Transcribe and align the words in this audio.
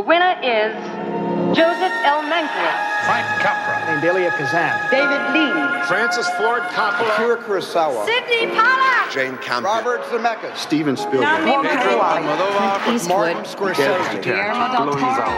The 0.00 0.06
winner 0.06 0.34
is 0.42 0.72
Joseph 1.54 1.92
L. 2.08 2.22
Mankiewicz. 2.22 3.04
Frank 3.04 3.26
Capra. 3.42 4.00
Delia 4.00 4.30
Kazan. 4.30 4.72
David 4.90 5.20
Lean. 5.34 5.84
Francis 5.84 6.26
Ford 6.38 6.62
Coppola. 6.72 7.12
Akira 7.12 7.36
Kurosawa. 7.36 8.06
Sidney 8.06 8.46
Pollack. 8.46 9.12
Jane 9.12 9.36
Campion. 9.42 9.62
Robert 9.62 10.02
Zemeckis. 10.08 10.56
Steven 10.56 10.96
Spielberg. 10.96 11.44
Nami 11.44 11.68
Pedro. 11.68 12.00
Almodovar. 12.00 12.80
Martin 13.08 13.44
Scorsese. 13.44 14.22
Guillermo 14.22 14.68
del 14.70 14.98
Toro. 14.98 15.32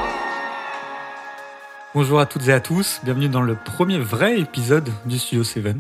Bonjour 1.93 2.21
à 2.21 2.27
toutes 2.27 2.47
et 2.47 2.53
à 2.53 2.61
tous, 2.61 3.01
bienvenue 3.03 3.29
dans 3.29 3.43
le 3.43 3.57
premier 3.57 3.99
vrai 3.99 4.39
épisode 4.39 4.89
du 5.07 5.19
Studio 5.19 5.43
7, 5.43 5.75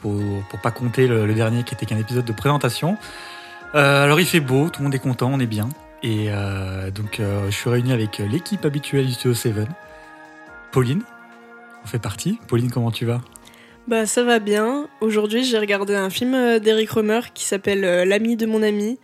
pour, 0.00 0.14
pour 0.48 0.60
pas 0.60 0.70
compter 0.70 1.08
le, 1.08 1.26
le 1.26 1.34
dernier 1.34 1.64
qui 1.64 1.74
était 1.74 1.86
qu'un 1.86 1.98
épisode 1.98 2.24
de 2.24 2.32
présentation. 2.32 2.98
Euh, 3.74 4.04
alors 4.04 4.20
il 4.20 4.26
fait 4.26 4.38
beau, 4.38 4.68
tout 4.70 4.78
le 4.78 4.84
monde 4.84 4.94
est 4.94 5.00
content, 5.00 5.28
on 5.32 5.40
est 5.40 5.46
bien, 5.46 5.68
et 6.02 6.26
euh, 6.28 6.90
donc 6.90 7.20
euh, 7.20 7.46
je 7.50 7.56
suis 7.56 7.70
réuni 7.70 7.92
avec 7.92 8.18
l'équipe 8.18 8.64
habituelle 8.64 9.06
du 9.06 9.12
Studio 9.12 9.34
7. 9.34 9.54
Pauline, 10.72 11.02
on 11.84 11.86
fait 11.86 11.98
partie. 11.98 12.38
Pauline, 12.48 12.70
comment 12.70 12.90
tu 12.90 13.06
vas? 13.06 13.20
Bah 13.88 14.04
ça 14.04 14.24
va 14.24 14.40
bien. 14.40 14.88
Aujourd'hui 15.00 15.44
j'ai 15.44 15.58
regardé 15.58 15.94
un 15.94 16.10
film 16.10 16.34
euh, 16.34 16.58
d'Eric 16.58 16.90
Romer 16.90 17.20
qui 17.32 17.44
s'appelle 17.44 17.84
euh, 17.84 18.04
L'ami 18.04 18.36
de 18.36 18.46
mon 18.46 18.62
ami. 18.62 18.98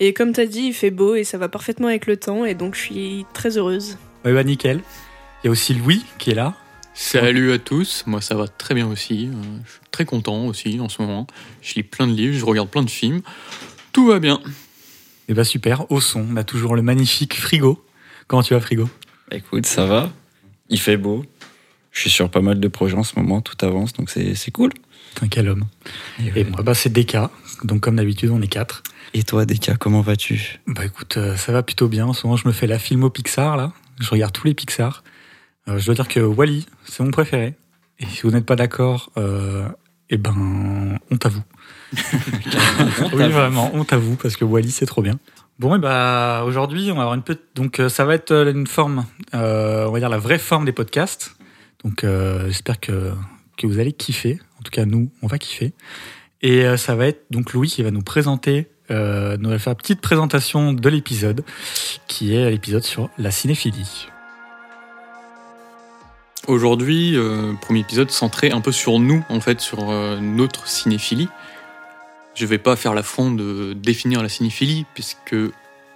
Et 0.00 0.12
comme 0.12 0.32
t'as 0.32 0.46
dit, 0.46 0.66
il 0.66 0.74
fait 0.74 0.90
beau 0.90 1.14
et 1.14 1.22
ça 1.22 1.38
va 1.38 1.48
parfaitement 1.48 1.86
avec 1.86 2.06
le 2.06 2.16
temps 2.16 2.44
et 2.44 2.54
donc 2.54 2.74
je 2.74 2.80
suis 2.80 3.26
très 3.32 3.56
heureuse. 3.56 3.96
Ouais, 4.24 4.32
bah, 4.32 4.42
nickel. 4.42 4.80
Il 5.42 5.46
y 5.46 5.48
a 5.48 5.50
aussi 5.52 5.72
Louis 5.74 6.04
qui 6.18 6.32
est 6.32 6.34
là. 6.34 6.54
Salut 6.94 7.52
à 7.52 7.58
tous, 7.58 8.04
moi 8.06 8.20
ça 8.20 8.34
va 8.34 8.48
très 8.48 8.74
bien 8.74 8.88
aussi. 8.88 9.28
Euh, 9.32 9.58
Je 9.64 9.70
suis 9.70 9.80
très 9.92 10.04
content 10.04 10.46
aussi 10.46 10.80
en 10.80 10.88
ce 10.88 11.00
moment. 11.00 11.28
Je 11.62 11.74
lis 11.74 11.82
plein 11.84 12.08
de 12.08 12.12
livres, 12.12 12.36
je 12.36 12.44
regarde 12.44 12.68
plein 12.68 12.82
de 12.82 12.90
films. 12.90 13.22
Tout 13.92 14.06
va 14.06 14.18
bien. 14.18 14.40
Et 15.28 15.34
bah 15.34 15.44
super, 15.44 15.90
au 15.90 16.00
son, 16.00 16.26
on 16.30 16.36
a 16.36 16.44
toujours 16.44 16.76
le 16.76 16.82
magnifique 16.82 17.38
Frigo. 17.40 17.84
Comment 18.26 18.42
tu 18.42 18.54
vas 18.54 18.60
Frigo? 18.60 18.88
Écoute, 19.30 19.66
ça 19.66 19.86
va. 19.86 20.12
Il 20.68 20.78
fait 20.78 20.96
beau. 20.96 21.24
Je 21.92 22.00
suis 22.00 22.10
sur 22.10 22.28
pas 22.28 22.40
mal 22.40 22.60
de 22.60 22.68
projets 22.68 22.96
en 22.96 23.04
ce 23.04 23.18
moment, 23.18 23.40
tout 23.40 23.56
avance, 23.64 23.92
donc 23.92 24.10
c'est 24.10 24.50
cool. 24.50 24.72
T'es 25.14 25.24
un 25.24 25.28
quel 25.28 25.48
homme. 25.48 25.64
Et 26.34 26.44
moi, 26.44 26.62
bah, 26.62 26.74
c'est 26.74 26.92
Deka. 26.92 27.30
Donc, 27.62 27.80
comme 27.80 27.96
d'habitude, 27.96 28.30
on 28.30 28.42
est 28.42 28.48
quatre. 28.48 28.82
Et 29.14 29.22
toi, 29.22 29.46
Deka, 29.46 29.76
comment 29.76 30.00
vas-tu? 30.00 30.60
Bah, 30.66 30.84
écoute, 30.84 31.16
euh, 31.16 31.36
ça 31.36 31.52
va 31.52 31.62
plutôt 31.62 31.86
bien. 31.86 32.06
En 32.06 32.12
ce 32.12 32.26
moment, 32.26 32.36
je 32.36 32.48
me 32.48 32.52
fais 32.52 32.66
la 32.66 32.80
filmo 32.80 33.10
Pixar, 33.10 33.56
là. 33.56 33.72
Je 34.00 34.10
regarde 34.10 34.32
tous 34.32 34.46
les 34.46 34.54
Pixar. 34.54 35.04
Euh, 35.68 35.78
je 35.78 35.86
dois 35.86 35.94
dire 35.94 36.08
que 36.08 36.18
Wally, 36.18 36.66
c'est 36.84 37.04
mon 37.04 37.12
préféré. 37.12 37.54
Et 38.00 38.06
si 38.06 38.22
vous 38.22 38.32
n'êtes 38.32 38.44
pas 38.44 38.56
d'accord, 38.56 39.12
euh, 39.16 39.68
eh 40.10 40.16
ben, 40.16 40.98
honte 41.12 41.26
à 41.26 41.28
vous. 41.28 41.42
Oui, 43.12 43.28
vraiment, 43.28 43.70
honte 43.74 43.92
à 43.92 43.96
vous, 43.96 44.16
parce 44.16 44.36
que 44.36 44.44
Wally, 44.44 44.70
c'est 44.70 44.86
trop 44.86 45.02
bien. 45.02 45.18
Bon, 45.58 45.76
et 45.76 45.78
bah, 45.78 46.42
aujourd'hui, 46.46 46.90
on 46.90 46.96
va 46.96 47.02
avoir 47.02 47.14
une 47.14 47.22
petite. 47.22 47.44
Donc, 47.54 47.78
euh, 47.78 47.88
ça 47.88 48.04
va 48.04 48.14
être 48.14 48.32
euh, 48.32 48.52
une 48.52 48.66
forme, 48.66 49.06
euh, 49.34 49.86
on 49.86 49.92
va 49.92 49.98
dire 50.00 50.08
la 50.08 50.18
vraie 50.18 50.38
forme 50.38 50.64
des 50.64 50.72
podcasts. 50.72 51.36
Donc, 51.84 52.02
euh, 52.02 52.46
j'espère 52.46 52.80
que, 52.80 53.12
que 53.56 53.66
vous 53.66 53.78
allez 53.78 53.92
kiffer. 53.92 54.40
En 54.58 54.62
tout 54.62 54.70
cas, 54.70 54.84
nous, 54.84 55.10
on 55.22 55.26
va 55.26 55.38
kiffer. 55.38 55.72
Et 56.42 56.64
euh, 56.64 56.76
ça 56.76 56.94
va 56.94 57.06
être 57.06 57.24
donc 57.30 57.52
Louis 57.52 57.68
qui 57.68 57.82
va 57.82 57.90
nous 57.90 58.02
présenter, 58.02 58.68
euh, 58.90 59.36
nous 59.38 59.50
va 59.50 59.58
faire 59.58 59.72
une 59.72 59.78
petite 59.78 60.00
présentation 60.00 60.72
de 60.72 60.88
l'épisode, 60.88 61.44
qui 62.08 62.34
est 62.34 62.50
l'épisode 62.50 62.82
sur 62.82 63.08
la 63.16 63.30
cinéphilie. 63.30 64.08
Aujourd'hui, 66.46 67.16
euh, 67.16 67.54
premier 67.62 67.80
épisode 67.80 68.10
centré 68.10 68.50
un 68.50 68.60
peu 68.60 68.72
sur 68.72 68.98
nous, 68.98 69.24
en 69.30 69.40
fait, 69.40 69.60
sur 69.60 69.90
euh, 69.90 70.20
notre 70.20 70.66
cinéphilie. 70.68 71.28
Je 72.34 72.46
vais 72.46 72.58
pas 72.58 72.76
faire 72.76 72.94
l'affront 72.94 73.30
de 73.30 73.74
définir 73.74 74.22
la 74.22 74.28
cinéphilie, 74.28 74.86
puisque 74.94 75.36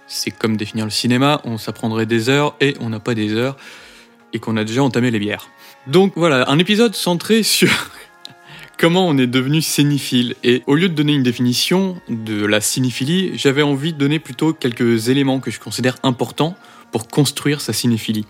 c'est 0.07 0.31
comme 0.31 0.57
définir 0.57 0.85
le 0.85 0.91
cinéma, 0.91 1.41
on 1.43 1.57
s'apprendrait 1.57 2.05
des 2.05 2.29
heures 2.29 2.55
et 2.61 2.75
on 2.79 2.89
n'a 2.89 2.99
pas 2.99 3.13
des 3.13 3.33
heures, 3.33 3.57
et 4.33 4.39
qu'on 4.39 4.57
a 4.57 4.63
déjà 4.63 4.83
entamé 4.83 5.11
les 5.11 5.19
bières. 5.19 5.49
Donc 5.87 6.13
voilà, 6.15 6.49
un 6.49 6.59
épisode 6.59 6.95
centré 6.95 7.43
sur 7.43 7.69
comment 8.77 9.07
on 9.07 9.17
est 9.17 9.27
devenu 9.27 9.61
cinéphile. 9.61 10.35
Et 10.43 10.63
au 10.65 10.75
lieu 10.75 10.87
de 10.87 10.93
donner 10.93 11.13
une 11.13 11.23
définition 11.23 12.01
de 12.07 12.45
la 12.45 12.61
cinéphilie, 12.61 13.37
j'avais 13.37 13.61
envie 13.61 13.93
de 13.93 13.97
donner 13.97 14.19
plutôt 14.19 14.53
quelques 14.53 15.09
éléments 15.09 15.39
que 15.39 15.51
je 15.51 15.59
considère 15.59 15.97
importants 16.03 16.55
pour 16.91 17.07
construire 17.07 17.59
sa 17.59 17.73
cinéphilie. 17.73 18.25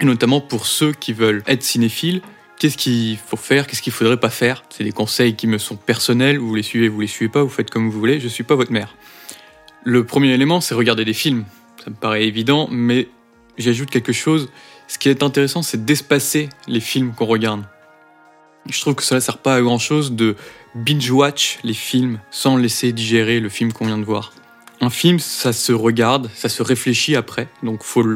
Et 0.00 0.04
notamment 0.04 0.40
pour 0.40 0.66
ceux 0.66 0.92
qui 0.92 1.12
veulent 1.12 1.42
être 1.46 1.62
cinéphiles, 1.62 2.22
qu'est-ce 2.62 2.76
qu'il 2.76 3.16
faut 3.16 3.36
faire, 3.36 3.66
qu'est-ce 3.66 3.82
qu'il 3.82 3.92
faudrait 3.92 4.20
pas 4.20 4.30
faire? 4.30 4.62
C'est 4.70 4.84
des 4.84 4.92
conseils 4.92 5.34
qui 5.34 5.48
me 5.48 5.58
sont 5.58 5.74
personnels, 5.74 6.38
vous 6.38 6.54
les 6.54 6.62
suivez, 6.62 6.86
vous 6.86 7.00
les 7.00 7.08
suivez 7.08 7.28
pas, 7.28 7.42
vous 7.42 7.48
faites 7.48 7.70
comme 7.70 7.90
vous 7.90 7.98
voulez, 7.98 8.20
je 8.20 8.28
suis 8.28 8.44
pas 8.44 8.54
votre 8.54 8.70
mère. 8.70 8.94
Le 9.82 10.06
premier 10.06 10.28
élément, 10.28 10.60
c'est 10.60 10.76
regarder 10.76 11.04
des 11.04 11.12
films. 11.12 11.44
Ça 11.82 11.90
me 11.90 11.96
paraît 11.96 12.24
évident, 12.24 12.68
mais 12.70 13.08
j'ajoute 13.58 13.90
quelque 13.90 14.12
chose. 14.12 14.48
Ce 14.86 14.96
qui 14.96 15.08
est 15.08 15.24
intéressant, 15.24 15.62
c'est 15.62 15.84
d'espacer 15.84 16.50
les 16.68 16.78
films 16.78 17.14
qu'on 17.14 17.26
regarde. 17.26 17.64
Je 18.70 18.80
trouve 18.80 18.94
que 18.94 19.02
cela 19.02 19.20
sert 19.20 19.38
pas 19.38 19.56
à 19.56 19.60
grand 19.60 19.80
chose 19.80 20.12
de 20.12 20.36
binge-watch 20.76 21.58
les 21.64 21.74
films 21.74 22.20
sans 22.30 22.56
laisser 22.56 22.92
digérer 22.92 23.40
le 23.40 23.48
film 23.48 23.72
qu'on 23.72 23.86
vient 23.86 23.98
de 23.98 24.04
voir. 24.04 24.32
Un 24.80 24.90
film, 24.90 25.18
ça 25.18 25.52
se 25.52 25.72
regarde, 25.72 26.30
ça 26.32 26.48
se 26.48 26.62
réfléchit 26.62 27.16
après, 27.16 27.48
donc 27.64 27.82
faut 27.82 28.06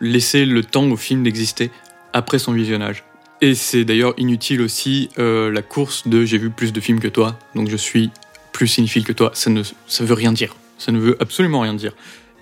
laisser 0.00 0.44
le 0.44 0.62
temps 0.62 0.88
au 0.88 0.96
film 0.96 1.24
d'exister 1.24 1.72
après 2.12 2.38
son 2.38 2.52
visionnage. 2.52 3.02
Et 3.40 3.54
c'est 3.54 3.84
d'ailleurs 3.84 4.14
inutile 4.16 4.60
aussi 4.60 5.10
euh, 5.18 5.50
la 5.52 5.62
course 5.62 6.08
de 6.08 6.24
j'ai 6.24 6.38
vu 6.38 6.50
plus 6.50 6.72
de 6.72 6.80
films 6.80 6.98
que 6.98 7.08
toi, 7.08 7.38
donc 7.54 7.68
je 7.68 7.76
suis 7.76 8.10
plus 8.52 8.66
cinéphile 8.66 9.04
que 9.04 9.12
toi. 9.12 9.30
Ça 9.34 9.50
ne 9.50 9.62
veut 9.62 10.14
rien 10.14 10.32
dire. 10.32 10.56
Ça 10.78 10.90
ne 10.92 10.98
veut 10.98 11.16
absolument 11.20 11.60
rien 11.60 11.74
dire. 11.74 11.92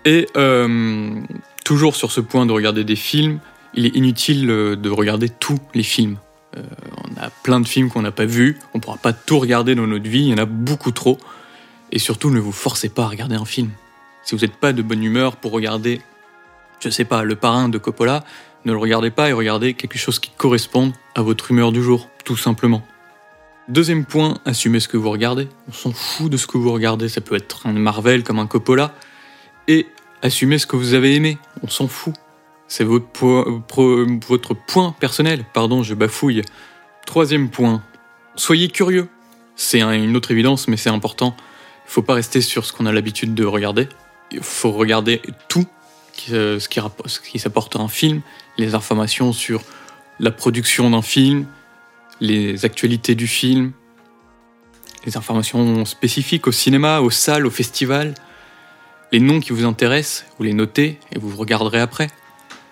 Et 0.05 0.29
euh, 0.37 1.21
toujours 1.65 1.97
sur 1.97 2.13
ce 2.13 2.21
point 2.21 2.47
de 2.47 2.53
regarder 2.53 2.85
des 2.85 2.97
films, 2.97 3.41
il 3.75 3.85
est 3.85 3.95
inutile 3.95 4.49
euh, 4.49 4.77
de 4.77 4.89
regarder 4.89 5.29
tous 5.29 5.59
les 5.75 5.83
films. 5.83 6.17
On 6.57 7.23
a 7.23 7.29
plein 7.43 7.61
de 7.61 7.69
films 7.69 7.91
qu'on 7.91 8.01
n'a 8.01 8.13
pas 8.13 8.25
vus, 8.25 8.59
on 8.73 8.79
ne 8.79 8.83
pourra 8.83 8.97
pas 8.97 9.13
tout 9.13 9.39
regarder 9.39 9.75
dans 9.75 9.87
notre 9.87 10.09
vie, 10.09 10.21
il 10.21 10.29
y 10.29 10.33
en 10.33 10.39
a 10.39 10.47
beaucoup 10.47 10.91
trop. 10.91 11.19
Et 11.93 11.99
surtout, 11.99 12.31
ne 12.31 12.41
vous 12.41 12.53
forcez 12.53 12.89
pas 12.89 13.05
à 13.05 13.09
regarder 13.09 13.37
un 13.37 13.45
film. 13.45 13.71
Si 14.23 14.35
vous 14.35 14.41
n'êtes 14.41 14.57
pas 14.57 14.73
de 14.73 14.81
bonne 14.81 15.03
humeur 15.05 15.37
pour 15.37 15.53
regarder, 15.53 16.01
je 16.81 16.89
sais 16.89 17.05
pas, 17.05 17.25
Le 17.25 17.37
Parrain 17.37 17.69
de 17.69 17.77
Coppola, 17.77 18.25
ne 18.67 18.73
le 18.73 18.79
regardez 18.79 19.11
pas 19.11 19.31
et 19.31 19.33
regardez 19.33 19.73
quelque 19.75 19.97
chose 19.97 20.19
qui 20.19 20.31
corresponde 20.37 20.93
à 21.15 21.23
votre 21.23 21.51
humeur 21.51 21.73
du 21.73 21.83
jour, 21.83 22.11
tout 22.25 22.37
simplement. 22.37 22.83
Deuxième 23.69 24.05
point, 24.05 24.39
assumez 24.45 24.81
ce 24.81 24.89
que 24.89 24.97
vous 24.97 25.11
regardez. 25.11 25.49
On 25.69 25.73
s'en 25.73 25.93
fout 25.93 26.31
de 26.31 26.37
ce 26.37 26.47
que 26.47 26.59
vous 26.59 26.73
regardez, 26.73 27.09
ça 27.09 27.21
peut 27.21 27.35
être 27.37 27.67
un 27.67 27.73
Marvel 27.73 28.23
comme 28.23 28.39
un 28.39 28.47
Coppola. 28.47 28.93
Et 29.69 29.87
assumez 30.23 30.59
ce 30.59 30.67
que 30.67 30.77
vous 30.77 30.95
avez 30.95 31.15
aimé, 31.15 31.39
on 31.63 31.69
s'en 31.69 31.89
fout. 31.89 32.15
C'est 32.69 32.85
votre, 32.85 33.25
votre 34.29 34.55
point 34.55 34.95
personnel, 34.99 35.45
pardon, 35.55 35.83
je 35.85 35.95
bafouille. 35.95 36.43
Troisième 37.07 37.49
point, 37.49 37.83
soyez 38.35 38.69
curieux. 38.69 39.09
C'est 39.55 39.81
un- 39.81 39.93
une 39.93 40.17
autre 40.17 40.33
évidence, 40.33 40.69
mais 40.69 40.77
c'est 40.77 40.91
important. 40.91 41.37
Il 41.87 41.93
faut 41.93 42.03
pas 42.03 42.15
rester 42.15 42.41
sur 42.41 42.65
ce 42.65 42.73
qu'on 42.73 42.87
a 42.87 42.93
l'habitude 42.93 43.35
de 43.35 43.45
regarder. 43.45 43.89
Il 44.33 44.41
faut 44.43 44.73
regarder 44.73 45.23
tout 45.49 45.67
euh, 46.31 46.59
ce 46.61 46.69
qui, 46.69 46.81
rapp- 46.81 47.07
ce 47.07 47.21
qui 47.21 47.39
s'apporte 47.39 47.77
à 47.77 47.81
un 47.81 47.89
film, 47.89 48.21
les 48.59 48.75
informations 48.75 49.33
sur 49.33 49.63
la 50.19 50.31
production 50.31 50.91
d'un 50.91 51.03
film, 51.03 51.47
les 52.21 52.65
actualités 52.65 53.15
du 53.15 53.27
film, 53.27 53.73
les 55.05 55.17
informations 55.17 55.85
spécifiques 55.85 56.47
au 56.47 56.53
cinéma, 56.53 57.01
aux 57.01 57.11
salles, 57.11 57.47
au 57.47 57.51
festival, 57.51 58.15
les 59.13 59.21
noms 59.21 59.41
qui 59.41 59.53
vous 59.53 59.65
intéressent, 59.65 60.25
vous 60.39 60.45
les 60.45 60.55
notez 60.55 60.99
et 61.13 61.19
vous 61.19 61.37
regarderez 61.37 61.81
après. 61.81 62.09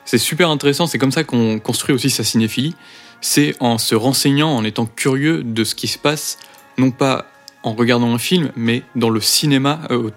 C'est 0.04 0.18
super 0.18 0.50
intéressant, 0.50 0.86
c'est 0.86 0.98
comme 0.98 1.12
ça 1.12 1.24
qu'on 1.24 1.58
construit 1.58 1.94
aussi 1.94 2.10
sa 2.10 2.24
cinéphilie. 2.24 2.74
C'est 3.20 3.54
en 3.60 3.78
se 3.78 3.94
renseignant, 3.94 4.50
en 4.50 4.64
étant 4.64 4.84
curieux 4.84 5.42
de 5.42 5.64
ce 5.64 5.74
qui 5.74 5.88
se 5.88 5.98
passe, 5.98 6.38
non 6.76 6.90
pas 6.90 7.26
en 7.62 7.72
regardant 7.72 8.12
un 8.12 8.18
film, 8.18 8.52
mais 8.56 8.82
dans 8.96 9.08
le 9.08 9.20
cinéma, 9.20 9.80
euh, 9.90 10.10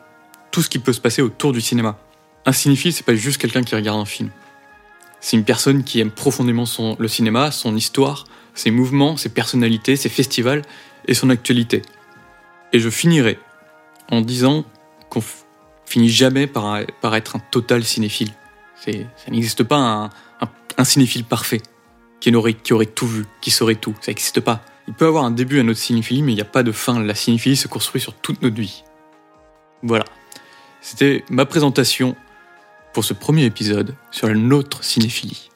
tout 0.51 0.61
ce 0.61 0.69
qui 0.69 0.79
peut 0.79 0.91
se 0.91 0.99
passer 0.99 1.21
autour 1.21 1.53
du 1.53 1.61
cinéma. 1.61 1.97
Un 2.47 2.53
cinéphile, 2.53 2.93
c'est 2.93 3.05
pas 3.05 3.13
juste 3.13 3.41
quelqu'un 3.41 3.61
qui 3.61 3.75
regarde 3.75 3.99
un 3.99 4.05
film. 4.05 4.29
C'est 5.19 5.35
une 5.35 5.43
personne 5.43 5.83
qui 5.83 5.99
aime 5.99 6.11
profondément 6.11 6.63
le 6.97 7.07
cinéma, 7.09 7.51
son 7.51 7.75
histoire, 7.75 8.23
ses 8.55 8.71
mouvements, 8.71 9.17
ses 9.17 9.27
personnalités, 9.27 9.97
ses 9.97 10.07
festivals 10.07 10.61
et 11.07 11.13
son 11.13 11.29
actualité. 11.29 11.81
Et 12.71 12.79
je 12.79 12.89
finirai 12.89 13.37
en 14.09 14.21
disant 14.21 14.63
qu'on 15.09 15.21
finit 15.85 16.07
jamais 16.07 16.47
par, 16.47 16.77
être 16.77 17.35
un 17.35 17.39
total 17.51 17.83
cinéphile. 17.83 18.31
Ça 18.77 18.93
n'existe 19.29 19.63
pas 19.63 20.09
un, 20.77 20.83
cinéphile 20.85 21.25
parfait 21.25 21.61
qui 22.21 22.33
aurait, 22.33 22.53
qui 22.53 22.71
aurait 22.71 22.85
tout 22.85 23.07
vu, 23.07 23.25
qui 23.41 23.51
saurait 23.51 23.75
tout. 23.75 23.93
Ça 23.99 24.11
n'existe 24.11 24.39
pas. 24.39 24.61
Il 24.87 24.93
peut 24.93 25.07
avoir 25.07 25.25
un 25.25 25.31
début 25.31 25.59
à 25.59 25.63
notre 25.63 25.79
cinéphilie, 25.81 26.23
mais 26.23 26.31
il 26.31 26.35
n'y 26.35 26.41
a 26.41 26.45
pas 26.45 26.63
de 26.63 26.71
fin. 26.71 27.03
La 27.03 27.13
cinéphilie 27.13 27.57
se 27.57 27.67
construit 27.67 27.99
sur 27.99 28.13
toute 28.13 28.41
notre 28.41 28.55
vie. 28.55 28.85
Voilà. 29.83 30.05
C'était 30.79 31.25
ma 31.29 31.45
présentation 31.45 32.15
pour 32.97 33.05
ce 33.05 33.13
premier 33.13 33.45
épisode 33.45 33.93
sur 34.09 34.27
notre 34.27 34.83
cinéphilie. 34.83 35.51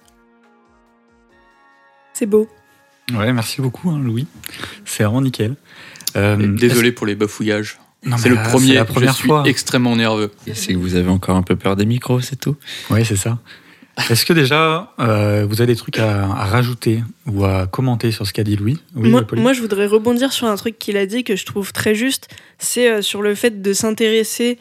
C'est 2.14 2.28
beau. 2.28 2.48
Ouais, 3.12 3.34
merci 3.34 3.62
beaucoup, 3.62 3.90
hein, 3.90 3.98
Louis. 4.00 4.28
C'est 4.86 5.02
vraiment 5.02 5.22
nickel. 5.24 5.56
Euh, 6.16 6.56
Désolé 6.56 6.92
pour 6.92 7.08
les 7.08 7.16
bafouillages. 7.16 7.80
C'est 8.20 8.30
le 8.30 8.36
premier, 8.36 8.68
c'est 8.68 8.74
la 8.76 8.86
première 8.86 9.14
je 9.14 9.18
suis 9.18 9.28
fois. 9.28 9.42
extrêmement 9.48 9.96
nerveux. 9.96 10.32
C'est 10.54 10.74
que 10.74 10.78
vous 10.78 10.94
avez 10.94 11.10
encore 11.10 11.36
un 11.36 11.42
peu 11.42 11.56
peur 11.56 11.76
des 11.76 11.88
micros, 11.88 12.22
c'est 12.22 12.36
tout 12.40 12.58
Oui, 12.92 13.04
c'est 13.08 13.16
ça. 13.16 13.40
Est-ce 14.12 14.24
que 14.24 14.34
déjà, 14.34 14.94
euh, 15.00 15.44
vous 15.50 15.62
avez 15.64 15.74
des 15.74 15.80
trucs 15.80 15.98
à, 15.98 16.26
à 16.26 16.46
rajouter 16.46 17.04
ou 17.26 17.44
à 17.44 17.66
commenter 17.66 18.12
sur 18.12 18.28
ce 18.28 18.34
qu'a 18.34 18.44
dit 18.44 18.56
Louis? 18.56 18.78
Oui, 18.96 19.10
moi, 19.10 19.24
Pauline 19.24 19.42
moi, 19.42 19.54
je 19.54 19.62
voudrais 19.62 19.88
rebondir 19.88 20.32
sur 20.32 20.46
un 20.46 20.58
truc 20.58 20.78
qu'il 20.78 20.96
a 20.96 21.08
dit 21.08 21.24
que 21.24 21.36
je 21.36 21.48
trouve 21.48 21.74
très 21.74 21.96
juste. 21.96 22.28
C'est 22.60 22.88
euh, 22.88 23.02
sur 23.02 23.24
le 23.24 23.34
fait 23.34 23.64
de 23.64 23.74
s'intéresser 23.74 24.60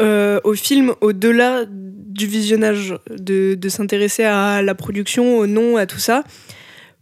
euh, 0.00 0.40
au 0.44 0.54
film 0.54 0.94
au-delà 1.00 1.64
du 1.68 2.26
visionnage, 2.26 2.94
de, 3.10 3.54
de 3.54 3.68
s'intéresser 3.68 4.24
à 4.24 4.62
la 4.62 4.74
production, 4.74 5.38
au 5.38 5.46
nom, 5.46 5.76
à 5.76 5.86
tout 5.86 5.98
ça. 5.98 6.24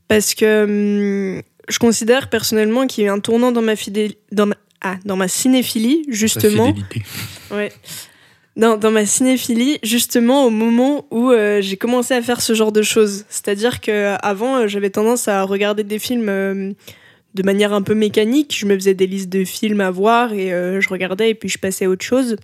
Parce 0.09 0.35
que 0.35 0.65
hum, 1.37 1.43
je 1.69 1.79
considère 1.79 2.31
personnellement 2.31 2.87
qu'il 2.87 3.05
y 3.05 3.07
a 3.07 3.11
eu 3.11 3.15
un 3.15 3.21
tournant 3.21 3.53
dans 3.53 3.63
ma, 3.63 3.75
fidé- 3.75 4.19
dans 4.33 4.47
ma, 4.47 4.55
ah, 4.81 4.97
dans 5.05 5.17
ma 5.17 5.29
cinéphilie, 5.29 6.05
justement. 6.09 6.73
Ouais. 7.51 7.73
Dans, 8.57 8.77
dans 8.77 8.91
ma 8.91 9.07
cinéphilie, 9.07 9.79
justement 9.85 10.45
au 10.45 10.51
moment 10.51 11.07
où 11.11 11.31
euh, 11.31 11.61
j'ai 11.61 11.77
commencé 11.77 12.13
à 12.15 12.23
faire 12.23 12.41
ce 12.41 12.55
genre 12.55 12.73
de 12.73 12.83
choses. 12.83 13.25
C'est-à-dire 13.29 13.81
que 13.81 14.17
avant, 14.21 14.57
euh, 14.57 14.67
j'avais 14.67 14.91
tendance 14.91 15.29
à 15.29 15.45
regarder 15.45 15.85
des 15.85 16.01
films 16.01 16.29
euh, 16.29 16.73
de 17.35 17.43
manière 17.45 17.73
un 17.73 17.83
peu 17.83 17.95
mécanique. 17.95 18.57
Je 18.59 18.67
me 18.67 18.75
faisais 18.75 18.95
des 18.95 19.07
listes 19.07 19.29
de 19.29 19.45
films 19.45 19.81
à 19.81 19.91
voir 19.93 20.33
et 20.33 20.49
je 20.51 20.89
regardais 20.89 21.31
et 21.31 21.35
puis 21.35 21.49
je 21.49 21.59
passais 21.59 21.85
à 21.85 21.89
autre 21.89 22.05
chose. 22.05 22.35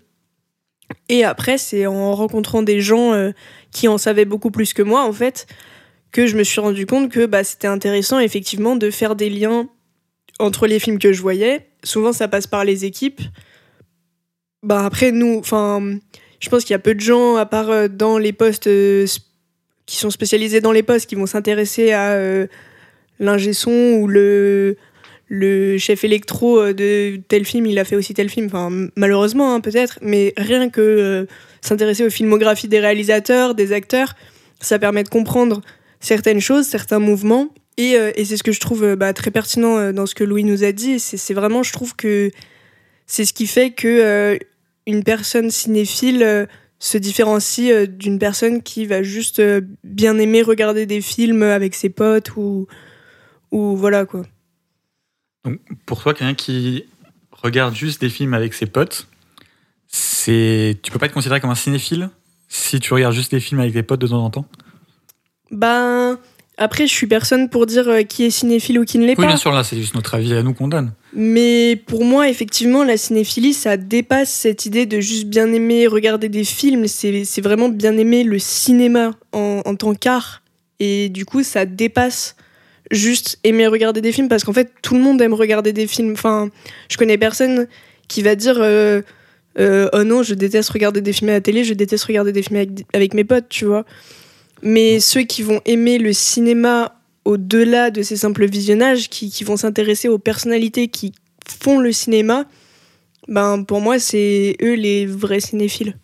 Et 1.09 1.25
après, 1.25 1.59
c'est 1.59 1.87
en 1.87 2.15
rencontrant 2.15 2.63
des 2.63 2.81
gens 2.81 3.13
euh, 3.13 3.33
qui 3.71 3.89
en 3.89 3.99
savaient 3.99 4.25
beaucoup 4.25 4.51
plus 4.51 4.73
que 4.73 4.83
moi, 4.83 5.05
en 5.05 5.13
fait, 5.13 5.47
que 6.13 6.27
je 6.27 6.37
me 6.37 6.45
suis 6.45 6.61
rendu 6.61 6.87
compte 6.87 7.11
que 7.11 7.27
bah, 7.27 7.45
c'était 7.45 7.67
intéressant, 7.67 8.19
effectivement, 8.19 8.77
de 8.77 8.91
faire 8.91 9.17
des 9.17 9.31
liens 9.31 9.69
entre 10.39 10.67
les 10.67 10.79
films 10.79 10.99
que 10.99 11.13
je 11.13 11.21
voyais. 11.21 11.67
Souvent, 11.83 12.13
ça 12.13 12.29
passe 12.29 12.47
par 12.47 12.65
les 12.65 12.85
équipes. 12.85 13.21
Bah, 14.63 14.85
après, 14.85 15.13
nous, 15.13 15.43
je 15.45 16.49
pense 16.49 16.65
qu'il 16.65 16.73
y 16.73 16.75
a 16.75 16.79
peu 16.79 16.95
de 16.95 17.01
gens, 17.01 17.37
à 17.37 17.47
part 17.47 17.71
euh, 17.71 17.89
dans 17.89 18.19
les 18.19 18.33
postes 18.33 18.67
euh, 18.67 19.07
qui 19.87 19.97
sont 19.97 20.11
spécialisés 20.11 20.61
dans 20.61 20.73
les 20.73 20.83
postes, 20.83 21.09
qui 21.09 21.15
vont 21.15 21.27
s'intéresser 21.27 21.93
à 21.93 22.13
euh, 22.13 22.47
l'ingé 23.19 23.53
son 23.53 23.99
ou 24.01 24.07
le, 24.07 24.77
le 25.29 25.79
chef 25.79 26.05
électro 26.05 26.61
euh, 26.61 26.73
de 26.73 27.21
tel 27.29 27.45
film, 27.45 27.67
il 27.67 27.79
a 27.79 27.85
fait 27.85 27.97
aussi 27.97 28.15
tel 28.15 28.29
film. 28.29 28.47
Enfin, 28.47 28.89
malheureusement, 28.97 29.55
hein, 29.55 29.61
peut-être, 29.61 29.99
mais 30.03 30.33
rien 30.37 30.69
que 30.69 30.81
euh, 30.81 31.27
s'intéresser 31.61 32.05
aux 32.05 32.11
filmographies 32.11 32.69
des 32.69 32.81
réalisateurs, 32.81 33.55
des 33.55 33.73
acteurs, 33.73 34.15
ça 34.61 34.79
permet 34.79 35.03
de 35.03 35.09
comprendre 35.09 35.63
certaines 36.01 36.41
choses, 36.41 36.67
certains 36.67 36.99
mouvements. 36.99 37.49
Et, 37.77 37.97
euh, 37.97 38.13
c'est 38.17 38.37
ce 38.37 38.43
que 38.43 38.53
je 38.53 38.61
trouve 38.61 38.95
bah, 38.95 39.13
très 39.13 39.31
pertinent 39.31 39.93
dans 39.93 40.07
ce 40.07 40.15
que 40.15 40.25
Louis 40.25 40.45
nous 40.45 40.65
a 40.65 40.73
dit. 40.73 41.01
C'est 41.01 41.35
vraiment, 41.35 41.63
je 41.63 41.73
trouve 41.73 41.97
que 41.97 42.31
c'est 43.07 43.25
ce 43.25 43.33
qui 43.33 43.47
fait 43.47 43.71
que 43.71 44.39
une 44.87 45.03
personne 45.03 45.51
cinéphile 45.51 46.47
se 46.79 46.99
différencie 46.99 47.89
d'une 47.89 48.19
personne 48.19 48.63
qui 48.63 48.87
va 48.87 49.03
juste 49.03 49.43
bien 49.83 50.19
aimer 50.19 50.43
regarder 50.43 50.87
des 50.87 51.01
films 51.01 51.43
avec 51.43 51.75
ses 51.75 51.89
potes 51.89 52.37
ou 52.37 52.67
voilà 53.51 54.05
quoi. 54.05 54.23
Pour 55.87 56.03
toi, 56.03 56.15
quelqu'un 56.15 56.35
qui 56.35 56.85
regarde 57.31 57.75
juste 57.75 58.01
des 58.01 58.09
films 58.09 58.35
avec 58.35 58.55
ses 58.55 58.67
potes, 58.67 59.07
c'est 59.89 60.79
tu 60.83 60.91
peux 60.91 60.99
pas 60.99 61.07
être 61.07 61.13
considéré 61.13 61.41
comme 61.41 61.51
un 61.51 61.55
cinéphile 61.55 62.11
si 62.49 62.81
tu 62.81 62.95
regardes 62.95 63.15
juste 63.15 63.31
des 63.33 63.41
films 63.41 63.61
avec 63.61 63.73
tes 63.75 63.83
potes 63.83 64.01
de 64.01 64.07
temps 64.07 64.25
en 64.25 64.31
temps? 64.31 64.47
Ben 65.51 66.19
après, 66.57 66.87
je 66.87 66.93
suis 66.93 67.09
personne 67.09 67.49
pour 67.49 67.67
dire 67.67 67.89
euh, 67.89 68.03
qui 68.03 68.25
est 68.25 68.31
cinéphile 68.31 68.79
ou 68.79 68.85
qui 68.85 68.99
ne 68.99 69.05
l'est 69.07 69.19
Oui, 69.19 69.25
pas. 69.25 69.27
bien 69.27 69.37
sûr, 69.37 69.51
là, 69.51 69.65
c'est 69.65 69.77
juste 69.77 69.95
notre 69.97 70.15
avis 70.15 70.33
à 70.35 70.43
nous 70.45 70.55
qu'on 70.55 70.69
donne. 70.69 70.93
Mais 71.13 71.75
pour 71.75 72.05
moi, 72.05 72.29
effectivement, 72.29 72.85
la 72.85 72.97
cinéphilie, 72.97 73.55
ça 73.55 73.77
dépasse 73.77 74.31
cette 74.31 74.65
idée 74.65 74.87
de 74.87 75.01
juste 75.01 75.27
bien 75.27 75.53
aimer 75.53 75.89
regarder 75.89 76.29
des 76.29 76.45
films. 76.45 76.87
C'est 76.87 77.25
c'est 77.25 77.41
vraiment 77.41 77.69
bien 77.69 77.97
aimer 77.97 78.23
le 78.23 78.39
cinéma 78.39 79.11
en, 79.33 79.63
en 79.65 79.75
tant 79.75 79.95
qu'art. 79.95 80.43
Et 80.79 81.09
du 81.09 81.25
coup, 81.25 81.43
ça 81.43 81.67
dépasse 81.67 82.37
juste 82.91 83.39
aimer 83.45 83.67
regarder 83.67 84.01
des 84.01 84.13
films 84.13 84.29
parce 84.29 84.45
qu'en 84.45 84.53
fait, 84.53 84.73
tout 84.83 84.95
le 84.95 85.01
monde 85.01 85.21
aime 85.21 85.35
regarder 85.35 85.73
des 85.73 85.87
films. 85.87 86.13
Enfin, 86.13 86.51
je 86.89 86.97
connais 86.97 87.19
personne 87.19 87.67
qui 88.09 88.23
va 88.23 88.35
dire 88.35 88.57
euh, 88.59 89.03
euh, 89.59 89.89
Oh 89.93 90.05
non, 90.05 90.23
je 90.23 90.35
déteste 90.35 90.71
regarder 90.71 91.01
des 91.01 91.13
films 91.13 91.31
à 91.31 91.35
la 91.35 91.41
télé, 91.41 91.65
je 91.65 91.75
déteste 91.75 92.05
regarder 92.05 92.33
des 92.33 92.43
films 92.43 92.57
avec, 92.57 92.71
avec 92.93 93.15
mes 93.15 93.25
potes, 93.25 93.49
tu 93.49 93.65
vois. 93.65 93.85
Mais 94.63 95.01
ceux 95.01 95.23
qui 95.23 95.43
vont 95.43 95.61
aimer 95.65 95.99
le 95.99 96.13
cinéma 96.13 97.01
au-delà 97.25 97.91
de 97.91 98.03
ces 98.03 98.17
simples 98.17 98.47
visionnages, 98.47 99.09
qui, 99.09 99.31
qui 99.31 99.45
vont 99.45 99.57
s'intéresser 99.57 100.09
aux 100.09 100.19
personnalités 100.19 100.89
qui 100.89 101.13
font 101.47 101.79
le 101.79 101.93
cinéma, 101.93 102.45
ben 103.29 103.65
pour 103.65 103.81
moi, 103.81 103.99
c'est 103.99 104.57
eux 104.63 104.75
les 104.75 105.07
vrais 105.07 105.41
cinéphiles. 105.41 105.97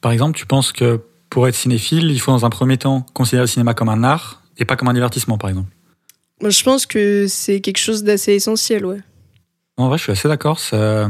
Par 0.00 0.12
exemple, 0.12 0.38
tu 0.38 0.46
penses 0.46 0.72
que 0.72 1.00
pour 1.30 1.48
être 1.48 1.54
cinéphile, 1.54 2.10
il 2.10 2.20
faut 2.20 2.32
dans 2.32 2.46
un 2.46 2.50
premier 2.50 2.78
temps 2.78 3.04
considérer 3.14 3.42
le 3.42 3.48
cinéma 3.48 3.74
comme 3.74 3.88
un 3.88 4.04
art 4.04 4.42
et 4.58 4.64
pas 4.64 4.76
comme 4.76 4.88
un 4.88 4.94
divertissement, 4.94 5.38
par 5.38 5.50
exemple. 5.50 5.70
Moi, 6.40 6.50
je 6.50 6.62
pense 6.62 6.86
que 6.86 7.26
c'est 7.28 7.60
quelque 7.60 7.78
chose 7.78 8.04
d'assez 8.04 8.32
essentiel, 8.32 8.84
ouais. 8.86 9.00
En 9.76 9.88
vrai, 9.88 9.98
je 9.98 10.04
suis 10.04 10.12
assez 10.12 10.28
d'accord. 10.28 10.58
Ça, 10.58 11.08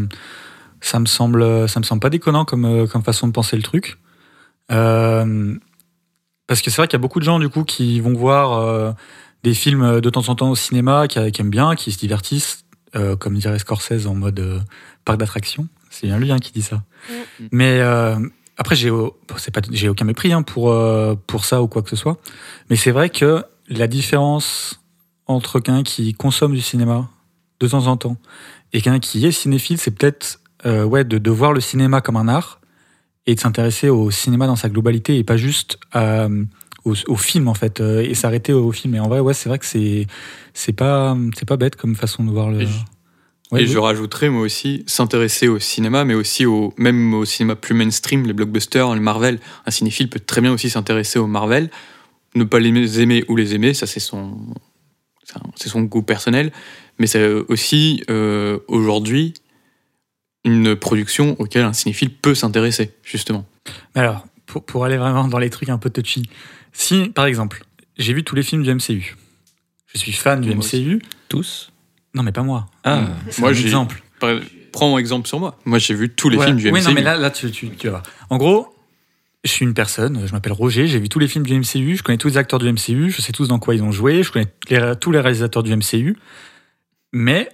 ça 0.81 1.01
me 1.01 1.07
semble, 1.07 1.69
ça 1.69 1.81
me 1.81 1.85
semble 1.85 2.01
pas 2.01 2.11
déconnant 2.11 2.45
comme, 2.45 2.65
euh, 2.65 2.87
comme 2.87 3.03
façon 3.03 3.27
de 3.27 3.33
penser 3.33 3.57
le 3.57 3.63
truc. 3.63 3.99
Euh, 4.71 5.57
parce 6.47 6.63
que 6.63 6.71
c'est 6.71 6.77
vrai 6.77 6.89
qu'il 6.89 6.95
y 6.95 7.01
a 7.01 7.03
beaucoup 7.03 7.21
de 7.21 7.25
gens 7.25 7.39
du 7.39 7.49
coup 7.49 7.65
qui 7.65 8.01
vont 8.01 8.13
voir 8.15 8.53
euh, 8.53 8.93
des 9.43 9.55
films 9.55 10.01
de 10.01 10.11
temps 10.11 10.29
en 10.29 10.35
temps 10.35 10.51
au 10.51 10.57
cinéma, 10.57 11.09
qui, 11.09 11.33
qui 11.33 11.41
aiment 11.41 11.51
bien, 11.51 11.75
qui 11.75 11.93
se 11.93 11.99
divertissent, 11.99 12.65
euh, 12.97 13.17
comme 13.17 13.37
dirait 13.37 13.59
Scorsese 13.59 14.07
en 14.07 14.15
mode 14.15 14.41
euh, 14.41 14.61
parc 15.05 15.19
d'attraction. 15.19 15.69
C'est 15.91 16.07
bien 16.07 16.19
lui 16.19 16.33
hein, 16.33 16.39
qui 16.39 16.53
dit 16.53 16.63
ça. 16.63 16.83
Mais 17.53 17.81
euh, 17.81 18.19
après, 18.59 18.75
j'ai 18.75 18.91
bon, 18.91 19.13
pas, 19.53 19.61
j'ai 19.71 19.89
aucun 19.89 20.05
mépris 20.05 20.33
hein, 20.33 20.43
pour 20.43 20.71
euh, 20.71 21.15
pour 21.27 21.45
ça 21.45 21.63
ou 21.63 21.69
quoi 21.69 21.83
que 21.83 21.91
ce 21.91 21.97
soit. 21.97 22.19
Mais 22.69 22.77
c'est 22.77 22.91
vrai 22.91 23.09
que 23.09 23.45
la 23.69 23.87
différence 23.87 24.81
entre 25.27 25.61
quelqu'un 25.61 25.85
qui 25.85 26.13
consomme 26.13 26.55
du 26.55 26.61
cinéma 26.61 27.09
de 27.61 27.69
temps 27.69 27.87
en 27.87 27.97
temps 27.97 28.17
et 28.73 28.81
quelqu'un 28.81 28.99
qui 28.99 29.25
est 29.25 29.31
cinéphile, 29.31 29.79
c'est 29.79 29.93
peut-être 29.93 30.41
euh, 30.67 30.85
ouais, 30.85 31.05
de, 31.05 31.19
de 31.19 31.31
voir 31.31 31.53
le 31.53 31.61
cinéma 31.61 32.01
comme 32.01 32.17
un 32.17 32.27
art 32.27 32.61
et 33.27 33.37
de 33.37 33.41
s'intéresser 33.41 33.91
au 33.91 34.11
cinéma 34.11 34.49
dans 34.49 34.57
sa 34.57 34.69
globalité 34.69 35.19
et 35.19 35.25
pas 35.25 35.37
juste 35.37 35.79
à, 35.93 36.27
au, 36.85 36.95
au 37.07 37.17
film 37.17 37.47
en 37.47 37.55
fait 37.55 37.81
euh, 37.81 38.03
et 38.03 38.15
s'arrêter 38.15 38.53
au 38.53 38.73
film. 38.73 38.97
Et 38.97 39.01
en 39.01 39.09
vrai, 39.09 39.21
ouais, 39.21 39.35
c'est 39.35 39.49
vrai 39.49 39.61
que 39.61 39.67
c'est 39.67 40.09
c'est 40.53 40.73
pas 40.73 41.17
c'est 41.37 41.47
pas 41.47 41.57
bête 41.57 41.77
comme 41.77 41.95
façon 41.95 42.25
de 42.25 42.31
voir 42.31 42.51
le. 42.51 42.67
Et 43.53 43.55
je- 43.55 43.55
Ouais, 43.57 43.63
et 43.63 43.67
oui. 43.67 43.73
je 43.73 43.79
rajouterais 43.79 44.29
moi 44.29 44.43
aussi 44.43 44.85
s'intéresser 44.87 45.49
au 45.49 45.59
cinéma, 45.59 46.05
mais 46.05 46.15
aussi 46.15 46.45
au 46.47 46.75
même 46.77 47.15
au 47.15 47.25
cinéma 47.25 47.57
plus 47.57 47.75
mainstream, 47.75 48.27
les 48.27 48.33
blockbusters, 48.35 48.95
les 48.95 49.01
Marvel. 49.01 49.39
Un 49.67 49.71
cinéphile 49.71 50.11
peut 50.11 50.21
très 50.21 50.41
bien 50.43 50.53
aussi 50.53 50.69
s'intéresser 50.71 51.19
aux 51.19 51.27
Marvel, 51.27 51.71
ne 52.35 52.45
pas 52.45 52.59
les 52.61 53.01
aimer 53.01 53.25
ou 53.29 53.37
les 53.37 53.55
aimer, 53.55 53.73
ça 53.75 53.87
c'est 53.87 54.01
son 54.01 54.39
c'est 55.57 55.69
son 55.69 55.83
goût 55.83 56.03
personnel, 56.03 56.53
mais 56.99 57.07
c'est 57.07 57.27
aussi 57.49 58.03
euh, 58.11 58.59
aujourd'hui 58.69 59.35
une 60.45 60.75
production 60.77 61.37
auquel 61.39 61.65
un 61.65 61.73
cinéphile 61.75 62.11
peut 62.15 62.35
s'intéresser 62.35 62.93
justement. 63.05 63.47
Mais 63.95 64.01
alors, 64.03 64.27
pour, 64.47 64.65
pour 64.65 64.85
aller 64.85 64.97
vraiment 64.97 65.29
dans 65.29 65.39
les 65.39 65.51
trucs 65.51 65.69
un 65.69 65.77
peu 65.79 65.91
touchy, 65.91 66.23
si 66.73 67.09
par 67.11 67.27
exemple, 67.27 67.65
j'ai 67.99 68.13
vu 68.15 68.25
tous 68.25 68.35
les 68.35 68.43
films 68.43 68.63
du 68.63 68.73
MCU, 68.75 69.17
je 69.87 69.99
suis 69.99 70.13
fan 70.13 70.41
du 70.41 70.51
Moi 70.51 70.59
aussi. 70.59 70.81
MCU. 70.83 71.03
Tous 71.29 71.71
Non, 72.19 72.25
mais 72.25 72.33
pas 72.33 72.43
moi. 72.43 72.67
Ah, 72.83 73.05
C'est 73.31 73.41
Moi, 73.41 73.53
j'ai- 73.53 73.63
exemple. 73.63 74.03
Par- 74.19 74.35
Prends 74.73 74.91
mon 74.91 74.99
exemple 74.99 75.27
sur 75.29 75.39
moi. 75.41 75.57
Moi 75.65 75.79
j'ai 75.79 75.95
vu 75.95 76.11
tous 76.11 76.29
les 76.29 76.37
Ouais. 76.37 76.45
films 76.47 76.59
du 76.59 76.65
Oui, 76.71 76.81
MCU. 76.81 76.89
non, 76.89 76.95
mais 76.95 77.03
là, 77.03 77.17
là 77.17 77.31
tu, 77.31 77.51
tu, 77.53 77.71
tu 77.71 77.89
vas. 77.89 78.03
En 78.29 78.37
gros, 78.39 78.75
je 79.45 79.51
suis 79.51 79.65
une 79.65 79.73
personne, 79.73 80.27
je 80.27 80.33
m'appelle 80.33 80.53
Roger, 80.53 80.87
j'ai 80.89 80.99
vu 80.99 81.09
tous 81.09 81.19
les 81.21 81.29
films 81.29 81.47
du 81.47 81.55
MCU, 81.55 81.97
je 81.97 82.03
connais 82.03 82.19
tous 82.19 82.29
les 82.29 82.37
acteurs 82.37 82.59
du 82.59 82.67
MCU, 82.71 83.11
je 83.11 83.23
sais 83.23 83.33
tous 83.33 83.47
dans 83.49 83.59
quoi 83.61 83.75
ils 83.77 83.83
ont 83.83 83.93
joué, 83.93 84.23
je 84.25 84.31
connais 84.33 84.47
les- 84.69 84.95
tous 85.01 85.11
les 85.13 85.21
réalisateurs 85.21 85.63
du 85.63 85.73
MCU. 85.73 86.17
Mais, 87.13 87.49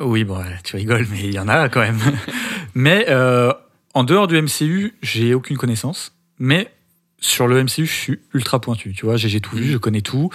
oui, 0.00 0.24
bon, 0.24 0.38
tu 0.64 0.76
rigoles, 0.76 1.06
mais 1.10 1.20
il 1.24 1.34
y 1.34 1.38
en 1.40 1.48
a 1.48 1.68
quand 1.68 1.80
même. 1.80 1.98
mais 2.74 3.06
euh, 3.08 3.52
en 3.94 4.04
dehors 4.04 4.26
du 4.28 4.36
MCU, 4.40 4.94
j'ai 5.02 5.34
aucune 5.34 5.56
connaissance. 5.58 6.14
Mais 6.38 6.70
sur 7.20 7.48
le 7.48 7.62
MCU, 7.62 7.86
je 7.86 7.92
suis 7.92 8.18
ultra 8.32 8.60
pointu. 8.60 8.92
Tu 8.92 9.04
vois, 9.04 9.16
j'ai 9.16 9.40
tout 9.40 9.56
vu, 9.56 9.72
je 9.72 9.76
connais 9.76 10.02
tout. 10.02 10.30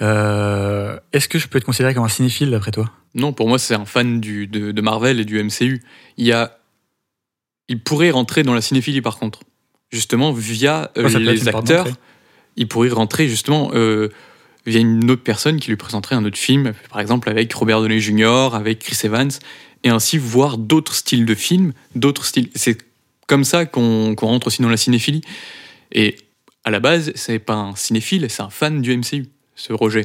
Euh, 0.00 0.98
Est-ce 1.12 1.28
que 1.28 1.38
je 1.38 1.48
peux 1.48 1.58
être 1.58 1.64
considéré 1.64 1.94
comme 1.94 2.04
un 2.04 2.08
cinéphile 2.08 2.50
d'après 2.50 2.70
toi? 2.70 2.90
Non, 3.14 3.32
pour 3.32 3.48
moi, 3.48 3.58
c'est 3.58 3.74
un 3.74 3.84
fan 3.84 4.20
du, 4.20 4.46
de, 4.46 4.70
de 4.70 4.80
Marvel 4.80 5.18
et 5.18 5.24
du 5.24 5.42
MCU. 5.42 5.82
Il 6.16 6.26
y 6.26 6.32
a, 6.32 6.58
il 7.68 7.82
pourrait 7.82 8.10
rentrer 8.10 8.44
dans 8.44 8.54
la 8.54 8.60
cinéphilie 8.60 9.00
par 9.00 9.18
contre, 9.18 9.40
justement 9.90 10.32
via 10.32 10.92
euh, 10.96 11.08
Ouais, 11.08 11.18
les 11.18 11.48
acteurs. 11.48 11.86
Il 12.56 12.68
pourrait 12.68 12.88
rentrer 12.90 13.28
justement 13.28 13.70
euh, 13.74 14.08
via 14.64 14.80
une 14.80 15.10
autre 15.10 15.22
personne 15.22 15.58
qui 15.58 15.70
lui 15.70 15.76
présenterait 15.76 16.14
un 16.14 16.24
autre 16.24 16.38
film, 16.38 16.72
par 16.90 17.00
exemple 17.00 17.28
avec 17.30 17.52
Robert 17.52 17.80
Downey 17.80 18.00
Jr., 18.00 18.50
avec 18.54 18.80
Chris 18.80 18.98
Evans, 19.04 19.30
et 19.84 19.90
ainsi 19.90 20.18
voir 20.18 20.58
d'autres 20.58 20.94
styles 20.94 21.24
de 21.24 21.34
films, 21.34 21.72
d'autres 21.94 22.24
styles. 22.24 22.50
C'est 22.54 22.78
comme 23.26 23.44
ça 23.44 23.66
qu'on 23.66 24.14
qu'on 24.14 24.26
rentre 24.26 24.48
aussi 24.48 24.62
dans 24.62 24.68
la 24.68 24.76
cinéphilie. 24.76 25.22
Et 25.92 26.16
à 26.68 26.70
la 26.70 26.80
base, 26.80 27.12
c'est 27.14 27.38
pas 27.38 27.54
un 27.54 27.74
cinéphile, 27.74 28.26
c'est 28.28 28.42
un 28.42 28.50
fan 28.50 28.82
du 28.82 28.94
MCU, 28.94 29.24
ce 29.56 29.72
Roger. 29.72 30.04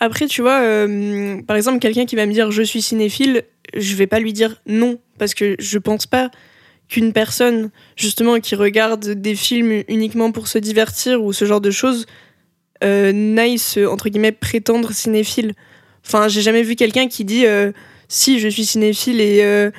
Après, 0.00 0.26
tu 0.26 0.42
vois, 0.42 0.62
euh, 0.62 1.40
par 1.42 1.56
exemple, 1.56 1.78
quelqu'un 1.78 2.06
qui 2.06 2.16
va 2.16 2.26
me 2.26 2.32
dire 2.32 2.50
je 2.50 2.62
suis 2.62 2.82
cinéphile, 2.82 3.44
je 3.76 3.94
vais 3.94 4.08
pas 4.08 4.18
lui 4.18 4.32
dire 4.32 4.60
non, 4.66 4.98
parce 5.16 5.34
que 5.34 5.54
je 5.60 5.78
pense 5.78 6.08
pas 6.08 6.32
qu'une 6.88 7.12
personne, 7.12 7.70
justement, 7.94 8.40
qui 8.40 8.56
regarde 8.56 9.10
des 9.10 9.36
films 9.36 9.84
uniquement 9.86 10.32
pour 10.32 10.48
se 10.48 10.58
divertir 10.58 11.22
ou 11.22 11.32
ce 11.32 11.44
genre 11.44 11.60
de 11.60 11.70
choses, 11.70 12.06
euh, 12.82 13.12
n'aille 13.12 13.58
se, 13.58 13.86
entre 13.86 14.08
guillemets, 14.08 14.32
prétendre 14.32 14.90
cinéphile. 14.90 15.54
Enfin, 16.04 16.26
j'ai 16.26 16.42
jamais 16.42 16.64
vu 16.64 16.74
quelqu'un 16.74 17.06
qui 17.06 17.24
dit 17.24 17.46
euh, 17.46 17.70
si 18.08 18.40
je 18.40 18.48
suis 18.48 18.64
cinéphile 18.64 19.20
et, 19.20 19.44
euh, 19.44 19.70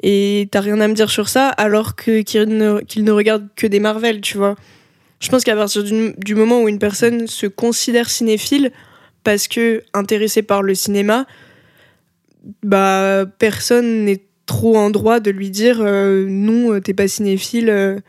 et 0.00 0.48
t'as 0.52 0.60
rien 0.60 0.80
à 0.80 0.86
me 0.86 0.94
dire 0.94 1.10
sur 1.10 1.28
ça, 1.28 1.48
alors 1.48 1.96
qu'il 1.96 2.24
ne, 2.46 2.80
ne 2.96 3.10
regarde 3.10 3.48
que 3.56 3.66
des 3.66 3.80
Marvel, 3.80 4.20
tu 4.20 4.38
vois. 4.38 4.54
Je 5.20 5.28
pense 5.28 5.44
qu'à 5.44 5.56
partir 5.56 5.82
du, 5.82 6.14
du 6.16 6.34
moment 6.34 6.62
où 6.62 6.68
une 6.68 6.78
personne 6.78 7.26
se 7.26 7.46
considère 7.46 8.08
cinéphile 8.08 8.72
parce 9.24 9.48
que 9.48 9.82
intéressée 9.94 10.42
par 10.42 10.62
le 10.62 10.74
cinéma, 10.74 11.26
bah 12.62 13.24
personne 13.38 14.04
n'est 14.04 14.22
trop 14.46 14.76
en 14.76 14.90
droit 14.90 15.20
de 15.20 15.30
lui 15.30 15.50
dire 15.50 15.78
euh, 15.80 16.26
non, 16.28 16.72
euh, 16.72 16.80
t'es 16.80 16.94
pas 16.94 17.06
cinéphile 17.06 17.68
euh, 17.68 18.00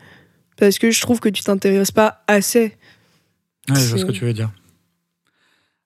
parce 0.56 0.78
que 0.78 0.90
je 0.90 1.00
trouve 1.00 1.20
que 1.20 1.28
tu 1.28 1.42
t'intéresses 1.42 1.92
pas 1.92 2.22
assez. 2.26 2.76
Ouais, 3.68 3.78
je 3.78 3.90
vois 3.90 3.98
ce 3.98 4.04
que 4.06 4.12
tu 4.12 4.24
veux 4.24 4.32
dire. 4.32 4.50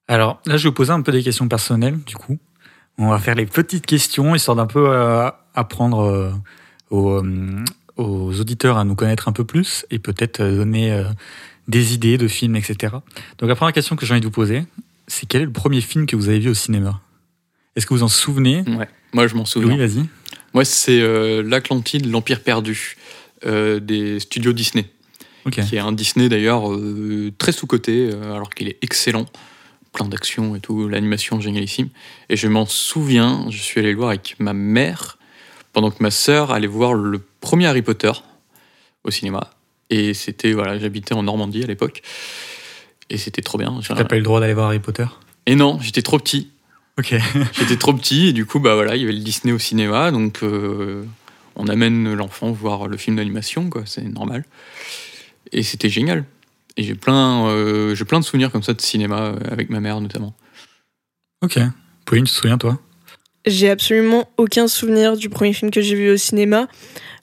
Alors, 0.07 0.41
là, 0.45 0.57
je 0.57 0.63
vais 0.63 0.69
vous 0.69 0.75
poser 0.75 0.91
un 0.91 1.01
peu 1.01 1.11
des 1.11 1.23
questions 1.23 1.47
personnelles, 1.47 1.97
du 2.05 2.15
coup. 2.15 2.37
On 2.97 3.09
va 3.09 3.19
faire 3.19 3.35
les 3.35 3.45
petites 3.45 3.85
questions, 3.85 4.35
histoire 4.35 4.55
d'un 4.55 4.67
peu 4.67 4.87
euh, 4.89 5.29
apprendre 5.53 6.33
aux, 6.91 7.21
aux 7.97 8.39
auditeurs 8.39 8.77
à 8.77 8.83
nous 8.83 8.95
connaître 8.95 9.27
un 9.27 9.31
peu 9.31 9.45
plus 9.45 9.85
et 9.89 9.99
peut-être 9.99 10.41
euh, 10.41 10.57
donner 10.57 10.91
euh, 10.91 11.05
des 11.67 11.93
idées 11.93 12.17
de 12.17 12.27
films, 12.27 12.55
etc. 12.55 12.95
Donc, 13.37 13.49
la 13.49 13.55
première 13.55 13.73
question 13.73 13.95
que 13.95 14.05
j'ai 14.05 14.13
envie 14.13 14.21
de 14.21 14.25
vous 14.25 14.31
poser, 14.31 14.63
c'est 15.07 15.27
quel 15.27 15.41
est 15.41 15.45
le 15.45 15.51
premier 15.51 15.81
film 15.81 16.05
que 16.05 16.15
vous 16.15 16.29
avez 16.29 16.39
vu 16.39 16.49
au 16.49 16.53
cinéma? 16.53 17.01
Est-ce 17.75 17.85
que 17.85 17.93
vous 17.93 18.03
en 18.03 18.07
souvenez? 18.07 18.63
Ouais. 18.67 18.89
Moi, 19.13 19.27
je 19.27 19.35
m'en 19.35 19.45
souviens. 19.45 19.73
Oui, 19.73 19.77
vas-y. 19.77 20.05
Moi, 20.53 20.65
c'est 20.65 21.01
euh, 21.01 21.43
l'Atlantide, 21.43 22.09
l'Empire 22.09 22.41
perdu 22.41 22.97
euh, 23.45 23.79
des 23.79 24.19
studios 24.19 24.53
Disney, 24.53 24.85
qui 25.51 25.75
est 25.75 25.79
un 25.79 25.91
Disney 25.91 26.29
d'ailleurs 26.29 26.63
très 27.37 27.51
sous-coté, 27.51 28.11
alors 28.23 28.49
qu'il 28.49 28.67
est 28.67 28.77
excellent, 28.81 29.25
plein 29.93 30.07
d'action 30.07 30.55
et 30.55 30.59
tout, 30.59 30.87
l'animation 30.87 31.39
génialissime. 31.39 31.89
Et 32.29 32.35
je 32.35 32.47
m'en 32.47 32.65
souviens, 32.65 33.45
je 33.49 33.57
suis 33.57 33.79
allé 33.79 33.91
le 33.91 33.97
voir 33.97 34.09
avec 34.09 34.35
ma 34.39 34.53
mère, 34.53 35.17
pendant 35.73 35.91
que 35.91 36.01
ma 36.01 36.09
sœur 36.09 36.51
allait 36.51 36.67
voir 36.67 36.93
le 36.93 37.19
premier 37.45 37.67
Harry 37.67 37.83
Potter 37.83 38.11
au 39.03 39.11
cinéma. 39.11 39.51
Et 39.91 40.15
c'était, 40.15 40.51
voilà, 40.51 40.79
j'habitais 40.79 41.13
en 41.13 41.23
Normandie 41.23 41.63
à 41.63 41.67
l'époque. 41.67 42.01
Et 43.11 43.17
c'était 43.17 43.43
trop 43.43 43.59
bien. 43.59 43.79
T'as 43.87 44.03
pas 44.03 44.15
eu 44.15 44.19
le 44.19 44.25
droit 44.25 44.39
d'aller 44.39 44.55
voir 44.55 44.67
Harry 44.67 44.79
Potter? 44.79 45.05
Et 45.45 45.55
non, 45.55 45.79
j'étais 45.79 46.01
trop 46.01 46.17
petit. 46.17 46.49
Ok. 46.97 47.13
J'étais 47.59 47.75
trop 47.75 47.93
petit 47.93 48.27
et 48.27 48.33
du 48.33 48.45
coup, 48.45 48.59
bah 48.59 48.73
voilà, 48.73 48.95
il 48.95 49.01
y 49.01 49.03
avait 49.03 49.13
le 49.13 49.19
Disney 49.19 49.53
au 49.53 49.59
cinéma, 49.59 50.11
donc 50.11 50.43
euh, 50.43 51.03
on 51.57 51.67
amène 51.67 52.13
l'enfant 52.13 52.51
voir 52.53 52.87
le 52.87 52.95
film 52.95 53.17
d'animation, 53.17 53.69
quoi, 53.69 53.83
c'est 53.85 54.01
normal. 54.01 54.45
Et 55.51 55.61
c'était 55.61 55.89
génial. 55.89 56.23
Et 56.77 56.83
j'ai 56.83 56.95
plein, 56.95 57.47
euh, 57.49 57.95
j'ai 57.95 58.05
plein 58.05 58.21
de 58.21 58.25
souvenirs 58.25 58.49
comme 58.49 58.63
ça 58.63 58.73
de 58.73 58.79
cinéma 58.79 59.23
euh, 59.23 59.35
avec 59.51 59.69
ma 59.69 59.81
mère 59.81 59.99
notamment. 59.99 60.33
Ok. 61.43 61.59
Pauline, 62.05 62.23
tu 62.23 62.31
te 62.31 62.37
souviens, 62.37 62.57
toi? 62.57 62.79
J'ai 63.45 63.69
absolument 63.69 64.29
aucun 64.37 64.67
souvenir 64.67 65.17
du 65.17 65.29
premier 65.29 65.51
film 65.51 65.71
que 65.71 65.81
j'ai 65.81 65.95
vu 65.95 66.11
au 66.11 66.17
cinéma. 66.17 66.67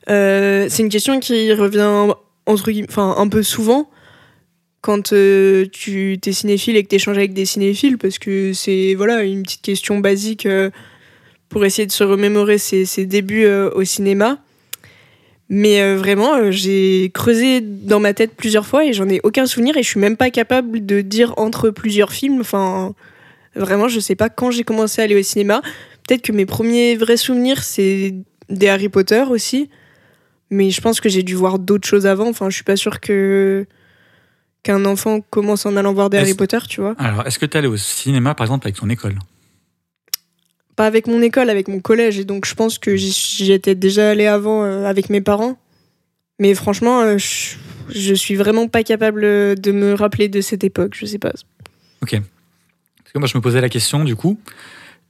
Euh, 0.08 0.66
c'est 0.68 0.82
une 0.82 0.88
question 0.88 1.20
qui 1.20 1.52
revient 1.52 2.14
entre 2.46 2.72
enfin 2.88 3.14
un 3.16 3.28
peu 3.28 3.42
souvent 3.42 3.88
quand 4.80 5.12
euh, 5.12 5.66
tu 5.70 6.18
t'es 6.20 6.32
cinéphile 6.32 6.76
et 6.76 6.82
que 6.82 6.88
tu 6.88 6.96
échanges 6.96 7.16
avec 7.16 7.34
des 7.34 7.44
cinéphiles 7.44 7.98
parce 7.98 8.18
que 8.18 8.52
c'est 8.52 8.94
voilà 8.94 9.22
une 9.22 9.44
petite 9.44 9.62
question 9.62 9.98
basique 9.98 10.46
euh, 10.46 10.70
pour 11.48 11.64
essayer 11.64 11.86
de 11.86 11.92
se 11.92 12.02
remémorer 12.02 12.58
ses, 12.58 13.06
débuts 13.06 13.46
au 13.46 13.84
cinéma. 13.84 14.38
Mais 15.50 15.94
vraiment, 15.96 16.50
j'ai 16.50 17.10
creusé 17.12 17.60
dans 17.60 18.00
ma 18.00 18.14
tête 18.14 18.30
plusieurs 18.34 18.64
fois 18.64 18.86
et 18.86 18.94
j'en 18.94 19.06
ai 19.10 19.20
aucun 19.22 19.44
souvenir 19.44 19.76
et 19.76 19.82
je 19.82 19.88
suis 19.88 20.00
même 20.00 20.16
pas 20.16 20.30
capable 20.30 20.86
de 20.86 21.02
dire 21.02 21.34
entre 21.36 21.68
plusieurs 21.68 22.10
films. 22.10 22.40
Enfin, 22.40 22.94
vraiment, 23.54 23.86
je 23.86 24.00
sais 24.00 24.14
pas 24.14 24.30
quand 24.30 24.50
j'ai 24.50 24.64
commencé 24.64 25.02
à 25.02 25.04
aller 25.04 25.14
au 25.14 25.22
cinéma. 25.22 25.60
Peut-être 26.08 26.22
que 26.22 26.32
mes 26.32 26.46
premiers 26.46 26.96
vrais 26.96 27.18
souvenirs, 27.18 27.62
c'est 27.62 28.14
des 28.48 28.68
Harry 28.68 28.88
Potter 28.88 29.24
aussi. 29.28 29.68
Mais 30.52 30.70
je 30.70 30.80
pense 30.80 31.00
que 31.00 31.08
j'ai 31.08 31.22
dû 31.22 31.34
voir 31.34 31.58
d'autres 31.58 31.88
choses 31.88 32.06
avant. 32.06 32.28
Enfin, 32.28 32.50
je 32.50 32.54
suis 32.54 32.64
pas 32.64 32.76
sûre 32.76 33.00
que 33.00 33.66
qu'un 34.62 34.84
enfant 34.84 35.20
commence 35.30 35.66
en 35.66 35.76
allant 35.76 35.92
voir 35.92 36.10
des 36.10 36.18
Harry 36.18 36.34
Potter, 36.34 36.58
tu 36.68 36.80
vois. 36.80 36.94
Alors, 36.98 37.26
est-ce 37.26 37.38
que 37.38 37.46
t'es 37.46 37.58
allé 37.58 37.66
au 37.66 37.76
cinéma, 37.76 38.34
par 38.34 38.44
exemple, 38.46 38.66
avec 38.66 38.76
ton 38.76 38.88
école? 38.90 39.18
Pas 40.76 40.86
avec 40.86 41.06
mon 41.06 41.20
école, 41.22 41.50
avec 41.50 41.68
mon 41.68 41.80
collège. 41.80 42.18
Et 42.18 42.24
donc, 42.24 42.46
je 42.46 42.54
pense 42.54 42.78
que 42.78 42.94
j'y 42.94 43.50
étais 43.50 43.74
déjà 43.74 44.10
allée 44.10 44.26
avant 44.26 44.62
euh, 44.62 44.84
avec 44.84 45.08
mes 45.08 45.20
parents. 45.22 45.58
Mais 46.38 46.54
franchement, 46.54 47.00
euh, 47.00 47.18
je, 47.18 47.56
je 47.88 48.14
suis 48.14 48.34
vraiment 48.34 48.68
pas 48.68 48.82
capable 48.82 49.22
de 49.22 49.72
me 49.72 49.94
rappeler 49.94 50.28
de 50.28 50.40
cette 50.40 50.64
époque. 50.64 50.92
Je 50.94 51.06
sais 51.06 51.18
pas. 51.18 51.32
Parce 52.02 53.12
que 53.14 53.18
moi, 53.18 53.26
je 53.26 53.36
me 53.36 53.42
posais 53.42 53.60
la 53.60 53.68
question, 53.68 54.04
du 54.04 54.16
coup. 54.16 54.38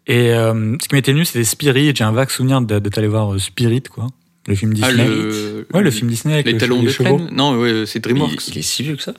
Et 0.06 0.32
euh, 0.32 0.76
ce 0.80 0.88
qui 0.88 0.94
m'était 0.94 1.12
venu, 1.12 1.24
c'était 1.24 1.44
Spirit. 1.44 1.92
J'ai 1.94 2.04
un 2.04 2.12
vague 2.12 2.30
souvenir 2.30 2.60
t'aller 2.88 3.08
voir 3.08 3.34
euh, 3.34 3.38
Spirit, 3.38 3.82
quoi. 3.82 4.06
Le 4.46 4.54
film 4.54 4.74
Ah, 4.82 4.88
Disney. 4.88 5.08
le, 5.08 5.66
Ouais, 5.72 5.82
le 5.82 5.90
film 5.90 6.08
Disney 6.10 6.34
avec 6.34 6.46
Les 6.46 6.52
le- 6.52 6.58
talons 6.58 6.82
de 6.82 6.88
chevaux. 6.88 7.16
plaine 7.16 7.28
Non, 7.32 7.56
ouais, 7.58 7.84
c'est 7.86 7.98
Il, 7.98 8.02
DreamWorks. 8.02 8.48
il 8.48 8.58
est 8.58 8.62
si 8.62 8.82
vieux 8.82 8.96
que 8.96 9.02
ça 9.02 9.14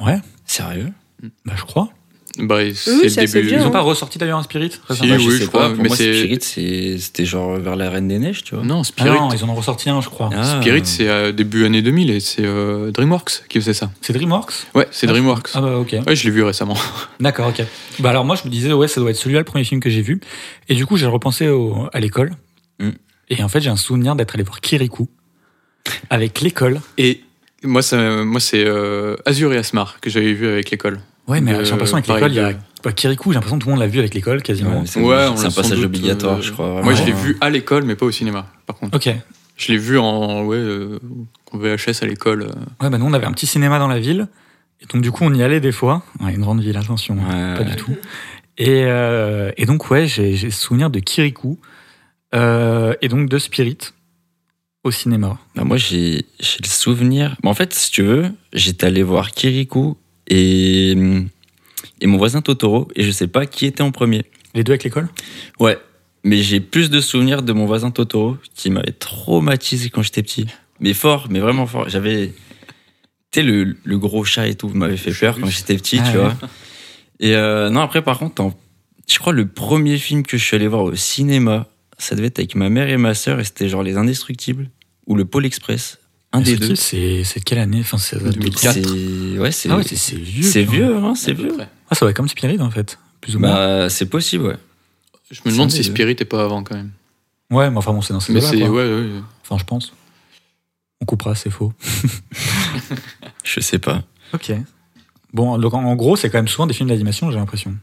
Ouais, 0.00 0.18
Sérieux 0.46 0.92
bah, 1.44 1.54
je 1.56 1.64
crois. 1.64 1.88
Bah, 2.38 2.58
c'est 2.72 2.74
c'est 2.74 2.92
le 2.92 3.06
assez 3.06 3.26
début. 3.26 3.48
vieux, 3.48 3.56
Ils 3.58 3.62
ont 3.64 3.66
hein. 3.66 3.70
pas 3.70 3.80
ressorti 3.80 4.16
d'ailleurs 4.16 4.38
un 4.38 4.44
Spirit 4.44 4.70
Si, 4.70 4.78
récemment 4.88 5.16
Bah, 5.16 5.22
oui, 5.26 5.36
je 5.40 5.44
crois, 5.46 5.68
Pour 5.70 5.82
mais 5.82 5.88
moi, 5.88 5.96
Spirit, 5.96 6.38
c'était 7.00 7.24
genre 7.24 7.56
vers 7.58 7.74
la 7.74 7.90
Reine 7.90 8.06
des 8.06 8.20
Neiges, 8.20 8.44
tu 8.44 8.54
vois. 8.54 8.62
Non, 8.64 8.80
Ah 8.82 8.84
Spirit, 8.84 9.10
non, 9.18 9.28
ils 9.32 9.42
en 9.44 9.48
ont 9.48 9.54
ressorti 9.56 9.90
un, 9.90 10.00
je 10.00 10.08
crois. 10.08 10.30
Ah. 10.32 10.60
Spirit 10.60 10.82
c'est 10.86 11.08
euh, 11.08 11.32
début 11.32 11.64
année 11.64 11.82
2000 11.82 12.10
et 12.10 12.20
c'est 12.20 12.44
euh, 12.44 12.92
DreamWorks 12.92 13.42
qui 13.48 13.58
faisait 13.60 13.72
ça. 13.74 13.90
C'est 14.02 14.12
DreamWorks 14.12 14.52
Ouais, 14.76 14.86
c'est 14.92 15.08
Ah, 15.08 15.12
DreamWorks. 15.12 15.48
Ah 15.54 15.60
bah 15.60 15.76
ok. 15.78 15.96
Ouais, 16.06 16.14
je 16.14 16.24
l'ai 16.24 16.30
vu 16.30 16.44
récemment. 16.44 16.76
D'accord, 17.20 17.48
ok. 17.48 17.64
Bah 17.98 18.10
alors 18.10 18.24
moi 18.24 18.36
je 18.36 18.46
me 18.46 18.52
disais 18.52 18.72
ouais 18.72 18.86
ça 18.86 19.00
doit 19.00 19.10
être 19.10 19.16
celui-là 19.16 19.40
le 19.40 19.44
premier 19.44 19.64
film 19.64 19.80
que 19.80 19.90
j'ai 19.90 20.02
vu. 20.02 20.20
Et 20.68 20.76
du 20.76 20.86
coup 20.86 20.96
j'ai 20.96 21.06
repensé 21.06 21.48
au- 21.48 21.88
à 21.92 21.98
l'école. 21.98 22.30
Mm. 22.78 22.90
Et 23.30 23.42
en 23.42 23.48
fait 23.48 23.60
j'ai 23.60 23.70
un 23.70 23.76
souvenir 23.76 24.16
d'être 24.16 24.34
allé 24.34 24.44
voir 24.44 24.60
Kirikou 24.60 25.08
avec 26.10 26.40
l'école. 26.40 26.80
Et 26.96 27.22
moi, 27.62 27.82
ça, 27.82 28.22
moi 28.24 28.40
c'est 28.40 28.64
euh, 28.64 29.16
Azur 29.26 29.52
et 29.52 29.56
Asmar 29.56 30.00
que 30.00 30.10
j'avais 30.10 30.32
vu 30.32 30.46
avec 30.48 30.70
l'école. 30.70 31.00
Ouais 31.26 31.40
mais 31.40 31.64
j'ai 31.64 31.70
l'impression 31.70 31.96
avec 31.96 32.08
l'école 32.08 32.32
il 32.32 32.36
y 32.36 32.40
a 32.40 32.52
bah, 32.84 32.92
Kirikou 32.92 33.32
j'ai 33.32 33.34
l'impression 33.34 33.58
que 33.58 33.64
tout 33.64 33.68
le 33.68 33.74
monde 33.74 33.82
l'a 33.82 33.88
vu 33.88 33.98
avec 33.98 34.14
l'école 34.14 34.42
quasiment. 34.42 34.80
Ouais, 34.80 34.86
c'est 34.86 35.00
Ouais, 35.00 35.16
un 35.16 35.34
passage 35.50 35.78
doute, 35.78 35.86
obligatoire, 35.86 36.38
euh, 36.38 36.42
je 36.42 36.52
crois. 36.52 36.80
Moi, 36.82 36.94
je 36.94 37.02
l'ai 37.02 37.12
vu 37.12 37.36
à 37.40 37.50
l'école, 37.50 37.82
mais 37.82 37.96
pas 37.96 38.06
au 38.06 38.12
cinéma, 38.12 38.46
par 38.66 38.76
contre. 38.76 38.96
Ok. 38.96 39.12
Je 39.56 39.72
l'ai 39.72 39.78
vu 39.78 39.98
en, 39.98 40.44
ouais, 40.44 40.56
euh, 40.56 41.00
VHS 41.52 42.02
à 42.02 42.06
l'école. 42.06 42.44
Ouais 42.80 42.90
bah 42.90 42.98
nous 42.98 43.06
on 43.06 43.12
avait 43.12 43.26
un 43.26 43.32
petit 43.32 43.46
cinéma 43.46 43.78
dans 43.78 43.88
la 43.88 43.98
ville. 43.98 44.28
Et 44.80 44.86
donc 44.86 45.02
du 45.02 45.10
coup 45.10 45.24
on 45.24 45.34
y 45.34 45.42
allait 45.42 45.60
des 45.60 45.72
fois. 45.72 46.02
Ouais, 46.20 46.32
une 46.32 46.40
grande 46.40 46.60
ville 46.60 46.76
attention. 46.76 47.16
Ouais, 47.16 47.54
pas 47.54 47.60
ouais. 47.60 47.64
du 47.64 47.76
tout. 47.76 47.96
Et, 48.58 48.84
euh, 48.84 49.50
et 49.56 49.66
donc 49.66 49.90
ouais 49.90 50.06
j'ai 50.06 50.34
j'ai 50.34 50.50
souvenir 50.50 50.90
de 50.90 51.00
Kirikou 51.00 51.58
euh, 52.34 52.94
et 53.02 53.08
donc 53.08 53.28
de 53.28 53.38
Spirit 53.38 53.78
au 54.84 54.90
cinéma. 54.90 55.38
Bah, 55.54 55.64
moi, 55.64 55.76
j'ai 55.76 56.24
le 56.38 56.66
souvenir. 56.66 57.36
Bah, 57.42 57.50
en 57.50 57.54
fait, 57.54 57.74
si 57.74 57.90
tu 57.90 58.02
veux, 58.02 58.30
j'étais 58.52 58.86
allé 58.86 59.02
voir 59.02 59.32
Kirikou 59.32 59.96
et, 60.28 60.92
et 62.00 62.06
mon 62.06 62.18
voisin 62.18 62.42
Totoro, 62.42 62.88
et 62.94 63.02
je 63.02 63.10
sais 63.10 63.28
pas 63.28 63.46
qui 63.46 63.66
était 63.66 63.82
en 63.82 63.90
premier. 63.90 64.24
Les 64.54 64.64
deux 64.64 64.72
avec 64.72 64.84
l'école? 64.84 65.08
Ouais, 65.58 65.78
mais 66.24 66.42
j'ai 66.42 66.60
plus 66.60 66.90
de 66.90 67.00
souvenirs 67.00 67.42
de 67.42 67.52
mon 67.52 67.66
voisin 67.66 67.90
Totoro 67.90 68.36
qui 68.54 68.70
m'avait 68.70 68.92
traumatisé 68.92 69.90
quand 69.90 70.02
j'étais 70.02 70.22
petit. 70.22 70.46
Mais 70.80 70.94
fort, 70.94 71.26
mais 71.30 71.40
vraiment 71.40 71.66
fort. 71.66 71.88
J'avais. 71.88 72.32
Tu 73.30 73.40
sais, 73.40 73.42
le, 73.42 73.76
le 73.84 73.98
gros 73.98 74.24
chat 74.24 74.48
et 74.48 74.54
tout 74.54 74.68
m'avait 74.68 74.96
fait 74.96 75.12
peur 75.12 75.38
quand 75.38 75.48
j'étais 75.50 75.76
petit, 75.76 75.98
Ah 76.00 76.10
tu 76.10 76.16
ouais. 76.16 76.24
vois. 76.24 76.36
Et 77.20 77.34
euh, 77.34 77.68
non, 77.68 77.80
après, 77.80 78.00
par 78.00 78.18
contre, 78.18 78.52
je 79.06 79.18
crois 79.18 79.32
le 79.32 79.46
premier 79.48 79.98
film 79.98 80.22
que 80.22 80.38
je 80.38 80.44
suis 80.44 80.56
allé 80.56 80.66
voir 80.66 80.84
au 80.84 80.94
cinéma, 80.94 81.66
ça 81.98 82.14
devait 82.14 82.28
être 82.28 82.38
avec 82.38 82.54
ma 82.54 82.68
mère 82.70 82.88
et 82.88 82.96
ma 82.96 83.14
sœur, 83.14 83.40
et 83.40 83.44
c'était 83.44 83.68
genre 83.68 83.82
Les 83.82 83.96
Indestructibles 83.96 84.70
ou 85.06 85.14
le 85.14 85.24
Pôle 85.24 85.44
Express. 85.46 85.98
Un 86.32 86.40
des 86.42 86.56
deux. 86.56 86.74
C'est 86.74 87.24
c'est 87.24 87.40
de 87.40 87.44
quelle 87.44 87.58
année? 87.58 87.80
Enfin, 87.80 87.96
c'est- 87.98 88.16
ça 88.18 88.22
date 88.24 88.34
de 88.34 88.40
2004. 88.40 88.74
C'est 88.74 89.38
ouais, 89.38 89.50
c'est 89.52 89.70
Ah 89.70 89.76
ouais, 89.78 89.82
vieux. 89.82 90.42
c'est 90.42 90.62
vieux, 90.62 90.96
hein, 90.96 91.14
c'est 91.14 91.32
vieux. 91.32 91.56
Ah, 91.90 91.94
ça 91.94 92.04
va 92.04 92.10
être 92.10 92.16
comme 92.16 92.28
Spirit 92.28 92.60
en 92.60 92.70
fait, 92.70 92.98
plus 93.20 93.36
ou 93.36 93.38
moins. 93.40 93.50
Bah, 93.54 93.88
c'est 93.88 94.06
possible, 94.06 94.44
ouais. 94.44 94.56
Je 95.30 95.40
me 95.46 95.50
demande 95.52 95.70
si. 95.70 95.82
Spirit 95.84 96.16
est 96.20 96.24
pas 96.26 96.44
avant 96.44 96.62
quand 96.62 96.74
même. 96.76 96.90
Ouais, 97.50 97.70
mais 97.70 97.78
enfin 97.78 97.92
bon, 97.92 98.02
c'est 98.02 98.12
dans 98.12 98.20
ces 98.20 98.32
Mais 98.34 98.40
quoi. 98.40 98.50
Ouais, 98.50 98.68
ouais. 98.68 99.06
Enfin, 99.42 99.56
je 99.58 99.64
pense. 99.64 99.92
On 101.00 101.06
coupera, 101.06 101.34
c'est 101.34 101.50
faux. 101.50 101.72
Je 103.44 103.60
sais 103.60 103.78
pas. 103.78 104.02
Ok. 104.34 104.52
Bon, 105.32 105.56
donc 105.58 105.72
en 105.74 105.94
gros, 105.96 106.16
c'est 106.16 106.28
quand 106.30 106.38
même 106.38 106.48
souvent 106.48 106.66
des 106.66 106.74
films 106.74 106.88
d'animation, 106.88 107.30
j'ai 107.30 107.38
l'impression. 107.38 107.74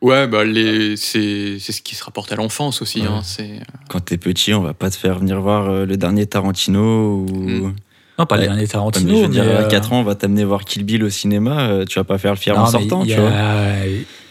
Ouais, 0.00 0.28
bah, 0.28 0.44
les... 0.44 0.96
c'est 0.96 1.58
c'est 1.58 1.72
ce 1.72 1.82
qui 1.82 1.94
se 1.96 2.04
rapporte 2.04 2.30
à 2.32 2.36
l'enfance 2.36 2.82
aussi. 2.82 3.00
Ouais. 3.00 3.08
Hein. 3.08 3.20
C'est... 3.24 3.60
Quand 3.88 4.00
t'es 4.00 4.16
petit, 4.16 4.54
on 4.54 4.62
va 4.62 4.72
pas 4.74 4.90
te 4.90 4.96
faire 4.96 5.18
venir 5.18 5.40
voir 5.40 5.68
euh, 5.68 5.86
le 5.86 5.96
dernier 5.96 6.26
Tarantino 6.26 7.24
ou, 7.24 7.26
Mm. 7.32 7.74
Non, 8.20 8.26
pas 8.26 8.34
Ouais. 8.36 8.42
derniers 8.46 8.62
Ouais, 8.62 8.66
Tarantino. 8.66 9.12
mais 9.12 9.16
je 9.18 9.22
veux 9.22 9.28
dire, 9.28 9.44
mais, 9.44 9.52
à 9.52 9.60
euh, 9.62 9.68
4 9.68 9.92
ans, 9.92 10.00
on 10.00 10.02
va 10.04 10.16
t'amener 10.16 10.42
voir 10.44 10.64
Kill 10.64 10.82
Bill 10.82 11.04
au 11.04 11.08
cinéma, 11.10 11.68
euh, 11.68 11.84
tu 11.84 12.00
vas 12.00 12.04
pas 12.04 12.18
faire 12.18 12.32
le 12.32 12.36
fier 12.36 12.56
non, 12.56 12.62
en 12.62 12.66
sortant, 12.66 13.04
il 13.04 13.10
y 13.10 13.14
tu 13.14 13.20
vois. 13.20 13.30
a, 13.30 13.74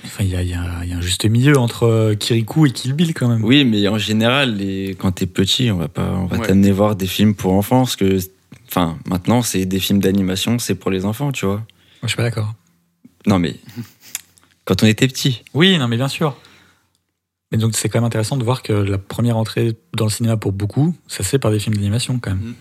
enfin, 0.03 0.24
il 0.25 0.27
y 0.29 0.36
a, 0.36 0.41
il 0.41 0.50
y 0.50 0.53
a- 0.53 0.83
il 0.83 0.89
y 0.89 0.93
a 0.93 0.97
un 0.97 1.01
juste 1.01 1.24
milieu 1.25 1.57
entre 1.57 1.83
euh, 1.83 2.13
Kirikou 2.15 2.65
et 2.65 2.71
Kill 2.71 2.91
Bill 2.93 3.13
quand 3.13 3.29
même. 3.29 3.43
Oui, 3.45 3.63
mais 3.63 3.88
en 3.88 3.97
général, 3.97 4.57
les... 4.57 4.95
quand 5.00 5.13
t'es 5.13 5.25
petit, 5.25 5.71
on 5.71 5.77
va 5.77 5.88
pas, 5.88 6.09
on 6.17 6.25
va 6.25 6.38
Ouais. 6.38 6.47
t'amener 6.47 6.71
voir 6.74 6.97
des 6.97 7.07
films 7.07 7.33
pour 7.33 7.53
enfants, 7.53 7.79
parce 7.83 7.95
que, 7.95 8.19
enfin, 8.67 8.97
maintenant, 9.07 9.41
c'est 9.41 9.65
des 9.65 9.79
films 9.79 10.00
d'animation, 10.00 10.59
c'est 10.59 10.75
pour 10.75 10.91
les 10.91 11.05
enfants, 11.05 11.31
tu 11.31 11.45
vois. 11.45 11.55
Moi, 11.55 11.63
je 12.03 12.07
suis 12.09 12.17
pas 12.17 12.24
d'accord. 12.24 12.55
Non, 13.25 13.39
mais 13.39 13.55
quand 14.67 14.83
on 14.83 14.86
était 14.86 15.07
petit. 15.07 15.43
Oui, 15.53 15.77
non, 15.79 15.88
mais 15.88 15.95
bien 15.95 16.09
sûr. 16.09 16.36
Mais 17.51 17.57
donc, 17.57 17.75
c'est 17.75 17.88
quand 17.88 18.00
même 18.00 18.05
intéressant 18.05 18.36
de 18.36 18.43
voir 18.43 18.62
que 18.62 18.74
la 18.74 18.97
première 18.97 19.38
entrée 19.38 19.77
dans 19.95 20.03
le 20.05 20.12
cinéma 20.12 20.36
pour 20.36 20.51
beaucoup, 20.51 20.93
ça 21.07 21.24
se 21.24 21.29
fait 21.29 21.39
par 21.39 21.51
des 21.51 21.59
films 21.59 21.75
d'animation 21.75 22.19
quand 22.19 22.31
même. 22.31 22.53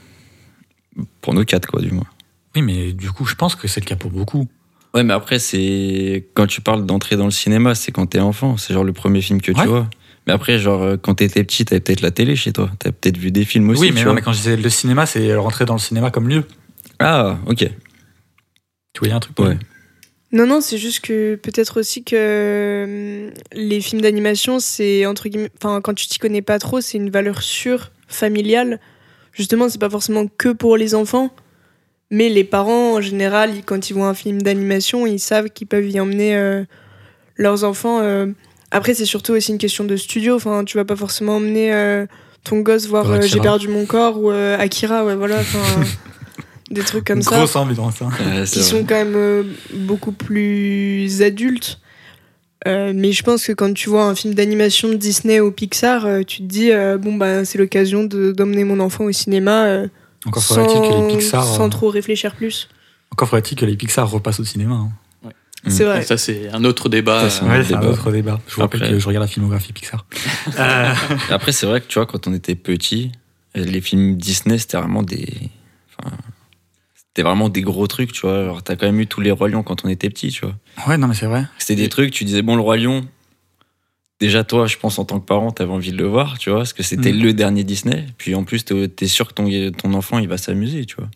Pour 1.21 1.35
nos 1.35 1.45
quatre, 1.45 1.67
quoi, 1.67 1.83
du 1.83 1.91
moins. 1.91 2.07
Oui, 2.55 2.63
mais 2.63 2.93
du 2.93 3.11
coup, 3.11 3.27
je 3.27 3.35
pense 3.35 3.57
que 3.57 3.67
c'est 3.67 3.81
le 3.81 3.87
cas 3.87 3.97
pour 3.97 4.11
beaucoup. 4.13 4.49
Ouais, 4.95 5.03
mais 5.03 5.13
après, 5.13 5.41
c'est. 5.41 6.29
Quand 6.35 6.47
tu 6.47 6.61
parles 6.61 6.87
d'entrer 6.87 7.17
dans 7.17 7.25
le 7.25 7.33
cinéma, 7.33 7.75
c'est 7.75 7.91
quand 7.91 8.07
t'es 8.07 8.21
enfant. 8.21 8.57
C'est 8.57 8.73
genre 8.73 8.85
le 8.85 8.93
premier 8.93 9.21
film 9.21 9.43
que 9.43 9.51
tu 9.53 9.67
vois. 9.67 9.91
Mais 10.29 10.33
après, 10.33 10.59
genre, 10.59 10.83
euh, 10.83 10.97
quand 10.97 11.17
t'étais 11.17 11.45
petit, 11.45 11.65
t'avais 11.65 11.81
peut-être 11.81 12.01
la 12.01 12.11
télé 12.13 12.35
chez 12.35 12.53
toi. 12.53 12.71
T'avais 12.79 12.93
peut-être 12.93 13.19
vu 13.19 13.31
des 13.31 13.45
films 13.45 13.69
aussi. 13.71 13.81
oui, 13.83 13.89
tu 13.89 13.95
mais, 13.95 14.01
non, 14.01 14.05
vois. 14.07 14.15
mais 14.15 14.23
quand 14.23 14.33
je 14.33 14.39
disais 14.39 14.57
le 14.57 14.71
cinéma, 14.71 15.07
c'est 15.07 15.35
rentrer 15.35 15.67
dans 15.67 15.75
le 15.75 15.81
cinéma 15.81 16.11
comme 16.11 16.29
lieu. 16.29 16.45
Ah, 16.99 17.39
ok. 17.47 17.59
Tu 18.93 18.99
voyais 19.01 19.15
un 19.15 19.21
truc 19.21 19.39
Ouais. 19.39 19.59
Non, 20.33 20.47
non, 20.47 20.61
c'est 20.61 20.79
juste 20.79 21.01
que 21.01 21.37
peut-être 21.37 21.81
aussi 21.81 22.03
que 22.03 23.27
hum, 23.29 23.33
les 23.53 23.81
films 23.81 24.03
d'animation, 24.03 24.59
c'est 24.59 25.07
entre 25.07 25.29
guillemets. 25.29 25.51
Enfin, 25.63 25.81
quand 25.81 25.95
tu 25.95 26.07
t'y 26.07 26.19
connais 26.19 26.43
pas 26.43 26.59
trop, 26.59 26.81
c'est 26.81 26.99
une 26.99 27.11
valeur 27.11 27.43
sûre, 27.43 27.93
familiale. 28.09 28.81
Justement, 29.33 29.69
c'est 29.69 29.81
pas 29.81 29.91
forcément 29.91 30.27
que 30.27 30.49
pour 30.49 30.77
les 30.77 30.95
enfants. 30.95 31.31
Mais 32.11 32.29
les 32.29 32.45
parents, 32.45 32.95
en 32.95 33.01
général, 33.01 33.51
quand 33.65 33.91
ils 33.91 33.93
voient 33.93 34.07
un 34.09 34.15
film 34.15 34.41
d'animation, 34.41 35.07
ils 35.07 35.19
savent 35.19 35.51
qu'ils 35.51 35.67
peuvent 35.67 35.89
y 35.89 35.99
emmener 36.01 36.37
euh, 36.37 36.65
leurs 37.37 37.65
enfants. 37.65 38.01
euh. 38.01 38.27
Après, 38.71 38.95
c'est 38.95 39.05
surtout 39.05 39.33
aussi 39.33 39.53
une 39.53 39.59
question 39.59 39.85
de 39.85 39.97
studio. 39.97 40.35
Enfin, 40.37 40.65
tu 40.65 40.77
vas 40.77 40.85
pas 40.85 40.97
forcément 40.97 41.37
emmener 41.37 41.73
euh, 41.73 42.07
ton 42.45 42.61
gosse 42.61 42.87
voir 42.87 43.11
euh. 43.11 43.21
J'ai 43.23 43.41
perdu 43.41 43.69
mon 43.69 43.87
corps 43.87 44.19
ou 44.21 44.31
euh, 44.31 44.59
Akira, 44.59 45.05
ouais, 45.05 45.17
voilà. 45.17 45.41
Enfin, 45.41 45.59
des 46.71 46.83
trucs 46.83 47.05
comme 47.05 47.23
ça 47.23 47.37
Grosse 47.37 47.57
ambiance. 47.57 48.03
hein. 48.03 48.09
Ouais, 48.19 48.45
qui 48.45 48.59
vrai. 48.59 48.69
sont 48.69 48.85
quand 48.85 48.95
même 48.97 49.15
euh, 49.17 49.43
beaucoup 49.75 50.13
plus 50.13 51.23
adultes. 51.23 51.79
Euh, 52.67 52.93
mais 52.95 53.13
je 53.13 53.23
pense 53.23 53.47
que 53.47 53.53
quand 53.53 53.73
tu 53.75 53.89
vois 53.89 54.07
un 54.07 54.15
film 54.15 54.35
d'animation 54.35 54.89
de 54.89 54.95
Disney 54.95 55.39
ou 55.41 55.53
Pixar, 55.53 56.05
euh, 56.07 56.23
tu 56.23 56.39
te 56.39 56.43
dis 56.45 56.73
euh, 56.73 56.99
bon 56.99 57.15
bah 57.15 57.45
c'est 57.45 57.59
l'occasion 57.59 58.03
de- 58.05 58.33
d'emmener 58.33 58.65
mon 58.65 58.81
enfant 58.81 59.05
au 59.05 59.13
cinéma 59.13 59.67
euh, 59.67 59.87
Encore 60.25 60.43
sans, 60.43 60.57
faudrait-il 60.57 60.81
que 60.81 61.13
les 61.13 61.17
Pixar, 61.19 61.45
sans 61.47 61.69
trop 61.69 61.91
réfléchir 61.91 62.35
plus. 62.35 62.69
encore 63.13 63.29
faudrait-il 63.29 63.57
que 63.57 63.67
les 63.67 63.77
Pixar 63.77 64.11
repassent 64.11 64.41
au 64.41 64.45
cinéma. 64.45 64.75
hein. 64.75 64.91
Mm. 65.65 65.71
C'est 65.71 65.85
vrai. 65.85 66.03
Ça, 66.03 66.17
c'est 66.17 66.49
un 66.53 66.65
autre 66.65 66.89
débat. 66.89 67.29
C'est 67.31 67.43
un 67.45 67.51
Ouais, 67.51 67.61
autre 67.61 67.75
un 67.75 67.81
débat. 67.81 67.93
autre 67.93 68.11
débat. 68.13 68.41
Je 68.49 68.55
vous 68.55 68.61
rappelle 68.63 68.81
que 68.81 68.99
je 68.99 69.07
regarde 69.07 69.25
la 69.25 69.29
filmographie 69.29 69.73
Pixar. 69.73 70.05
Après, 71.31 71.53
c'est 71.53 71.67
vrai 71.67 71.81
que 71.81 71.87
tu 71.87 71.99
vois, 71.99 72.07
quand 72.07 72.27
on 72.27 72.35
était 72.35 72.55
petit, 72.55 73.13
les 73.55 73.81
films 73.81 74.17
Disney, 74.17 74.59
c'était 74.59 74.77
vraiment 74.79 75.03
des. 75.03 75.29
Enfin, 75.99 76.17
c'était 77.17 77.27
vraiment 77.27 77.49
des 77.49 77.63
gros 77.63 77.87
trucs, 77.87 78.13
tu 78.13 78.21
vois. 78.23 78.41
Alors, 78.41 78.63
t'as 78.63 78.77
quand 78.77 78.85
même 78.85 79.01
eu 79.01 79.07
tous 79.07 79.23
les 79.23 79.31
Rois 79.31 79.49
Lions 79.49 79.63
quand 79.63 79.87
on 79.87 79.89
était 79.89 80.11
petit, 80.11 80.29
tu 80.29 80.45
vois. 80.45 80.55
ouais, 80.87 80.99
non, 80.99 81.07
mais 81.09 81.15
c'est 81.15 81.25
vrai. 81.25 81.47
C'était 81.57 81.75
des 81.81 81.89
trucs, 81.89 82.11
tu 82.11 82.25
disais, 82.25 82.43
bon, 82.43 82.57
le 82.57 82.61
Roi 82.61 82.77
Lion, 82.77 83.07
déjà, 84.21 84.45
toi, 84.45 84.67
je 84.67 84.77
pense, 84.77 84.99
en 84.99 85.07
tant 85.07 85.19
que 85.19 85.25
parent, 85.25 85.51
t'avais 85.51 85.73
envie 85.73 85.93
de 85.93 85.97
le 85.97 86.05
voir, 86.07 86.39
tu 86.39 86.51
vois, 86.51 86.59
parce 86.59 86.75
que 86.75 86.83
c'était 86.83 87.15
Mm. 87.15 87.23
le 87.23 87.33
dernier 87.33 87.65
Disney. 87.65 88.05
Puis 88.19 88.35
en 88.35 88.45
plus, 88.45 88.67
t'es 88.67 89.07
sûr 89.07 89.29
que 89.29 89.33
ton, 89.33 89.49
ton 89.73 89.95
enfant, 89.95 90.19
il 90.19 90.29
va 90.29 90.37
s'amuser, 90.37 90.85
tu 90.85 90.97
vois. 90.97 91.09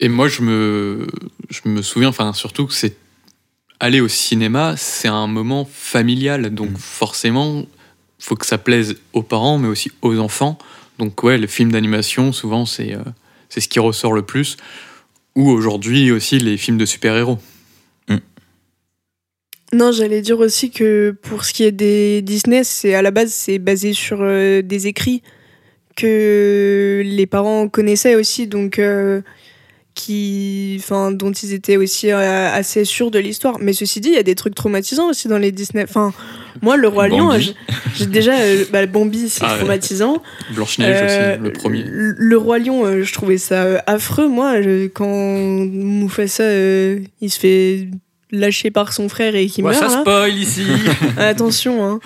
Et 0.00 0.10
moi, 0.10 0.28
je 0.28 0.42
me, 0.42 1.06
je 1.48 1.60
me 1.70 1.80
souviens, 1.80 2.10
enfin, 2.10 2.34
surtout 2.34 2.66
que 2.66 2.74
c'est 2.74 2.94
aller 3.80 4.02
au 4.02 4.08
cinéma, 4.08 4.74
c'est 4.76 5.08
un 5.08 5.26
moment 5.26 5.66
familial. 5.72 6.50
Donc, 6.54 6.70
Mm. 6.72 6.76
forcément, 6.76 7.64
faut 8.18 8.36
que 8.36 8.44
ça 8.44 8.58
plaise 8.58 8.96
aux 9.14 9.22
parents, 9.22 9.56
mais 9.56 9.68
aussi 9.68 9.90
aux 10.02 10.18
enfants. 10.18 10.58
Donc, 10.98 11.22
ouais, 11.22 11.38
le 11.38 11.46
film 11.46 11.72
d'animation, 11.72 12.30
souvent, 12.32 12.66
c'est 12.66 12.94
euh, 12.94 12.98
c'est 13.48 13.62
ce 13.62 13.68
qui 13.68 13.78
ressort 13.78 14.12
le 14.12 14.20
plus. 14.20 14.58
Ou 15.38 15.48
aujourd'hui 15.50 16.10
aussi 16.10 16.38
les 16.38 16.56
films 16.56 16.78
de 16.78 16.84
super-héros. 16.84 17.38
Non, 19.72 19.92
j'allais 19.92 20.22
dire 20.22 20.40
aussi 20.40 20.70
que 20.70 21.14
pour 21.22 21.44
ce 21.44 21.52
qui 21.52 21.62
est 21.62 21.72
des 21.72 22.22
Disney, 22.22 22.64
c'est 22.64 22.94
à 22.94 23.02
la 23.02 23.10
base 23.10 23.30
c'est 23.30 23.58
basé 23.58 23.92
sur 23.92 24.18
euh, 24.22 24.62
des 24.62 24.86
écrits 24.86 25.22
que 25.94 27.02
les 27.04 27.26
parents 27.26 27.68
connaissaient 27.68 28.14
aussi, 28.14 28.46
donc 28.46 28.78
euh, 28.78 29.20
qui, 29.98 30.76
enfin, 30.78 31.10
dont 31.10 31.32
ils 31.32 31.52
étaient 31.52 31.76
aussi 31.76 32.10
euh, 32.12 32.50
assez 32.54 32.84
sûrs 32.84 33.10
de 33.10 33.18
l'histoire. 33.18 33.56
Mais 33.60 33.72
ceci 33.72 34.00
dit, 34.00 34.08
il 34.10 34.14
y 34.14 34.18
a 34.18 34.22
des 34.22 34.36
trucs 34.36 34.54
traumatisants 34.54 35.08
aussi 35.10 35.26
dans 35.26 35.38
les 35.38 35.50
Disney. 35.52 35.82
Enfin, 35.82 36.12
moi, 36.62 36.76
le 36.76 36.86
roi 36.88 37.08
lion, 37.08 37.30
j'ai 37.96 38.06
déjà 38.06 38.38
euh, 38.38 38.64
bah, 38.72 38.86
Bambi, 38.86 39.28
c'est 39.28 39.42
Ah 39.44 39.52
ouais. 39.52 39.58
traumatisant. 39.58 40.22
Blanche-Neige 40.54 40.96
Euh, 41.00 41.32
aussi, 41.34 41.42
le 41.42 41.52
premier. 41.52 41.82
Le, 41.84 42.14
le 42.16 42.36
roi 42.38 42.58
lion, 42.58 42.84
euh, 42.86 43.02
je 43.02 43.12
trouvais 43.12 43.38
ça 43.38 43.62
euh, 43.64 43.78
affreux. 43.86 44.28
Moi, 44.28 44.62
je- 44.62 44.86
quand 44.86 45.06
Mufasa, 45.66 46.44
euh, 46.44 47.00
il 47.20 47.30
se 47.30 47.38
fait 47.40 47.88
lâcher 48.30 48.70
par 48.70 48.92
son 48.92 49.08
frère 49.08 49.34
et 49.34 49.46
qu'il 49.46 49.64
Ouais, 49.64 49.72
meurt. 49.72 49.88
ça 49.90 49.96
là. 49.96 50.00
spoil 50.02 50.34
ici. 50.34 50.62
Attention, 51.18 51.84
hein. 51.84 52.00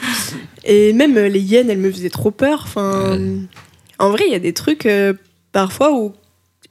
Et 0.65 0.93
même 0.93 1.17
euh, 1.19 1.29
les 1.29 1.41
hyènes, 1.41 1.69
elles 1.71 1.79
me 1.79 1.91
faisaient 1.93 2.11
trop 2.11 2.31
peur. 2.31 2.63
Enfin, 2.65 3.19
en 3.99 4.11
vrai, 4.11 4.25
il 4.29 4.33
y 4.33 4.37
a 4.37 4.39
des 4.39 4.53
trucs 4.53 4.87
euh, 4.87 5.13
parfois 5.53 5.93
où 5.93 6.13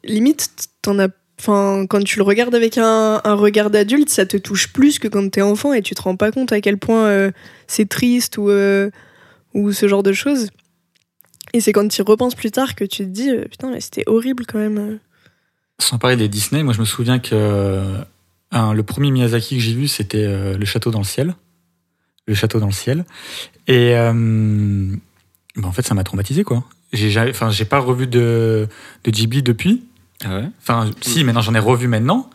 limite 0.04 0.50
t'en 0.82 1.00
as. 1.00 1.10
Enfin, 1.40 1.88
quand 1.90 2.04
tu 2.04 2.18
le 2.18 2.24
regardes 2.24 2.54
avec 2.54 2.78
un, 2.78 3.18
regard 3.26 3.72
d'adulte, 3.72 4.10
ça 4.10 4.28
te 4.28 4.38
touche 4.38 4.72
plus 4.72 5.00
que 5.00 5.08
quand 5.08 5.28
t'es 5.32 5.42
enfant 5.42 5.74
et 5.74 5.82
tu 5.82 5.96
te 5.96 6.02
rends 6.04 6.16
pas 6.16 6.32
compte 6.32 6.52
à 6.52 6.62
quel 6.62 6.78
point 6.78 7.06
euh, 7.08 7.32
c'est 7.66 7.90
triste 7.90 8.38
ou, 8.38 8.52
euh, 8.52 8.92
ou 9.56 9.72
ce 9.72 9.88
genre 9.88 10.04
de 10.04 10.14
choses. 10.14 10.52
Et 11.54 11.60
c'est 11.60 11.74
quand 11.74 11.88
tu 11.88 12.00
y 12.00 12.04
repenses 12.04 12.36
plus 12.36 12.52
tard 12.52 12.76
que 12.76 12.84
tu 12.84 13.06
te 13.06 13.10
dis 13.10 13.32
euh, 13.32 13.46
putain, 13.46 13.72
mais 13.72 13.82
c'était 13.82 14.04
horrible 14.06 14.46
quand 14.46 14.60
même. 14.60 15.00
Sans 15.80 15.98
parler 15.98 16.16
des 16.16 16.28
Disney, 16.28 16.62
moi 16.62 16.74
je 16.74 16.80
me 16.80 16.86
souviens 16.86 17.18
que 17.18 18.04
le 18.52 18.82
premier 18.84 19.10
Miyazaki 19.10 19.56
que 19.56 19.64
j'ai 19.64 19.74
vu, 19.74 19.88
c'était 19.88 20.56
Le 20.56 20.66
Château 20.66 20.92
dans 20.92 21.00
le 21.00 21.06
ciel. 21.06 21.34
Le 22.28 22.36
Château 22.36 22.60
dans 22.60 22.68
le 22.68 22.72
ciel. 22.72 23.04
Et 23.68 23.94
ben, 23.94 25.00
en 25.64 25.72
fait, 25.72 25.88
ça 25.88 25.96
m'a 25.96 26.04
traumatisé 26.04 26.44
quoi. 26.44 26.64
J'ai 26.94 27.10
j'ai 27.10 27.66
pas 27.66 27.80
revu 27.80 28.06
de, 28.06 28.68
de 29.04 29.12
Ghibli 29.12 29.42
depuis. 29.42 29.82
Ah 30.26 30.36
ouais? 30.38 30.46
Enfin, 30.62 30.90
si, 31.02 31.24
maintenant 31.24 31.42
j'en 31.42 31.54
ai 31.56 31.60
revu 31.60 31.88
maintenant. 31.88 32.30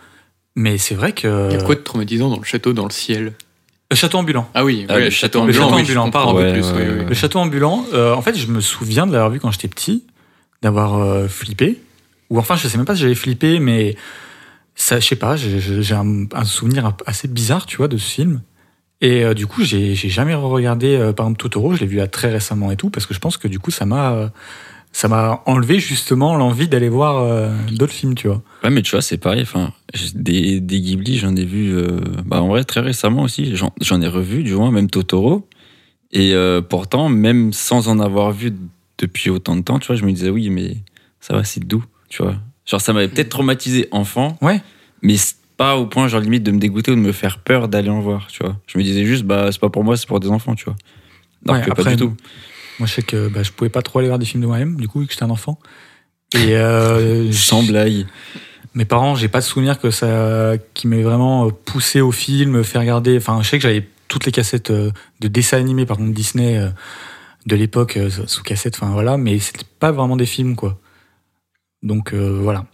Mais 0.55 0.79
c'est 0.79 0.95
vrai 0.95 1.13
que. 1.13 1.49
Il 1.51 1.57
y 1.57 1.61
a 1.61 1.63
quoi 1.63 1.75
de 1.75 1.81
traumatisant 1.81 2.31
dans 2.31 2.39
le 2.39 2.45
château 2.45 2.73
dans 2.73 2.85
le 2.85 2.91
ciel? 2.91 3.33
Le 3.91 3.97
château 3.97 4.19
ambulant. 4.19 4.49
Ah 4.55 4.65
oui, 4.65 4.85
Ah, 4.89 4.99
le 4.99 5.05
le 5.05 5.11
château 5.11 5.41
ambulant, 5.41 5.59
le 5.59 5.65
château 5.65 5.77
je 5.77 5.83
ambulant, 5.83 6.05
comprends 6.05 6.31
un 6.31 6.35
peu 6.35 6.41
pardon. 6.47 6.53
plus. 6.53 6.71
Ouais, 6.73 6.89
ouais. 7.01 7.05
Le 7.09 7.15
château 7.15 7.39
ambulant, 7.39 7.85
euh, 7.93 8.15
en 8.15 8.23
fait, 8.23 8.35
je 8.37 8.47
me 8.49 8.61
souviens 8.61 9.07
de 9.07 9.13
l'avoir 9.13 9.31
vu 9.31 9.39
quand 9.39 9.51
j'étais 9.53 9.69
petit, 9.69 10.03
d'avoir 10.63 10.95
euh, 10.99 11.29
flippé. 11.29 11.81
Ou 12.31 12.39
enfin, 12.39 12.57
je 12.57 12.67
sais 12.67 12.77
même 12.79 12.87
pas 12.87 12.97
si 12.97 13.03
j'avais 13.03 13.15
flippé, 13.15 13.61
mais 13.61 13.95
ça, 14.75 14.99
je 14.99 15.07
sais 15.07 15.15
pas, 15.17 15.37
j'ai- 15.37 15.95
un, 15.95 16.25
un 16.35 16.45
souvenir 16.45 16.95
assez 17.07 17.29
bizarre, 17.29 17.67
tu 17.67 17.77
vois, 17.77 17.87
de 17.89 17.97
ce 17.97 18.11
film. 18.11 18.41
Et 19.03 19.23
euh, 19.25 19.35
du 19.35 19.47
coup, 19.47 19.63
j'ai 19.63 19.95
j'ai 19.95 20.09
jamais 20.09 20.35
regardé, 20.35 20.97
euh, 20.97 21.13
par 21.13 21.27
exemple, 21.27 21.39
Totoro, 21.43 21.75
je 21.75 21.81
l'ai 21.81 21.87
vu 21.87 21.99
là 21.99 22.09
très 22.09 22.31
récemment 22.33 22.73
et 22.73 22.77
tout, 22.77 22.89
parce 22.91 23.07
que 23.07 23.15
je 23.15 23.21
pense 23.21 23.37
que 23.37 23.47
du 23.47 23.59
coup, 23.61 23.71
ça 23.71 23.85
m'a 23.87 24.13
euh, 24.15 24.29
ça 24.97 25.09
m'a 25.09 25.43
enlevé 25.45 25.79
justement 25.79 26.37
l'envie 26.37 26.69
d'aller 26.69 26.89
voir 26.89 27.19
euh, 27.23 27.51
d'autres 27.71 27.93
films, 27.93 28.15
tu 28.15 28.29
vois. 28.29 28.41
Ouais, 28.65 28.71
mais 28.71 28.81
tu 28.81 28.93
vois, 28.93 29.03
c'est 29.03 29.19
pareil. 29.19 29.43
Enfin, 29.43 29.75
des, 30.15 30.59
des 30.59 30.81
Ghibli, 30.81 31.19
j'en 31.19 31.37
ai 31.37 31.45
vu, 31.45 31.71
euh, 31.77 32.01
bah, 32.25 32.41
en 32.41 32.49
vrai, 32.49 32.65
très 32.65 32.81
récemment 32.81 33.25
aussi. 33.25 33.55
J'en 33.57 34.01
ai 34.01 34.09
revu, 34.09 34.43
du 34.43 34.55
moins, 34.55 34.71
même 34.71 34.89
Totoro. 34.89 35.47
Et 36.13 36.33
euh, 36.33 36.63
pourtant, 36.63 37.11
même 37.11 37.53
sans 37.53 37.89
en 37.89 38.01
avoir 38.01 38.33
vu 38.33 38.55
depuis 38.97 39.29
autant 39.29 39.55
de 39.55 39.61
temps, 39.61 39.79
tu 39.79 39.87
vois, 39.89 39.97
je 39.97 40.05
me 40.07 40.13
disais, 40.13 40.31
oui, 40.31 40.49
mais 40.49 40.79
ça 41.21 41.35
va, 41.35 41.45
c'est 41.45 41.61
doux, 41.63 41.85
tu 42.09 42.23
vois. 42.23 42.37
Genre, 42.65 42.81
ça 42.81 42.95
m'avait 42.95 43.09
peut-être 43.09 43.29
traumatisé 43.29 43.89
enfant, 43.91 44.39
Ouais. 44.41 44.63
mais 45.03 45.17
pas 45.59 45.77
au 45.77 45.85
point, 45.85 46.09
genre, 46.09 46.23
limite, 46.23 46.43
de 46.43 46.53
me 46.53 46.59
dégoûter 46.59 46.93
ou 46.93 46.95
de 46.95 47.01
me 47.01 47.13
faire 47.13 47.41
peur 47.41 47.69
d'aller 47.69 47.91
en 47.91 48.01
voir, 48.01 48.29
tu 48.29 48.43
vois. 48.43 48.57
Je 48.67 48.79
me 48.79 48.83
disais 48.83 49.05
juste, 49.05 49.25
bah, 49.25 49.53
c'est 49.53 49.61
pas 49.61 49.69
pour 49.69 49.85
moi, 49.85 49.99
c'est 49.99 50.07
pour 50.09 50.21
des 50.21 50.29
enfants, 50.31 50.55
tu 50.55 50.65
vois. 50.65 50.77
Alors 51.47 51.61
Ouais, 51.69 51.75
pas 51.75 51.85
du 51.91 51.97
tout. 51.97 52.15
Moi, 52.79 52.87
je 52.87 52.95
sais 52.95 53.03
que 53.03 53.29
bah, 53.29 53.43
je 53.43 53.53
pouvais 53.53 53.71
pas 53.71 53.83
trop 53.83 53.99
aller 53.99 54.09
voir 54.09 54.19
des 54.19 54.27
films 54.27 54.43
de 54.43 54.47
moi-même, 54.47 54.77
du 54.77 54.89
coup, 54.89 55.01
vu 55.01 55.07
que 55.07 55.13
j'étais 55.13 55.25
un 55.25 55.31
enfant. 55.31 55.59
Et 56.35 56.57
euh, 56.57 57.31
Sans 57.33 57.63
blague. 57.63 58.07
Mes 58.75 58.85
parents, 58.85 59.15
j'ai 59.15 59.29
pas 59.29 59.41
de 59.41 59.45
souvenir 59.45 59.81
que 59.81 59.91
ça, 59.91 60.53
qui 60.75 60.87
m'ait 60.87 61.03
vraiment 61.03 61.51
poussé 61.51 62.01
au 62.01 62.13
film, 62.13 62.63
fait 62.63 62.79
regarder. 62.79 63.17
Enfin, 63.17 63.41
je 63.43 63.49
sais 63.49 63.57
que 63.57 63.63
j'avais 63.63 63.89
toutes 64.09 64.27
les 64.27 64.33
cassettes 64.33 64.71
euh, 64.71 64.91
de 65.21 65.29
dessins 65.29 65.59
animés, 65.59 65.87
par 65.87 65.97
contre 65.97 66.13
Disney 66.13 66.59
euh, 66.59 66.69
de 67.47 67.57
l'époque 67.57 67.97
euh, 67.97 68.11
sous 68.27 68.43
cassette. 68.43 68.75
Enfin 68.75 68.93
voilà, 68.93 69.17
mais 69.17 69.39
c'était 69.39 69.65
pas 69.79 69.93
vraiment 69.93 70.17
des 70.17 70.27
films 70.27 70.57
quoi. 70.57 70.79
Donc 71.83 72.13
euh, 72.13 72.39
voilà. 72.43 72.67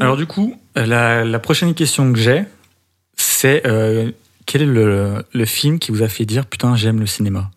Alors 0.00 0.16
du 0.16 0.26
coup, 0.26 0.54
la, 0.76 1.24
la 1.24 1.38
prochaine 1.38 1.74
question 1.74 2.12
que 2.12 2.18
j'ai, 2.18 2.44
c'est 3.16 3.66
euh, 3.66 4.12
quel 4.46 4.62
est 4.62 4.66
le, 4.66 5.24
le 5.32 5.44
film 5.44 5.78
qui 5.78 5.92
vous 5.92 6.02
a 6.02 6.08
fait 6.08 6.24
dire 6.24 6.46
putain 6.46 6.76
j'aime 6.76 7.00
le 7.00 7.06
cinéma? 7.06 7.50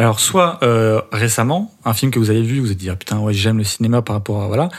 Alors 0.00 0.18
soit 0.18 0.58
euh, 0.62 1.02
récemment, 1.12 1.74
un 1.84 1.92
film 1.92 2.10
que 2.10 2.18
vous 2.18 2.30
avez 2.30 2.40
vu, 2.40 2.58
vous 2.58 2.64
vous 2.64 2.72
êtes 2.72 2.78
dit 2.78 2.88
ah, 2.88 2.96
putain 2.96 3.18
ouais 3.18 3.34
j'aime 3.34 3.58
le 3.58 3.64
cinéma 3.64 4.00
par 4.00 4.16
rapport 4.16 4.42
à 4.42 4.46
voilà, 4.46 4.70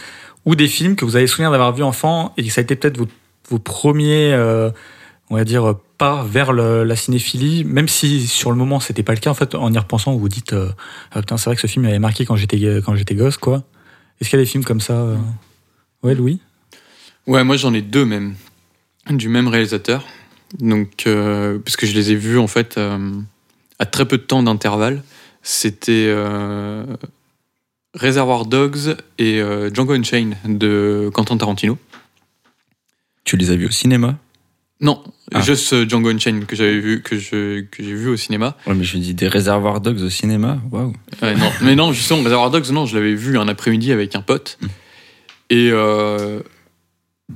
ou 0.45 0.55
des 0.55 0.67
films 0.67 0.95
que 0.95 1.05
vous 1.05 1.15
avez 1.15 1.27
souvenir 1.27 1.51
d'avoir 1.51 1.73
vu 1.75 1.83
enfant 1.83 2.33
et 2.37 2.43
que 2.43 2.51
ça 2.51 2.61
a 2.61 2.63
été 2.63 2.75
peut-être 2.75 2.97
vos, 2.97 3.05
vos 3.47 3.59
premiers, 3.59 4.33
euh, 4.33 4.71
on 5.29 5.35
va 5.35 5.43
dire, 5.43 5.75
pas 5.99 6.23
vers 6.23 6.53
le- 6.53 6.83
la 6.83 6.95
cinéphilie, 6.95 7.63
même 7.65 7.87
si 7.87 8.25
sur 8.25 8.49
le 8.49 8.57
moment 8.57 8.79
c'était 8.79 9.03
pas 9.03 9.13
le 9.13 9.19
cas. 9.19 9.29
En 9.29 9.35
fait, 9.35 9.53
en 9.53 9.71
y 9.71 9.77
repensant, 9.77 10.13
vous 10.13 10.17
vous 10.17 10.27
dites, 10.27 10.53
euh, 10.53 10.69
ah, 11.11 11.19
putain, 11.19 11.37
c'est 11.37 11.51
vrai 11.51 11.55
que 11.55 11.61
ce 11.61 11.67
film 11.67 11.85
m'avait 11.85 11.99
marqué 11.99 12.25
quand 12.25 12.35
j'étais 12.35 12.57
quand 12.83 12.95
j'étais 12.95 13.13
gosse, 13.13 13.37
quoi. 13.37 13.61
Est-ce 14.19 14.27
qu'il 14.31 14.39
y 14.39 14.41
a 14.41 14.43
des 14.43 14.49
films 14.49 14.63
comme 14.63 14.81
ça 14.81 15.05
Ouais, 16.01 16.15
Louis? 16.15 16.39
Ouais, 17.27 17.43
moi 17.43 17.57
j'en 17.57 17.75
ai 17.75 17.83
deux 17.83 18.05
même, 18.05 18.33
du 19.11 19.29
même 19.29 19.47
réalisateur. 19.47 20.03
Donc, 20.59 21.03
euh, 21.05 21.59
parce 21.59 21.75
que 21.77 21.85
je 21.85 21.93
les 21.93 22.09
ai 22.11 22.15
vus 22.15 22.39
en 22.39 22.47
fait 22.47 22.79
euh, 22.79 23.11
à 23.77 23.85
très 23.85 24.05
peu 24.05 24.17
de 24.17 24.23
temps 24.23 24.41
d'intervalle. 24.41 25.03
C'était 25.43 26.05
euh, 26.07 26.85
Reservoir 27.95 28.45
Dogs 28.45 28.95
et 29.17 29.39
euh, 29.41 29.73
Django 29.73 29.93
Unchained 29.93 30.35
de 30.45 31.09
Quentin 31.13 31.37
Tarantino. 31.37 31.77
Tu 33.23 33.37
les 33.37 33.51
as 33.51 33.55
vus 33.55 33.67
au 33.67 33.71
cinéma? 33.71 34.17
Non, 34.79 35.03
Ah. 35.33 35.41
juste 35.41 35.73
euh, 35.73 35.87
Django 35.87 36.09
Unchained 36.09 36.45
que 36.45 36.55
j'avais 36.55 36.79
vu, 36.79 37.01
que 37.01 37.17
je 37.17 37.61
que 37.61 37.83
j'ai 37.83 37.93
vu 37.93 38.09
au 38.09 38.17
cinéma. 38.17 38.57
Ouais, 38.65 38.73
mais 38.73 38.83
je 38.83 38.97
dis 38.97 39.13
des 39.13 39.27
réservoirs 39.27 39.79
dogs 39.81 40.01
au 40.01 40.09
cinéma. 40.09 40.59
Waouh. 40.71 40.93
Ouais, 41.21 41.35
non, 41.35 41.51
mais 41.61 41.75
non, 41.75 41.93
justement, 41.93 42.23
Reservoir 42.23 42.49
Dogs, 42.51 42.69
non, 42.71 42.85
je 42.85 42.95
l'avais 42.95 43.13
vu 43.15 43.37
un 43.37 43.47
après-midi 43.47 43.91
avec 43.91 44.15
un 44.15 44.21
pote. 44.21 44.57
Mm. 44.61 44.67
Et, 45.51 45.69
euh, 45.71 46.41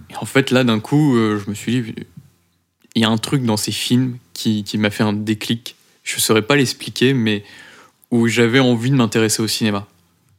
et 0.10 0.16
en 0.20 0.26
fait, 0.26 0.52
là, 0.52 0.64
d'un 0.64 0.80
coup, 0.80 1.16
je 1.16 1.50
me 1.50 1.54
suis 1.56 1.82
dit, 1.82 1.96
il 2.96 3.02
y 3.02 3.06
a 3.06 3.10
un 3.10 3.18
truc 3.18 3.44
dans 3.44 3.58
ces 3.58 3.72
films 3.72 4.18
qui, 4.34 4.64
qui 4.64 4.78
m'a 4.78 4.90
fait 4.90 5.04
un 5.04 5.14
déclic. 5.14 5.76
Je 6.04 6.16
ne 6.16 6.22
saurais 6.22 6.42
pas 6.42 6.56
l'expliquer, 6.56 7.14
mais 7.14 7.44
où 8.12 8.28
j'avais 8.28 8.60
envie 8.60 8.92
de 8.92 8.96
m'intéresser 8.96 9.42
au 9.42 9.48
cinéma. 9.48 9.88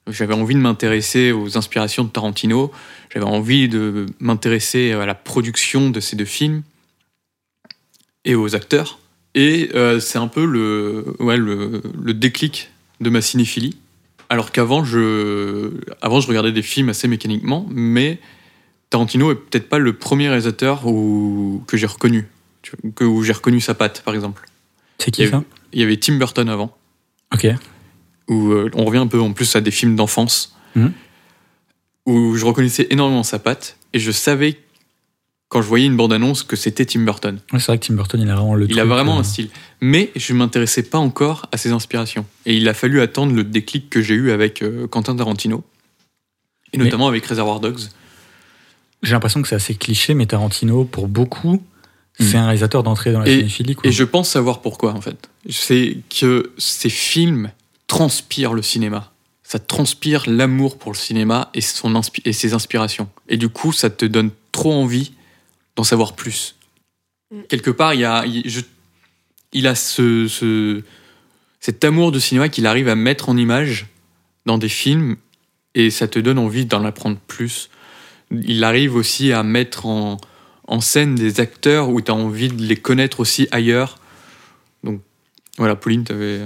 J'avais 0.09 0.35
envie 0.35 0.55
de 0.55 0.61
m'intéresser 0.61 1.33
aux 1.33 1.59
inspirations 1.59 2.05
de 2.05 2.11
Tarantino. 2.11 2.70
J'avais 3.12 3.26
envie 3.26 3.68
de 3.68 4.07
m'intéresser 4.20 4.92
à 4.92 5.05
la 5.05 5.14
production 5.14 5.90
de 5.90 5.98
ces 6.00 6.14
deux 6.14 6.24
films 6.24 6.62
et 8.24 8.35
aux 8.35 8.55
acteurs. 8.55 8.98
Et 9.35 9.70
euh, 9.74 10.00
c'est 10.00 10.18
un 10.18 10.29
peu 10.29 10.44
le, 10.44 11.16
ouais, 11.18 11.37
le, 11.37 11.83
le 12.00 12.14
déclic 12.14 12.70
de 13.00 13.11
ma 13.11 13.20
cinéphilie. 13.20 13.76
Alors 14.29 14.50
qu'avant, 14.50 14.85
je, 14.85 15.72
avant, 16.00 16.20
je 16.20 16.29
regardais 16.29 16.52
des 16.52 16.62
films 16.62 16.88
assez 16.88 17.07
mécaniquement, 17.07 17.66
mais 17.70 18.18
Tarantino 18.90 19.31
est 19.31 19.37
peut-être 19.37 19.68
pas 19.68 19.79
le 19.79 19.92
premier 19.92 20.29
réalisateur 20.29 20.87
où, 20.87 21.62
que 21.66 21.76
j'ai 21.76 21.87
reconnu, 21.87 22.26
que, 22.94 23.05
où 23.05 23.22
j'ai 23.22 23.33
reconnu 23.33 23.61
sa 23.61 23.74
patte, 23.74 24.02
par 24.02 24.14
exemple. 24.14 24.48
C'est 24.98 25.11
qui 25.11 25.22
Il 25.22 25.29
y, 25.29 25.31
ça? 25.31 25.44
il 25.72 25.81
y 25.81 25.85
avait 25.85 25.96
Tim 25.96 26.16
Burton 26.16 26.48
avant, 26.48 26.76
Ok. 27.35 27.47
où 28.29 28.51
euh, 28.53 28.71
on 28.75 28.85
revient 28.85 28.99
un 28.99 29.07
peu 29.07 29.21
en 29.21 29.33
plus 29.33 29.55
à 29.57 29.61
des 29.61 29.71
films 29.71 29.95
d'enfance, 29.97 30.57
Mhm. 30.75 30.93
où 32.07 32.35
je 32.37 32.45
reconnaissais 32.45 32.87
énormément 32.91 33.23
sa 33.23 33.39
patte, 33.39 33.77
et 33.93 33.99
je 33.99 34.11
savais, 34.11 34.59
quand 35.49 35.62
je 35.62 35.69
voyais 35.69 35.87
une 35.87 35.97
bande-annonce, 35.97 36.43
que 36.43 36.57
c'était 36.57 36.85
Tim 36.85 37.01
Burton. 37.05 37.39
Ouais, 37.53 37.59
c'est 37.61 37.67
vrai 37.67 37.79
que 37.79 37.87
Tim 37.87 37.95
Burton, 37.95 38.21
il 38.21 38.29
a 38.31 38.35
vraiment 38.35 38.55
le 38.55 38.69
Il 38.71 38.79
a 38.81 38.85
vraiment 38.85 39.17
euh, 39.17 39.21
un 39.21 39.23
style. 39.25 39.49
Mais 39.81 40.11
je 40.17 40.33
ne 40.33 40.39
m'intéressais 40.39 40.83
pas 40.83 40.99
encore 40.99 41.47
à 41.53 41.57
ses 41.57 41.71
inspirations. 41.73 42.27
Et 42.47 42.57
il 42.57 42.69
a 42.69 42.75
fallu 42.75 43.01
attendre 43.01 43.33
le 43.35 43.45
déclic 43.45 43.89
que 43.91 44.03
j'ai 44.03 44.15
eu 44.15 44.31
avec 44.33 44.62
euh, 44.62 44.87
Quentin 44.89 45.15
Tarantino. 45.17 45.65
Et 46.73 46.79
Mais- 46.79 46.85
notamment 46.85 47.07
avec 47.09 47.25
Reservoir 47.27 47.61
Dogs. 47.61 47.81
J'ai 49.03 49.12
l'impression 49.12 49.41
que 49.43 49.47
c'est 49.49 49.55
assez 49.55 49.75
cliché, 49.77 50.15
mais 50.15 50.27
Tarantino, 50.27 50.85
pour 50.85 51.07
beaucoup, 51.07 51.62
c'est 52.19 52.35
Mm. 52.35 52.41
un 52.41 52.45
réalisateur 52.47 52.83
d'entrée 52.83 53.12
dans 53.12 53.21
la 53.21 53.29
Et- 53.29 53.37
cinéphilie. 53.39 53.77
Quoi. 53.77 53.89
Et 53.89 53.93
je 53.93 54.03
pense 54.05 54.29
savoir 54.31 54.61
pourquoi, 54.62 54.95
en 54.95 55.01
fait. 55.01 55.29
C'est 55.49 55.99
que 56.09 56.53
ces 56.59 56.91
films 56.91 57.53
transpirent 57.87 58.55
le 58.55 58.63
cinéma. 58.63 59.13
Ça 59.43 59.59
transpire 59.61 60.25
l'amour 60.29 60.77
pour 60.79 60.93
le 60.93 60.97
cinéma 60.97 61.51
et, 61.55 61.61
son 61.61 61.95
inspi- 61.95 62.23
et 62.25 62.33
ses 62.33 62.53
inspirations. 62.53 63.09
Et 63.29 63.37
du 63.37 63.49
coup, 63.49 63.73
ça 63.73 63.91
te 63.91 64.05
donne 64.05 64.31
trop 64.51 64.73
envie 64.73 65.13
d'en 65.77 65.85
savoir 65.85 66.17
plus. 66.17 66.57
Mm. 67.31 67.43
Quelque 67.49 67.71
part, 67.71 67.95
il, 67.95 68.01
y 68.01 68.05
a, 68.05 68.25
il, 68.27 68.49
je- 68.49 68.63
il 69.53 69.67
a 69.69 69.77
ce, 69.77 70.27
ce- 70.27 70.83
cet 71.61 71.85
amour 71.85 72.11
du 72.11 72.21
cinéma 72.21 72.49
qu'il 72.49 72.67
arrive 72.67 72.89
à 72.89 72.97
mettre 72.97 73.29
en 73.29 73.37
image 73.37 73.87
dans 74.47 74.59
des 74.59 74.69
films 74.69 75.17
et 75.75 75.91
ça 75.91 76.09
te 76.09 76.19
donne 76.19 76.39
envie 76.39 76.67
d'en 76.67 76.85
apprendre 76.85 77.19
plus. 77.29 77.71
Il 78.33 78.65
arrive 78.65 78.97
aussi 78.97 79.33
à 79.33 79.45
mettre 79.45 79.87
en, 79.87 80.17
en 80.67 80.81
scène 80.81 81.15
des 81.15 81.39
acteurs 81.39 81.91
où 81.91 82.01
tu 82.01 82.11
as 82.11 82.15
envie 82.15 82.49
de 82.49 82.63
les 82.63 82.77
connaître 82.77 83.21
aussi 83.21 83.47
ailleurs. 83.53 83.99
Donc 84.83 85.01
voilà, 85.59 85.77
Pauline, 85.77 86.05
tu 86.05 86.12
avais. 86.12 86.40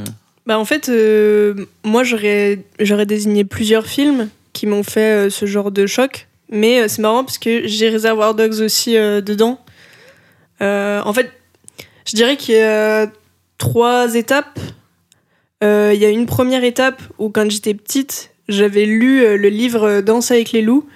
Bah 0.47 0.59
en 0.59 0.65
fait, 0.65 0.89
euh, 0.89 1.67
moi 1.85 2.03
j'aurais 2.05 2.59
désigné 3.07 3.45
plusieurs 3.45 3.87
films 3.87 4.29
qui 4.53 4.67
m'ont 4.67 4.83
fait 4.83 5.27
euh, 5.27 5.31
ce 5.31 5.47
genre 5.47 5.71
de 5.71 5.87
choc, 5.87 6.27
mais 6.51 6.81
euh, 6.83 6.89
c'est 6.89 7.03
marrant 7.03 7.25
parce 7.25 7.39
que 7.39 7.67
j'ai 7.67 7.89
Reservoir 7.91 8.35
Dogs 8.35 8.61
aussi 8.61 8.97
euh, 8.97 9.21
dedans. 9.21 9.61
Euh, 10.63 11.01
en 11.05 11.13
fait, 11.13 11.31
je 12.07 12.17
dirais 12.17 12.37
qu'il 12.37 12.55
y 12.57 12.61
a 12.61 13.11
trois 13.59 14.15
étapes. 14.15 14.59
Euh, 15.63 15.93
Il 15.95 16.01
y 16.01 16.05
a 16.05 16.09
une 16.09 16.27
première 16.27 16.65
étape 16.65 17.01
où 17.19 17.29
quand 17.29 17.49
j'étais 17.51 17.75
petite, 17.75 18.31
j'avais 18.49 18.87
lu 18.87 19.23
euh, 19.23 19.37
le 19.37 19.49
livre 19.51 19.85
euh, 19.85 20.03
Danse 20.03 20.31
avec 20.31 20.53
les 20.53 20.63
loups 20.63 20.87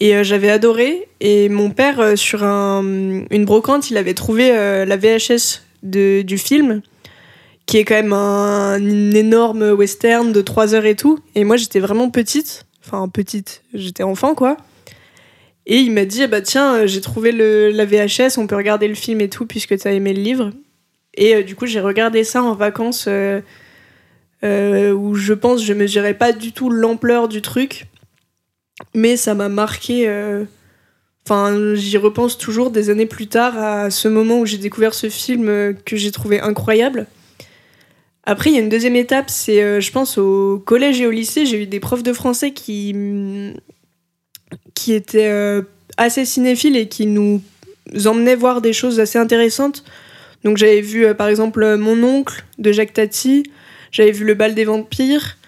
et 0.00 0.14
euh, 0.16 0.22
j'avais 0.22 0.50
adoré. 0.50 1.08
Et 1.20 1.48
mon 1.48 1.70
père, 1.70 1.98
euh, 2.00 2.14
sur 2.16 2.44
un- 2.44 2.82
une 3.30 3.44
brocante, 3.46 3.90
il 3.90 3.96
avait 3.96 4.14
trouvé 4.14 4.50
euh, 4.52 4.84
la 4.84 4.96
VHS 4.96 5.62
de, 5.82 6.22
du 6.22 6.36
film 6.38 6.82
qui 7.66 7.78
est 7.78 7.84
quand 7.84 7.94
même 7.94 8.12
un, 8.12 8.74
un 8.74 9.10
énorme 9.12 9.70
western 9.70 10.32
de 10.32 10.40
3 10.40 10.74
heures 10.74 10.86
et 10.86 10.96
tout. 10.96 11.18
Et 11.34 11.44
moi, 11.44 11.56
j'étais 11.56 11.80
vraiment 11.80 12.10
petite. 12.10 12.66
Enfin, 12.84 13.08
petite, 13.08 13.62
j'étais 13.74 14.02
enfant, 14.02 14.34
quoi. 14.34 14.56
Et 15.66 15.76
il 15.76 15.92
m'a 15.92 16.04
dit, 16.04 16.26
bah 16.26 16.40
tiens, 16.40 16.74
euh, 16.74 16.86
j'ai 16.86 17.00
trouvé 17.00 17.32
la 17.32 17.84
VHS, 17.84 18.38
on 18.38 18.46
peut 18.46 18.56
regarder 18.56 18.88
le 18.88 18.94
film 18.94 19.20
et 19.20 19.28
tout, 19.28 19.46
puisque 19.46 19.78
tu 19.78 19.86
as 19.86 19.92
aimé 19.92 20.12
le 20.12 20.20
livre. 20.20 20.50
Et 21.14 21.36
euh, 21.36 21.42
du 21.42 21.54
coup, 21.54 21.66
j'ai 21.66 21.80
regardé 21.80 22.24
ça 22.24 22.42
en 22.42 22.54
vacances, 22.54 23.06
euh, 23.08 23.42
où 24.42 25.14
je 25.14 25.32
pense 25.32 25.62
je 25.64 25.72
mesurais 25.72 26.14
pas 26.14 26.32
du 26.32 26.52
tout 26.52 26.70
l'ampleur 26.70 27.28
du 27.28 27.42
truc. 27.42 27.86
Mais 28.94 29.16
ça 29.16 29.34
m'a 29.34 29.48
marqué. 29.48 30.08
Enfin, 31.26 31.74
j'y 31.74 31.98
repense 31.98 32.38
toujours 32.38 32.70
des 32.70 32.88
années 32.88 33.06
plus 33.06 33.26
tard 33.26 33.58
à 33.58 33.90
ce 33.90 34.08
moment 34.08 34.40
où 34.40 34.46
j'ai 34.46 34.56
découvert 34.56 34.94
ce 34.94 35.10
film 35.10 35.74
que 35.84 35.96
j'ai 35.96 36.10
trouvé 36.10 36.40
incroyable. 36.40 37.06
Après, 38.24 38.50
il 38.50 38.54
y 38.54 38.58
a 38.58 38.60
une 38.60 38.68
deuxième 38.68 38.96
étape, 38.96 39.30
c'est, 39.30 39.62
euh, 39.62 39.80
je 39.80 39.90
pense, 39.92 40.18
au 40.18 40.62
collège 40.64 41.00
et 41.00 41.06
au 41.06 41.10
lycée, 41.10 41.46
j'ai 41.46 41.62
eu 41.62 41.66
des 41.66 41.80
profs 41.80 42.02
de 42.02 42.12
français 42.12 42.52
qui, 42.52 42.94
qui 44.74 44.92
étaient 44.92 45.30
euh, 45.30 45.62
assez 45.96 46.24
cinéphiles 46.24 46.76
et 46.76 46.86
qui 46.86 47.06
nous 47.06 47.40
emmenaient 48.06 48.34
voir 48.34 48.60
des 48.60 48.72
choses 48.72 49.00
assez 49.00 49.18
intéressantes. 49.18 49.84
Donc 50.44 50.58
j'avais 50.58 50.82
vu, 50.82 51.06
euh, 51.06 51.14
par 51.14 51.28
exemple, 51.28 51.76
Mon 51.76 52.02
oncle 52.02 52.44
de 52.58 52.72
Jacques 52.72 52.92
Tati, 52.92 53.44
j'avais 53.90 54.12
vu 54.12 54.24
Le 54.24 54.34
bal 54.34 54.54
des 54.54 54.64
vampires, 54.64 55.38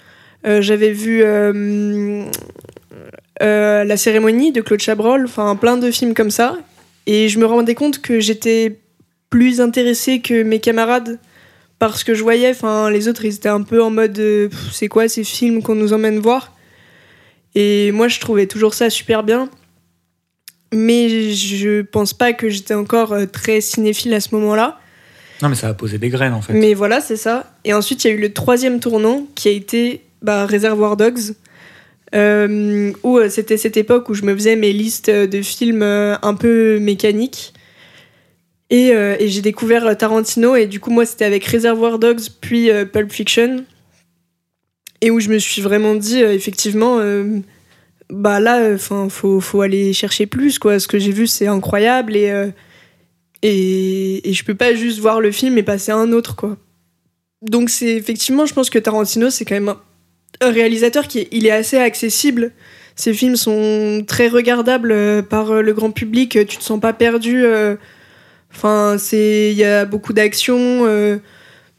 j'avais 0.44 0.90
vu 0.90 1.22
La 3.40 3.96
cérémonie 3.96 4.50
de 4.50 4.60
Claude 4.60 4.80
Chabrol, 4.80 5.24
enfin 5.26 5.54
plein 5.56 5.76
de 5.76 5.90
films 5.90 6.14
comme 6.14 6.30
ça. 6.30 6.56
Et 7.06 7.28
je 7.28 7.38
me 7.38 7.44
rendais 7.46 7.74
compte 7.74 8.00
que 8.00 8.18
j'étais 8.18 8.78
plus 9.30 9.60
intéressée 9.60 10.20
que 10.20 10.42
mes 10.42 10.58
camarades 10.58 11.18
parce 11.88 12.04
que 12.04 12.14
je 12.14 12.22
voyais, 12.22 12.50
enfin, 12.50 12.90
les 12.90 13.08
autres, 13.08 13.24
ils 13.24 13.34
étaient 13.34 13.48
un 13.48 13.62
peu 13.62 13.82
en 13.82 13.90
mode 13.90 14.16
euh, 14.20 14.48
c'est 14.70 14.86
quoi 14.86 15.08
ces 15.08 15.24
films 15.24 15.64
qu'on 15.64 15.74
nous 15.74 15.92
emmène 15.92 16.20
voir? 16.20 16.56
Et 17.56 17.90
moi, 17.90 18.06
je 18.06 18.20
trouvais 18.20 18.46
toujours 18.46 18.72
ça 18.72 18.88
super 18.88 19.24
bien. 19.24 19.50
Mais 20.72 21.32
je 21.32 21.82
pense 21.82 22.14
pas 22.14 22.34
que 22.34 22.48
j'étais 22.48 22.74
encore 22.74 23.12
euh, 23.12 23.26
très 23.26 23.60
cinéphile 23.60 24.14
à 24.14 24.20
ce 24.20 24.32
moment-là. 24.36 24.78
Non, 25.42 25.48
mais 25.48 25.56
ça 25.56 25.70
a 25.70 25.74
posé 25.74 25.98
des 25.98 26.08
graines, 26.08 26.34
en 26.34 26.40
fait. 26.40 26.52
Mais 26.52 26.74
voilà, 26.74 27.00
c'est 27.00 27.16
ça. 27.16 27.52
Et 27.64 27.74
ensuite, 27.74 28.04
il 28.04 28.08
y 28.08 28.10
a 28.12 28.14
eu 28.14 28.20
le 28.20 28.32
troisième 28.32 28.78
tournant 28.78 29.26
qui 29.34 29.48
a 29.48 29.50
été 29.50 30.02
bah, 30.22 30.46
Reservoir 30.46 30.96
Dogs. 30.96 31.34
euh, 32.14 32.92
où 33.02 33.18
c'était 33.28 33.56
cette 33.56 33.76
époque 33.76 34.08
où 34.08 34.14
je 34.14 34.22
me 34.22 34.34
faisais 34.34 34.54
mes 34.54 34.72
listes 34.72 35.10
de 35.10 35.42
films 35.42 35.82
un 35.82 36.34
peu 36.34 36.78
mécaniques. 36.78 37.54
Et, 38.72 38.92
euh, 38.94 39.16
et 39.20 39.28
j'ai 39.28 39.42
découvert 39.42 39.86
euh, 39.86 39.94
Tarantino, 39.94 40.56
et 40.56 40.64
du 40.64 40.80
coup, 40.80 40.90
moi, 40.90 41.04
c'était 41.04 41.26
avec 41.26 41.44
Reservoir 41.44 41.98
Dogs, 41.98 42.22
puis 42.40 42.70
euh, 42.70 42.86
Pulp 42.86 43.12
Fiction. 43.12 43.66
Et 45.02 45.10
où 45.10 45.20
je 45.20 45.28
me 45.28 45.38
suis 45.38 45.60
vraiment 45.60 45.94
dit, 45.94 46.20
effectivement, 46.20 47.00
bah 48.08 48.38
là, 48.38 48.70
enfin, 48.72 49.08
faut, 49.08 49.40
faut 49.40 49.60
aller 49.60 49.92
chercher 49.92 50.26
plus, 50.26 50.60
quoi. 50.60 50.78
Ce 50.78 50.86
que 50.86 51.00
j'ai 51.00 51.10
vu, 51.10 51.26
c'est 51.26 51.48
incroyable, 51.48 52.16
et, 52.16 52.32
et, 53.42 54.30
et 54.30 54.32
je 54.32 54.44
peux 54.44 54.54
pas 54.54 54.74
juste 54.74 55.00
voir 55.00 55.20
le 55.20 55.32
film 55.32 55.58
et 55.58 55.64
passer 55.64 55.90
à 55.90 55.96
un 55.96 56.12
autre, 56.12 56.36
quoi. 56.36 56.56
Donc, 57.42 57.68
c'est 57.68 57.96
effectivement, 57.96 58.46
je 58.46 58.54
pense 58.54 58.70
que 58.70 58.78
Tarantino, 58.78 59.28
c'est 59.28 59.44
quand 59.44 59.56
même 59.56 59.70
un, 59.70 59.80
un 60.40 60.52
réalisateur 60.52 61.08
qui 61.08 61.18
est, 61.18 61.28
il 61.32 61.46
est 61.46 61.50
assez 61.50 61.78
accessible. 61.78 62.52
Ses 62.94 63.12
films 63.12 63.34
sont 63.34 64.04
très 64.06 64.28
regardables 64.28 65.24
par 65.28 65.62
le 65.62 65.72
grand 65.72 65.90
public, 65.90 66.38
tu 66.46 66.58
te 66.58 66.62
sens 66.62 66.78
pas 66.78 66.92
perdu. 66.92 67.44
Enfin, 68.54 68.96
c'est 68.98 69.50
il 69.52 69.56
y 69.58 69.64
a 69.64 69.84
beaucoup 69.84 70.12
d'action, 70.12 70.56
euh, 70.86 71.18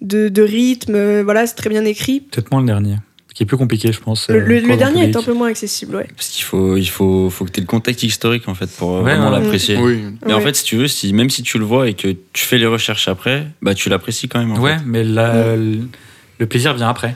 de, 0.02 0.28
de 0.30 0.42
rythme, 0.42 0.96
euh, 0.96 1.22
voilà, 1.24 1.46
c'est 1.48 1.56
très 1.56 1.70
bien 1.70 1.86
écrit. 1.86 2.20
Peut-être 2.22 2.52
moins 2.52 2.62
le 2.62 2.68
dernier. 2.68 2.98
qui 3.34 3.42
est 3.42 3.46
plus 3.48 3.58
compliqué, 3.58 3.92
je 3.92 4.00
pense. 4.00 4.30
Le, 4.30 4.36
euh, 4.36 4.46
le- 4.46 4.60
le 4.60 4.78
dernier 4.78 5.10
est 5.10 5.16
un 5.16 5.24
peu 5.24 5.34
moins 5.34 5.48
accessible, 5.48 5.96
ouais. 5.96 6.08
Parce 6.16 6.28
qu'il 6.30 6.44
faut, 6.44 6.78
il 6.78 6.86
faut, 6.88 7.32
faut 7.32 7.46
que 7.46 7.52
tu 7.52 7.60
aies 7.60 7.64
le 7.64 7.68
contexte 7.68 8.04
historique 8.04 8.48
en 8.48 8.54
fait 8.54 8.70
pour 8.78 8.92
Ouais, 8.92 9.02
vraiment 9.02 9.32
ouais. 9.32 9.40
l'apprécier. 9.40 9.76
Oui. 9.78 10.04
Mais 10.26 10.34
en 10.34 10.38
Ouais. 10.38 10.44
fait, 10.44 10.56
si 10.56 10.64
tu 10.64 10.76
veux, 10.76 10.88
si, 10.88 11.12
même 11.14 11.32
si 11.32 11.42
tu 11.42 11.58
le 11.58 11.66
vois 11.66 11.90
et 11.90 11.96
que 11.96 12.10
tu 12.32 12.44
fais 12.46 12.60
les 12.60 12.68
recherches 12.68 13.08
après, 13.08 13.48
bah 13.64 13.74
tu 13.74 13.90
l'apprécies 13.90 14.28
quand 14.28 14.38
même. 14.40 14.52
En 14.52 14.60
Ouais, 14.60 14.78
fait. 14.78 14.84
mais 14.86 15.04
la- 15.04 15.56
le 15.56 16.46
plaisir 16.48 16.76
vient 16.76 16.90
après. 16.90 17.16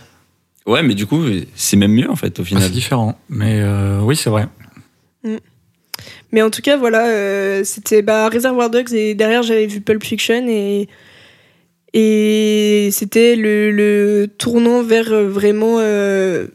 Ouais, 0.65 0.81
mais 0.81 0.95
du 0.95 1.05
coup, 1.05 1.23
c'est 1.55 1.77
même 1.77 1.91
mieux 1.93 2.09
en 2.09 2.15
fait 2.15 2.39
au 2.39 2.41
Ah, 2.41 2.45
final. 2.45 2.63
c'est 2.63 2.69
différent. 2.71 3.17
Mais 3.29 3.59
euh, 3.61 3.99
oui, 4.01 4.15
c'est 4.15 4.29
vrai. 4.31 4.47
Mais 6.31 6.41
en 6.41 6.49
tout 6.49 6.61
cas, 6.61 6.77
voilà, 6.77 7.07
euh, 7.07 7.63
c'était 7.63 8.01
bah, 8.01 8.29
Reservoir 8.29 8.69
Dogs 8.69 8.93
et 8.93 9.15
derrière 9.15 9.43
j'avais 9.43 9.67
vu 9.67 9.81
Pulp 9.81 10.03
Fiction 10.03 10.45
et, 10.47 10.87
et 11.93 12.89
c'était 12.91 13.35
le, 13.35 13.71
le 13.71 14.27
tournant 14.37 14.83
vers 14.83 15.11
euh, 15.11 15.27
vraiment 15.27 15.77
euh, 15.79 16.47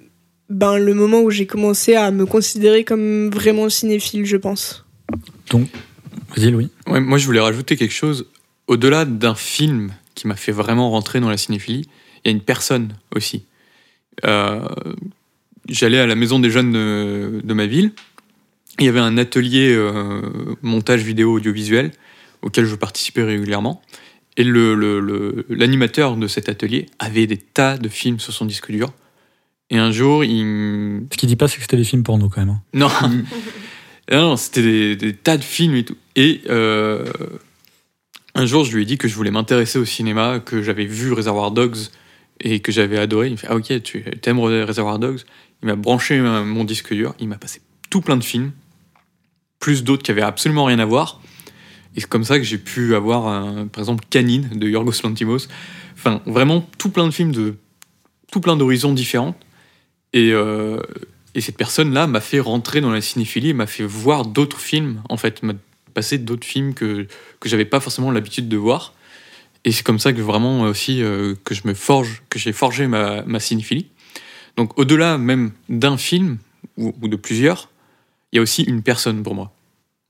ben, 0.50 0.78
le 0.78 0.94
moment 0.94 1.22
où 1.22 1.31
j'ai 1.31 1.46
commencé 1.46 1.94
à 1.94 2.11
me 2.11 2.26
considérer 2.26 2.85
comme 2.85 3.31
vraiment 3.31 3.68
cinéphile, 3.68 4.26
je 4.26 4.37
pense. 4.37 4.85
Vas-y, 6.37 6.50
Louis. 6.50 6.70
Ouais, 6.87 7.00
moi, 7.00 7.18
je 7.18 7.26
voulais 7.26 7.40
rajouter 7.40 7.76
quelque 7.76 7.94
chose. 7.94 8.26
Au-delà 8.66 9.05
d'un 9.05 9.35
film 9.35 9.92
qui 10.14 10.26
m'a 10.26 10.37
fait 10.37 10.52
vraiment 10.52 10.90
rentrer 10.90 11.20
dans 11.20 11.31
la 11.31 11.37
cinéphilie, 11.37 11.88
il 12.24 12.28
y 12.28 12.33
a 12.33 12.33
une 12.33 12.42
personne 12.42 12.94
aussi. 13.14 13.44
Euh, 14.24 14.61
J'allais 15.68 15.98
à 15.98 16.07
la 16.07 16.14
maison 16.14 16.38
des 16.38 16.50
jeunes 16.50 16.72
de, 16.72 17.40
de 17.42 17.55
ma 17.55 17.66
ville. 17.66 17.92
Il 18.79 18.87
y 18.87 18.89
avait 18.89 19.01
un 19.01 19.19
atelier 19.19 19.73
euh, 19.75 20.23
montage 20.63 21.03
vidéo 21.03 21.35
audiovisuel 21.35 21.91
auquel 22.43 22.65
je 22.65 22.75
participais 22.75 23.23
régulièrement. 23.23 23.83
Et 24.37 24.45
l'animateur 24.45 24.77
le, 24.77 25.01
le- 25.01 25.47
l'animateur 25.51 26.17
de 26.17 26.27
cet 26.27 26.49
atelier 26.49 26.87
avait 26.99 27.27
des 27.27 27.37
tas 27.37 27.77
de 27.77 27.89
films 27.89 28.19
sur 28.19 28.33
son 28.33 28.47
disque 28.47 28.71
dur. 28.71 28.93
Et 29.71 29.79
un 29.79 29.91
jour, 29.93 30.25
il, 30.25 31.07
Ce 31.13 31.17
qu'il 31.19 31.29
dit 31.29 31.37
pas, 31.37 31.49
c'est 31.49 31.57
que 31.57 31.63
c'était 31.63 31.77
des 31.77 31.85
films 31.85 32.03
porno 32.03 32.29
quand 32.29 32.41
même. 32.41 32.51
hein. 32.51 32.63
non, 32.75 32.89
Ah 34.11 34.17
non, 34.17 34.37
c'était 34.37 34.63
des, 34.63 34.97
des 34.97 35.13
tas 35.15 35.37
de 35.37 35.45
films 35.45 35.75
et 35.77 35.85
tout. 35.85 35.97
Et 36.17 36.41
euh, 36.51 37.05
un 38.35 38.47
jour, 38.47 38.65
je 38.65 38.75
lui 38.75 38.83
ai 38.83 38.87
dit 38.87 38.99
que 38.99 39.07
je 39.09 39.15
voulais 39.15 39.31
m'intéresser 39.31 39.79
au 39.79 39.85
cinéma, 39.85 40.41
que 40.41 40.63
j'avais 40.63 40.87
vu 40.87 41.13
Reservoir 41.13 41.51
Dogs 41.51 41.77
et 42.41 42.61
que 42.61 42.73
j'avais 42.73 42.99
adoré. 42.99 43.29
Il 43.29 43.33
me 43.33 43.37
fait 43.37 43.47
Ah, 43.51 43.57
ok, 43.57 43.83
tu 43.83 44.03
aimes 44.25 44.41
Reservoir 44.41 44.99
Dogs? 44.99 45.21
Il 45.63 45.67
m'a 45.69 45.77
branché 45.77 46.19
euh, 46.19 46.43
mon 46.45 46.65
disque 46.65 46.93
dur, 46.93 47.15
il 47.21 47.29
m'a 47.29 47.37
passé 47.39 47.61
tout 47.91 48.01
plein 48.01 48.17
de 48.17 48.25
films, 48.25 48.53
plus 49.62 49.85
d'autres 49.85 50.03
qui 50.03 50.11
avaient 50.11 50.20
absolument 50.22 50.64
rien 50.64 50.81
à 50.81 50.85
voir. 50.85 51.20
Et 51.94 52.01
c'est 52.01 52.09
comme 52.09 52.25
ça 52.25 52.37
que 52.38 52.44
j'ai 52.44 52.59
pu 52.59 52.96
avoir, 52.96 53.29
un- 53.29 53.68
par 53.68 53.81
exemple, 53.81 54.05
Canine 54.11 54.48
de 54.53 54.68
Yorgos 54.68 55.01
Lantimos. 55.05 55.46
Enfin, 55.94 56.20
vraiment 56.27 56.68
tout 56.79 56.90
plein 56.90 57.07
de 57.07 57.12
films 57.12 57.31
de 57.33 57.55
tout 58.33 58.40
plein 58.40 58.57
d'horizons 58.57 58.92
différents. 58.92 59.37
Et, 60.12 60.33
euh, 60.33 60.81
et 61.37 61.40
cette 61.40 61.57
personne-là 61.57 62.09
m'a 62.09 62.20
fait 62.20 62.40
rentrer 62.40 62.81
dans 62.81 62.90
la 62.90 63.01
cinéphilie, 63.01 63.55
m'a 63.55 63.68
fait 63.68 63.85
voir 63.85 64.27
d'autres 64.27 64.59
films, 64.59 65.01
en 65.09 65.16
fait, 65.16 65.42
m'a 65.44 65.55
passé 65.94 66.18
d'autres 66.18 66.46
films 66.46 66.75
que, 66.75 67.07
que 67.38 67.48
j'avais 67.48 67.64
pas 67.64 67.79
forcément 67.79 68.11
l'habitude 68.11 68.48
de 68.48 68.57
voir. 68.57 68.94
Et 69.64 69.70
c'est 69.70 69.85
comme 69.85 70.01
ça 70.01 70.12
que 70.12 70.20
vraiment 70.20 70.62
aussi 70.62 71.03
euh, 71.03 71.35
que 71.44 71.55
je 71.55 71.62
me 71.68 71.75
forge, 71.75 72.22
que 72.31 72.38
j'ai 72.40 72.53
forgé 72.53 72.88
ma, 72.88 73.22
ma 73.22 73.38
cinéphilie. 73.38 73.87
Donc 74.57 74.77
au-delà 74.77 75.18
même 75.18 75.53
d'un 75.68 75.96
film 75.96 76.38
ou 76.79 77.07
de 77.07 77.16
plusieurs, 77.16 77.68
il 78.33 78.37
y 78.37 78.38
a 78.38 78.42
aussi 78.42 78.62
une 78.62 78.83
personne 78.83 79.23
pour 79.23 79.35
moi. 79.35 79.53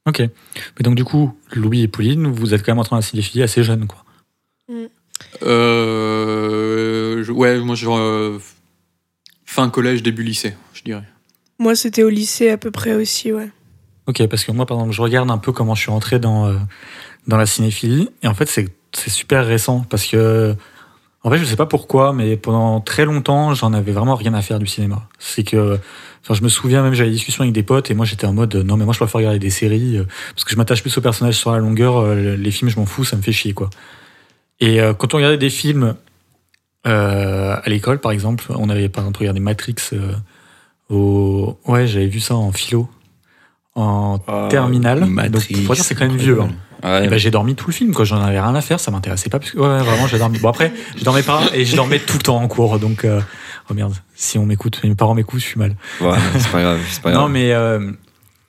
Ok. 0.06 0.18
Mais 0.20 0.82
donc, 0.82 0.94
du 0.96 1.04
coup, 1.04 1.37
Louis 1.52 1.82
et 1.82 1.88
Pauline, 1.88 2.26
vous 2.28 2.54
êtes 2.54 2.64
quand 2.64 2.72
même 2.72 2.78
entrés 2.80 2.90
dans 2.90 2.96
la 2.96 3.02
cinéphilie 3.02 3.42
assez 3.42 3.62
jeune, 3.62 3.87
quoi. 3.87 4.04
Euh, 5.82 7.22
je- 7.22 7.32
ouais, 7.32 7.58
moi 7.61 7.74
genre 7.74 7.98
euh, 7.98 8.38
fin 9.44 9.68
collège, 9.70 10.02
début 10.02 10.22
lycée, 10.22 10.54
je 10.74 10.82
dirais. 10.82 11.04
Moi, 11.58 11.74
c'était 11.76 12.02
au 12.02 12.08
lycée 12.08 12.50
à 12.50 12.58
peu 12.58 12.70
près 12.70 12.94
aussi, 12.94 13.32
ouais. 13.32 13.50
Ok, 14.06 14.26
parce 14.26 14.44
que 14.44 14.50
moi, 14.52 14.66
par 14.66 14.78
exemple, 14.78 14.94
je 14.94 15.02
regarde 15.02 15.30
un 15.30 15.38
peu 15.38 15.52
comment 15.52 15.74
je 15.76 15.82
suis 15.82 15.90
rentré 15.92 16.18
dans, 16.18 16.46
euh, 16.48 16.56
dans 17.28 17.37
la 17.37 17.46
cinéphilie. 17.46 18.08
Et 18.22 18.26
en 18.26 18.35
fait, 18.35 18.46
c'est 18.48 18.68
c'est 18.94 19.11
super 19.11 19.46
récent. 19.46 19.87
Parce 19.88 20.06
que, 20.06 20.54
en 21.24 21.30
fait, 21.30 21.38
je 21.38 21.44
sais 21.44 21.56
pas 21.56 21.66
pourquoi, 21.66 22.12
mais 22.12 22.37
pendant 22.37 22.80
très 22.80 23.04
longtemps, 23.04 23.54
j'en 23.54 23.72
avais 23.72 23.92
vraiment 23.92 24.14
rien 24.16 24.35
à 24.35 24.42
faire 24.42 24.58
du 24.58 24.66
cinéma. 24.66 25.08
C'est 25.18 25.44
que, 25.44 25.78
enfin, 26.22 26.35
je 26.35 26.42
me 26.42 26.48
souviens 26.48 26.82
même, 26.82 26.94
j'avais 26.94 27.11
des 27.11 27.16
discussions 27.16 27.42
avec 27.42 27.54
des 27.54 27.62
potes 27.62 27.90
et 27.90 27.94
moi, 27.94 28.04
j'étais 28.06 28.26
en 28.26 28.32
mode, 28.32 28.54
non, 28.56 28.76
mais 28.76 28.85
moi, 28.85 28.92
je 28.92 28.98
préfère 28.98 29.18
regarder 29.18 29.38
des 29.38 29.50
séries. 29.50 29.98
euh, 29.98 30.04
parce 30.35 30.44
que 30.44 30.50
je 30.50 30.56
m'attache 30.56 30.82
plus 30.82 30.96
aux 30.98 31.00
personnages 31.00 31.37
sur 31.37 31.52
la 31.52 31.58
longueur. 31.58 31.96
euh, 31.98 32.37
les 32.37 32.50
films, 32.50 32.70
je 32.70 32.78
m'en 32.78 32.87
fous, 32.87 33.04
ça 33.04 33.16
me 33.16 33.22
fait 33.22 33.32
chier, 33.32 33.52
quoi. 33.54 33.70
Et 34.61 34.80
euh, 34.80 34.94
quand 34.94 35.14
on 35.14 35.16
regardait 35.18 35.38
des 35.38 35.50
films 35.50 35.94
euh, 36.87 37.56
à 37.62 37.68
l'école, 37.68 38.00
par 38.00 38.11
exemple, 38.12 38.46
on 38.50 38.68
avait 38.68 38.88
par 38.88 39.04
exemple 39.04 39.20
regardé 39.20 39.40
Matrix 39.40 39.76
euh, 39.92 40.12
au. 40.90 41.56
Ouais, 41.66 41.87
j'avais 41.87 42.06
vu 42.08 42.20
ça 42.20 42.35
en 42.35 42.52
philo. 42.52 42.88
En 43.74 44.18
Ah, 44.26 44.48
terminale. 44.50 45.04
Matrix, 45.06 45.54
Donc, 45.64 45.74
dire, 45.74 45.85
c'est 45.85 45.94
quand 45.94 46.06
même 46.06 46.16
vieux. 46.16 46.40
hein. 46.40 46.50
Ouais, 46.82 47.04
Et 47.04 47.08
ben, 47.08 47.18
j'ai 47.18 47.30
dormi 47.30 47.54
tout 47.54 47.68
le 47.68 47.72
film, 47.72 47.94
quoi. 47.94 48.04
J'en 48.04 48.20
avais 48.20 48.40
rien 48.40 48.54
à 48.54 48.60
faire, 48.60 48.80
ça 48.80 48.90
m'intéressait 48.90 49.30
pas. 49.30 49.38
Parce 49.38 49.52
que, 49.52 49.58
ouais, 49.58 49.82
vraiment, 49.82 50.06
j'ai 50.06 50.18
dormi. 50.18 50.38
Bon, 50.38 50.48
après, 50.48 50.72
je 50.96 51.04
dormais 51.04 51.22
pas 51.22 51.42
et 51.54 51.64
je 51.64 51.76
dormais 51.76 51.98
tout 51.98 52.16
le 52.16 52.22
temps 52.22 52.40
en 52.40 52.48
cours. 52.48 52.78
Donc, 52.78 53.04
euh, 53.04 53.20
oh 53.70 53.74
merde, 53.74 53.94
si 54.14 54.38
on 54.38 54.46
m'écoute, 54.46 54.80
mes 54.82 54.94
parents 54.94 55.14
m'écoutent, 55.14 55.40
je 55.40 55.46
suis 55.46 55.58
mal. 55.58 55.76
ouais, 56.00 56.16
c'est 56.38 56.50
pas 56.50 56.60
grave, 56.60 56.80
c'est 56.90 57.02
pas 57.02 57.12
grave. 57.12 57.22
Non, 57.22 57.28
mais, 57.28 57.52
euh, 57.52 57.92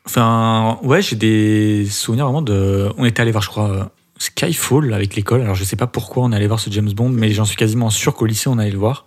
enfin, 0.06 0.80
ouais, 0.84 1.02
j'ai 1.02 1.16
des 1.16 1.86
souvenirs 1.90 2.26
vraiment 2.26 2.42
de. 2.42 2.92
On 2.98 3.06
était 3.06 3.22
allé 3.22 3.32
voir, 3.32 3.44
je 3.44 3.50
crois, 3.50 3.92
Skyfall 4.18 4.94
avec 4.94 5.16
l'école. 5.16 5.42
Alors, 5.42 5.56
je 5.56 5.64
sais 5.64 5.76
pas 5.76 5.88
pourquoi 5.88 6.24
on 6.24 6.32
allait 6.32 6.48
voir 6.48 6.60
ce 6.60 6.70
James 6.72 6.92
Bond, 6.92 7.10
mais 7.10 7.30
j'en 7.32 7.46
suis 7.46 7.58
quasiment 7.58 7.90
sûr 7.90 8.16
qu'au 8.16 8.26
lycée, 8.26 8.48
on 8.48 8.58
allait 8.58 8.72
le 8.72 8.78
voir. 8.78 9.06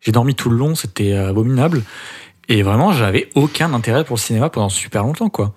J'ai 0.00 0.12
dormi 0.12 0.34
tout 0.34 0.50
le 0.50 0.56
long, 0.56 0.74
c'était 0.74 1.12
euh, 1.12 1.30
abominable. 1.30 1.82
Et 2.48 2.62
vraiment, 2.62 2.92
j'avais 2.92 3.30
aucun 3.34 3.72
intérêt 3.72 4.04
pour 4.04 4.16
le 4.16 4.20
cinéma 4.20 4.50
pendant 4.50 4.68
super 4.68 5.02
longtemps, 5.02 5.30
quoi. 5.30 5.54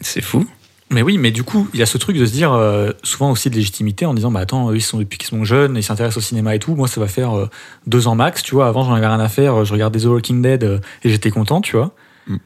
C'est 0.00 0.22
fou. 0.22 0.46
Mais 0.92 1.02
oui, 1.02 1.16
mais 1.18 1.30
du 1.30 1.42
coup, 1.42 1.68
il 1.72 1.80
y 1.80 1.82
a 1.82 1.86
ce 1.86 1.96
truc 1.98 2.16
de 2.18 2.26
se 2.26 2.32
dire, 2.32 2.52
euh, 2.52 2.90
souvent 3.02 3.30
aussi 3.30 3.48
de 3.50 3.54
légitimité, 3.56 4.04
en 4.06 4.14
disant, 4.14 4.30
bah 4.30 4.40
attends, 4.40 4.70
eux, 4.70 4.76
ils 4.76 4.80
sont 4.82 4.98
depuis 4.98 5.18
qu'ils 5.18 5.28
sont 5.28 5.42
jeunes, 5.44 5.76
ils 5.76 5.82
s'intéressent 5.82 6.18
au 6.18 6.26
cinéma 6.26 6.54
et 6.54 6.58
tout. 6.58 6.74
Moi, 6.74 6.86
ça 6.86 7.00
va 7.00 7.08
faire 7.08 7.36
euh, 7.36 7.48
deux 7.86 8.06
ans 8.08 8.14
max, 8.14 8.42
tu 8.42 8.54
vois. 8.54 8.68
Avant, 8.68 8.84
j'en 8.84 8.92
avais 8.94 9.06
rien 9.06 9.18
à 9.20 9.28
faire, 9.28 9.60
euh, 9.60 9.64
je 9.64 9.72
regardais 9.72 10.00
The 10.00 10.04
Walking 10.04 10.42
Dead 10.42 10.64
euh, 10.64 10.78
et 11.02 11.08
j'étais 11.10 11.30
content, 11.30 11.60
tu 11.62 11.76
vois. 11.76 11.92
Mm. 12.26 12.36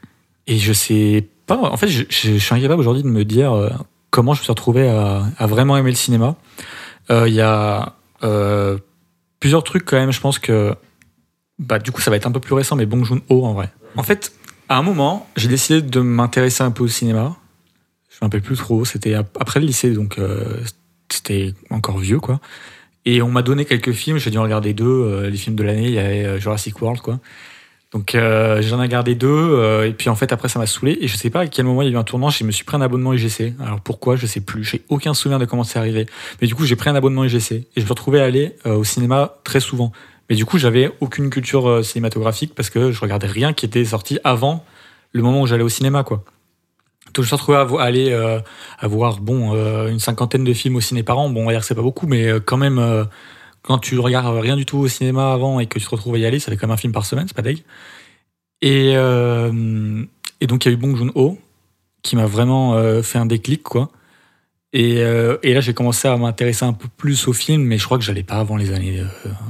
Et 0.47 0.59
je 0.59 0.73
sais 0.73 1.29
pas, 1.47 1.57
en 1.59 1.77
fait, 1.77 1.89
je, 1.89 2.05
je- 2.09 2.33
je 2.35 2.39
suis 2.39 2.55
incapable 2.55 2.81
aujourd'hui 2.81 3.03
de 3.03 3.09
me 3.09 3.25
dire 3.25 3.53
comment 4.11 4.33
je 4.33 4.41
me 4.41 4.45
suis 4.45 4.53
retrouvé 4.53 4.89
à, 4.89 5.25
à 5.39 5.47
vraiment 5.47 5.77
aimer 5.77 5.91
le 5.91 5.97
cinéma. 5.97 6.37
Il 7.11 7.33
y 7.35 7.41
a 7.41 7.95
plusieurs 9.41 9.63
trucs 9.65 9.85
quand 9.85 9.97
même, 9.97 10.13
je 10.13 10.21
pense 10.21 10.39
que, 10.39 10.75
bah 11.59 11.79
du 11.79 11.91
coup, 11.93 12.01
ça 12.01 12.11
va 12.11 12.17
être 12.17 12.27
un 12.27 12.33
peu 12.33 12.41
plus 12.41 12.55
récent, 12.55 12.77
mais 12.77 12.87
Bong 12.87 13.05
Joon-ho 13.05 13.45
en 13.45 13.53
vrai. 13.55 13.71
En 13.97 14.03
fait, 14.03 14.33
à 14.69 14.79
un 14.79 14.83
moment, 14.83 15.29
j'ai 15.37 15.49
décidé 15.49 15.83
de 15.83 16.01
m'intéresser 16.01 16.63
un 16.63 16.71
peu 16.71 16.85
au 16.85 16.89
cinéma. 16.89 17.37
Je 18.17 18.25
me 18.25 18.27
rappelle 18.27 18.41
plus 18.43 18.57
trop. 18.57 18.85
C'était 18.87 19.15
ap- 19.15 19.37
après 19.39 19.61
le 19.61 19.67
lycée, 19.67 19.91
donc 19.93 20.19
euh, 20.19 20.43
c'était 21.11 21.53
encore 21.71 21.99
vieux, 21.99 22.19
quoi. 22.19 22.41
Et 23.05 23.21
on 23.23 23.29
m'a 23.29 23.43
donné 23.43 23.65
quelques 23.67 23.93
films. 23.93 24.19
J'ai 24.19 24.31
dû 24.31 24.39
en 24.39 24.43
regarder 24.43 24.73
deux. 24.73 24.85
euh, 24.87 25.29
les 25.31 25.37
films 25.37 25.55
de 25.55 25.63
l'année, 25.63 25.85
il 25.87 25.93
y 25.95 25.99
avait 25.99 26.25
euh, 26.25 26.39
Jurassic 26.39 26.81
World, 26.81 27.01
quoi. 27.03 27.21
Donc 27.93 28.11
j'en 28.15 28.79
ai 28.79 28.83
regardé 28.83 29.15
deux. 29.15 29.85
et 29.87 29.93
puis 29.93 30.11
en 30.11 30.17
fait, 30.17 30.31
après, 30.33 30.49
ça 30.49 30.59
m'a 30.59 30.67
saoulé. 30.67 30.99
Et 31.01 31.09
je 31.09 31.17
sais 31.17 31.31
pas 31.31 31.41
à 31.43 31.47
quel 31.47 31.65
moment 31.65 31.81
il 31.83 31.87
y 31.87 31.89
a 31.91 31.95
eu 31.95 31.97
un 31.97 32.03
tournant. 32.05 32.29
Je 32.29 32.45
me 32.45 32.51
suis 32.51 32.65
pris 32.65 32.77
un 32.77 32.83
abonnement 32.83 33.15
UGC. 33.15 33.55
Alors 33.61 33.81
pourquoi 33.81 34.17
Je 34.17 34.27
sais 34.27 34.41
plus. 34.41 34.65
J'ai 34.65 34.83
aucun 34.91 35.15
souvenir 35.15 35.39
de 35.39 35.45
comment 35.47 35.65
c'est 35.65 35.79
arrivé. 35.79 36.05
Mais 36.43 36.47
du 36.49 36.55
coup, 36.55 36.67
j'ai 36.67 36.77
pris 36.77 36.91
un 36.91 36.95
abonnement 36.95 37.25
UGC. 37.25 37.53
Et 37.53 37.67
je 37.77 37.83
me 37.85 37.89
retrouvé 37.89 38.21
à 38.21 38.25
aller 38.25 38.55
au 38.67 38.85
cinéma 38.85 39.37
très 39.45 39.61
souvent. 39.61 39.93
Mais 40.29 40.37
du 40.37 40.45
coup, 40.45 40.59
j'avais 40.59 40.91
aucune 41.01 41.31
culture 41.31 41.83
cinématographique 41.85 42.55
parce 42.55 42.69
que 42.69 42.91
je 42.93 43.01
regardais 43.01 43.29
rien 43.29 43.53
qui 43.55 43.65
était 43.65 43.85
sorti 43.85 44.19
avant 44.25 44.65
le 45.13 45.23
moment 45.23 45.41
où 45.41 45.47
j'allais 45.47 45.63
au 45.63 45.69
cinéma, 45.71 46.03
quoi. 46.03 46.23
Je 47.17 47.21
me 47.23 47.27
suis 47.27 47.37
retrouvé 47.37 47.59
à, 47.59 47.83
aller 47.83 48.11
euh, 48.13 48.41
voir 48.83 49.21
bon 49.21 49.55
euh, 49.55 49.89
une 49.89 49.99
cinquantaine 49.99 50.45
de 50.45 50.53
films 50.53 50.77
au 50.77 50.81
ciné 50.81 51.03
par 51.03 51.19
an. 51.19 51.31
Bon, 51.31 51.43
on 51.43 51.47
va 51.47 51.53
dire 51.53 51.61
que 51.61 51.67
c'est 51.67 51.75
pas 51.75 51.83
beaucoup, 51.83 52.07
mais 52.07 52.27
euh, 52.27 52.41
quand 52.41 52.57
même, 52.57 52.79
euh, 52.79 53.05
quand 53.63 53.79
tu 53.79 53.99
regardes 53.99 54.39
rien 54.39 54.57
du 54.57 54.67
tout 54.67 54.79
au 54.79 54.89
cinéma 54.89 55.33
avant 55.33 55.59
et 55.61 55.67
que 55.67 55.79
tu 55.79 55.85
te 55.85 55.91
retrouves 55.91 56.15
à 56.15 56.19
y 56.19 56.27
aller, 56.27 56.39
ça 56.39 56.51
fait 56.51 56.57
quand 56.57 56.67
même 56.67 56.75
un 56.75 56.79
film 56.79 56.93
par 56.93 57.07
semaine, 57.07 57.27
c'est 57.27 57.37
pas 57.37 57.43
dingue. 57.43 57.63
Et, 58.63 58.93
et 58.93 60.47
donc 60.47 60.65
il 60.65 60.69
y 60.69 60.71
a 60.71 60.75
eu 60.75 60.77
Bong 60.77 60.97
Joon-ho 60.97 61.39
qui 62.03 62.17
m'a 62.17 62.27
vraiment 62.27 63.03
fait 63.03 63.19
un 63.19 63.27
déclic, 63.27 63.63
quoi. 63.63 63.91
Et, 64.73 64.95
et 64.95 65.55
là, 65.55 65.61
j'ai 65.61 65.75
commencé 65.75 66.09
à 66.09 66.17
m'intéresser 66.17 66.65
un 66.65 66.73
peu 66.73 66.89
plus 66.97 67.29
au 67.29 67.35
film, 67.35 67.63
mais 67.63 67.77
je 67.77 67.85
crois 67.85 67.99
que 67.99 68.05
j'allais 68.05 68.23
pas 68.23 68.37
avant 68.37 68.57
les 68.57 68.73
années, 68.73 69.03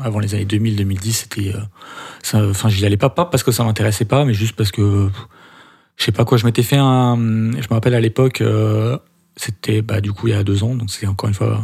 avant 0.02 0.18
les 0.18 0.34
années 0.34 0.44
2000, 0.44 0.74
2010. 0.76 1.12
C'était, 1.12 1.52
enfin, 2.34 2.68
j'y 2.68 2.84
allais 2.84 2.96
pas, 2.96 3.10
pas 3.10 3.26
parce 3.26 3.44
que 3.44 3.52
ça 3.52 3.62
m'intéressait 3.62 4.06
pas, 4.06 4.24
mais 4.24 4.34
juste 4.34 4.56
parce 4.56 4.72
que, 4.72 5.08
je 5.96 6.04
sais 6.04 6.12
pas 6.12 6.24
quoi, 6.24 6.38
je 6.38 6.44
m'étais 6.44 6.62
fait 6.62 6.76
un, 6.76 7.16
je 7.16 7.66
me 7.68 7.72
rappelle 7.72 7.94
à 7.94 8.00
l'époque, 8.00 8.40
euh, 8.40 8.98
c'était, 9.36 9.82
bah, 9.82 10.00
du 10.00 10.12
coup, 10.12 10.28
il 10.28 10.34
y 10.34 10.36
a 10.36 10.44
deux 10.44 10.62
ans, 10.62 10.74
donc 10.74 10.90
c'est 10.90 11.06
encore 11.06 11.28
une 11.28 11.34
fois 11.34 11.62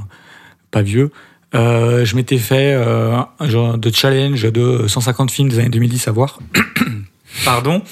pas 0.70 0.82
vieux. 0.82 1.10
Euh, 1.54 2.06
je 2.06 2.16
m'étais 2.16 2.38
fait 2.38 2.72
euh, 2.72 3.14
un 3.38 3.48
genre 3.48 3.76
de 3.76 3.90
challenge 3.90 4.50
de 4.50 4.86
150 4.88 5.30
films 5.30 5.48
des 5.50 5.58
années 5.58 5.68
2010 5.68 6.08
à 6.08 6.12
voir. 6.12 6.38
Pardon. 7.44 7.82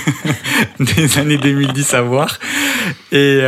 des 0.80 1.18
années 1.18 1.38
2010 1.38 1.94
à 1.94 2.00
voir. 2.02 2.38
Et, 3.12 3.40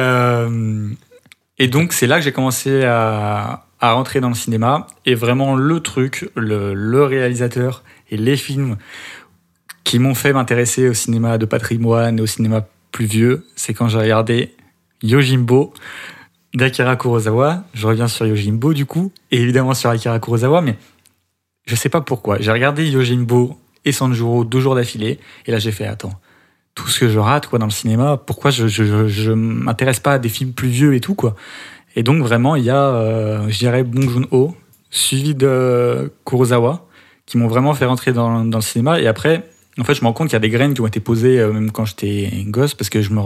et 1.59 1.69
donc, 1.69 1.93
c'est 1.93 2.07
là 2.07 2.19
que 2.19 2.25
j'ai 2.25 2.33
commencé 2.33 2.85
à, 2.85 3.67
à 3.81 3.93
rentrer 3.93 4.21
dans 4.21 4.29
le 4.29 4.35
cinéma. 4.35 4.87
Et 5.07 5.15
vraiment, 5.15 5.55
le 5.55 5.81
truc, 5.81 6.31
le, 6.35 6.75
le 6.75 7.05
réalisateur 7.05 7.83
et 8.11 8.17
les 8.17 8.37
films 8.37 8.77
qui 9.85 9.99
m'ont 9.99 10.15
fait 10.15 10.33
m'intéresser 10.33 10.89
au 10.89 10.95
cinéma 10.95 11.39
de 11.39 11.47
patrimoine 11.47 12.19
et 12.19 12.23
au 12.23 12.27
cinéma 12.27 12.67
plus 12.93 13.07
vieux, 13.07 13.47
c'est 13.57 13.75
quand 13.75 13.89
j'ai 13.89 13.99
regardé 13.99 14.55
Yojimbo 15.03 15.73
d'Akira 16.55 16.97
Kurosawa. 16.97 17.65
Je 17.75 17.87
reviens 17.87 18.09
sur 18.09 18.27
Yojimbo 18.27 18.75
du 18.75 18.87
coup, 18.87 19.13
et 19.31 19.41
évidemment 19.41 19.75
sur 19.75 19.91
Akira 19.91 20.19
Kurosawa, 20.19 20.61
mais 20.61 20.77
je 21.67 21.75
sais 21.75 21.89
pas 21.89 22.01
pourquoi. 22.01 22.39
J'ai 22.41 22.53
regardé 22.53 22.89
Yojimbo 22.89 23.59
et 23.85 23.93
Sanjuro 23.93 24.45
deux 24.45 24.61
jours 24.61 24.75
d'affilée, 24.75 25.19
et 25.47 25.53
là 25.53 25.59
j'ai 25.59 25.73
fait 25.73 25.87
attends, 25.87 26.19
tout 26.75 26.89
ce 26.89 27.01
que 27.01 27.09
je 27.09 27.19
rate 27.19 27.47
quoi 27.47 27.59
dans 27.59 27.67
le 27.67 27.73
cinéma, 27.73 28.17
pourquoi 28.17 28.51
je 28.51 28.67
je, 28.69 29.33
m'intéresse 29.33 30.01
pas 30.01 30.15
à 30.15 30.19
des 30.19 30.29
films 30.29 30.53
plus 30.53 30.69
vieux 30.69 30.95
et 30.95 31.01
tout 31.01 31.15
quoi. 31.15 31.35
Et 31.97 32.03
donc 32.03 32.23
vraiment 32.23 32.57
il 32.57 32.65
y 32.65 32.71
a, 32.71 32.85
euh, 32.85 33.49
je 33.49 33.59
dirais 33.59 33.83
Bong 33.85 34.09
Joon-ho 34.09 34.57
suivi 34.91 35.35
de 35.35 36.13
Kurosawa 36.25 36.87
qui 37.27 37.37
m'ont 37.37 37.49
vraiment 37.49 37.75
fait 37.75 37.85
rentrer 37.85 38.15
dans 38.15 38.43
le 38.43 38.61
cinéma. 38.63 39.01
Et 39.01 39.07
après, 39.07 39.45
en 39.79 39.85
fait, 39.85 39.95
je 39.95 40.03
me 40.03 40.07
rends 40.07 40.13
compte 40.13 40.29
qu'il 40.29 40.35
y 40.35 40.37
a 40.37 40.41
des 40.41 40.51
graines 40.51 40.75
qui 40.75 40.81
ont 40.81 40.87
été 40.87 41.01
posées 41.01 41.41
euh, 41.41 41.53
même 41.53 41.71
quand 41.71 41.85
j'étais 41.85 42.31
gosse, 42.47 42.75
parce 42.75 42.91
que 42.91 43.03
je 43.03 43.11
me 43.11 43.21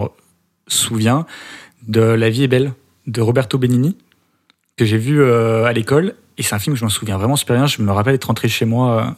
souviens 0.69 1.27
de 1.87 2.01
La 2.01 2.31
vie 2.31 2.45
est 2.45 2.49
belle 2.49 2.73
de 3.07 3.21
Roberto 3.21 3.59
Benigni, 3.59 3.97
que 4.77 4.85
j'ai 4.85 4.99
vu 4.99 5.21
euh, 5.21 5.65
à 5.65 5.73
l'école. 5.73 6.15
Et 6.39 6.43
c'est 6.43 6.55
un 6.55 6.59
film 6.59 6.75
que 6.75 6.81
je 6.81 6.85
me 6.85 6.91
souviens 6.91 7.19
vraiment 7.19 7.37
super 7.37 7.57
bien. 7.57 7.67
Je 7.67 7.83
me 7.83 7.91
rappelle 7.91 8.15
être 8.15 8.25
rentré 8.25 8.49
chez 8.49 8.65
moi. 8.65 9.17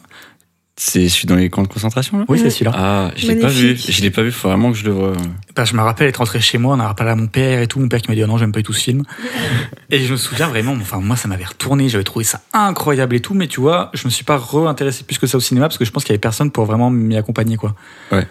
C'est 0.77 1.07
celui 1.07 1.27
dans 1.27 1.35
les 1.37 1.49
camps 1.49 1.63
de 1.63 1.69
concentration 1.69 2.17
là 2.19 2.25
Oui, 2.27 2.37
c'est 2.37 2.49
celui-là. 2.49 2.71
Ah, 2.75 3.11
je 3.15 3.27
l'ai 3.27 3.35
pas 3.37 3.47
vu. 3.47 3.77
Je 3.77 4.01
l'ai 4.01 4.11
pas 4.11 4.23
vu, 4.23 4.31
faut 4.33 4.49
vraiment 4.49 4.73
que 4.73 4.77
je 4.77 4.83
le 4.83 4.91
vois. 4.91 5.13
Bah, 5.55 5.63
je 5.63 5.73
me 5.73 5.79
rappelle 5.81 6.07
être 6.09 6.17
rentré 6.17 6.41
chez 6.41 6.57
moi, 6.57 6.75
on 6.75 6.79
a 6.81 6.93
parlé 6.93 7.13
à 7.13 7.15
mon 7.15 7.27
père 7.27 7.61
et 7.61 7.67
tout. 7.67 7.79
Mon 7.79 7.87
père 7.87 8.01
qui 8.01 8.09
m'a 8.09 8.15
dit 8.15 8.23
oh 8.23 8.27
non, 8.27 8.37
j'aime 8.37 8.51
pas 8.51 8.59
du 8.59 8.63
tout 8.63 8.73
ce 8.73 8.83
film. 8.83 9.03
et 9.89 9.99
je 9.99 10.11
me 10.11 10.17
souviens 10.17 10.47
vraiment, 10.49 10.73
enfin, 10.73 10.99
moi, 10.99 11.15
ça 11.15 11.29
m'avait 11.29 11.45
retourné, 11.45 11.87
j'avais 11.87 12.03
trouvé 12.03 12.25
ça 12.25 12.41
incroyable 12.51 13.15
et 13.15 13.21
tout. 13.21 13.33
Mais 13.33 13.47
tu 13.47 13.61
vois, 13.61 13.89
je 13.93 14.03
me 14.05 14.09
suis 14.09 14.25
pas 14.25 14.35
re-intéressé 14.35 15.05
plus 15.05 15.17
que 15.17 15.27
ça 15.27 15.37
au 15.37 15.41
cinéma 15.41 15.67
parce 15.67 15.77
que 15.77 15.85
je 15.85 15.91
pense 15.91 16.03
qu'il 16.03 16.11
y 16.11 16.15
avait 16.15 16.19
personne 16.19 16.51
pour 16.51 16.65
vraiment 16.65 16.89
m'y 16.89 17.15
accompagner, 17.15 17.55
quoi. 17.55 17.73
Ouais. 18.11 18.27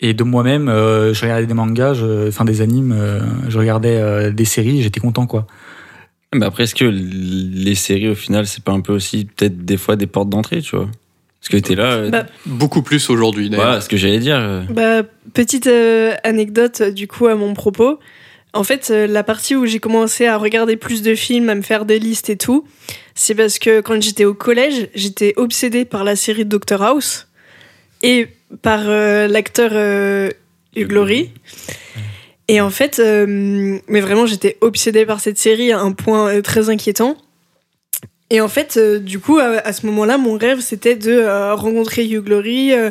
Et 0.00 0.12
de 0.12 0.22
moi-même, 0.22 0.68
euh, 0.68 1.14
je 1.14 1.22
regardais 1.22 1.46
des 1.46 1.54
mangas, 1.54 1.94
je- 1.94 2.28
enfin 2.28 2.44
des 2.44 2.60
animes, 2.60 2.92
euh, 2.94 3.20
je 3.48 3.58
regardais 3.58 3.96
euh, 3.96 4.30
des 4.30 4.44
séries, 4.44 4.82
j'étais 4.82 5.00
content, 5.00 5.26
quoi. 5.26 5.46
Mais 6.34 6.44
après, 6.44 6.64
est-ce 6.64 6.74
que 6.74 6.84
les 6.84 7.74
séries, 7.74 8.08
au 8.10 8.14
final, 8.14 8.46
c'est 8.46 8.62
pas 8.62 8.72
un 8.72 8.80
peu 8.82 8.92
aussi 8.92 9.24
peut-être 9.24 9.64
des 9.64 9.78
fois 9.78 9.96
des 9.96 10.06
portes 10.06 10.28
d'entrée, 10.28 10.60
tu 10.60 10.76
vois? 10.76 10.90
Parce 11.48 11.62
que 11.62 11.68
t'es 11.68 11.74
là. 11.76 11.92
euh, 11.92 12.10
Bah, 12.10 12.26
Beaucoup 12.44 12.82
plus 12.82 13.08
aujourd'hui, 13.10 13.48
d'ailleurs. 13.50 13.66
voilà, 13.66 13.80
ce 13.80 13.88
que 13.88 13.96
j'allais 13.96 14.18
dire. 14.18 14.38
euh, 14.40 14.62
Bah, 14.70 15.02
petite 15.32 15.66
euh, 15.68 16.14
anecdote 16.24 16.82
du 16.82 17.06
coup 17.06 17.26
à 17.26 17.34
mon 17.34 17.54
propos. 17.54 17.98
En 18.52 18.64
fait, 18.64 18.88
euh, 18.90 19.06
la 19.06 19.22
partie 19.22 19.54
où 19.54 19.66
j'ai 19.66 19.78
commencé 19.80 20.26
à 20.26 20.38
regarder 20.38 20.76
plus 20.76 21.02
de 21.02 21.14
films, 21.14 21.48
à 21.50 21.54
me 21.54 21.62
faire 21.62 21.84
des 21.84 21.98
listes 21.98 22.30
et 22.30 22.36
tout, 22.36 22.66
c'est 23.14 23.34
parce 23.34 23.58
que 23.58 23.80
quand 23.80 24.00
j'étais 24.02 24.24
au 24.24 24.34
collège, 24.34 24.88
j'étais 24.94 25.34
obsédée 25.36 25.84
par 25.84 26.04
la 26.04 26.16
série 26.16 26.44
Doctor 26.46 26.82
House 26.82 27.28
et 28.02 28.28
par 28.62 28.80
euh, 28.86 29.28
l'acteur 29.28 29.70
euh, 29.74 30.30
Hugh 30.74 30.90
Laurie. 30.90 31.30
Et 32.48 32.60
en 32.60 32.70
fait, 32.70 32.98
euh, 32.98 33.78
mais 33.88 34.00
vraiment, 34.00 34.24
j'étais 34.26 34.56
obsédée 34.60 35.04
par 35.04 35.20
cette 35.20 35.38
série 35.38 35.72
à 35.72 35.80
un 35.80 35.92
point 35.92 36.28
euh, 36.28 36.42
très 36.42 36.70
inquiétant. 36.70 37.16
Et 38.30 38.40
en 38.40 38.48
fait, 38.48 38.76
euh, 38.76 38.98
du 38.98 39.18
coup, 39.20 39.38
à, 39.38 39.58
à 39.64 39.72
ce 39.72 39.86
moment-là, 39.86 40.18
mon 40.18 40.36
rêve, 40.36 40.60
c'était 40.60 40.96
de 40.96 41.12
euh, 41.12 41.54
rencontrer 41.54 42.04
Hugh 42.06 42.28
Laurie, 42.28 42.72
euh, 42.72 42.90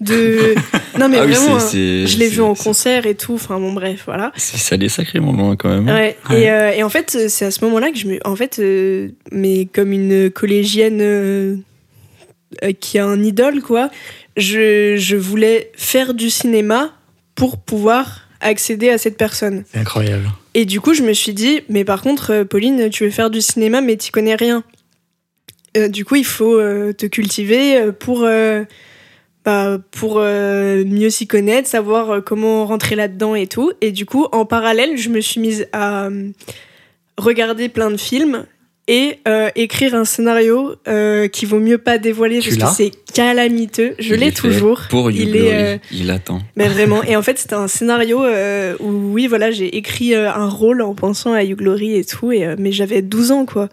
de... 0.00 0.54
Non, 0.98 1.08
mais 1.08 1.18
ah 1.18 1.24
oui, 1.24 1.32
vraiment, 1.32 1.58
c'est- 1.58 2.06
je 2.06 2.18
l'ai 2.18 2.28
vu 2.28 2.40
en 2.42 2.54
concert 2.54 3.06
et 3.06 3.14
tout, 3.14 3.34
enfin 3.34 3.58
bon, 3.58 3.72
bref, 3.72 4.02
voilà. 4.06 4.30
c'est- 4.36 4.58
Ça 4.58 4.74
allait 4.74 4.88
sacrément 4.90 5.32
loin 5.32 5.56
quand 5.56 5.68
même. 5.70 5.88
hein. 5.88 5.94
Ouais. 5.94 6.16
Ouais. 6.30 6.42
Et, 6.42 6.50
euh, 6.50 6.70
et 6.72 6.82
en 6.82 6.88
fait, 6.90 7.28
c'est 7.28 7.46
à 7.46 7.50
ce 7.50 7.64
moment-là 7.64 7.90
que 7.90 7.98
je 7.98 8.06
me. 8.06 8.18
En 8.24 8.36
fait, 8.36 8.58
euh, 8.58 9.08
mais 9.32 9.66
comme 9.72 9.92
une 9.92 10.30
collégienne 10.30 11.00
euh, 11.00 11.56
euh, 12.62 12.72
qui 12.78 12.98
a 12.98 13.06
un 13.06 13.22
idole, 13.22 13.60
quoi, 13.62 13.90
je, 14.36 14.96
je 14.98 15.16
voulais 15.16 15.70
faire 15.76 16.12
du 16.14 16.28
cinéma 16.30 16.92
pour 17.34 17.56
pouvoir 17.58 18.28
accéder 18.40 18.90
à 18.90 18.98
cette 18.98 19.16
personne. 19.16 19.64
C'est 19.72 19.78
incroyable. 19.78 20.28
Et 20.54 20.64
du 20.66 20.80
coup, 20.80 20.94
je 20.94 21.02
me 21.02 21.12
suis 21.14 21.32
dit, 21.34 21.62
mais 21.68 21.84
par 21.84 22.02
contre, 22.02 22.42
Pauline, 22.44 22.90
tu 22.90 23.04
veux 23.04 23.10
faire 23.10 23.30
du 23.30 23.40
cinéma, 23.40 23.80
mais 23.80 23.96
tu 23.96 24.12
connais 24.12 24.34
rien. 24.36 24.62
Euh, 25.76 25.88
du 25.88 26.04
coup, 26.04 26.16
il 26.16 26.24
faut 26.24 26.58
euh, 26.58 26.92
te 26.92 27.06
cultiver 27.06 27.76
euh, 27.76 27.92
pour, 27.92 28.22
euh, 28.22 28.64
bah, 29.44 29.78
pour 29.90 30.20
mieux 30.20 31.10
s'y 31.10 31.26
connaître, 31.26 31.68
savoir 31.68 32.22
comment 32.24 32.64
rentrer 32.64 32.96
là-dedans 32.96 33.34
et 33.34 33.46
tout. 33.46 33.72
Et 33.80 33.92
du 33.92 34.06
coup, 34.06 34.26
en 34.32 34.46
parallèle, 34.46 34.96
je 34.96 35.10
me 35.10 35.20
suis 35.20 35.40
mise 35.40 35.66
à 35.72 36.08
regarder 37.18 37.68
plein 37.68 37.90
de 37.90 37.96
films 37.98 38.46
et 38.88 39.18
écrire 39.54 39.94
un 39.94 40.06
scénario 40.06 40.76
qui 41.30 41.44
vaut 41.44 41.60
mieux 41.60 41.76
pas 41.76 41.98
dévoiler 41.98 42.38
Tu 42.38 42.56
parce 42.56 42.70
que 42.70 42.84
c'est 42.84 43.12
calamiteux. 43.12 43.94
Je 43.98 44.14
l'ai 44.14 44.32
toujours. 44.32 44.80
Pour 44.88 45.10
Il 45.10 45.36
est, 45.36 45.74
euh, 45.74 45.78
il 45.92 46.10
attend. 46.10 46.40
mais 46.56 46.68
vraiment. 46.68 47.02
Et 47.06 47.14
en 47.14 47.22
fait, 47.22 47.38
c'était 47.38 47.54
un 47.54 47.68
scénario 47.68 48.24
où, 48.80 49.12
oui, 49.12 49.26
voilà, 49.26 49.50
j'ai 49.50 49.76
écrit 49.76 50.14
un 50.14 50.48
rôle 50.48 50.80
en 50.80 50.94
pensant 50.94 51.34
à 51.34 51.42
Laurie 51.44 51.96
et 51.96 52.04
tout, 52.04 52.32
et, 52.32 52.54
mais 52.58 52.72
j'avais 52.72 53.02
12 53.02 53.30
ans, 53.30 53.44
quoi. 53.44 53.68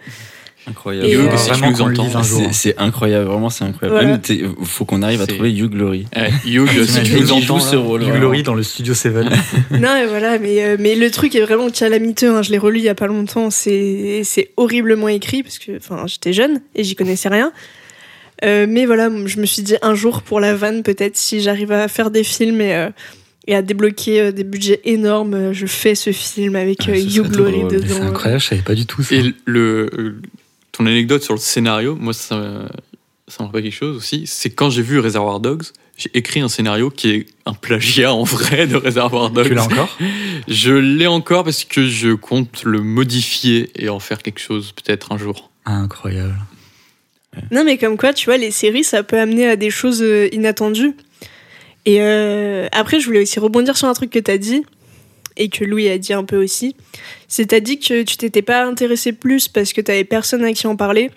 Incroyable. 0.68 1.08
Euh, 1.08 1.38
si 1.38 1.50
tu 1.52 1.58
vraiment 1.58 1.90
nous. 1.90 2.50
C'est 2.52 2.78
incroyable, 2.78 3.26
vraiment, 3.26 3.50
c'est 3.50 3.64
incroyable. 3.66 4.00
Voilà. 4.00 4.18
T'es- 4.20 4.44
faut 4.64 4.86
qu'on 4.86 5.02
arrive 5.02 5.22
à 5.22 5.28
trouver 5.28 5.52
Hugh 5.52 5.74
Laurie. 5.74 6.06
Eh, 6.16 6.50
Hugh, 6.50 6.68
si 6.70 6.76
tu 6.76 6.86
T'imagines 6.86 7.20
nous 7.20 7.24
qu'il 7.26 7.34
entends, 7.34 7.60
joue 7.60 7.66
ce 7.66 7.76
là, 7.76 7.82
rôle. 7.82 8.02
Hugh 8.02 8.08
vraiment. 8.10 8.22
Laurie 8.22 8.44
dans 8.44 8.54
le 8.54 8.62
studio 8.64 8.94
Seven. 8.94 9.28
non, 9.72 9.96
et 9.98 10.06
voilà, 10.06 10.38
mais, 10.38 10.64
euh, 10.64 10.78
mais 10.80 10.96
le 10.96 11.10
truc 11.10 11.34
est 11.36 11.42
vraiment 11.42 11.70
calamiteux. 11.72 12.36
Hein. 12.36 12.44
Je 12.44 12.52
l'ai 12.52 12.60
relu 12.60 12.78
il 12.80 12.84
y 12.86 12.90
a 12.90 12.96
pas 12.96 13.08
longtemps. 13.08 13.50
C'est 13.50 14.22
c'est 14.24 14.52
horriblement 14.58 15.08
écrit 15.08 15.42
parce 15.42 15.58
que 15.58 15.78
enfin, 15.78 16.04
j'étais 16.06 16.34
jeune 16.34 16.62
et 16.76 16.84
j'y 16.84 16.96
connaissais 16.96 17.30
rien. 17.30 17.52
Euh, 18.44 18.66
mais 18.70 18.86
voilà, 18.86 19.10
je 19.26 19.40
me 19.40 19.46
suis 19.46 19.62
dit 19.64 19.76
un 19.82 19.94
jour 19.96 20.22
pour 20.22 20.40
la 20.40 20.54
vanne, 20.56 20.84
peut-être 20.84 21.16
si 21.18 21.42
j'arrive 21.42 21.72
à 21.72 21.88
faire 21.88 22.10
des 22.12 22.24
films 22.24 22.60
et, 22.62 22.74
euh, 22.76 22.90
et 23.48 23.56
à 23.56 23.62
débloquer 23.62 24.20
euh, 24.22 24.32
des 24.32 24.44
budgets 24.44 24.82
énormes, 24.86 25.54
je 25.54 25.66
fais 25.68 25.94
ce 25.94 26.12
film 26.12 26.56
avec 26.56 26.80
Ah, 26.88 26.92
euh, 26.92 26.96
Hugh. 26.96 27.22
Mais 27.38 27.64
dedans. 27.78 27.86
C'est 27.88 28.02
incroyable, 28.02 28.42
je 28.42 28.48
savais 28.48 28.62
pas 28.64 28.74
du 28.74 28.86
tout 28.88 29.04
ça. 29.04 29.14
Et 29.16 29.34
le, 29.46 29.90
euh, 29.96 30.22
ton 30.72 30.86
anecdote 30.86 31.24
sur 31.24 31.34
le 31.34 31.40
scénario, 31.40 31.96
moi, 31.96 32.14
ça, 32.14 32.38
me- 32.38 32.68
ça 33.28 33.44
me 33.44 33.48
rappelle 33.48 33.64
quelque 33.64 33.74
chose 33.74 33.98
aussi. 33.98 34.24
C'est 34.28 34.50
quand 34.50 34.70
j'ai 34.70 34.82
vu 34.82 35.00
Reservoir 35.00 35.40
Dogs, 35.40 35.64
j'ai 35.98 36.10
écrit 36.14 36.40
un 36.40 36.50
scénario 36.50 36.90
qui 36.90 37.10
est 37.12 37.26
un 37.46 37.54
plagiat 37.54 38.14
en 38.14 38.24
vrai 38.24 38.66
de 38.68 38.76
Reservoir 38.76 39.30
Dogs. 39.30 39.48
Tu 39.48 39.54
l'as 39.54 39.66
encore? 39.66 39.98
Je 40.48 40.74
l'ai 40.74 41.08
encore 41.08 41.44
parce 41.44 41.64
que 41.64 41.86
je 41.88 42.14
compte 42.14 42.64
le 42.64 42.82
modifier 42.82 43.70
et 43.76 43.90
en 43.90 44.00
faire 44.00 44.22
quelque 44.22 44.40
chose 44.40 44.72
peut-être 44.72 45.12
un 45.12 45.18
jour. 45.18 45.52
Incroyable. 45.66 46.36
Non, 47.52 47.64
mais 47.64 47.78
comme 47.78 47.98
quoi, 47.98 48.14
tu 48.14 48.26
vois, 48.26 48.38
les 48.38 48.52
séries, 48.52 48.84
ça 48.84 49.04
peut 49.04 49.20
amener 49.20 49.48
à 49.48 49.56
des 49.56 49.70
choses 49.70 50.02
euh, 50.02 50.28
inattendues. 50.34 50.94
Et 51.86 52.02
euh, 52.02 52.68
après, 52.72 53.00
je 53.00 53.06
voulais 53.06 53.22
aussi 53.22 53.40
rebondir 53.40 53.78
sur 53.78 53.88
un 53.88 53.94
truc 53.94 54.10
que 54.10 54.20
t'as 54.20 54.38
dit, 54.38 54.64
et 55.38 55.50
que 55.50 55.64
Louis 55.64 55.90
a 55.90 55.98
dit 55.98 56.14
un 56.14 56.24
peu 56.24 56.42
aussi. 56.42 56.76
C'est 57.28 57.48
t'as 57.48 57.60
dit 57.60 57.80
que 57.80 58.04
tu 58.04 58.18
t'étais 58.18 58.42
pas 58.42 58.66
intéressé 58.66 59.14
plus 59.14 59.48
parce 59.48 59.74
que 59.74 59.82
t'avais 59.82 60.04
personne 60.04 60.44
à 60.44 60.54
qui 60.54 60.68
en 60.68 60.76
parler. 60.76 61.12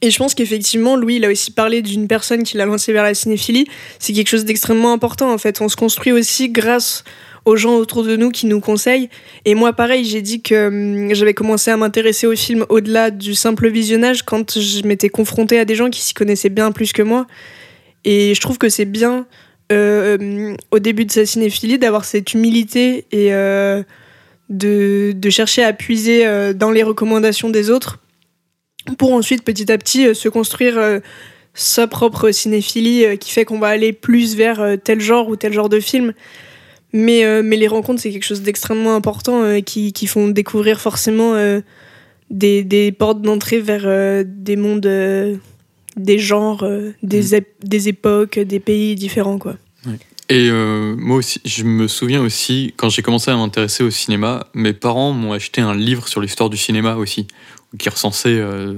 Et 0.00 0.10
je 0.10 0.18
pense 0.18 0.34
qu'effectivement, 0.34 0.96
Louis, 0.96 1.16
il 1.16 1.24
a 1.24 1.30
aussi 1.30 1.50
parlé 1.50 1.82
d'une 1.82 2.06
personne 2.06 2.44
qui 2.44 2.56
l'a 2.56 2.66
lancé 2.66 2.92
vers 2.92 3.02
la 3.02 3.14
cinéphilie. 3.14 3.66
C'est 3.98 4.12
quelque 4.12 4.28
chose 4.28 4.44
d'extrêmement 4.44 4.92
important, 4.92 5.32
en 5.32 5.38
fait. 5.38 5.60
On 5.60 5.68
se 5.68 5.76
construit 5.76 6.12
aussi 6.12 6.50
grâce 6.50 7.02
aux 7.44 7.56
gens 7.56 7.76
autour 7.76 8.04
de 8.04 8.14
nous 8.14 8.30
qui 8.30 8.46
nous 8.46 8.60
conseillent. 8.60 9.08
Et 9.44 9.54
moi, 9.54 9.72
pareil, 9.72 10.04
j'ai 10.04 10.22
dit 10.22 10.40
que 10.40 10.68
hum, 10.68 11.14
j'avais 11.14 11.34
commencé 11.34 11.70
à 11.70 11.76
m'intéresser 11.76 12.26
au 12.26 12.36
film 12.36 12.64
au-delà 12.68 13.10
du 13.10 13.34
simple 13.34 13.68
visionnage 13.68 14.22
quand 14.22 14.58
je 14.60 14.86
m'étais 14.86 15.08
confrontée 15.08 15.58
à 15.58 15.64
des 15.64 15.74
gens 15.74 15.90
qui 15.90 16.00
s'y 16.00 16.14
connaissaient 16.14 16.50
bien 16.50 16.70
plus 16.70 16.92
que 16.92 17.02
moi. 17.02 17.26
Et 18.04 18.34
je 18.34 18.40
trouve 18.40 18.58
que 18.58 18.68
c'est 18.68 18.84
bien, 18.84 19.26
euh, 19.72 20.16
hum, 20.18 20.56
au 20.70 20.78
début 20.78 21.04
de 21.04 21.12
sa 21.12 21.26
cinéphilie, 21.26 21.78
d'avoir 21.78 22.04
cette 22.04 22.34
humilité 22.34 23.06
et 23.12 23.34
euh, 23.34 23.82
de, 24.48 25.14
chercher 25.30 25.62
à 25.62 25.72
puiser 25.72 26.26
euh, 26.26 26.52
dans 26.52 26.70
les 26.70 26.82
recommandations 26.82 27.50
des 27.50 27.70
autres 27.70 28.00
pour 28.96 29.12
ensuite, 29.12 29.44
petit 29.44 29.70
à 29.70 29.78
petit, 29.78 30.06
euh, 30.06 30.14
se 30.14 30.28
construire 30.28 30.78
euh, 30.78 31.00
sa 31.54 31.86
propre 31.86 32.30
cinéphilie 32.30 33.04
euh, 33.04 33.16
qui 33.16 33.30
fait 33.30 33.44
qu'on 33.44 33.58
va 33.58 33.68
aller 33.68 33.92
plus 33.92 34.36
vers 34.36 34.60
euh, 34.60 34.76
tel 34.76 35.00
genre 35.00 35.28
ou 35.28 35.36
tel 35.36 35.52
genre 35.52 35.68
de 35.68 35.80
film. 35.80 36.14
Mais, 36.94 37.24
euh, 37.24 37.42
mais 37.44 37.56
les 37.56 37.68
rencontres, 37.68 38.00
c'est 38.00 38.10
quelque 38.10 38.24
chose 38.24 38.42
d'extrêmement 38.42 38.94
important 38.94 39.42
euh, 39.42 39.60
qui, 39.60 39.92
qui 39.92 40.06
font 40.06 40.28
découvrir 40.28 40.80
forcément 40.80 41.34
euh, 41.34 41.60
des, 42.30 42.64
des 42.64 42.92
portes 42.92 43.20
d'entrée 43.20 43.60
vers 43.60 43.82
euh, 43.84 44.24
des 44.26 44.56
mondes, 44.56 44.86
euh, 44.86 45.36
des 45.98 46.18
genres, 46.18 46.62
euh, 46.64 46.92
des, 47.02 47.34
ép- 47.34 47.46
des 47.62 47.88
époques, 47.88 48.38
des 48.38 48.60
pays 48.60 48.94
différents. 48.94 49.38
Quoi. 49.38 49.56
Et 50.30 50.48
euh, 50.50 50.94
moi 50.98 51.16
aussi, 51.16 51.40
je 51.44 51.64
me 51.64 51.88
souviens 51.88 52.20
aussi, 52.22 52.74
quand 52.76 52.88
j'ai 52.90 53.02
commencé 53.02 53.30
à 53.30 53.36
m'intéresser 53.36 53.82
au 53.82 53.90
cinéma, 53.90 54.46
mes 54.54 54.72
parents 54.74 55.12
m'ont 55.12 55.32
acheté 55.32 55.60
un 55.60 55.74
livre 55.74 56.06
sur 56.08 56.20
l'histoire 56.20 56.50
du 56.50 56.56
cinéma 56.56 56.96
aussi, 56.96 57.26
qui 57.78 57.88
recensait 57.88 58.38
euh, 58.38 58.74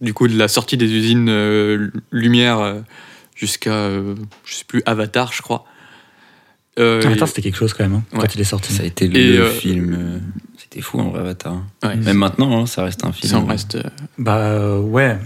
du 0.00 0.14
coup 0.14 0.28
de 0.28 0.36
la 0.38 0.46
sortie 0.48 0.76
des 0.76 0.86
usines 0.92 1.28
euh, 1.28 1.90
Lumière 2.12 2.76
jusqu'à, 3.34 3.72
euh, 3.72 4.14
je 4.44 4.54
sais 4.54 4.64
plus, 4.66 4.82
Avatar, 4.86 5.32
je 5.32 5.42
crois. 5.42 5.64
Euh, 6.78 7.02
Avatar, 7.04 7.26
c'était 7.26 7.42
quelque 7.42 7.56
chose 7.56 7.72
quand 7.74 7.82
même, 7.82 7.94
hein, 7.94 8.02
Ouais. 8.12 8.20
quand 8.20 8.34
il 8.36 8.40
est 8.40 8.44
sorti. 8.44 8.72
Ça 8.72 8.84
a 8.84 8.86
été 8.86 9.08
le, 9.08 9.18
euh, 9.40 9.50
film. 9.50 10.20
C'était 10.58 10.80
fou 10.80 11.00
en 11.00 11.10
vrai, 11.10 11.20
Avatar. 11.20 11.60
ouais, 11.82 11.96
Même 11.96 12.18
maintenant, 12.18 12.56
hein, 12.60 12.66
ça 12.66 12.84
reste 12.84 13.04
un 13.04 13.10
film. 13.12 13.28
ça 13.32 13.38
en 13.38 13.46
reste. 13.46 13.78
Bah 14.16 14.36
euh, 14.36 14.78
ouais. 14.80 15.18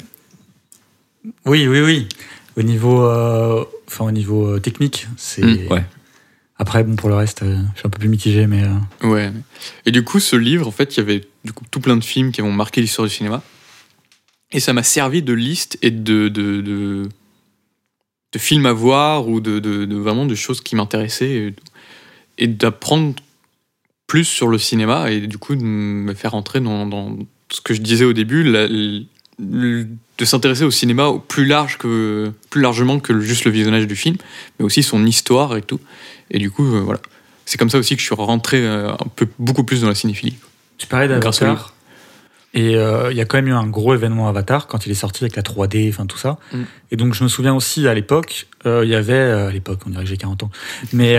Oui, 1.47 1.67
oui, 1.69 1.81
oui. 1.81 2.09
Au 2.57 2.63
niveau. 2.63 3.03
euh, 3.05 3.65
Enfin, 3.89 4.07
au 4.07 4.11
niveau 4.11 4.47
euh, 4.57 4.59
technique, 4.61 5.07
c'est. 5.17 5.43
Mm, 5.45 5.67
ouais. 5.71 5.85
Après, 6.59 6.83
bon, 6.85 6.97
pour 6.97 7.09
le 7.11 7.15
reste, 7.15 7.43
euh, 7.43 7.59
je 7.75 7.79
suis 7.81 7.87
un 7.87 7.91
peu 7.91 7.99
plus 7.99 8.09
mitigé, 8.09 8.47
mais. 8.47 8.63
euh, 8.65 9.09
Ouais. 9.09 9.31
Et 9.85 9.91
du 9.93 10.03
coup, 10.03 10.19
ce 10.21 10.35
livre, 10.37 10.67
en 10.67 10.71
fait, 10.71 10.97
il 10.97 11.01
y 11.01 11.03
avait 11.03 11.23
du 11.45 11.53
coup 11.53 11.65
tout 11.71 11.81
plein 11.81 11.97
de 11.97 12.05
films 12.05 12.33
qui 12.33 12.41
ont 12.41 12.53
marqué 12.53 12.81
l'histoire 12.81 13.07
du 13.07 13.13
cinéma. 13.15 13.43
Et 14.51 14.61
ça 14.61 14.73
m'a 14.73 14.83
servi 14.83 15.23
de 15.23 15.33
liste 15.33 15.79
et 15.83 15.91
de, 15.91 16.29
de, 16.29 16.61
de, 16.61 17.09
de 18.33 18.39
films 18.39 18.67
à 18.67 18.73
voir 18.73 19.29
ou 19.29 19.41
de, 19.41 19.59
de, 19.59 19.95
vraiment 19.97 20.25
de 20.27 20.35
choses 20.35 20.61
qui 20.61 20.77
m'intéressaient 20.77 21.31
et, 21.31 21.55
et 22.39 22.47
d'apprendre 22.49 23.15
plus 24.07 24.25
sur 24.25 24.49
le 24.49 24.59
cinéma 24.59 25.11
et 25.11 25.27
du 25.27 25.39
coup 25.39 25.55
de 25.57 25.63
me 25.63 26.13
faire 26.15 26.35
entrer 26.35 26.61
dans, 26.61 26.87
dans 26.87 27.17
ce 27.51 27.61
que 27.63 27.73
je 27.73 27.81
disais 27.81 28.05
au 28.05 28.13
début, 28.13 28.43
la- 28.45 28.69
de 30.23 30.27
s'intéresser 30.27 30.63
au 30.63 30.71
cinéma 30.71 31.11
plus 31.27 31.45
large 31.45 31.79
que 31.79 32.31
plus 32.49 32.61
largement 32.61 33.01
que 33.01 33.19
juste 33.19 33.45
le 33.45 33.51
visionnage 33.51 33.89
du 33.89 33.97
film, 33.97 34.17
mais 34.59 34.65
aussi 34.65 34.85
son 34.85 35.05
histoire 35.05 35.57
et 35.57 35.63
tout. 35.63 35.81
Et 36.31 36.39
du 36.39 36.49
coup, 36.49 36.65
euh, 36.65 36.81
voilà. 36.81 37.01
C'est 37.45 37.59
comme 37.59 37.71
ça 37.71 37.79
aussi 37.79 37.97
que 37.97 38.01
je 38.01 38.07
suis 38.07 38.15
rentré 38.15 38.65
euh, 38.65 38.93
un 38.93 39.09
peu 39.17 39.27
beaucoup 39.41 39.65
plus 39.65 39.81
dans 39.81 39.89
la 39.89 39.97
cinéphilie. 39.97 40.37
Tu 40.79 40.87
parlais 40.87 41.09
d'Avatar. 41.09 41.75
Et 42.55 42.77
euh, 42.77 43.11
il 43.11 43.17
y 43.17 43.21
a 43.21 43.25
quand 43.25 43.37
même 43.39 43.49
eu 43.49 43.53
un 43.53 43.67
gros 43.67 43.95
événement 43.95 44.29
Avatar 44.29 44.69
quand 44.69 44.87
il 44.87 44.93
est 44.93 44.95
sorti 44.95 45.25
avec 45.25 45.35
la 45.35 45.43
3D, 45.43 45.89
enfin 45.89 46.07
tout 46.07 46.19
ça. 46.19 46.39
Mm. 46.53 46.63
Et 46.93 46.97
donc 46.97 47.15
je 47.15 47.25
me 47.25 47.29
souviens 47.29 47.55
aussi 47.55 47.89
à 47.89 47.95
l'époque, 47.95 48.47
euh, 48.65 48.85
il 48.85 48.91
y 48.91 48.95
avait, 48.95 49.19
à 49.19 49.51
l'époque, 49.51 49.81
on 49.87 49.91
dirait 49.91 50.05
que 50.05 50.09
j'ai 50.11 50.19
40 50.19 50.45
ans, 50.45 50.51
mais 50.93 51.19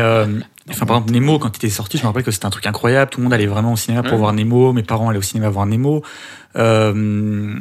enfin 0.69 0.85
par 0.85 0.97
exemple 0.97 1.11
Nemo 1.11 1.39
quand 1.39 1.49
il 1.49 1.57
était 1.57 1.69
sorti, 1.69 1.97
je 1.97 2.03
me 2.03 2.07
rappelle 2.07 2.23
que 2.23 2.31
c'était 2.31 2.45
un 2.45 2.51
truc 2.51 2.67
incroyable, 2.67 3.09
tout 3.11 3.19
le 3.19 3.23
monde 3.23 3.33
allait 3.33 3.47
vraiment 3.47 3.73
au 3.73 3.75
cinéma 3.75 4.03
pour 4.03 4.13
Ouais. 4.13 4.19
voir 4.19 4.33
Nemo, 4.33 4.73
mes 4.73 4.83
parents 4.83 5.09
allaient 5.09 5.17
au 5.17 5.23
cinéma 5.23 5.49
voir 5.49 5.65
Nemo. 5.65 6.03
Euh, 6.55 7.55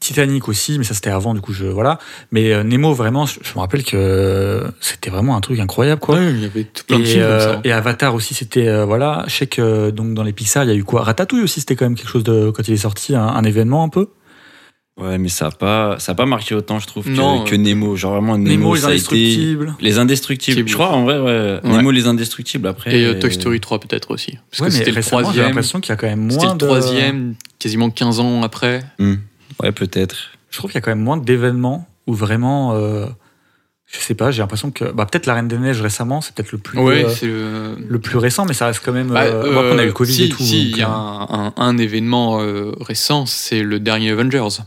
Titanic 0.00 0.48
aussi, 0.48 0.78
mais 0.78 0.84
ça 0.84 0.94
c'était 0.94 1.10
avant, 1.10 1.34
du 1.34 1.40
coup 1.42 1.52
je 1.52 1.66
voilà. 1.66 1.98
Mais 2.32 2.52
euh, 2.52 2.62
Nemo 2.64 2.94
vraiment, 2.94 3.26
je, 3.26 3.38
je 3.42 3.52
me 3.54 3.60
rappelle 3.60 3.84
que 3.84 4.64
c'était 4.80 5.10
vraiment 5.10 5.36
un 5.36 5.40
truc 5.40 5.60
incroyable 5.60 6.00
quoi. 6.00 6.16
Ouais, 6.16 6.30
il 6.30 6.40
y 6.40 6.46
avait 6.46 6.64
tout 6.64 6.84
plein 6.86 6.98
de 6.98 7.02
Et, 7.04 7.06
films 7.06 7.22
comme 7.22 7.30
euh, 7.32 7.52
ça. 7.54 7.60
et 7.64 7.72
Avatar 7.72 8.14
aussi, 8.14 8.32
c'était 8.34 8.66
euh, 8.66 8.84
voilà. 8.86 9.24
Je 9.28 9.34
sais 9.36 9.46
que 9.46 9.90
donc 9.90 10.14
dans 10.14 10.22
les 10.22 10.32
Pixar, 10.32 10.64
il 10.64 10.70
y 10.70 10.72
a 10.72 10.76
eu 10.76 10.84
quoi? 10.84 11.02
Ratatouille 11.02 11.42
aussi, 11.42 11.60
c'était 11.60 11.76
quand 11.76 11.84
même 11.84 11.94
quelque 11.96 12.08
chose 12.10 12.24
de 12.24 12.50
quand 12.50 12.66
il 12.66 12.74
est 12.74 12.78
sorti, 12.78 13.14
un, 13.14 13.22
un 13.26 13.44
événement 13.44 13.84
un 13.84 13.88
peu? 13.90 14.08
Ouais, 15.00 15.16
mais 15.16 15.28
ça 15.28 15.46
a 15.46 15.50
pas, 15.50 15.98
ça 15.98 16.12
a 16.12 16.14
pas 16.14 16.26
marqué 16.26 16.54
autant, 16.54 16.78
je 16.78 16.86
trouve, 16.86 17.04
que, 17.04 17.10
Non, 17.10 17.44
que 17.44 17.54
euh, 17.54 17.58
Nemo. 17.58 17.96
Genre 17.96 18.12
vraiment, 18.12 18.36
Nemo, 18.36 18.50
Nemo, 18.50 18.74
les 18.74 18.80
été- 18.80 18.88
indestructibles. 18.88 19.74
Les 19.80 19.98
indestructibles. 19.98 20.68
Je 20.68 20.74
crois, 20.74 20.90
en 20.90 21.04
vrai, 21.04 21.18
ouais. 21.18 21.60
Ouais. 21.64 21.76
Nemo, 21.76 21.90
les 21.90 22.06
indestructibles, 22.06 22.66
après. 22.68 22.94
Et 22.98 23.04
euh, 23.06 23.14
euh, 23.14 23.18
Toy 23.18 23.32
Story 23.32 23.60
3 23.60 23.80
peut-être 23.80 24.10
aussi. 24.10 24.36
Parce 24.50 24.60
Ouais, 24.60 24.66
que 24.68 24.72
mais 24.72 24.78
c'était 24.78 24.90
le 24.90 24.96
récemment, 24.96 25.18
j'ai 25.20 25.22
troisième. 25.24 25.46
l'impression 25.46 25.80
qu'il 25.80 25.88
y 25.90 25.92
a 25.92 25.96
quand 25.96 26.06
même 26.06 26.30
C'était 26.30 26.44
moins 26.44 26.52
le 26.54 26.58
de. 26.58 26.66
troisième, 26.66 27.34
quasiment 27.58 27.88
15 27.88 28.20
ans 28.20 28.42
après. 28.42 28.80
hmm. 28.98 29.14
Ouais, 29.62 29.72
peut-être. 29.72 30.16
Je 30.50 30.58
trouve 30.58 30.70
qu'il 30.70 30.78
y 30.78 30.82
a 30.82 30.82
quand 30.82 30.90
même 30.90 31.02
moins 31.04 31.16
d'événements 31.16 31.86
où 32.06 32.14
vraiment. 32.14 32.74
euh, 32.74 33.06
je 33.92 33.98
sais 33.98 34.14
pas, 34.14 34.30
j'ai 34.30 34.40
l'impression 34.40 34.70
que 34.70 34.84
bah, 34.92 35.04
peut-être 35.04 35.26
la 35.26 35.34
Reine 35.34 35.48
des 35.48 35.58
Neiges 35.58 35.80
récemment, 35.82 36.20
c'est 36.20 36.32
peut-être 36.34 36.52
le 36.52 36.58
plus 36.58 36.78
Ouais, 36.78 37.04
euh, 37.04 37.08
c'est 37.08 37.26
le. 37.26 37.74
le 37.88 37.98
plus 37.98 38.18
récent, 38.18 38.44
mais 38.46 38.54
ça 38.54 38.66
reste 38.66 38.82
quand 38.84 38.92
même. 38.92 39.08
Bah, 39.08 39.22
euh, 39.22 39.40
après, 39.40 39.72
on 39.74 39.78
a 39.78 39.82
eu 39.82 39.86
le 39.86 39.90
euh, 39.90 39.92
Covid 39.92 40.12
si, 40.12 40.24
et 40.24 40.28
tout. 40.28 40.42
Si, 40.44 40.70
il 40.70 40.76
y 40.76 40.82
a 40.82 40.88
un, 40.88 41.46
un- 41.48 41.52
un 41.56 41.76
événement 41.78 42.40
euh, 42.40 42.72
récent, 42.80 43.26
c'est 43.26 43.62
le 43.62 43.80
dernier 43.80 44.10
Avengers. 44.12 44.62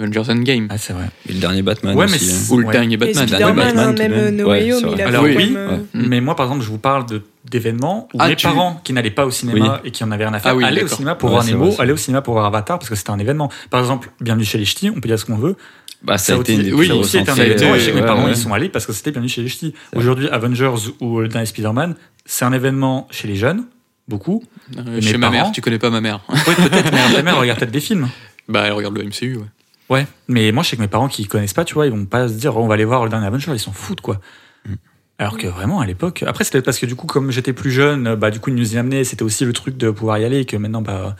Avengers 0.00 0.30
Endgame. 0.32 0.66
ah, 0.70 0.78
c'est 0.78 0.92
vrai. 0.92 1.06
Et 1.28 1.32
le 1.34 1.38
dernier 1.40 1.62
Batman 1.62 1.94
Ouais, 1.96 2.06
mais 2.06 2.14
aussi. 2.14 2.24
c'est- 2.26 2.52
hein. 2.52 2.54
Ou 2.56 2.58
le 2.60 2.66
ouais. 2.66 2.72
dernier 2.72 2.94
Et 2.94 2.96
Batman. 2.96 3.28
Spider-Man, 3.28 3.54
Batman, 3.56 3.78
hein, 3.78 3.92
tout 3.94 4.02
de 4.02 4.08
même. 4.08 4.36
No 4.36 4.44
Ouais, 4.50 4.62
Way 4.64 4.72
Home, 4.72 4.90
il 4.94 5.02
a 5.02 5.06
Alors 5.08 5.22
oui, 5.24 5.52
euh, 5.56 5.70
ouais. 5.76 5.80
Mais 5.94 6.20
moi, 6.20 6.34
par 6.36 6.46
exemple, 6.46 6.64
je 6.64 6.68
vous 6.70 6.78
parle 6.78 7.06
de- 7.06 7.22
d'événements 7.50 8.08
où 8.14 8.16
Ah, 8.20 8.28
mes 8.28 8.36
tu- 8.36 8.46
parents 8.46 8.80
qui 8.84 8.92
n'allaient 8.92 9.10
pas 9.10 9.26
au 9.26 9.30
cinéma 9.30 9.80
et 9.84 9.90
qui 9.90 10.02
en 10.04 10.10
avaient 10.10 10.24
rien 10.24 10.34
à 10.34 10.38
faire 10.40 10.52
Ah 10.52 10.56
oui, 10.56 10.64
allaient 10.64 10.82
au 10.84 10.88
cinéma 10.88 11.14
pour 11.14 11.28
Ouais, 11.30 11.36
voir 11.36 11.44
Nemo, 11.46 11.74
allaient 11.78 11.92
au 11.92 11.96
cinéma 11.96 12.22
pour 12.22 12.34
voir 12.34 12.46
Avatar 12.46 12.78
parce 12.78 12.88
que 12.88 12.94
c'était 12.96 13.10
un 13.10 13.18
événement. 13.18 13.50
Par 13.70 13.80
exemple, 13.80 14.10
Bienvenue 14.20 14.44
chez 14.44 14.58
les 14.58 14.64
Ch'tis, 14.64 14.90
on 14.90 15.00
peut 15.00 15.08
dire 15.08 15.18
ce 15.18 15.24
qu'on 15.24 15.36
veut. 15.36 15.56
Bah, 16.02 16.16
ça 16.16 16.32
a 16.34 16.36
été 16.36 16.52
aussi- 16.54 16.60
une 16.62 16.66
des 16.68 16.72
oui, 16.72 16.90
aussi 16.92 17.18
été 17.18 17.30
un 17.30 17.34
événement. 17.34 17.74
Et 17.74 17.78
que 17.86 17.90
mes 17.94 18.00
parents 18.02 18.24
ouais. 18.24 18.30
ils 18.30 18.36
sont 18.36 18.54
allés 18.54 18.68
parce 18.70 18.86
que 18.86 18.92
c'était 18.94 19.10
Bienvenue 19.10 19.28
chez 19.28 19.42
les 19.42 19.48
Ch'tis. 19.48 19.74
Aujourd'hui, 19.94 20.28
Avengers 20.30 20.70
ou 21.00 21.20
le 21.20 21.28
dernier 21.28 21.44
Spider-Man, 21.46 21.94
c'est 22.24 22.44
un 22.46 22.52
événement 22.54 23.06
chez 23.10 23.28
les 23.28 23.36
jeunes, 23.36 23.64
beaucoup. 24.08 24.42
Euh, 24.78 25.00
chez 25.00 25.18
ma 25.18 25.28
mère, 25.30 25.52
tu 25.52 25.60
connais 25.60 25.78
pas 25.78 25.90
ma 25.90 26.00
mère. 26.00 26.20
Oui, 26.28 26.54
peut-être, 26.56 26.90
mais 26.92 27.14
ta 27.16 27.22
mère 27.22 27.38
regarde 27.38 27.58
peut-être 27.58 27.70
des 27.72 27.80
films. 27.80 28.08
bah, 28.48 28.62
elle 28.66 28.72
regarde 28.72 28.96
le 28.96 29.04
MCU, 29.04 29.36
ouais. 29.36 29.44
Ouais, 29.90 30.06
mais 30.28 30.52
moi 30.52 30.62
je 30.62 30.70
sais 30.70 30.76
que 30.76 30.82
mes 30.82 30.88
parents 30.88 31.08
qui 31.08 31.26
connaissent 31.26 31.52
pas, 31.52 31.64
tu 31.64 31.74
vois, 31.74 31.86
ils 31.86 31.92
vont 31.92 32.06
pas 32.06 32.28
se 32.28 32.34
dire 32.34 32.56
oh, 32.56 32.62
on 32.62 32.68
va 32.68 32.74
aller 32.74 32.84
voir 32.84 33.04
le 33.04 33.10
dernier 33.10 33.26
Avenger, 33.26 33.52
ils 33.52 33.58
s'en 33.58 33.72
foutent 33.72 34.00
quoi. 34.00 34.20
Mm. 34.64 34.74
Alors 35.18 35.36
que 35.36 35.48
vraiment 35.48 35.80
à 35.80 35.86
l'époque, 35.86 36.24
après 36.26 36.44
c'était 36.44 36.62
parce 36.62 36.78
que 36.78 36.86
du 36.86 36.94
coup 36.94 37.06
comme 37.06 37.30
j'étais 37.30 37.52
plus 37.52 37.72
jeune, 37.72 38.14
bah 38.14 38.30
du 38.30 38.40
coup 38.40 38.50
ils 38.50 38.56
nous 38.56 38.74
y 38.74 38.78
amenaient, 38.78 39.04
c'était 39.04 39.24
aussi 39.24 39.44
le 39.44 39.52
truc 39.52 39.76
de 39.76 39.90
pouvoir 39.90 40.18
y 40.18 40.24
aller 40.24 40.38
et 40.40 40.44
que 40.44 40.56
maintenant 40.56 40.80
bah 40.80 41.16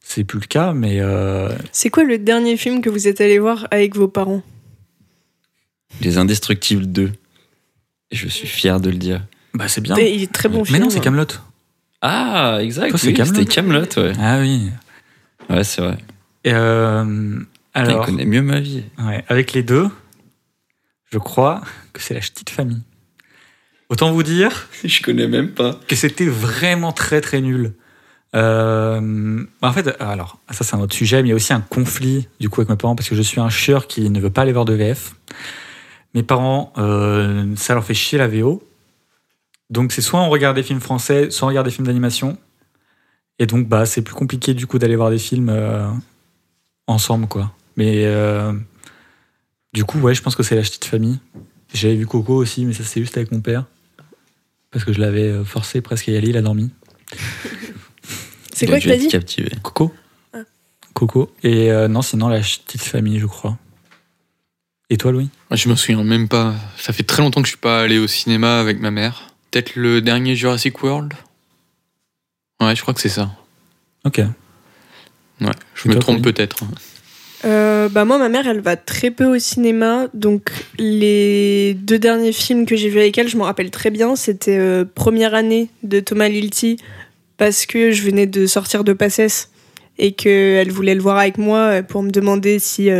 c'est 0.00 0.24
plus 0.24 0.40
le 0.40 0.46
cas, 0.46 0.72
mais 0.72 0.96
euh, 1.00 1.50
C'est 1.70 1.90
quoi 1.90 2.02
le 2.02 2.18
dernier 2.18 2.56
film 2.56 2.80
que 2.80 2.90
vous 2.90 3.06
êtes 3.06 3.20
allé 3.20 3.38
voir 3.38 3.68
avec 3.70 3.94
vos 3.94 4.08
parents? 4.08 4.42
Les 6.00 6.18
Indestructibles 6.18 6.86
2. 6.86 7.12
Et 8.10 8.16
je 8.16 8.26
suis 8.26 8.48
fier 8.48 8.80
de 8.80 8.90
le 8.90 8.96
dire. 8.96 9.22
bah 9.54 9.68
c'est 9.68 9.80
bien. 9.80 9.96
Il 9.98 10.22
est 10.22 10.32
très 10.32 10.48
bon 10.48 10.60
mais 10.60 10.64
film. 10.64 10.80
non, 10.80 10.90
c'est 10.90 11.00
Camelot. 11.00 11.26
Ah, 12.02 12.58
exact. 12.60 12.92
Oui, 13.04 13.12
Kaamelott. 13.14 13.36
C'était 13.36 13.54
Camelot, 13.54 13.86
ouais. 13.98 14.12
Ah 14.18 14.40
oui. 14.40 14.70
Ouais, 15.48 15.62
c'est 15.62 15.82
vrai. 15.82 15.98
Et, 16.44 16.52
euh, 16.54 17.38
alors, 17.74 18.02
Il 18.02 18.06
connaît 18.06 18.24
mieux 18.24 18.42
ma 18.42 18.60
vie. 18.60 18.84
ouais, 18.98 19.24
avec 19.28 19.52
les 19.52 19.62
deux, 19.62 19.88
je 21.12 21.18
crois 21.18 21.60
que 21.92 22.00
c'est 22.00 22.14
la 22.14 22.20
petite 22.20 22.50
famille. 22.50 22.82
Autant 23.88 24.12
vous 24.12 24.22
dire 24.22 24.68
Je 24.84 25.02
connais 25.02 25.26
même 25.26 25.50
pas. 25.50 25.78
que 25.88 25.96
c'était 25.96 26.26
vraiment 26.26 26.92
très 26.92 27.20
très 27.20 27.40
nul. 27.40 27.74
Euh, 28.36 29.44
en 29.62 29.72
fait, 29.72 29.96
alors, 30.00 30.38
ça 30.50 30.62
c'est 30.62 30.76
un 30.76 30.80
autre 30.80 30.94
sujet, 30.94 31.22
mais 31.22 31.28
il 31.28 31.30
y 31.30 31.32
a 31.32 31.36
aussi 31.36 31.52
un 31.52 31.60
conflit 31.60 32.28
du 32.38 32.48
coup 32.48 32.60
avec 32.60 32.70
mes 32.70 32.76
parents 32.76 32.94
parce 32.94 33.08
que 33.08 33.16
je 33.16 33.22
suis 33.22 33.40
un 33.40 33.50
chieur 33.50 33.88
qui 33.88 34.08
ne 34.08 34.20
veut 34.20 34.30
pas 34.30 34.42
aller 34.42 34.52
voir 34.52 34.64
de 34.64 34.74
VF. 34.74 35.14
Mes 36.14 36.22
parents, 36.22 36.72
euh, 36.78 37.54
ça 37.56 37.74
leur 37.74 37.84
fait 37.84 37.94
chier 37.94 38.18
la 38.18 38.28
VO. 38.28 38.62
Donc 39.68 39.92
c'est 39.92 40.00
soit 40.00 40.20
on 40.20 40.28
regarde 40.28 40.56
des 40.56 40.62
films 40.62 40.80
français, 40.80 41.30
soit 41.30 41.46
on 41.46 41.48
regarde 41.48 41.66
des 41.66 41.72
films 41.72 41.86
d'animation. 41.86 42.38
Et 43.38 43.46
donc 43.46 43.68
bah 43.68 43.86
c'est 43.86 44.02
plus 44.02 44.14
compliqué 44.14 44.54
du 44.54 44.66
coup 44.66 44.78
d'aller 44.78 44.96
voir 44.96 45.10
des 45.10 45.18
films 45.18 45.48
euh, 45.48 45.88
ensemble 46.86 47.26
quoi. 47.26 47.52
Mais 47.76 48.04
euh, 48.06 48.52
du 49.72 49.84
coup 49.84 49.98
ouais, 50.00 50.14
je 50.14 50.22
pense 50.22 50.36
que 50.36 50.42
c'est 50.42 50.56
la 50.56 50.62
petite 50.62 50.84
famille. 50.84 51.18
J'avais 51.72 51.94
vu 51.94 52.06
Coco 52.06 52.34
aussi, 52.34 52.64
mais 52.64 52.72
ça 52.72 52.84
c'est 52.84 53.00
juste 53.00 53.16
avec 53.16 53.30
mon 53.32 53.40
père 53.40 53.64
parce 54.70 54.84
que 54.84 54.92
je 54.92 55.00
l'avais 55.00 55.28
euh, 55.28 55.44
forcé 55.44 55.80
presque 55.80 56.08
à 56.08 56.12
y 56.12 56.16
aller, 56.16 56.28
il 56.28 56.36
a 56.36 56.42
dormi. 56.42 56.70
C'est 58.54 58.66
quoi 58.66 58.78
que 58.78 58.88
t'as 58.88 58.96
dit 58.96 59.08
captivé. 59.08 59.50
Coco. 59.62 59.92
Ah. 60.34 60.38
Coco. 60.94 61.32
Et 61.42 61.70
euh, 61.70 61.88
non, 61.88 62.02
sinon 62.02 62.28
la 62.28 62.40
petite 62.40 62.82
famille, 62.82 63.18
je 63.18 63.26
crois. 63.26 63.56
Et 64.90 64.96
toi, 64.96 65.12
Louis? 65.12 65.30
Je 65.52 65.68
me 65.68 65.76
souviens 65.76 66.02
même 66.04 66.28
pas. 66.28 66.54
Ça 66.76 66.92
fait 66.92 67.04
très 67.04 67.22
longtemps 67.22 67.40
que 67.40 67.46
je 67.46 67.52
suis 67.52 67.60
pas 67.60 67.80
allé 67.80 67.98
au 67.98 68.06
cinéma 68.06 68.60
avec 68.60 68.80
ma 68.80 68.90
mère. 68.90 69.32
Peut-être 69.50 69.76
le 69.76 70.02
dernier 70.02 70.36
Jurassic 70.36 70.82
World? 70.82 71.14
Ouais, 72.60 72.76
je 72.76 72.82
crois 72.82 72.92
que 72.92 73.00
c'est 73.00 73.08
ça. 73.08 73.30
Ok. 74.04 74.18
Ouais, 74.18 75.48
je 75.74 75.86
Et 75.86 75.88
me 75.88 75.92
toi, 75.94 76.00
trompe 76.00 76.22
peut-être. 76.22 76.64
Euh, 77.44 77.88
bah 77.88 78.04
moi, 78.04 78.18
ma 78.18 78.28
mère, 78.28 78.46
elle 78.46 78.60
va 78.60 78.76
très 78.76 79.10
peu 79.10 79.24
au 79.24 79.38
cinéma, 79.38 80.08
donc 80.12 80.50
les 80.78 81.74
deux 81.74 81.98
derniers 81.98 82.32
films 82.32 82.66
que 82.66 82.76
j'ai 82.76 82.88
vus 82.88 83.00
avec 83.00 83.16
elle, 83.16 83.28
je 83.28 83.36
m'en 83.36 83.44
rappelle 83.44 83.70
très 83.70 83.90
bien. 83.90 84.16
C'était 84.16 84.58
euh, 84.58 84.84
Première 84.84 85.34
année 85.34 85.70
de 85.82 86.00
Thomas 86.00 86.28
Lilti, 86.28 86.76
parce 87.38 87.66
que 87.66 87.92
je 87.92 88.02
venais 88.02 88.26
de 88.26 88.46
sortir 88.46 88.84
de 88.84 88.92
Passesse 88.92 89.50
et 89.98 90.12
qu'elle 90.12 90.70
voulait 90.70 90.94
le 90.94 91.00
voir 91.00 91.16
avec 91.16 91.38
moi 91.38 91.58
euh, 91.58 91.82
pour 91.82 92.02
me 92.02 92.10
demander 92.10 92.58
si 92.58 92.90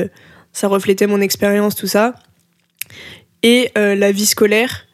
ça 0.53 0.69
reflétait 0.69 1.07
mon 1.07 1.21
expérience, 1.21 1.75
tout 1.75 1.87
ça. 1.87 2.15
Et 3.43 3.71
La 3.75 4.13
vie 4.13 4.27
scolaire. 4.27 4.87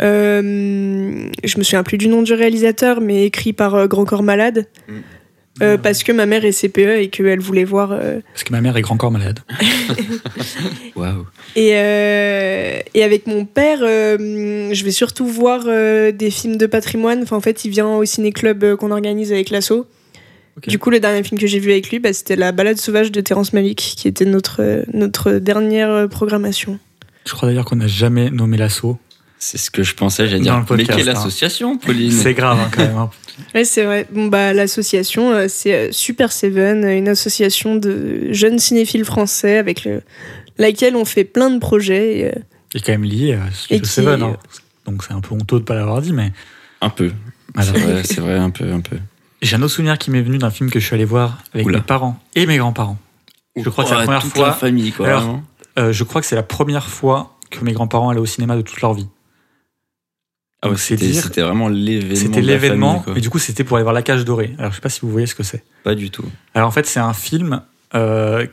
Je 0.00 1.58
me 1.58 1.62
souviens 1.62 1.82
plus 1.82 1.98
du 1.98 2.08
nom 2.08 2.22
du 2.22 2.32
réalisateur, 2.34 3.00
mais 3.00 3.24
écrit 3.24 3.52
par 3.52 3.88
Grand 3.88 4.04
Corps 4.04 4.22
Malade. 4.22 4.66
Euh, 5.62 5.76
parce 5.76 6.02
que 6.04 6.12
ma 6.12 6.26
mère 6.26 6.44
est 6.44 6.52
CPE 6.52 7.00
et 7.00 7.08
qu'elle 7.08 7.40
voulait 7.40 7.64
voir 7.64 7.90
euh, 7.92 8.20
Parce 8.32 8.44
que 8.44 8.52
ma 8.52 8.60
mère 8.60 8.76
est 8.76 8.82
grand 8.82 8.96
corps 8.96 9.10
malade. 9.10 9.40
Waouh. 10.96 11.26
Et, 11.56 11.72
euh, 11.74 12.80
et 12.94 13.02
avec 13.02 13.26
mon 13.26 13.44
père, 13.44 13.78
euh, 13.82 14.72
je 14.72 14.84
vais 14.84 14.90
surtout 14.90 15.26
voir 15.26 15.64
euh, 15.66 16.12
des 16.12 16.30
films 16.30 16.56
de 16.56 16.66
patrimoine. 16.66 17.22
Enfin, 17.22 17.36
en 17.36 17.40
fait, 17.40 17.64
il 17.64 17.70
vient 17.70 17.88
au 17.88 18.04
ciné-club 18.04 18.64
euh, 18.64 18.76
qu'on 18.76 18.90
organise 18.90 19.32
avec 19.32 19.50
l'asso. 19.50 19.72
Ok. 20.56 20.68
Du 20.68 20.78
coup, 20.78 20.90
le 20.90 21.00
dernier 21.00 21.22
film 21.22 21.40
que 21.40 21.46
j'ai 21.46 21.58
vu 21.58 21.70
avec 21.70 21.90
lui, 21.90 21.98
bah, 21.98 22.12
c'était 22.12 22.36
La 22.36 22.52
balade 22.52 22.78
sauvage 22.78 23.12
de 23.12 23.20
Terrence 23.20 23.52
Malick, 23.52 23.94
qui 23.96 24.08
était 24.08 24.24
notre, 24.24 24.62
euh, 24.62 24.82
notre 24.92 25.32
dernière 25.32 26.08
programmation. 26.08 26.78
Je 27.26 27.32
crois 27.32 27.48
d'ailleurs 27.48 27.64
qu'on 27.64 27.76
n'a 27.76 27.86
jamais 27.86 28.30
nommé 28.30 28.56
l'assaut. 28.56 28.98
C'est 29.40 29.58
ce 29.58 29.70
que 29.70 29.82
je 29.84 29.94
pensais, 29.94 30.26
j'allais 30.26 30.38
Dans 30.38 30.44
dire. 30.52 30.58
le 30.60 30.64
podcast, 30.64 30.90
mais 30.90 30.96
quelle 31.04 31.08
hein. 31.10 31.18
association, 31.18 31.78
Pauline 31.78 32.10
C'est 32.10 32.34
grave 32.34 32.58
hein, 32.60 32.70
quand 32.74 32.82
même. 32.82 32.96
hein. 32.96 33.10
Ouais, 33.54 33.64
c'est 33.64 33.84
vrai. 33.84 34.04
Bon, 34.12 34.26
bah, 34.26 34.52
l'association, 34.52 35.30
euh, 35.30 35.46
c'est 35.48 35.72
euh, 35.72 35.92
Super 35.92 36.32
Seven, 36.32 36.84
euh, 36.84 36.96
une 36.98 37.06
association 37.08 37.76
de 37.76 38.32
jeunes 38.32 38.58
cinéphiles 38.58 39.04
français 39.04 39.58
avec 39.58 39.84
le, 39.84 40.02
laquelle 40.58 40.96
on 40.96 41.04
fait 41.04 41.22
plein 41.22 41.48
de 41.50 41.60
projets. 41.60 42.18
et, 42.18 42.32
Il 42.74 42.78
est 42.78 42.84
quand 42.84 42.90
même 42.92 43.04
lié 43.04 43.34
à 43.34 43.46
Et 43.46 43.52
Studio 43.54 43.82
qui- 43.84 43.88
Seven. 43.88 44.22
hein. 44.24 44.36
Donc 44.86 45.04
c'est 45.04 45.12
un 45.14 45.20
peu 45.20 45.34
honteux 45.36 45.56
de 45.56 45.60
ne 45.60 45.64
pas 45.66 45.74
l'avoir 45.76 46.02
dit, 46.02 46.12
mais. 46.12 46.32
Un 46.80 46.90
peu. 46.90 47.12
C'est 47.60 47.70
vrai, 47.78 48.02
c'est 48.04 48.20
vrai, 48.20 48.34
un 48.38 48.50
peu, 48.50 48.72
un 48.72 48.80
peu. 48.80 48.96
J'ai 49.40 49.54
un 49.54 49.62
autre 49.62 49.72
souvenir 49.74 49.98
qui 49.98 50.10
m'est 50.10 50.22
venu 50.22 50.38
d'un 50.38 50.50
film 50.50 50.68
que 50.68 50.80
je 50.80 50.84
suis 50.86 50.94
allé 50.96 51.04
voir 51.04 51.38
avec 51.54 51.64
Oula. 51.64 51.78
mes 51.78 51.84
parents 51.84 52.18
et 52.34 52.44
mes 52.46 52.56
grands-parents. 52.58 52.98
Je 53.56 53.68
crois 53.68 53.84
que 53.84 53.90
c'est 53.90 53.96
la 53.96 54.02
première 54.02 54.22
toute 54.22 54.34
fois- 54.34 54.48
la 54.48 54.52
famille, 54.52 54.90
quoi. 54.90 55.06
Alors. 55.06 55.40
Euh, 55.78 55.92
je 55.92 56.02
crois 56.02 56.20
que 56.20 56.26
c'est 56.26 56.34
la 56.34 56.42
première 56.42 56.88
fois 56.88 57.36
que 57.50 57.64
mes 57.64 57.72
grands-parents 57.72 58.10
allaient 58.10 58.18
au 58.18 58.26
cinéma 58.26 58.56
de 58.56 58.62
toute 58.62 58.80
leur 58.80 58.94
vie. 58.94 59.06
Ah 60.60 60.70
ouais, 60.70 60.76
c'était 60.76 61.40
vraiment 61.40 61.68
l'événement. 61.68 62.16
C'était 62.16 62.40
l'événement, 62.40 63.04
mais 63.14 63.20
du 63.20 63.30
coup, 63.30 63.38
c'était 63.38 63.62
pour 63.62 63.76
aller 63.76 63.84
voir 63.84 63.94
La 63.94 64.02
Cage 64.02 64.24
Dorée. 64.24 64.54
Alors, 64.58 64.72
je 64.72 64.76
sais 64.76 64.82
pas 64.82 64.88
si 64.88 65.00
vous 65.02 65.10
voyez 65.10 65.26
ce 65.26 65.34
que 65.36 65.44
c'est. 65.44 65.62
Pas 65.84 65.94
du 65.94 66.10
tout. 66.10 66.24
Alors, 66.54 66.66
en 66.68 66.72
fait, 66.72 66.84
c'est 66.86 66.98
un 66.98 67.12
film 67.12 67.62
euh, 67.94 68.44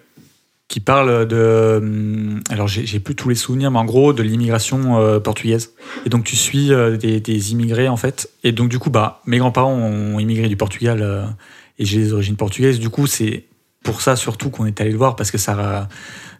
qui 0.67 0.81
parle 0.81 1.27
de. 1.27 1.77
hum, 1.77 2.41
Alors, 2.49 2.67
j'ai 2.67 2.99
plus 2.99 3.15
tous 3.15 3.29
les 3.29 3.35
souvenirs, 3.35 3.71
mais 3.71 3.79
en 3.79 3.85
gros, 3.85 4.13
de 4.13 4.21
l'immigration 4.21 4.99
euh, 4.99 5.19
portugaise. 5.19 5.71
Et 6.05 6.09
donc, 6.09 6.25
tu 6.25 6.35
suis 6.35 6.71
euh, 6.71 6.95
des, 6.95 7.19
des 7.19 7.51
immigrés, 7.53 7.87
en 7.87 7.97
fait. 7.97 8.29
Et 8.43 8.51
donc, 8.51 8.69
du 8.69 8.77
coup, 8.77 8.91
bah, 8.91 9.21
mes 9.25 9.39
grands-parents 9.39 9.73
ont 9.73 10.19
immigré 10.19 10.47
du 10.47 10.57
Portugal 10.57 11.35
et 11.79 11.85
j'ai 11.85 11.97
des 11.97 12.13
origines 12.13 12.35
portugaises. 12.35 12.79
Du 12.79 12.89
coup, 12.89 13.07
c'est 13.07 13.45
pour 13.85 14.01
ça 14.01 14.17
surtout 14.17 14.49
qu'on 14.49 14.65
est 14.65 14.81
allé 14.81 14.91
le 14.91 14.97
voir, 14.97 15.15
parce 15.15 15.31
que 15.31 15.37
ça, 15.37 15.87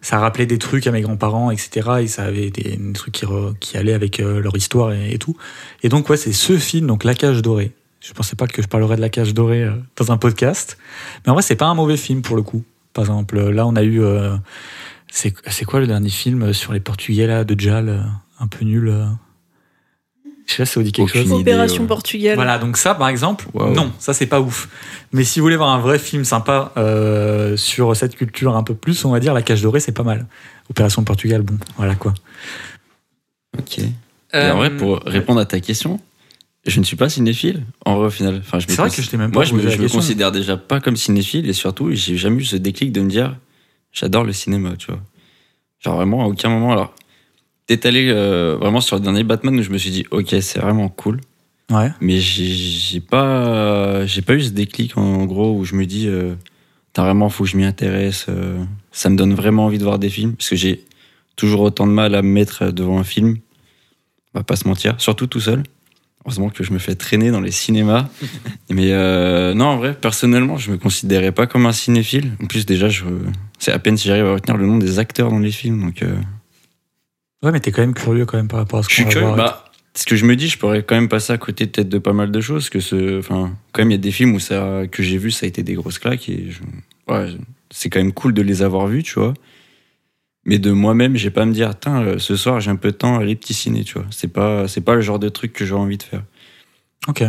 ça 0.02 0.18
rappelait 0.18 0.44
des 0.44 0.58
trucs 0.58 0.86
à 0.86 0.90
mes 0.90 1.00
grands-parents, 1.00 1.50
etc. 1.50 1.90
Et 2.00 2.06
ça 2.08 2.24
avait 2.24 2.50
des, 2.50 2.78
trucs 2.92 3.14
qui, 3.14 3.24
qui 3.60 3.78
allaient 3.78 3.94
avec 3.94 4.20
euh, 4.20 4.40
leur 4.42 4.54
histoire 4.54 4.92
et, 4.92 5.16
tout. 5.18 5.36
Et 5.82 5.88
donc, 5.88 6.10
ouais, 6.10 6.18
c'est 6.18 6.32
ce 6.32 6.58
film, 6.58 6.86
donc 6.86 7.04
La 7.04 7.14
Cage 7.14 7.40
Dorée. 7.40 7.72
Je 8.00 8.12
pensais 8.12 8.36
pas 8.36 8.46
que 8.46 8.60
je 8.60 8.68
parlerais 8.68 8.96
de 8.96 9.00
La 9.00 9.08
Cage 9.08 9.32
Dorée 9.32 9.64
euh, 9.64 9.72
dans 9.96 10.12
un 10.12 10.18
podcast. 10.18 10.76
Mais 11.24 11.30
en 11.30 11.34
vrai, 11.34 11.42
c'est 11.42 11.56
pas 11.56 11.66
un 11.66 11.74
mauvais 11.74 11.96
film 11.96 12.20
pour 12.20 12.36
le 12.36 12.42
coup. 12.42 12.62
Par 12.92 13.04
exemple, 13.04 13.38
là, 13.38 13.66
on 13.66 13.76
a 13.76 13.82
eu. 13.82 14.02
euh, 14.02 14.36
c'est 15.08 15.64
quoi 15.64 15.80
le 15.80 15.86
dernier 15.86 16.10
film 16.10 16.52
sur 16.52 16.72
les 16.72 16.80
Portugais, 16.80 17.26
là, 17.26 17.44
de 17.44 17.58
Jal 17.58 17.88
euh, 17.88 18.00
Un 18.40 18.48
peu 18.48 18.64
nul. 18.64 18.92
Euh 20.46 20.50
Je 20.50 20.52
sais 20.54 20.62
pas 20.62 20.66
si 20.66 20.72
ça 20.72 20.80
vous 20.80 20.84
dit 20.84 20.92
quelque 20.92 21.10
Aucune 21.10 21.22
chose. 21.28 21.40
idée, 21.40 21.52
Opération 21.52 21.82
ouais. 21.82 21.88
Portugal. 21.88 22.34
Voilà, 22.36 22.58
donc 22.58 22.76
ça, 22.76 22.94
par 22.94 23.08
exemple, 23.08 23.46
non, 23.54 23.92
ça, 23.98 24.14
c'est 24.14 24.26
pas 24.26 24.40
ouf. 24.40 24.68
Mais 25.12 25.24
si 25.24 25.40
vous 25.40 25.44
voulez 25.44 25.56
voir 25.56 25.70
un 25.70 25.80
vrai 25.80 25.98
film 25.98 26.24
sympa 26.24 26.72
euh, 26.76 27.56
sur 27.56 27.94
cette 27.96 28.16
culture 28.16 28.56
un 28.56 28.62
peu 28.62 28.74
plus, 28.74 29.04
on 29.04 29.10
va 29.10 29.20
dire 29.20 29.34
La 29.34 29.42
Cage 29.42 29.62
Dorée, 29.62 29.80
c'est 29.80 29.92
pas 29.92 30.02
mal. 30.02 30.26
Opération 30.70 31.02
Portugal, 31.04 31.42
bon, 31.42 31.58
voilà 31.76 31.94
quoi. 31.94 32.14
Ok. 33.58 33.78
Et 33.78 34.50
en 34.50 34.56
vrai, 34.56 34.76
pour 34.76 35.00
répondre 35.06 35.40
à 35.40 35.46
ta 35.46 35.60
question, 35.60 36.00
je 36.66 36.80
ne 36.80 36.84
suis 36.84 36.96
pas 36.96 37.08
cinéphile, 37.08 37.62
en 37.84 37.96
vrai, 37.96 38.06
au 38.06 38.10
final. 38.10 38.40
Enfin, 38.44 38.58
C'est 38.66 38.76
vrai 38.76 38.90
que 38.90 39.00
je 39.00 39.08
t'ai 39.08 39.16
même 39.16 39.30
pas 39.30 39.38
Moi, 39.38 39.44
je 39.44 39.54
me, 39.54 39.68
je 39.70 39.80
me 39.80 39.88
considère 39.88 40.32
déjà 40.32 40.56
pas 40.56 40.80
comme 40.80 40.96
cinéphile 40.96 41.48
et 41.48 41.52
surtout, 41.52 41.90
j'ai 41.92 42.16
jamais 42.16 42.42
eu 42.42 42.44
ce 42.44 42.56
déclic 42.56 42.92
de 42.92 43.00
me 43.00 43.08
dire 43.08 43.36
j'adore 43.92 44.24
le 44.24 44.32
cinéma, 44.32 44.74
tu 44.76 44.88
vois. 44.88 45.00
Genre 45.80 45.96
vraiment, 45.96 46.24
à 46.24 46.26
aucun 46.26 46.48
moment. 46.48 46.72
Alors, 46.72 46.92
allé 47.84 48.08
euh, 48.10 48.56
vraiment 48.60 48.80
sur 48.80 48.96
le 48.96 49.02
dernier 49.02 49.24
Batman 49.24 49.58
où 49.58 49.62
je 49.62 49.70
me 49.70 49.78
suis 49.78 49.90
dit 49.90 50.06
ok, 50.10 50.34
c'est 50.40 50.58
vraiment 50.60 50.88
cool. 50.88 51.20
Ouais. 51.70 51.90
Mais 52.00 52.18
j'ai 52.20 52.46
j'ai 52.46 53.00
pas, 53.00 54.06
j'ai 54.06 54.22
pas 54.22 54.34
eu 54.34 54.42
ce 54.42 54.50
déclic 54.50 54.96
en 54.96 55.24
gros 55.24 55.56
où 55.56 55.64
je 55.64 55.74
me 55.74 55.84
dis, 55.84 56.06
euh, 56.06 56.34
T'as 56.96 57.02
vraiment, 57.02 57.28
faut 57.28 57.44
que 57.44 57.50
je 57.50 57.58
m'y 57.58 57.64
intéresse. 57.66 58.24
euh, 58.30 58.64
ça 58.90 59.10
me 59.10 59.16
donne 59.18 59.34
vraiment 59.34 59.66
envie 59.66 59.76
de 59.76 59.84
voir 59.84 59.98
des 59.98 60.08
films 60.08 60.32
parce 60.34 60.48
que 60.48 60.56
j'ai 60.56 60.82
toujours 61.36 61.60
autant 61.60 61.86
de 61.86 61.92
mal 61.92 62.14
à 62.14 62.22
me 62.22 62.28
mettre 62.30 62.70
devant 62.70 62.98
un 62.98 63.04
film. 63.04 63.36
On 64.32 64.38
va 64.38 64.44
pas 64.44 64.56
se 64.56 64.66
mentir, 64.66 64.94
surtout 64.96 65.26
tout 65.26 65.40
seul. 65.40 65.62
Heureusement 66.24 66.48
que 66.48 66.64
je 66.64 66.72
me 66.72 66.78
fais 66.78 66.94
traîner 66.94 67.30
dans 67.30 67.42
les 67.42 67.50
cinémas. 67.50 68.08
Mais 68.70 68.92
euh, 68.92 69.52
non, 69.52 69.66
en 69.66 69.76
vrai, 69.76 69.92
personnellement, 69.92 70.56
je 70.56 70.70
me 70.70 70.78
considérais 70.78 71.32
pas 71.32 71.46
comme 71.46 71.66
un 71.66 71.72
cinéphile. 71.72 72.32
En 72.42 72.46
plus, 72.46 72.64
déjà, 72.64 72.88
je, 72.88 73.04
c'est 73.58 73.72
à 73.72 73.78
peine 73.78 73.98
si 73.98 74.08
j'arrive 74.08 74.24
à 74.24 74.32
retenir 74.32 74.56
le 74.56 74.66
nom 74.66 74.78
des 74.78 74.98
acteurs 74.98 75.28
dans 75.28 75.38
les 75.38 75.52
films. 75.52 75.82
Donc, 75.82 76.02
euh, 76.02 76.16
Ouais, 77.46 77.52
mais 77.52 77.60
t'es 77.60 77.70
quand 77.70 77.80
même 77.82 77.94
curieux 77.94 78.26
quand 78.26 78.36
même 78.36 78.48
par 78.48 78.58
rapport 78.58 78.80
à 78.80 78.82
ce 78.82 78.88
qu'on 78.88 79.04
va 79.04 79.08
curieux. 79.10 79.24
voir. 79.26 79.36
Bah, 79.36 79.70
ce 79.94 80.04
que 80.04 80.16
je 80.16 80.24
me 80.24 80.34
dis, 80.34 80.48
je 80.48 80.58
pourrais 80.58 80.82
quand 80.82 80.96
même 80.96 81.08
passer 81.08 81.32
à 81.32 81.38
côté 81.38 81.68
peut-être 81.68 81.88
de 81.88 81.98
pas 81.98 82.12
mal 82.12 82.32
de 82.32 82.40
choses. 82.40 82.68
Que 82.70 82.80
ce, 82.80 83.20
enfin, 83.20 83.56
quand 83.72 83.82
même, 83.82 83.90
il 83.92 83.94
y 83.94 83.98
a 83.98 83.98
des 83.98 84.10
films 84.10 84.34
où 84.34 84.40
ça, 84.40 84.82
que 84.90 85.00
j'ai 85.04 85.16
vu, 85.16 85.30
ça 85.30 85.46
a 85.46 85.48
été 85.48 85.62
des 85.62 85.74
grosses 85.74 86.00
claques 86.00 86.28
et 86.28 86.50
je- 86.50 87.12
ouais, 87.12 87.36
c'est 87.70 87.88
quand 87.88 88.00
même 88.00 88.12
cool 88.12 88.34
de 88.34 88.42
les 88.42 88.62
avoir 88.62 88.88
vus, 88.88 89.04
tu 89.04 89.14
vois. 89.20 89.32
Mais 90.44 90.58
de 90.58 90.72
moi-même, 90.72 91.16
j'ai 91.16 91.30
pas 91.30 91.42
à 91.42 91.44
me 91.44 91.52
dire, 91.52 91.78
Tain, 91.78 92.02
euh, 92.02 92.18
ce 92.18 92.34
soir 92.34 92.58
j'ai 92.60 92.70
un 92.72 92.76
peu 92.76 92.90
de 92.90 92.96
temps, 92.96 93.16
allez 93.18 93.36
petit 93.36 93.54
ciné, 93.54 93.84
tu 93.84 93.94
vois. 93.94 94.06
C'est 94.10 94.28
pas, 94.32 94.66
c'est 94.66 94.80
pas 94.80 94.96
le 94.96 95.00
genre 95.02 95.20
de 95.20 95.28
truc 95.28 95.52
que 95.52 95.64
j'aurais 95.64 95.82
envie 95.82 95.98
de 95.98 96.02
faire. 96.02 96.24
Ok. 97.06 97.22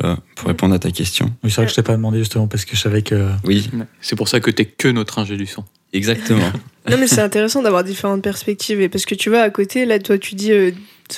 Voilà, 0.00 0.18
pour 0.34 0.48
répondre 0.48 0.74
à 0.74 0.78
ta 0.78 0.90
question. 0.90 1.26
Oui, 1.44 1.50
c'est 1.50 1.56
vrai 1.56 1.64
que 1.66 1.70
je 1.70 1.76
t'ai 1.76 1.82
pas 1.82 1.96
demandé 1.96 2.18
justement 2.18 2.48
parce 2.48 2.64
que 2.64 2.74
je 2.74 2.80
savais 2.80 3.02
que. 3.02 3.30
Oui, 3.44 3.70
C'est 4.00 4.16
pour 4.16 4.28
ça 4.28 4.40
que 4.40 4.50
t'es 4.50 4.64
que 4.64 4.88
notre 4.88 5.18
ingé 5.18 5.36
du 5.36 5.46
son. 5.46 5.64
Exactement. 5.92 6.52
Non, 6.88 6.98
mais 6.98 7.08
c'est 7.08 7.20
intéressant 7.20 7.62
d'avoir 7.62 7.82
différentes 7.82 8.22
perspectives. 8.22 8.80
Et 8.80 8.88
parce 8.88 9.06
que 9.06 9.16
tu 9.16 9.28
vois, 9.28 9.40
à 9.40 9.50
côté, 9.50 9.86
là, 9.86 9.98
toi, 9.98 10.18
tu 10.18 10.36
dis, 10.36 10.52
euh, 10.52 10.70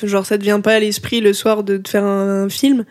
genre, 0.02 0.24
ça 0.24 0.38
te 0.38 0.42
vient 0.42 0.62
pas 0.62 0.72
à 0.72 0.78
l'esprit 0.80 1.20
le 1.20 1.34
soir 1.34 1.62
de 1.62 1.76
te 1.76 1.90
faire 1.90 2.04
un, 2.04 2.44
un 2.44 2.48
film. 2.48 2.86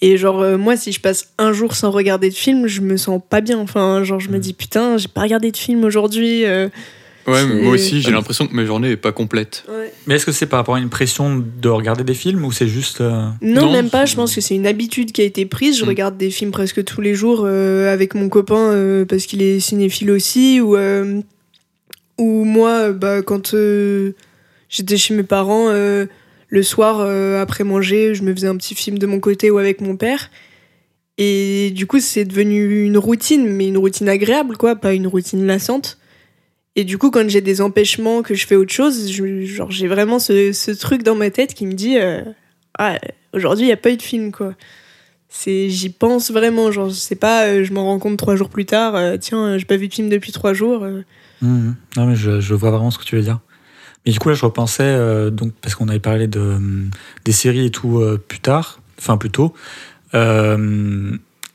Et 0.00 0.16
genre, 0.16 0.40
euh, 0.42 0.58
moi, 0.58 0.76
si 0.76 0.90
je 0.90 1.00
passe 1.00 1.28
un 1.38 1.52
jour 1.52 1.76
sans 1.76 1.92
regarder 1.92 2.28
de 2.28 2.34
film, 2.34 2.66
je 2.66 2.80
me 2.80 2.96
sens 2.96 3.20
pas 3.30 3.40
bien. 3.40 3.56
Enfin, 3.60 4.02
genre, 4.02 4.18
je 4.18 4.30
me 4.30 4.38
dis, 4.40 4.52
putain, 4.52 4.96
j'ai 4.96 5.06
pas 5.06 5.20
regardé 5.22 5.52
de 5.52 5.56
film 5.56 5.84
aujourd'hui. 5.84 6.44
euh. 6.44 6.68
Ouais, 7.28 7.44
moi 7.62 7.72
aussi, 7.72 8.00
j'ai 8.00 8.10
l'impression 8.10 8.46
que 8.46 8.54
ma 8.54 8.64
journée 8.64 8.90
est 8.92 8.96
pas 8.96 9.12
complète. 9.12 9.64
Mais 10.06 10.14
est-ce 10.14 10.24
que 10.26 10.32
c'est 10.32 10.46
par 10.46 10.58
rapport 10.60 10.76
à 10.76 10.78
une 10.80 10.88
pression 10.88 11.44
de 11.60 11.68
regarder 11.68 12.02
des 12.04 12.14
films 12.14 12.44
ou 12.44 12.52
c'est 12.52 12.68
juste. 12.68 13.00
euh, 13.00 13.28
Non, 13.42 13.66
Non, 13.66 13.72
même 13.72 13.90
pas. 13.90 14.06
Je 14.06 14.16
pense 14.16 14.34
que 14.34 14.40
c'est 14.40 14.54
une 14.54 14.66
habitude 14.66 15.12
qui 15.12 15.20
a 15.20 15.24
été 15.24 15.44
prise. 15.46 15.78
Je 15.78 15.84
Mm. 15.84 15.88
regarde 15.88 16.16
des 16.16 16.30
films 16.30 16.50
presque 16.50 16.82
tous 16.84 17.00
les 17.00 17.14
jours 17.14 17.42
euh, 17.44 17.92
avec 17.92 18.14
mon 18.14 18.28
copain 18.28 18.70
euh, 18.72 19.04
parce 19.04 19.26
qu'il 19.26 19.42
est 19.42 19.60
cinéphile 19.60 20.10
aussi. 20.10 20.60
Ou, 20.60 20.76
euh, 20.76 21.20
ou 22.16 22.44
moi, 22.44 22.92
bah, 22.92 23.20
quand 23.22 23.52
euh, 23.54 24.12
j'étais 24.70 24.96
chez 24.96 25.14
mes 25.14 25.22
parents, 25.22 25.66
euh, 25.68 26.06
le 26.48 26.62
soir, 26.62 26.98
euh, 27.00 27.42
après 27.42 27.64
manger, 27.64 28.14
je 28.14 28.22
me 28.22 28.32
faisais 28.34 28.48
un 28.48 28.56
petit 28.56 28.74
film 28.74 28.98
de 28.98 29.06
mon 29.06 29.20
côté 29.20 29.50
ou 29.50 29.58
avec 29.58 29.80
mon 29.82 29.96
père. 29.96 30.30
Et 31.18 31.70
du 31.74 31.86
coup, 31.86 31.98
c'est 32.00 32.24
devenu 32.24 32.84
une 32.84 32.96
routine, 32.96 33.44
mais 33.48 33.66
une 33.66 33.76
routine 33.78 34.08
agréable, 34.08 34.56
quoi, 34.56 34.76
pas 34.76 34.94
une 34.94 35.06
routine 35.08 35.44
lassante. 35.46 35.97
Et 36.78 36.84
du 36.84 36.96
coup, 36.96 37.10
quand 37.10 37.28
j'ai 37.28 37.40
des 37.40 37.60
empêchements, 37.60 38.22
que 38.22 38.34
je 38.34 38.46
fais 38.46 38.54
autre 38.54 38.72
chose, 38.72 39.10
genre 39.10 39.72
j'ai 39.72 39.88
vraiment 39.88 40.20
ce, 40.20 40.70
truc 40.78 41.02
dans 41.02 41.16
ma 41.16 41.28
tête 41.28 41.52
qui 41.54 41.66
me 41.66 41.72
dit 41.72 41.98
euh, 41.98 42.22
ah, 42.78 43.00
aujourd'hui, 43.34 43.64
il 43.64 43.66
n'y 43.66 43.72
a 43.72 43.76
pas 43.76 43.90
eu 43.90 43.96
de 43.96 44.02
film, 44.02 44.30
quoi. 44.30 44.54
C'est, 45.28 45.68
j'y 45.70 45.90
pense 45.90 46.30
vraiment, 46.30 46.70
genre, 46.70 46.92
c'est 46.92 47.16
pas, 47.16 47.46
euh, 47.46 47.64
je 47.64 47.72
m'en 47.72 47.82
rends 47.82 47.98
compte 47.98 48.16
trois 48.16 48.36
jours 48.36 48.48
plus 48.48 48.64
tard, 48.64 48.94
euh, 48.94 49.16
tiens, 49.16 49.44
euh, 49.44 49.58
j'ai 49.58 49.64
pas 49.64 49.76
vu 49.76 49.88
de 49.88 49.94
film 49.94 50.08
depuis 50.08 50.30
trois 50.30 50.54
jours. 50.54 50.84
euh. 50.84 51.02
Mhm. 51.42 51.74
Non, 51.96 52.06
mais 52.06 52.14
je, 52.14 52.54
vois 52.54 52.70
vraiment 52.70 52.92
ce 52.92 52.98
que 52.98 53.04
tu 53.04 53.16
veux 53.16 53.22
dire. 53.22 53.40
Mais 54.06 54.12
du 54.12 54.20
coup, 54.20 54.28
là, 54.28 54.36
je 54.36 54.44
repensais, 54.44 55.30
donc, 55.32 55.54
parce 55.60 55.74
qu'on 55.74 55.88
avait 55.88 55.98
parlé 55.98 56.28
de, 56.28 56.58
des 57.24 57.32
séries 57.32 57.66
et 57.66 57.70
tout 57.72 58.00
plus 58.28 58.38
tard, 58.38 58.80
enfin 59.00 59.16
plus 59.16 59.30
tôt, 59.30 59.52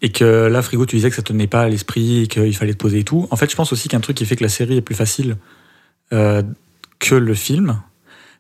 et 0.04 0.12
que 0.12 0.26
là, 0.48 0.62
Frigo, 0.62 0.86
tu 0.86 0.98
disais 0.98 1.10
que 1.10 1.16
ça 1.16 1.22
te 1.22 1.30
tenait 1.30 1.48
pas 1.48 1.62
à 1.62 1.70
l'esprit 1.70 2.24
et 2.24 2.28
qu'il 2.28 2.56
fallait 2.56 2.74
te 2.74 2.78
poser 2.78 3.00
et 3.00 3.04
tout. 3.06 3.26
En 3.32 3.38
fait, 3.38 3.50
je 3.50 3.56
pense 3.56 3.72
aussi 3.72 3.88
qu'un 3.88 4.02
truc 4.02 4.18
qui 4.18 4.26
fait 4.26 4.36
que 4.36 4.44
la 4.44 4.50
série 4.50 4.76
est 4.76 4.82
plus 4.82 4.96
facile 4.96 5.38
euh, 6.12 6.44
que 7.00 7.16
le 7.16 7.34
film, 7.34 7.82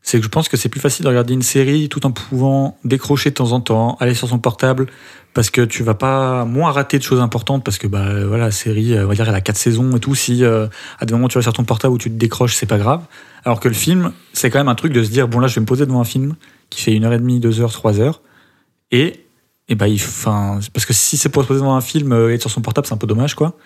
c'est 0.01 0.17
que 0.17 0.25
je 0.25 0.29
pense 0.29 0.49
que 0.49 0.57
c'est 0.57 0.67
plus 0.67 0.81
facile 0.81 1.03
de 1.05 1.07
regarder 1.09 1.33
une 1.33 1.41
série 1.41 1.87
tout 1.87 2.05
en 2.05 2.11
pouvant 2.11 2.77
décrocher 2.83 3.29
de 3.29 3.35
temps 3.35 3.53
en 3.53 3.61
temps, 3.61 3.95
aller 4.01 4.13
sur 4.13 4.27
son 4.27 4.39
portable, 4.39 4.87
parce 5.33 5.49
que 5.49 5.61
tu 5.61 5.83
vas 5.83 5.93
pas 5.93 6.43
moins 6.43 6.69
rater 6.69 6.97
de 6.97 7.03
choses 7.03 7.21
importantes, 7.21 7.63
parce 7.63 7.77
que 7.77 7.87
bah, 7.87 8.25
voilà, 8.25 8.45
la 8.45 8.51
série, 8.51 8.93
euh, 8.93 9.05
on 9.05 9.07
va 9.07 9.15
dire, 9.15 9.29
elle 9.29 9.33
a 9.33 9.39
quatre 9.39 9.55
saisons 9.55 9.95
et 9.95 10.01
tout. 10.01 10.15
Si 10.15 10.43
euh, 10.43 10.67
à 10.99 11.05
des 11.05 11.13
moments 11.13 11.29
tu 11.29 11.37
vas 11.37 11.43
sur 11.43 11.53
ton 11.53 11.63
portable 11.63 11.93
où 11.93 11.97
tu 11.97 12.09
te 12.09 12.17
décroches, 12.17 12.55
c'est 12.55 12.65
pas 12.65 12.77
grave. 12.77 13.05
Alors 13.45 13.61
que 13.61 13.69
le 13.69 13.73
film, 13.73 14.11
c'est 14.33 14.49
quand 14.49 14.59
même 14.59 14.67
un 14.67 14.75
truc 14.75 14.91
de 14.91 15.01
se 15.01 15.09
dire 15.09 15.29
bon 15.29 15.39
là, 15.39 15.47
je 15.47 15.55
vais 15.55 15.61
me 15.61 15.65
poser 15.65 15.85
devant 15.85 16.01
un 16.01 16.05
film 16.05 16.35
qui 16.69 16.81
fait 16.81 16.93
une 16.93 17.05
heure 17.05 17.13
et 17.13 17.19
demie, 17.19 17.39
deux 17.39 17.61
heures, 17.61 17.71
trois 17.71 18.01
heures, 18.01 18.21
et 18.91 19.22
et 19.69 19.75
bah, 19.75 19.87
il, 19.87 19.95
enfin, 19.95 20.59
parce 20.73 20.85
que 20.85 20.93
si 20.93 21.17
c'est 21.17 21.29
pour 21.29 21.43
se 21.43 21.47
poser 21.47 21.59
devant 21.61 21.75
un 21.75 21.81
film 21.81 22.11
euh, 22.11 22.29
et 22.31 22.35
être 22.35 22.41
sur 22.41 22.51
son 22.51 22.61
portable, 22.61 22.85
c'est 22.87 22.93
un 22.93 22.97
peu 22.97 23.07
dommage, 23.07 23.35
quoi. 23.35 23.57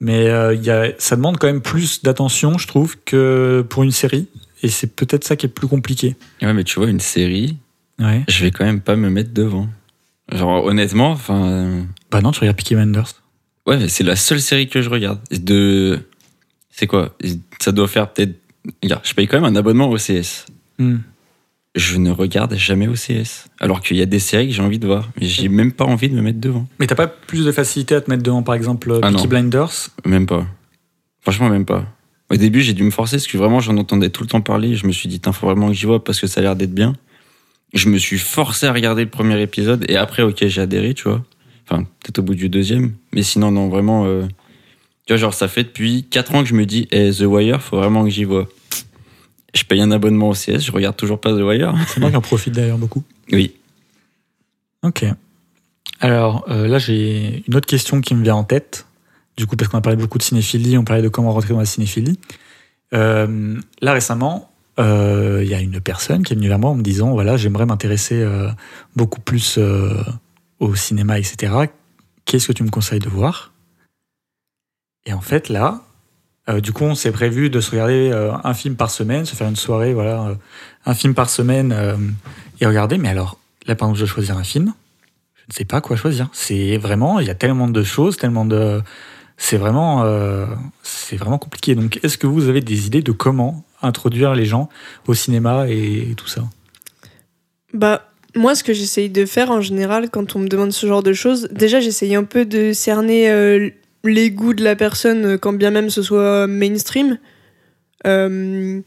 Mais 0.00 0.28
euh, 0.28 0.54
y 0.54 0.70
a, 0.70 0.92
ça 0.98 1.16
demande 1.16 1.38
quand 1.38 1.46
même 1.46 1.62
plus 1.62 2.02
d'attention, 2.02 2.58
je 2.58 2.66
trouve, 2.66 2.96
que 3.04 3.64
pour 3.68 3.82
une 3.82 3.90
série. 3.92 4.28
Et 4.62 4.68
c'est 4.68 4.94
peut-être 4.94 5.24
ça 5.24 5.36
qui 5.36 5.46
est 5.46 5.50
plus 5.50 5.68
compliqué. 5.68 6.16
ouais, 6.42 6.52
mais 6.52 6.64
tu 6.64 6.78
vois, 6.78 6.88
une 6.88 7.00
série, 7.00 7.56
Ouais. 7.98 8.24
je 8.28 8.44
vais 8.44 8.50
quand 8.50 8.64
même 8.64 8.80
pas 8.82 8.94
me 8.96 9.08
mettre 9.08 9.32
devant. 9.32 9.68
Genre, 10.32 10.64
honnêtement, 10.64 11.12
enfin. 11.12 11.46
euh, 11.46 11.82
Bah 12.10 12.20
non, 12.20 12.30
tu 12.32 12.40
regardes 12.40 12.56
Peaky 12.56 12.74
Blinders. 12.74 13.08
Ouais, 13.66 13.78
mais 13.78 13.88
c'est 13.88 14.04
la 14.04 14.16
seule 14.16 14.40
série 14.40 14.68
que 14.68 14.82
je 14.82 14.90
regarde. 14.90 15.18
De. 15.30 15.98
C'est 16.70 16.86
quoi? 16.86 17.16
Ça 17.60 17.72
doit 17.72 17.88
faire 17.88 18.12
peut-être. 18.12 18.34
Regarde, 18.82 19.02
je 19.04 19.14
paye 19.14 19.26
quand 19.28 19.40
même 19.40 19.50
un 19.50 19.56
abonnement 19.56 19.88
au 19.88 19.96
CS. 19.96 20.46
Hmm. 20.78 20.98
Je 21.76 21.98
ne 21.98 22.10
regarde 22.10 22.54
jamais 22.56 22.88
OCS. 22.88 23.48
Alors 23.60 23.82
qu'il 23.82 23.98
y 23.98 24.02
a 24.02 24.06
des 24.06 24.18
séries 24.18 24.48
que 24.48 24.54
j'ai 24.54 24.62
envie 24.62 24.78
de 24.78 24.86
voir. 24.86 25.08
Mais 25.20 25.26
j'ai 25.26 25.48
même 25.48 25.72
pas 25.72 25.84
envie 25.84 26.08
de 26.08 26.14
me 26.14 26.22
mettre 26.22 26.40
devant. 26.40 26.66
Mais 26.78 26.86
t'as 26.86 26.94
pas 26.94 27.06
plus 27.06 27.44
de 27.44 27.52
facilité 27.52 27.94
à 27.94 28.00
te 28.00 28.08
mettre 28.10 28.22
devant, 28.22 28.42
par 28.42 28.54
exemple, 28.54 28.98
Ah 29.02 29.10
Peaky. 29.10 29.26
Blinders? 29.28 29.70
Même 30.06 30.26
pas. 30.26 30.46
Franchement, 31.20 31.50
même 31.50 31.66
pas. 31.66 31.84
Au 32.30 32.36
début, 32.36 32.62
j'ai 32.62 32.72
dû 32.72 32.82
me 32.82 32.90
forcer 32.90 33.16
parce 33.16 33.26
que 33.26 33.36
vraiment, 33.36 33.60
j'en 33.60 33.76
entendais 33.76 34.08
tout 34.10 34.22
le 34.22 34.28
temps 34.28 34.40
parler. 34.40 34.74
Je 34.74 34.86
me 34.86 34.92
suis 34.92 35.08
dit, 35.08 35.20
il 35.24 35.32
faut 35.32 35.46
vraiment 35.46 35.68
que 35.68 35.74
j'y 35.74 35.84
vois 35.86 36.02
parce 36.02 36.18
que 36.20 36.26
ça 36.26 36.40
a 36.40 36.42
l'air 36.42 36.56
d'être 36.56 36.74
bien. 36.74 36.94
Je 37.74 37.88
me 37.90 37.98
suis 37.98 38.18
forcé 38.18 38.66
à 38.66 38.72
regarder 38.72 39.04
le 39.04 39.10
premier 39.10 39.40
épisode 39.42 39.84
et 39.88 39.96
après, 39.96 40.22
ok, 40.22 40.46
j'ai 40.46 40.60
adhéré, 40.62 40.94
tu 40.94 41.04
vois. 41.04 41.22
Enfin, 41.68 41.82
peut-être 41.82 42.20
au 42.20 42.22
bout 42.22 42.34
du 42.34 42.48
deuxième. 42.48 42.94
Mais 43.12 43.22
sinon, 43.22 43.50
non, 43.50 43.68
vraiment. 43.68 44.06
euh, 44.06 44.22
Tu 45.06 45.12
vois, 45.12 45.16
genre, 45.18 45.34
ça 45.34 45.46
fait 45.46 45.64
depuis 45.64 46.04
4 46.10 46.34
ans 46.36 46.42
que 46.42 46.48
je 46.48 46.54
me 46.54 46.64
dis, 46.64 46.88
eh, 46.90 47.10
The 47.12 47.22
Wire, 47.22 47.60
faut 47.60 47.76
vraiment 47.76 48.02
que 48.04 48.10
j'y 48.10 48.24
vois. 48.24 48.48
Je 49.56 49.64
paye 49.64 49.80
un 49.80 49.90
abonnement 49.90 50.28
au 50.28 50.34
CS, 50.34 50.60
je 50.60 50.72
regarde 50.72 50.96
toujours 50.96 51.18
pas 51.18 51.30
The 51.32 51.40
Wire. 51.40 51.74
C'est 51.88 51.98
moi 51.98 52.10
qui 52.10 52.16
en 52.16 52.20
profite 52.20 52.54
d'ailleurs 52.54 52.78
beaucoup. 52.78 53.02
Oui. 53.32 53.54
Ok. 54.82 55.04
Alors 56.00 56.44
euh, 56.48 56.68
là, 56.68 56.78
j'ai 56.78 57.42
une 57.48 57.54
autre 57.54 57.66
question 57.66 58.02
qui 58.02 58.14
me 58.14 58.22
vient 58.22 58.34
en 58.34 58.44
tête. 58.44 58.86
Du 59.38 59.46
coup, 59.46 59.56
parce 59.56 59.70
qu'on 59.70 59.78
a 59.78 59.82
parlé 59.82 59.96
beaucoup 59.96 60.18
de 60.18 60.22
cinéphilie, 60.22 60.76
on 60.76 60.84
parlait 60.84 61.02
de 61.02 61.08
comment 61.08 61.32
rentrer 61.32 61.54
dans 61.54 61.60
la 61.60 61.66
cinéphilie. 61.66 62.18
Euh, 62.92 63.58
là, 63.80 63.92
récemment, 63.92 64.50
euh, 64.78 65.40
il 65.42 65.48
y 65.48 65.54
a 65.54 65.60
une 65.60 65.80
personne 65.80 66.22
qui 66.22 66.34
est 66.34 66.36
venue 66.36 66.48
vers 66.48 66.58
moi 66.58 66.70
en 66.70 66.74
me 66.74 66.82
disant 66.82 67.12
voilà, 67.12 67.36
j'aimerais 67.38 67.66
m'intéresser 67.66 68.26
beaucoup 68.94 69.20
plus 69.20 69.58
au 70.60 70.74
cinéma, 70.74 71.18
etc. 71.18 71.52
Qu'est-ce 72.26 72.48
que 72.48 72.52
tu 72.52 72.62
me 72.62 72.70
conseilles 72.70 72.98
de 72.98 73.08
voir? 73.08 73.52
Et 75.06 75.12
en 75.12 75.20
fait, 75.20 75.48
là, 75.48 75.82
euh, 76.48 76.60
du 76.60 76.72
coup, 76.72 76.84
on 76.84 76.94
s'est 76.94 77.10
prévu 77.10 77.50
de 77.50 77.60
se 77.60 77.70
regarder 77.72 78.10
euh, 78.12 78.32
un 78.44 78.54
film 78.54 78.76
par 78.76 78.90
semaine, 78.90 79.24
se 79.24 79.34
faire 79.34 79.48
une 79.48 79.56
soirée, 79.56 79.92
voilà, 79.92 80.22
euh, 80.22 80.34
un 80.84 80.94
film 80.94 81.14
par 81.14 81.28
semaine 81.28 81.74
et 82.60 82.66
regarder. 82.66 82.98
Mais 82.98 83.08
alors, 83.08 83.38
là, 83.66 83.74
par 83.74 83.88
exemple, 83.88 83.98
je 83.98 84.04
dois 84.04 84.14
choisir 84.14 84.36
un 84.36 84.44
film. 84.44 84.72
Je 85.34 85.42
ne 85.50 85.54
sais 85.54 85.64
pas 85.64 85.80
quoi 85.80 85.96
choisir. 85.96 86.28
C'est 86.32 86.76
vraiment, 86.76 87.18
il 87.20 87.26
y 87.26 87.30
a 87.30 87.34
tellement 87.34 87.68
de 87.68 87.82
choses, 87.82 88.16
tellement 88.16 88.44
de. 88.44 88.80
C'est 89.36 89.58
vraiment, 89.58 90.02
vraiment 91.12 91.38
compliqué. 91.38 91.74
Donc, 91.74 92.00
est-ce 92.02 92.16
que 92.16 92.26
vous 92.26 92.48
avez 92.48 92.60
des 92.60 92.86
idées 92.86 93.02
de 93.02 93.12
comment 93.12 93.64
introduire 93.82 94.34
les 94.34 94.46
gens 94.46 94.68
au 95.06 95.14
cinéma 95.14 95.66
et, 95.68 96.14
tout 96.16 96.28
ça? 96.28 96.42
Bah, 97.74 98.08
moi, 98.34 98.54
ce 98.54 98.64
que 98.64 98.72
j'essaye 98.72 99.10
de 99.10 99.26
faire 99.26 99.50
en 99.50 99.60
général 99.60 100.10
quand 100.10 100.36
on 100.36 100.38
me 100.38 100.48
demande 100.48 100.72
ce 100.72 100.86
genre 100.86 101.02
de 101.02 101.12
choses, 101.12 101.48
déjà, 101.50 101.80
j'essaye 101.80 102.14
un 102.14 102.24
peu 102.24 102.44
de 102.46 102.72
cerner 102.72 103.28
les 104.06 104.30
goûts 104.30 104.54
de 104.54 104.64
la 104.64 104.76
personne, 104.76 105.24
euh, 105.24 105.38
quand 105.38 105.52
bien 105.52 105.70
même 105.70 105.90
ce 105.90 106.02
soit 106.02 106.46
mainstream. 106.46 107.18
Euh, 108.06 108.80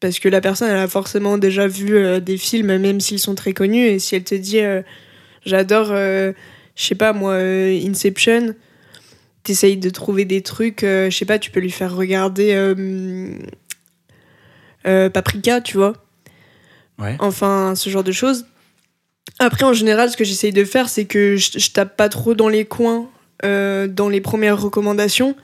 parce 0.00 0.20
que 0.20 0.28
la 0.28 0.40
personne, 0.40 0.70
elle 0.70 0.76
a 0.76 0.88
forcément 0.88 1.38
déjà 1.38 1.66
vu 1.66 1.96
euh, 1.96 2.20
des 2.20 2.36
films, 2.36 2.76
même 2.78 3.00
s'ils 3.00 3.18
sont 3.18 3.34
très 3.34 3.52
connus. 3.52 3.84
Et 3.84 3.98
si 3.98 4.14
elle 4.14 4.24
te 4.24 4.34
dit, 4.34 4.60
euh, 4.60 4.82
j'adore, 5.44 5.88
je 5.88 6.34
sais 6.76 6.94
pas 6.94 7.12
moi, 7.12 7.34
Inception, 7.36 8.54
t'essayes 9.42 9.76
de 9.76 9.90
trouver 9.90 10.24
des 10.24 10.42
trucs, 10.42 10.80
je 10.82 11.10
sais 11.10 11.24
pas, 11.24 11.38
tu 11.38 11.50
peux 11.50 11.60
lui 11.60 11.70
faire 11.70 11.94
regarder 11.94 12.54
Paprika, 14.84 15.60
tu 15.60 15.76
vois. 15.76 15.94
Ouais. 16.98 17.16
Enfin, 17.20 17.74
ce 17.76 17.90
genre 17.90 18.04
de 18.04 18.12
choses. 18.12 18.46
Après, 19.38 19.64
en 19.64 19.72
général, 19.72 20.10
ce 20.10 20.16
que 20.16 20.24
j'essaye 20.24 20.52
de 20.52 20.64
faire, 20.64 20.88
c'est 20.88 21.04
que 21.04 21.36
je, 21.36 21.58
je 21.58 21.70
tape 21.70 21.96
pas 21.96 22.08
trop 22.08 22.34
dans 22.34 22.48
les 22.48 22.64
coins, 22.64 23.08
dans 23.42 24.08
les 24.08 24.20
premières 24.20 24.60
recommandations. 24.60 25.36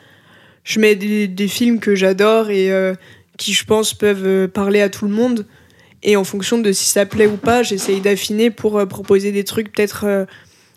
Je 0.64 0.80
mets 0.80 0.94
des, 0.94 1.28
des 1.28 1.48
films 1.48 1.78
que 1.78 1.94
j'adore 1.94 2.50
et 2.50 2.72
euh, 2.72 2.94
qui, 3.36 3.52
je 3.52 3.64
pense, 3.64 3.94
peuvent 3.94 4.26
euh, 4.26 4.48
parler 4.48 4.80
à 4.80 4.88
tout 4.88 5.04
le 5.04 5.10
monde. 5.12 5.46
Et 6.02 6.16
en 6.16 6.24
fonction 6.24 6.58
de 6.58 6.72
si 6.72 6.86
ça 6.86 7.06
plaît 7.06 7.26
ou 7.26 7.36
pas, 7.36 7.62
j'essaye 7.62 8.00
d'affiner 8.00 8.50
pour 8.50 8.78
euh, 8.78 8.86
proposer 8.86 9.30
des 9.30 9.44
trucs 9.44 9.72
peut-être 9.72 10.04
euh, 10.04 10.24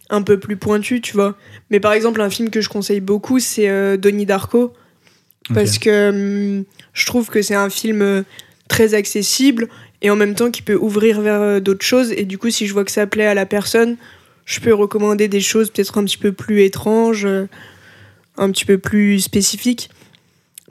un 0.09 0.22
peu 0.22 0.39
plus 0.39 0.57
pointus, 0.57 1.01
tu 1.01 1.13
vois. 1.13 1.38
Mais 1.70 1.80
par 1.80 1.93
exemple, 1.93 2.22
un 2.22 2.30
film 2.30 2.49
que 2.49 2.61
je 2.61 2.70
conseille 2.70 3.01
beaucoup, 3.01 3.39
c'est 3.39 3.70
euh, 3.70 3.97
Donnie 3.97 4.26
Darko. 4.26 4.74
Parce 5.53 5.80
que 5.80 6.09
hum, 6.09 6.65
je 6.91 7.05
trouve 7.05 7.30
que 7.30 7.41
c'est 7.41 7.55
un 7.55 7.70
film 7.70 8.01
euh, 8.01 8.24
très 8.68 8.93
accessible 8.93 9.70
et 10.01 10.09
en 10.09 10.18
même 10.18 10.36
temps 10.36 10.51
qui 10.51 10.61
peut 10.61 10.76
ouvrir 10.76 11.22
vers 11.22 11.41
euh, 11.41 11.59
d'autres 11.61 11.86
choses. 11.86 12.11
Et 12.11 12.26
du 12.26 12.38
coup, 12.38 12.49
si 12.49 12.68
je 12.68 12.74
vois 12.74 12.84
que 12.84 12.91
ça 12.91 13.07
plaît 13.07 13.28
à 13.28 13.34
la 13.34 13.45
personne, 13.45 13.95
je 14.48 14.60
peux 14.60 14.74
recommander 14.74 15.28
des 15.28 15.41
choses 15.41 15.70
peut-être 15.70 16.00
un 16.00 16.04
petit 16.06 16.18
peu 16.18 16.32
plus 16.32 16.64
étranges, 16.64 17.26
euh, 17.26 17.45
un 18.38 18.50
petit 18.52 18.66
peu 18.66 18.80
plus 18.80 19.20
spécifiques. 19.20 19.89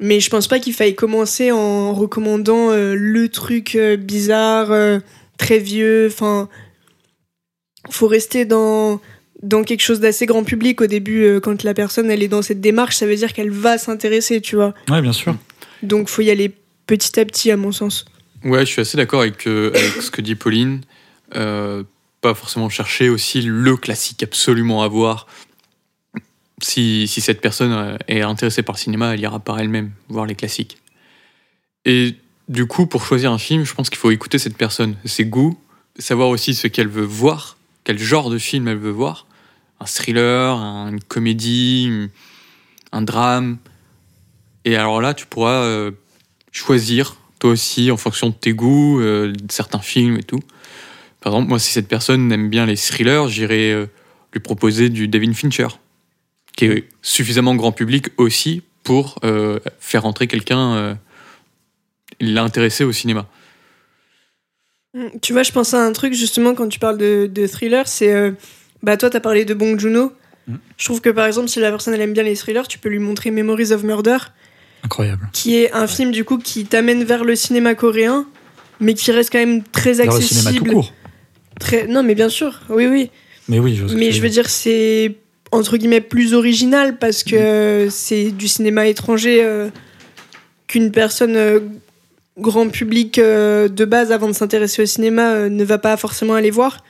Mais 0.01 0.19
je 0.19 0.29
pense 0.29 0.49
pas 0.49 0.59
qu'il 0.59 0.73
faille 0.75 0.95
commencer 0.95 1.53
en 1.53 1.93
recommandant 1.95 2.71
euh, 2.73 2.95
le 2.99 3.29
truc 3.29 3.77
euh, 3.77 3.97
bizarre, 3.97 4.73
euh, 4.73 4.99
très 5.39 5.59
vieux. 5.59 6.09
Enfin, 6.11 6.49
faut 7.91 8.09
rester 8.09 8.45
dans 8.45 9.01
dans 9.43 9.63
quelque 9.65 9.83
chose 9.83 10.01
d'assez 10.01 10.25
grand 10.27 10.45
public 10.45 10.81
au 10.81 10.87
début 10.87 11.23
euh, 11.25 11.41
quand 11.41 11.63
la 11.63 11.75
personne 11.75 12.11
elle 12.11 12.23
est 12.23 12.29
dans 12.29 12.41
cette 12.43 12.61
démarche 12.63 12.97
ça 12.97 13.07
veut 13.07 13.15
dire 13.15 13.33
qu'elle 13.35 13.51
va 13.51 13.77
s'intéresser 13.77 14.41
tu 14.41 14.57
vois 14.57 14.73
Ouais, 14.91 15.03
bien 15.03 15.13
sûr. 15.13 15.37
donc 15.83 16.09
faut 16.09 16.23
y 16.23 16.31
aller 16.31 16.51
petit 16.87 17.21
à 17.21 17.25
petit 17.27 17.51
à 17.51 17.57
mon 17.59 17.71
sens 17.71 18.07
Ouais, 18.45 18.61
je 18.65 18.71
suis 18.73 18.81
assez 18.81 18.97
d'accord 18.97 19.21
avec, 19.21 19.47
euh, 19.47 19.69
avec 19.69 20.03
ce 20.03 20.11
que 20.11 20.23
dit 20.23 20.35
Pauline. 20.37 20.81
Euh, 22.27 22.31
pas 22.31 22.35
forcément 22.35 22.69
chercher 22.69 23.09
aussi 23.09 23.43
le 23.43 23.77
classique 23.77 24.23
absolument 24.23 24.83
à 24.83 24.89
voir. 24.89 25.27
Si, 26.63 27.07
si 27.07 27.21
cette 27.21 27.41
personne 27.41 27.73
euh, 27.73 27.97
est 28.09 28.23
intéressée 28.23 28.63
par 28.63 28.75
le 28.75 28.81
cinéma, 28.81 29.15
elle 29.15 29.21
ira 29.21 29.39
par 29.39 29.61
elle-même 29.61 29.93
voir 30.09 30.27
les 30.27 30.35
classiques. 30.35 30.79
Et 31.85 32.17
du 32.49 32.67
coup, 32.67 32.87
pour 32.87 33.05
choisir 33.05 33.31
un 33.33 33.39
film, 33.39 33.65
je 33.65 33.75
pense 33.75 33.91
qu'il 33.91 33.99
faut 33.99 34.11
écouter 34.11 34.39
cette 34.39 34.57
personne, 34.57 34.97
ses 35.05 35.25
goûts, 35.25 35.59
savoir 35.99 36.29
aussi 36.29 36.55
ce 36.55 36.67
qu'elle 36.67 36.89
veut 36.89 37.05
voir, 37.05 37.57
quel 37.85 37.99
genre 37.99 38.31
de 38.31 38.39
film 38.39 38.69
elle 38.69 38.79
veut 38.79 38.91
voir. 38.91 39.27
Un 39.81 39.85
thriller, 39.87 40.57
un- 40.57 40.89
une 40.91 41.01
comédie, 41.03 42.09
un 42.93 43.03
drame. 43.03 43.59
Et 44.65 44.77
alors 44.77 45.01
là, 45.01 45.13
tu 45.15 45.27
pourras 45.27 45.63
euh, 45.63 45.91
choisir, 46.51 47.17
toi 47.39 47.51
aussi, 47.51 47.91
en 47.91 47.97
fonction 47.99 48.31
de 48.31 48.35
tes 48.35 48.53
goûts, 48.55 49.01
euh, 49.01 49.31
de 49.33 49.53
certains 49.53 49.81
films 49.81 50.17
et 50.17 50.23
tout. 50.23 50.41
Par 51.27 51.33
exemple, 51.35 51.49
moi, 51.49 51.59
si 51.59 51.73
cette 51.73 51.89
personne 51.89 52.31
aime 52.31 52.49
bien 52.51 52.67
les 52.67 52.77
thrillers, 52.77 53.27
j'irai 53.27 53.73
euh, 53.73 53.87
lui 54.33 54.39
proposer 54.39 54.91
du 54.91 55.09
David 55.09 55.35
Fincher, 55.35 55.67
qui 56.57 56.67
est 56.67 56.85
suffisamment 57.03 57.57
grand 57.57 57.73
public 57.73 58.11
aussi 58.17 58.63
pour 58.85 59.19
euh, 59.25 59.59
faire 59.81 60.07
entrer 60.07 60.29
quelqu'un, 60.29 60.75
euh, 60.77 60.95
l'intéresser 62.21 62.85
au 62.85 62.93
cinéma. 62.93 63.27
Mm, 64.95 65.07
Tu 65.21 65.33
vois, 65.33 65.43
je 65.43 65.51
pense 65.51 65.75
à 65.75 65.85
un 65.85 65.91
truc 65.93 66.13
justement 66.15 66.55
quand 66.55 66.69
tu 66.69 66.79
parles 66.79 66.97
de, 66.97 67.29
de 67.29 67.47
thriller, 67.49 67.89
c'est. 67.89 68.13
euh, 68.15 68.31
bah, 68.85 68.97
toi, 68.97 69.11
t'as 69.11 69.19
parlé 69.19 69.45
de 69.45 69.53
Bong 69.53 69.81
Joon-ho. 69.81 70.13
Mm. 70.47 70.55
Je 70.77 70.85
trouve 70.85 71.01
que 71.01 71.11
par 71.11 71.27
exemple, 71.27 71.49
si 71.49 71.59
la 71.59 71.71
personne 71.71 71.93
elle 71.93 72.03
aime 72.03 72.13
bien 72.13 72.23
les 72.23 72.37
thrillers, 72.37 72.69
tu 72.69 72.79
peux 72.79 72.89
lui 72.89 73.01
montrer 73.01 73.33
Memories 73.33 73.73
of 73.73 73.83
Murder, 73.83 74.19
Incroyable. 74.85 75.29
qui 75.33 75.57
est 75.57 75.73
un 75.73 75.89
film 75.89 76.13
du 76.13 76.23
coup 76.25 76.39
qui 76.39 76.67
t'amène 76.67 77.03
vers 77.03 77.25
le 77.25 77.35
cinéma 77.35 77.75
coréen, 77.75 78.27
mais 78.79 78.95
qui 78.95 79.11
reste 79.11 79.33
quand 79.33 79.41
même 79.41 79.65
très 79.65 79.95
Vers 79.95 80.07
le 80.15 80.21
cinéma 80.21 80.51
tout 80.51 80.57
accessible. 80.59 80.71
court. 80.71 80.93
Très... 81.61 81.87
Non, 81.87 82.03
mais 82.03 82.15
bien 82.15 82.29
sûr, 82.29 82.61
oui, 82.69 82.87
oui. 82.87 83.11
Mais 83.49 83.59
oui, 83.59 83.77
je 83.77 83.95
Mais 83.95 84.13
je 84.13 84.21
veux 84.21 84.29
dire, 84.29 84.49
c'est 84.49 85.15
entre 85.53 85.77
guillemets 85.77 86.01
plus 86.01 86.35
original 86.35 86.99
parce 86.99 87.25
Mm. 87.25 87.31
que 87.31 87.89
c'est 87.91 88.31
du 88.31 88.49
cinéma 88.49 88.87
étranger 88.89 89.43
euh, 89.43 89.69
qu'une 90.67 90.91
personne 90.91 91.37
euh, 91.37 91.61
grand 92.39 92.69
public 92.69 93.19
euh, 93.19 93.69
de 93.69 93.85
base 93.85 94.13
avant 94.13 94.27
de 94.29 94.33
s'intéresser 94.33 94.83
au 94.83 94.87
cinéma 94.87 95.49
ne 95.49 95.65
va 95.65 95.79
pas 95.79 95.97
forcément 95.97 96.35
aller 96.35 96.51
voir. 96.51 96.85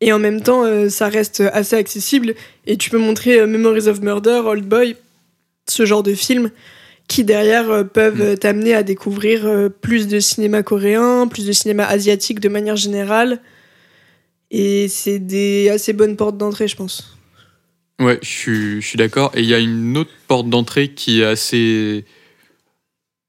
Et 0.00 0.12
en 0.12 0.20
même 0.20 0.40
temps, 0.42 0.62
ça 0.88 1.08
reste 1.08 1.42
assez 1.52 1.74
accessible 1.74 2.34
et 2.68 2.76
tu 2.76 2.88
peux 2.88 2.98
montrer 2.98 3.44
Memories 3.48 3.88
of 3.88 4.00
Murder, 4.00 4.42
Old 4.44 4.64
Boy, 4.64 4.94
ce 5.68 5.84
genre 5.84 6.04
de 6.04 6.14
films 6.14 6.50
qui 7.08 7.24
derrière 7.24 7.84
peuvent 7.92 8.20
euh, 8.20 8.36
t'amener 8.36 8.74
à 8.74 8.84
découvrir 8.84 9.68
plus 9.80 10.06
de 10.06 10.20
cinéma 10.20 10.62
coréen, 10.62 11.26
plus 11.26 11.46
de 11.46 11.52
cinéma 11.52 11.84
asiatique 11.84 12.38
de 12.38 12.48
manière 12.48 12.76
générale. 12.76 13.40
Et 14.50 14.88
c'est 14.88 15.18
des 15.18 15.68
assez 15.68 15.92
bonnes 15.92 16.16
portes 16.16 16.38
d'entrée, 16.38 16.68
je 16.68 16.76
pense. 16.76 17.16
Ouais, 18.00 18.18
je 18.22 18.80
suis, 18.80 18.96
d'accord. 18.96 19.32
Et 19.34 19.40
il 19.40 19.48
y 19.48 19.54
a 19.54 19.58
une 19.58 19.96
autre 19.96 20.12
porte 20.28 20.48
d'entrée 20.48 20.94
qui 20.94 21.20
est 21.20 21.24
assez, 21.24 22.04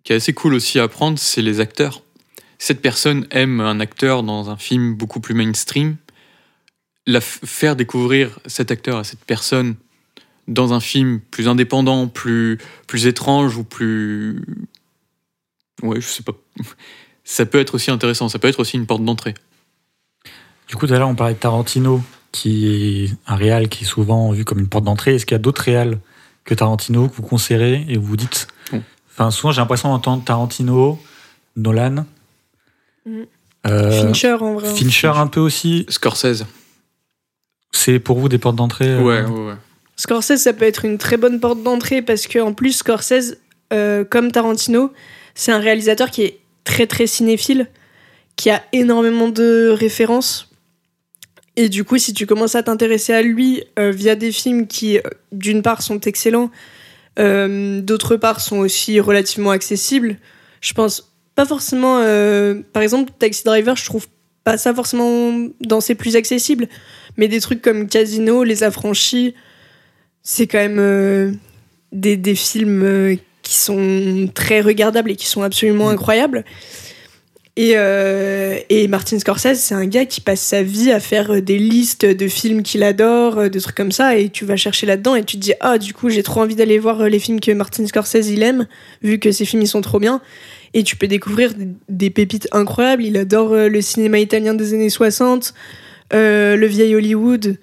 qui 0.03 0.13
est 0.13 0.15
assez 0.15 0.33
cool 0.33 0.53
aussi 0.53 0.79
à 0.79 0.87
prendre, 0.87 1.17
c'est 1.17 1.41
les 1.41 1.59
acteurs. 1.59 2.03
Cette 2.59 2.81
personne 2.81 3.25
aime 3.31 3.61
un 3.61 3.79
acteur 3.79 4.21
dans 4.21 4.49
un 4.49 4.57
film 4.57 4.93
beaucoup 4.93 5.19
plus 5.19 5.33
mainstream. 5.33 5.95
La 7.07 7.21
faire 7.21 7.75
découvrir 7.75 8.39
cet 8.45 8.69
acteur 8.69 8.97
à 8.97 9.03
cette 9.03 9.23
personne 9.25 9.75
dans 10.47 10.73
un 10.73 10.79
film 10.79 11.19
plus 11.31 11.47
indépendant, 11.47 12.07
plus, 12.07 12.59
plus 12.85 13.07
étrange 13.07 13.57
ou 13.57 13.63
plus. 13.63 14.43
Ouais, 15.81 15.99
je 15.99 16.07
sais 16.07 16.23
pas. 16.23 16.33
Ça 17.23 17.45
peut 17.45 17.59
être 17.59 17.75
aussi 17.75 17.91
intéressant, 17.91 18.27
ça 18.27 18.39
peut 18.39 18.47
être 18.47 18.59
aussi 18.59 18.75
une 18.75 18.87
porte 18.87 19.05
d'entrée. 19.05 19.35
Du 20.69 20.75
coup, 20.75 20.87
tout 20.87 20.93
à 20.93 20.99
l'heure, 20.99 21.09
on 21.09 21.15
parlait 21.15 21.33
de 21.33 21.39
Tarantino, 21.39 22.01
qui 22.31 23.05
est 23.05 23.09
un 23.27 23.35
réal 23.35 23.69
qui 23.69 23.83
est 23.83 23.87
souvent 23.87 24.31
vu 24.31 24.45
comme 24.45 24.59
une 24.59 24.69
porte 24.69 24.85
d'entrée. 24.85 25.15
Est-ce 25.15 25.25
qu'il 25.25 25.33
y 25.33 25.35
a 25.35 25.39
d'autres 25.39 25.63
réals 25.63 25.97
que 26.45 26.53
Tarantino 26.53 27.07
que 27.09 27.15
vous 27.15 27.23
conseillerez 27.23 27.85
et 27.89 27.97
vous 27.97 28.15
dites 28.15 28.47
Mm. 28.71 28.77
Enfin, 29.11 29.31
souvent, 29.31 29.51
j'ai 29.51 29.61
l'impression 29.61 29.89
d'entendre 29.89 30.23
Tarantino, 30.23 30.99
Nolan, 31.55 32.05
Mm. 33.05 33.21
euh, 33.67 34.01
Fincher, 34.03 34.33
en 34.39 34.53
vrai. 34.53 34.73
Fincher 34.75 35.11
un 35.15 35.25
peu 35.27 35.39
aussi. 35.39 35.85
Scorsese. 35.89 36.45
C'est 37.71 37.99
pour 37.99 38.19
vous 38.19 38.29
des 38.29 38.37
portes 38.37 38.55
d'entrée 38.55 38.89
euh, 38.89 39.01
Ouais, 39.01 39.21
ouais, 39.23 39.47
ouais. 39.47 39.53
Scorsese, 39.95 40.37
ça 40.37 40.53
peut 40.53 40.65
être 40.65 40.85
une 40.85 40.97
très 40.99 41.17
bonne 41.17 41.39
porte 41.39 41.63
d'entrée 41.63 42.01
parce 42.03 42.27
qu'en 42.27 42.53
plus, 42.53 42.73
Scorsese, 42.73 43.37
euh, 43.73 44.03
comme 44.03 44.31
Tarantino, 44.31 44.93
c'est 45.33 45.51
un 45.51 45.59
réalisateur 45.59 46.11
qui 46.11 46.21
est 46.21 46.39
très 46.63 46.85
très 46.87 47.07
cinéphile, 47.07 47.67
qui 48.35 48.49
a 48.51 48.61
énormément 48.71 49.29
de 49.29 49.69
références. 49.77 50.48
Et 51.55 51.69
du 51.69 51.83
coup, 51.83 51.97
si 51.97 52.13
tu 52.13 52.25
commences 52.25 52.55
à 52.55 52.63
t'intéresser 52.63 53.13
à 53.13 53.21
lui 53.21 53.63
euh, 53.77 53.91
via 53.91 54.15
des 54.15 54.31
films 54.31 54.67
qui, 54.67 54.97
euh, 54.97 55.01
d'une 55.31 55.61
part, 55.61 55.81
sont 55.81 55.99
excellents, 56.01 56.51
euh, 57.19 57.81
d'autre 57.81 58.15
part, 58.15 58.39
sont 58.39 58.59
aussi 58.59 58.99
relativement 58.99 59.51
accessibles, 59.51 60.17
je 60.61 60.73
pense 60.73 61.11
pas 61.35 61.45
forcément. 61.45 61.99
euh, 61.99 62.61
par 62.73 62.83
exemple, 62.83 63.11
Taxi 63.17 63.43
Driver, 63.43 63.75
je 63.75 63.85
trouve 63.85 64.07
pas 64.43 64.57
ça 64.57 64.73
forcément 64.73 65.33
dans 65.61 65.81
ses 65.81 65.95
plus 65.95 66.15
accessibles, 66.15 66.67
mais 67.17 67.27
des 67.27 67.41
trucs 67.41 67.61
comme 67.61 67.87
Casino, 67.87 68.43
Les 68.43 68.63
Affranchis, 68.63 69.35
c'est 70.23 70.47
quand 70.47 70.59
même 70.59 71.37
des, 71.91 72.15
des 72.15 72.35
films 72.35 73.17
qui 73.41 73.55
sont 73.55 74.29
très 74.33 74.61
regardables 74.61 75.11
et 75.11 75.15
qui 75.15 75.25
sont 75.27 75.41
absolument 75.41 75.89
incroyables. 75.89 76.45
Et, 77.61 77.73
euh, 77.75 78.57
et 78.69 78.87
Martin 78.87 79.19
Scorsese, 79.19 79.55
c'est 79.59 79.75
un 79.75 79.85
gars 79.85 80.05
qui 80.05 80.21
passe 80.21 80.39
sa 80.39 80.63
vie 80.63 80.93
à 80.93 81.01
faire 81.01 81.29
euh, 81.29 81.41
des 81.41 81.59
listes 81.59 82.05
de 82.05 82.27
films 82.29 82.63
qu'il 82.63 82.83
adore, 82.83 83.37
euh, 83.37 83.49
de 83.49 83.59
trucs 83.59 83.75
comme 83.75 83.91
ça, 83.91 84.17
et 84.17 84.29
tu 84.29 84.45
vas 84.45 84.55
chercher 84.55 84.85
là-dedans 84.85 85.13
et 85.15 85.25
tu 85.25 85.35
te 85.35 85.41
dis 85.41 85.51
ah 85.59 85.77
du 85.77 85.93
coup 85.93 86.09
j'ai 86.09 86.23
trop 86.23 86.39
envie 86.39 86.55
d'aller 86.55 86.79
voir 86.79 87.09
les 87.09 87.19
films 87.19 87.41
que 87.41 87.51
Martin 87.51 87.85
Scorsese 87.85 88.29
il 88.29 88.43
aime, 88.43 88.65
vu 89.01 89.19
que 89.19 89.33
ces 89.33 89.43
films 89.43 89.61
ils 89.63 89.67
sont 89.67 89.81
trop 89.81 89.99
bien. 89.99 90.21
Et 90.73 90.83
tu 90.83 90.95
peux 90.95 91.07
découvrir 91.07 91.51
des, 91.89 92.09
pépites 92.09 92.47
incroyables. 92.53 93.03
Il 93.03 93.17
adore 93.17 93.53
le 93.53 93.81
cinéma 93.81 94.19
italien 94.19 94.53
des 94.53 94.73
années 94.73 94.89
60, 94.89 95.53
euh, 96.13 96.55
le 96.55 96.65
vieil 96.65 96.95
Hollywood. 96.95 97.57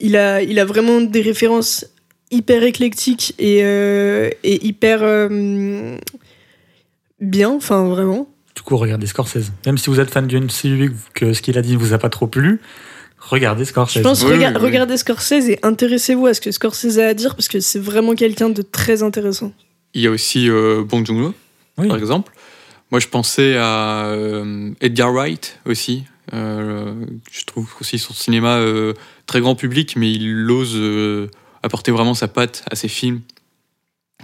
Il 0.00 0.16
a, 0.16 0.40
il 0.42 0.58
a 0.58 0.64
vraiment 0.64 1.02
des 1.02 1.20
références 1.20 1.84
hyper 2.30 2.62
éclectiques 2.62 3.34
et, 3.38 3.58
et 3.58 4.66
hyper 4.66 5.28
bien, 7.20 7.50
enfin 7.50 7.86
vraiment. 7.88 8.26
Du 8.58 8.62
coup, 8.62 8.76
regardez 8.76 9.06
Scorsese. 9.06 9.52
Même 9.66 9.78
si 9.78 9.88
vous 9.88 10.00
êtes 10.00 10.10
fan 10.10 10.26
du 10.26 10.36
MCU, 10.40 10.92
que 11.14 11.32
ce 11.32 11.42
qu'il 11.42 11.56
a 11.58 11.62
dit 11.62 11.74
ne 11.74 11.78
vous 11.78 11.92
a 11.92 11.98
pas 11.98 12.08
trop 12.08 12.26
plu, 12.26 12.60
regardez 13.20 13.64
Scorsese. 13.64 13.98
Je 13.98 14.02
pense 14.02 14.24
Oui, 14.24 14.32
rega- 14.32 14.48
oui, 14.50 14.56
oui. 14.58 14.64
regardez 14.66 14.96
Scorsese 14.96 15.48
et 15.48 15.60
intéressez-vous 15.62 16.26
à 16.26 16.34
ce 16.34 16.40
que 16.40 16.50
Scorsese 16.50 16.98
a 16.98 17.06
à 17.06 17.14
dire 17.14 17.36
parce 17.36 17.46
que 17.46 17.60
c'est 17.60 17.78
vraiment 17.78 18.16
quelqu'un 18.16 18.48
de 18.50 18.62
très 18.62 19.04
intéressant. 19.04 19.52
Il 19.94 20.02
y 20.02 20.08
a 20.08 20.10
aussi 20.10 20.50
euh, 20.50 20.82
Bong 20.82 21.06
Joon-ho, 21.06 21.34
Oui. 21.78 21.86
par 21.86 21.98
exemple. 21.98 22.32
Moi, 22.90 22.98
je 22.98 23.06
pensais 23.06 23.56
à 23.56 24.06
euh, 24.06 24.72
Edgar 24.80 25.12
Wright 25.12 25.60
aussi. 25.64 26.02
Euh, 26.34 26.94
je 27.30 27.44
trouve 27.44 27.72
aussi 27.80 27.96
son 28.00 28.12
cinéma 28.12 28.56
euh, 28.56 28.92
très 29.26 29.40
grand 29.40 29.54
public, 29.54 29.94
mais 29.94 30.10
il 30.10 30.50
ose 30.50 30.72
euh, 30.74 31.28
apporter 31.62 31.92
vraiment 31.92 32.14
sa 32.14 32.26
patte 32.26 32.64
à 32.68 32.74
ses 32.74 32.88
films 32.88 33.20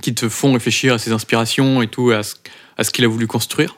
qui 0.02 0.12
te 0.12 0.28
font 0.28 0.52
réfléchir 0.54 0.92
à 0.94 0.98
ses 0.98 1.12
inspirations 1.12 1.82
et 1.82 1.86
tout, 1.86 2.10
à 2.10 2.24
ce, 2.24 2.34
à 2.76 2.82
ce 2.82 2.90
qu'il 2.90 3.04
a 3.04 3.08
voulu 3.08 3.28
construire. 3.28 3.76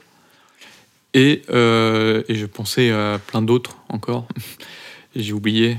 Et, 1.17 1.43
euh, 1.49 2.23
et 2.29 2.35
je 2.35 2.45
pensais 2.45 2.91
à 2.91 3.19
plein 3.27 3.41
d'autres 3.41 3.79
encore. 3.89 4.29
J'ai 5.17 5.33
oublié. 5.33 5.79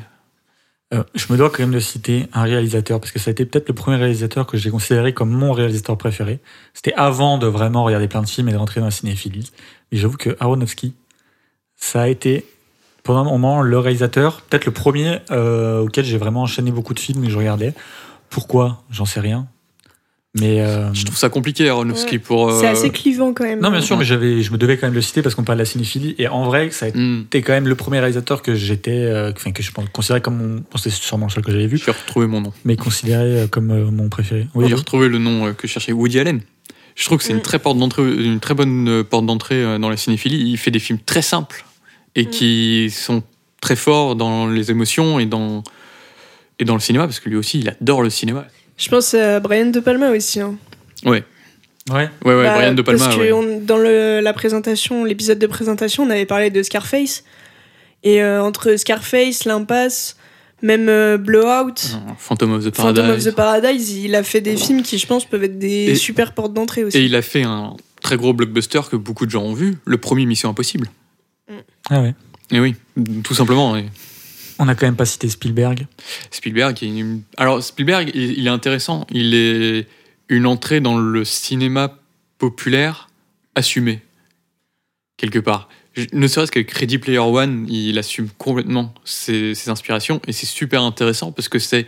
Euh, 0.96 1.04
je 1.14 1.32
me 1.32 1.38
dois 1.38 1.52
quand 1.52 1.60
même 1.60 1.74
de 1.74 1.80
citer 1.80 2.26
un 2.34 2.42
réalisateur, 2.42 3.00
parce 3.00 3.12
que 3.12 3.20
ça 3.20 3.30
a 3.30 3.34
été 3.34 3.46
peut-être 3.46 3.68
le 3.68 3.76
premier 3.76 3.98
réalisateur 3.98 4.48
que 4.48 4.58
j'ai 4.58 4.72
considéré 4.72 5.14
comme 5.14 5.30
mon 5.30 5.52
réalisateur 5.52 5.96
préféré. 5.96 6.40
C'était 6.74 6.94
avant 6.94 7.38
de 7.38 7.46
vraiment 7.46 7.84
regarder 7.84 8.08
plein 8.08 8.24
de 8.24 8.28
films 8.28 8.50
et 8.50 8.52
de 8.52 8.58
rentrer 8.58 8.80
dans 8.80 8.88
la 8.88 8.92
cinéphilie. 8.92 9.52
Mais 9.92 10.00
j'avoue 10.00 10.18
que 10.18 10.36
Aronofsky, 10.40 10.96
ça 11.76 12.02
a 12.02 12.08
été 12.08 12.44
pendant 13.04 13.20
un 13.22 13.26
moment 13.26 13.62
le 13.62 13.78
réalisateur, 13.78 14.42
peut-être 14.42 14.66
le 14.66 14.74
premier 14.74 15.20
euh, 15.30 15.82
auquel 15.84 16.04
j'ai 16.04 16.18
vraiment 16.18 16.42
enchaîné 16.42 16.72
beaucoup 16.72 16.96
de 16.96 17.00
films 17.00 17.24
et 17.26 17.30
je 17.30 17.38
regardais. 17.38 17.76
Pourquoi? 18.32 18.84
J'en 18.90 19.06
sais 19.06 19.20
rien. 19.20 19.48
Mais 20.40 20.62
euh, 20.62 20.94
Je 20.94 21.06
trouve 21.06 21.18
ça 21.18 21.30
compliqué, 21.30 21.70
Aronofsky, 21.70 22.14
Ouais. 22.16 22.20
pour. 22.20 22.50
euh, 22.50 22.60
C'est 22.60 22.68
assez 22.68 22.90
clivant 22.90 23.34
quand 23.34 23.44
même. 23.44 23.60
non, 23.60 23.72
bien 23.72 23.82
sûr, 23.82 23.98
mais 23.98 24.06
j'avais, 24.06 24.42
je 24.42 24.52
me 24.52 24.58
devais 24.58 24.78
quand 24.78 24.88
même 24.88 24.94
le 24.94 25.02
citer 25.02 25.22
parce 25.22 25.36
qu'on 25.36 25.44
parle 25.44 25.58
de 25.58 25.64
la 25.64 25.66
cinéphilie. 25.66 26.16
Et 26.18 26.28
en 26.28 26.44
vrai, 26.46 26.70
ça 26.72 26.88
a 26.88 26.90
hmm, 26.90 27.22
été 27.28 27.42
quand 27.42 27.54
même 27.54 27.68
le 27.68 27.76
premier 27.76 28.00
réalisateur 28.00 28.42
que 28.42 28.54
j'étais, 28.56 28.92
euh, 28.92 29.32
enfin 29.36 29.52
que 29.52 29.64
je 29.64 29.72
pense- 29.72 29.86
considérais 29.94 30.22
comme 30.22 30.38
mon, 30.38 30.56
bon, 30.58 30.78
c'est 30.78 30.90
sûrement 30.92 31.28
le 31.28 31.32
seul 31.32 31.44
que 31.44 31.52
j'avais 31.52 31.68
vu, 31.68 31.78
J'ai 31.78 31.92
retrouvé 31.92 32.28
mon 32.28 32.42
nom. 32.42 32.54
mais 32.66 32.76
considéré 32.76 33.42
euh, 33.42 33.48
comme 33.48 33.72
euh, 33.72 33.90
mon 33.92 34.10
préféré. 34.10 34.48
Oui, 34.56 34.66
J'ai 34.68 34.74
oui. 34.74 34.80
retrouvé 34.80 35.08
le 35.10 35.18
nom 35.18 35.48
euh, 35.48 35.54
que 35.54 35.68
je 35.68 35.74
cherchais, 35.74 35.92
Woody 35.92 36.20
Allen. 36.20 36.42
Je 36.96 37.06
trouve 37.06 37.20
que 37.20 37.24
c'est 37.24 37.34
Mm. 37.34 37.38
une 37.38 37.42
très 37.44 37.60
porte 37.60 37.78
d'entrée, 37.78 38.02
une 38.04 38.40
très 38.40 38.54
bonne 38.56 38.88
euh, 38.90 39.04
porte 39.04 39.26
d'entrée 39.26 39.64
euh, 39.64 39.78
dans 39.78 39.90
la 39.90 39.98
cinéphilie. 39.98 40.50
Il 40.52 40.58
fait 40.58 40.72
des 40.72 40.80
films 40.80 41.00
très 41.06 41.22
simples 41.22 41.64
et 42.16 42.24
Mm. 42.26 42.30
qui 42.30 42.90
sont 42.92 43.24
très 43.62 43.76
forts 43.76 44.16
dans 44.16 44.48
les 44.48 44.72
émotions 44.72 45.20
et 45.20 45.26
dans 45.26 45.64
et 46.60 46.66
dans 46.66 46.74
le 46.74 46.80
cinéma 46.80 47.06
parce 47.06 47.20
que 47.20 47.30
lui 47.30 47.36
aussi 47.38 47.60
il 47.60 47.70
adore 47.70 48.02
le 48.02 48.10
cinéma. 48.10 48.48
Je 48.78 48.89
pense 48.89 49.13
à 49.13 49.39
Brian 49.39 49.67
De 49.67 49.80
Palma 49.80 50.11
aussi. 50.11 50.39
hein. 50.39 50.55
Ouais, 51.05 51.23
Ouais. 51.89 52.09
ouais, 52.25 52.36
ouais. 52.36 52.43
Bah, 52.43 52.55
Brian 52.57 52.73
de 52.73 52.82
Palma. 52.82 53.03
Parce 53.05 53.15
que 53.15 53.21
ouais. 53.21 53.32
on- 53.32 53.59
dans 53.59 53.78
le- 53.78 54.19
la 54.21 54.34
présentation, 54.34 55.03
l'épisode 55.03 55.39
de 55.39 55.47
présentation, 55.47 56.03
on 56.03 56.09
avait 56.09 56.25
parlé 56.25 56.49
de 56.49 56.61
Scarface. 56.63 57.23
Et 58.03 58.21
euh, 58.21 58.43
entre 58.43 58.75
Scarface, 58.75 59.45
L'Impasse, 59.45 60.17
même 60.61 60.88
euh, 60.89 61.17
Blowout, 61.17 61.73
Non, 61.93 62.15
Phantom 62.17 62.53
of 62.53 62.65
the 62.65 62.69
Paradise. 62.69 63.01
Phantom 63.03 63.15
of 63.17 63.23
the 63.23 63.32
Paradise, 63.36 63.91
il 63.95 64.15
a 64.15 64.23
fait 64.23 64.41
des 64.41 64.55
films 64.57 64.82
qui, 64.84 64.97
je 64.97 65.07
pense, 65.07 65.25
peuvent 65.25 65.43
être 65.43 65.57
des 65.59 65.91
Et- 65.91 65.95
super 65.95 66.34
portes 66.34 66.53
d'entrée 66.53 66.84
aussi. 66.84 66.97
Et 66.97 67.01
il 67.03 67.15
a 67.15 67.21
fait 67.21 67.43
un 67.43 67.75
très 68.01 68.17
gros 68.17 68.34
blockbuster 68.34 68.82
que 68.91 68.95
beaucoup 68.95 69.25
de 69.25 69.32
gens 69.32 69.43
ont 69.43 69.53
vu, 69.53 69.78
le 69.86 69.97
premier 69.97 70.25
Mission 70.25 70.49
Impossible. 70.49 70.88
Ah 71.89 72.01
ouais. 72.01 72.13
Et 72.51 72.59
oui, 72.59 72.75
tout 73.23 73.34
simplement. 73.34 73.75
et 73.78 73.86
On 74.60 74.66
n'a 74.66 74.76
quand 74.76 74.86
même 74.88 74.95
pas 74.95 75.05
cité 75.05 75.30
Spielberg. 75.30 75.88
Spielberg, 76.32 76.78
il 76.82 76.97
est 76.97 76.99
une- 76.99 77.22
alors 77.38 77.62
Spielberg, 77.64 78.12
il, 78.14 78.38
il 78.39 78.47
est 78.47 78.49
intéressant. 78.51 79.05
Il 79.12 79.34
est 79.36 79.88
une 80.30 80.45
entrée 80.45 80.80
dans 80.82 80.97
le 80.97 81.24
cinéma 81.26 81.97
populaire 82.38 83.10
assumé 83.55 84.01
quelque 85.18 85.39
part. 85.39 85.70
Je- 85.93 86.05
Ne 86.14 86.28
serait-ce 86.28 86.51
qu'avec 86.51 86.72
Ready 86.72 86.97
Player 86.97 87.20
One, 87.20 87.66
il 87.70 87.97
assume 87.97 88.30
complètement 88.38 88.93
ses, 89.05 89.55
ses 89.55 89.70
inspirations 89.70 90.22
et 90.28 90.32
c'est 90.34 90.45
super 90.45 90.82
intéressant 90.84 91.32
parce 91.32 91.49
que 91.49 91.60
c'est 91.60 91.88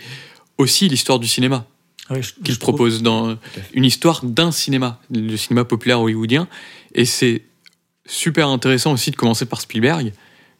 aussi 0.58 0.88
l'histoire 0.90 1.20
du 1.20 1.28
cinéma 1.28 1.66
Ah 2.10 2.14
Ouais, 2.14 2.22
qu'il 2.44 2.58
propose 2.58 3.02
dans 3.04 3.38
une 3.74 3.86
histoire 3.86 4.24
d'un 4.26 4.52
cinéma, 4.52 5.00
le 5.14 5.38
cinéma 5.38 5.64
populaire 5.66 6.02
hollywoodien. 6.02 6.48
Et 6.96 7.06
c'est 7.06 7.44
super 8.08 8.48
intéressant 8.48 8.94
aussi 8.94 9.12
de 9.12 9.16
commencer 9.16 9.46
par 9.46 9.62
Spielberg, 9.62 10.12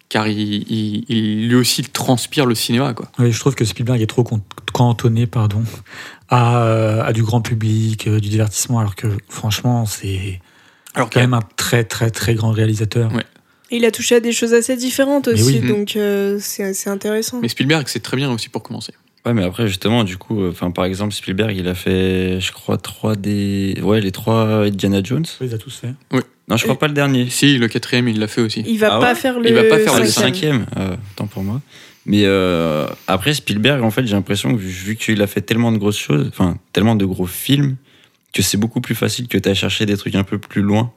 car 0.10 0.28
il, 0.28 0.40
il- 0.40 1.06
il- 1.08 1.48
lui 1.48 1.56
aussi 1.56 1.82
il 1.82 1.90
transpire 1.90 2.46
le 2.46 2.56
cinéma. 2.56 2.94
Quoi. 2.94 3.10
Je 3.20 3.40
trouve 3.40 3.56
que 3.56 3.64
Spielberg 3.64 4.02
est 4.02 4.08
trop 4.08 4.26
cantonné 4.74 5.28
pardon, 5.28 5.64
à, 6.30 6.64
euh, 6.64 7.04
à 7.04 7.14
du 7.14 7.24
grand 7.24 7.42
public, 7.42 8.08
euh, 8.08 8.20
du 8.20 8.30
divertissement, 8.30 8.80
alors 8.80 8.96
que 8.96 9.08
franchement, 9.30 9.86
c'est 9.86 10.42
Alors 10.96 11.10
quand 11.10 11.20
même 11.22 11.34
un 11.36 11.44
très 11.56 11.84
très 11.84 12.10
très 12.12 12.34
grand 12.36 12.52
réalisateur. 12.52 13.14
Ouais. 13.14 13.24
Il 13.72 13.86
a 13.86 13.92
touché 13.92 14.16
à 14.16 14.20
des 14.20 14.32
choses 14.32 14.56
assez 14.56 14.76
différentes 14.76 15.28
aussi, 15.28 15.60
oui. 15.62 15.68
donc 15.68 15.96
euh, 15.96 16.40
c'est 16.42 16.74
c'est 16.74 16.90
intéressant. 16.90 17.40
Mais 17.40 17.50
Spielberg, 17.50 17.86
c'est 17.88 18.00
très 18.00 18.18
bien 18.18 18.32
aussi 18.32 18.50
pour 18.50 18.64
commencer. 18.64 18.94
Ouais, 19.26 19.34
mais 19.34 19.44
après, 19.44 19.68
justement, 19.68 20.04
du 20.04 20.18
coup, 20.18 20.42
euh, 20.42 20.52
enfin, 20.52 20.72
par 20.72 20.86
exemple, 20.86 21.14
Spielberg, 21.14 21.56
il 21.56 21.68
a 21.68 21.76
fait, 21.76 22.40
je 22.40 22.52
crois, 22.52 22.78
trois 22.78 23.16
des. 23.16 23.78
Ouais, 23.84 24.00
les 24.00 24.12
trois 24.12 24.64
Indiana 24.66 25.02
Jones. 25.04 25.26
Il 25.42 25.48
les 25.48 25.54
a 25.54 25.58
tous 25.58 25.76
fait. 25.76 25.94
Non, 26.48 26.58
je 26.58 26.64
crois 26.64 26.80
pas 26.80 26.88
le 26.88 26.94
dernier. 26.94 27.30
Si, 27.30 27.58
le 27.58 27.68
quatrième, 27.68 28.08
il 28.08 28.18
l'a 28.20 28.28
fait 28.28 28.42
aussi. 28.42 28.64
Il 28.66 28.80
va 28.80 28.96
Ah 28.96 29.00
pas 29.00 29.10
ouais 29.10 29.16
faire 29.16 29.40
le, 29.40 29.48
Il 29.50 29.54
va 29.54 29.64
pas 29.66 29.78
faire 29.78 29.94
Ah, 29.96 30.00
le 30.00 30.06
cinquième. 30.08 30.66
cinquième. 30.66 30.66
Euh, 30.78 30.96
tant 31.16 31.28
pour 31.28 31.44
moi. 31.44 31.62
Mais 32.06 32.24
euh, 32.26 32.88
après, 33.08 33.34
Spielberg, 33.36 33.84
en 33.84 33.92
fait, 33.92 34.08
j'ai 34.08 34.16
l'impression 34.16 34.56
que 34.56 34.60
vu 34.60 34.96
qu'il 34.96 35.22
a 35.22 35.28
fait 35.28 35.42
tellement 35.42 35.72
de 35.72 35.78
grosses 35.78 36.00
choses, 36.00 36.28
enfin, 36.30 36.58
tellement 36.74 36.96
de 36.96 37.06
gros 37.06 37.28
films, 37.28 37.76
que 38.34 38.42
c'est 38.42 38.58
beaucoup 38.58 38.82
plus 38.82 38.96
facile 38.96 39.28
que 39.28 39.38
tu 39.38 39.54
chercher 39.54 39.86
des 39.86 39.96
trucs 39.98 40.16
un 40.16 40.24
peu 40.24 40.40
plus 40.40 40.62
loin 40.62 40.92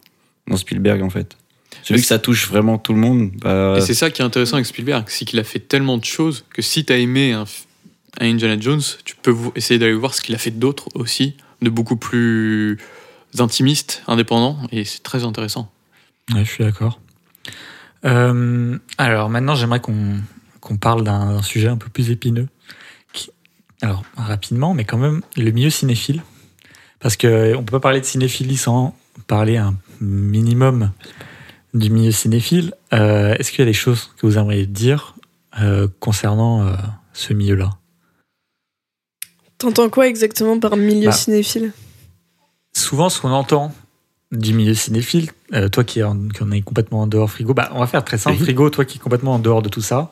dans 0.46 0.56
Spielberg, 0.56 1.02
en 1.02 1.10
fait. 1.10 1.36
Celui 1.82 2.00
que 2.00 2.06
ça 2.06 2.18
touche 2.18 2.48
vraiment 2.48 2.78
tout 2.78 2.92
le 2.94 3.00
monde, 3.00 3.32
bah, 3.36 3.74
Et 3.76 3.80
c'est 3.80 3.94
ça 3.94 4.10
qui 4.10 4.22
est 4.22 4.24
intéressant 4.24 4.54
avec 4.54 4.66
Spielberg, 4.66 5.04
c'est 5.08 5.24
qu'il 5.24 5.38
a 5.38 5.44
fait 5.44 5.58
tellement 5.58 5.98
de 5.98 6.04
choses 6.04 6.44
que 6.54 6.62
si 6.62 6.84
t'as 6.84 6.96
aimé 6.96 7.32
un, 7.32 7.44
un 8.22 8.30
Indiana 8.30 8.56
Jones, 8.58 8.82
tu 9.04 9.16
peux 9.16 9.34
essayer 9.56 9.78
d'aller 9.78 9.94
voir 9.94 10.14
ce 10.14 10.22
qu'il 10.22 10.34
a 10.34 10.38
fait 10.38 10.50
d'autres 10.50 10.88
aussi, 10.94 11.36
de 11.60 11.70
beaucoup 11.70 11.96
plus 11.96 12.78
intimistes, 13.38 14.02
indépendants, 14.06 14.58
et 14.70 14.84
c'est 14.84 15.02
très 15.02 15.24
intéressant. 15.24 15.70
Ouais, 16.32 16.44
je 16.44 16.50
suis 16.50 16.64
d'accord. 16.64 17.00
Euh, 18.04 18.78
alors 18.98 19.28
maintenant, 19.28 19.54
j'aimerais 19.54 19.80
qu'on 19.80 20.76
parle 20.76 21.04
d'un 21.04 21.42
sujet 21.42 21.68
un 21.68 21.76
peu 21.76 21.88
plus 21.88 22.10
épineux. 22.10 22.48
Alors 23.80 24.04
rapidement, 24.16 24.74
mais 24.74 24.84
quand 24.84 24.98
même, 24.98 25.22
le 25.36 25.50
milieu 25.50 25.70
cinéphile. 25.70 26.22
Parce 27.00 27.16
que 27.16 27.56
on 27.56 27.64
peut 27.64 27.72
pas 27.72 27.80
parler 27.80 28.00
de 28.00 28.04
cinéphilie 28.04 28.56
sans 28.56 28.96
parler 29.26 29.56
un 29.56 29.74
minimum 30.00 30.92
du 31.74 31.90
milieu 31.90 32.12
cinéphile. 32.12 32.74
Euh, 32.92 33.34
Est-ce 33.34 33.50
qu'il 33.50 33.58
y 33.58 33.62
a 33.62 33.66
des 33.66 33.72
choses 33.72 34.12
que 34.16 34.26
vous 34.26 34.38
aimeriez 34.38 34.66
dire 34.66 35.16
euh, 35.60 35.88
concernant 35.98 36.64
euh, 36.64 36.76
ce 37.12 37.32
milieu-là? 37.32 37.70
T'entends 39.62 39.88
quoi 39.90 40.08
exactement 40.08 40.58
par 40.58 40.76
milieu 40.76 41.06
Bah, 41.06 41.12
cinéphile? 41.12 41.72
souvent 42.74 43.08
ce 43.08 43.20
qu'on 43.20 43.30
entend 43.30 43.72
du 44.32 44.54
milieu 44.54 44.74
cinéphile, 44.74 45.30
euh, 45.52 45.68
toi 45.68 45.84
qui 45.84 46.02
en, 46.02 46.16
qui 46.28 46.42
en 46.42 46.50
es 46.50 46.62
complètement 46.62 47.02
en 47.02 47.06
dehors 47.06 47.30
frigo, 47.30 47.52
bah, 47.54 47.70
on 47.74 47.80
va 47.80 47.86
faire 47.86 48.02
très 48.04 48.16
simple. 48.18 48.36
Oui. 48.38 48.42
Frigo, 48.44 48.70
toi 48.70 48.84
qui 48.84 48.96
es 48.98 49.00
complètement 49.00 49.34
en 49.34 49.38
dehors 49.38 49.62
de 49.62 49.68
tout 49.68 49.82
ça, 49.82 50.10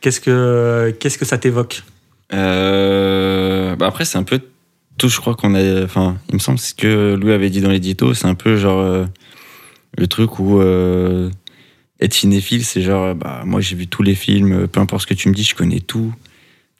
qu'est-ce 0.00 0.20
que, 0.20 0.94
qu'est-ce 1.00 1.16
que 1.16 1.24
ça 1.24 1.38
t'évoque? 1.38 1.84
Euh, 2.32 3.76
bah 3.76 3.86
après, 3.86 4.04
c'est 4.04 4.18
un 4.18 4.24
peu 4.24 4.40
tout, 4.98 5.08
je 5.08 5.20
crois 5.20 5.34
qu'on 5.36 5.54
a. 5.54 5.84
Enfin, 5.84 6.16
il 6.28 6.34
me 6.34 6.40
semble 6.40 6.58
ce 6.58 6.74
que 6.74 7.14
Louis 7.14 7.32
avait 7.32 7.50
dit 7.50 7.60
dans 7.60 7.70
l'édito, 7.70 8.14
c'est 8.14 8.26
un 8.26 8.34
peu 8.34 8.56
genre 8.56 8.80
euh, 8.80 9.04
le 9.96 10.06
truc 10.08 10.38
où 10.38 10.60
euh, 10.60 11.30
être 12.00 12.14
cinéphile, 12.14 12.64
c'est 12.64 12.82
genre, 12.82 13.14
bah, 13.14 13.42
moi 13.44 13.60
j'ai 13.60 13.76
vu 13.76 13.86
tous 13.86 14.02
les 14.02 14.14
films, 14.14 14.66
peu 14.68 14.80
importe 14.80 15.02
ce 15.02 15.06
que 15.06 15.14
tu 15.14 15.28
me 15.28 15.34
dis, 15.34 15.44
je 15.44 15.54
connais 15.54 15.80
tout. 15.80 16.12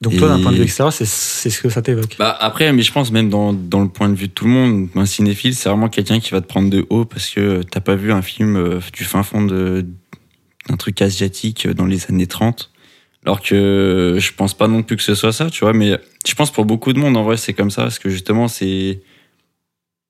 Donc 0.03 0.17
toi, 0.17 0.29
d'un 0.29 0.43
point 0.43 0.53
de 0.53 0.57
vue 0.57 0.65
extérieur, 0.65 0.93
c'est, 0.93 1.07
ce 1.07 1.61
que 1.61 1.71
ça 1.71 1.81
t'évoque. 1.81 2.17
Bah 2.19 2.37
après, 2.39 2.71
mais 2.73 2.83
je 2.83 2.93
pense 2.93 3.11
même 3.11 3.31
dans, 3.31 3.55
dans 3.55 3.81
le 3.81 3.89
point 3.89 4.11
de 4.11 4.15
vue 4.15 4.29
de 4.29 4.33
tout 4.33 4.45
le 4.45 4.51
monde, 4.51 4.89
un 4.95 5.07
cinéphile, 5.07 5.55
c'est 5.55 5.71
vraiment 5.71 5.89
quelqu'un 5.89 6.21
qui 6.21 6.33
va 6.33 6.43
te 6.43 6.47
prendre 6.47 6.69
de 6.69 6.85
haut 6.91 7.07
parce 7.07 7.31
que 7.31 7.63
t'as 7.63 7.81
pas 7.81 7.95
vu 7.95 8.13
un 8.13 8.21
film 8.21 8.57
euh, 8.57 8.81
du 8.93 9.05
fin 9.05 9.23
fond 9.23 9.43
d'un 9.43 10.77
truc 10.77 11.01
asiatique 11.01 11.67
dans 11.67 11.87
les 11.87 12.11
années 12.11 12.27
30. 12.27 12.71
Alors 13.25 13.41
que 13.41 14.19
je 14.21 14.33
pense 14.35 14.55
pas 14.55 14.69
non 14.69 14.83
plus 14.83 14.97
que 14.97 15.03
ce 15.03 15.15
soit 15.15 15.33
ça, 15.33 15.49
tu 15.49 15.65
vois, 15.65 15.73
mais 15.73 15.99
je 16.27 16.35
pense 16.35 16.53
pour 16.53 16.67
beaucoup 16.67 16.93
de 16.93 16.99
monde, 16.99 17.17
en 17.17 17.25
vrai, 17.25 17.39
c'est 17.39 17.55
comme 17.55 17.71
ça, 17.71 17.83
parce 17.83 17.99
que 17.99 18.11
justement, 18.11 18.49
c'est 18.49 19.01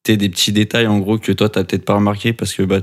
t'es 0.03 0.16
des 0.16 0.28
petits 0.28 0.53
détails, 0.53 0.87
en 0.87 0.99
gros, 0.99 1.18
que 1.18 1.32
toi, 1.32 1.49
t'as 1.49 1.64
peut-être 1.64 1.84
pas 1.84 1.95
remarqué 1.95 2.32
parce 2.32 2.55
que 2.55 2.62
bah, 2.62 2.80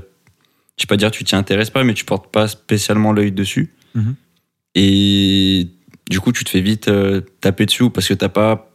je 0.76 0.84
vais 0.84 0.86
pas 0.86 0.96
dire 0.96 1.10
tu 1.10 1.24
t'y 1.24 1.36
intéresses 1.36 1.70
pas, 1.70 1.84
mais 1.84 1.94
tu 1.94 2.04
portes 2.04 2.30
pas 2.32 2.48
spécialement 2.48 3.12
l'œil 3.12 3.32
dessus. 3.32 3.72
Mhm. 3.94 4.14
Et 4.74 5.68
du 6.08 6.20
coup, 6.20 6.32
tu 6.32 6.44
te 6.44 6.50
fais 6.50 6.60
vite 6.60 6.88
euh, 6.88 7.22
taper 7.40 7.66
dessus 7.66 7.90
parce 7.90 8.08
que 8.08 8.14
t'as 8.14 8.28
pas. 8.28 8.70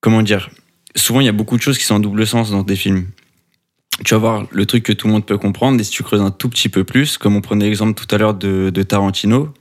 Comment 0.00 0.22
dire 0.22 0.50
Souvent, 0.94 1.20
il 1.20 1.26
y 1.26 1.28
a 1.28 1.32
beaucoup 1.32 1.56
de 1.56 1.62
choses 1.62 1.78
qui 1.78 1.84
sont 1.84 1.96
en 1.96 2.00
double 2.00 2.26
sens 2.26 2.50
dans 2.50 2.62
des 2.62 2.76
films. 2.76 3.08
Tu 4.04 4.14
vas 4.14 4.18
voir 4.18 4.46
le 4.50 4.66
truc 4.66 4.84
que 4.84 4.92
tout 4.92 5.06
le 5.06 5.12
monde 5.12 5.26
peut 5.26 5.38
comprendre, 5.38 5.80
et 5.80 5.84
si 5.84 5.90
tu 5.90 6.02
creuses 6.02 6.20
un 6.20 6.30
tout 6.30 6.48
petit 6.48 6.68
peu 6.68 6.84
plus, 6.84 7.18
comme 7.18 7.34
on 7.34 7.40
prenait 7.40 7.64
l'exemple 7.64 7.94
tout 7.94 8.14
à 8.14 8.18
l'heure 8.18 8.34
de, 8.34 8.82
Tarantino, 8.82 9.52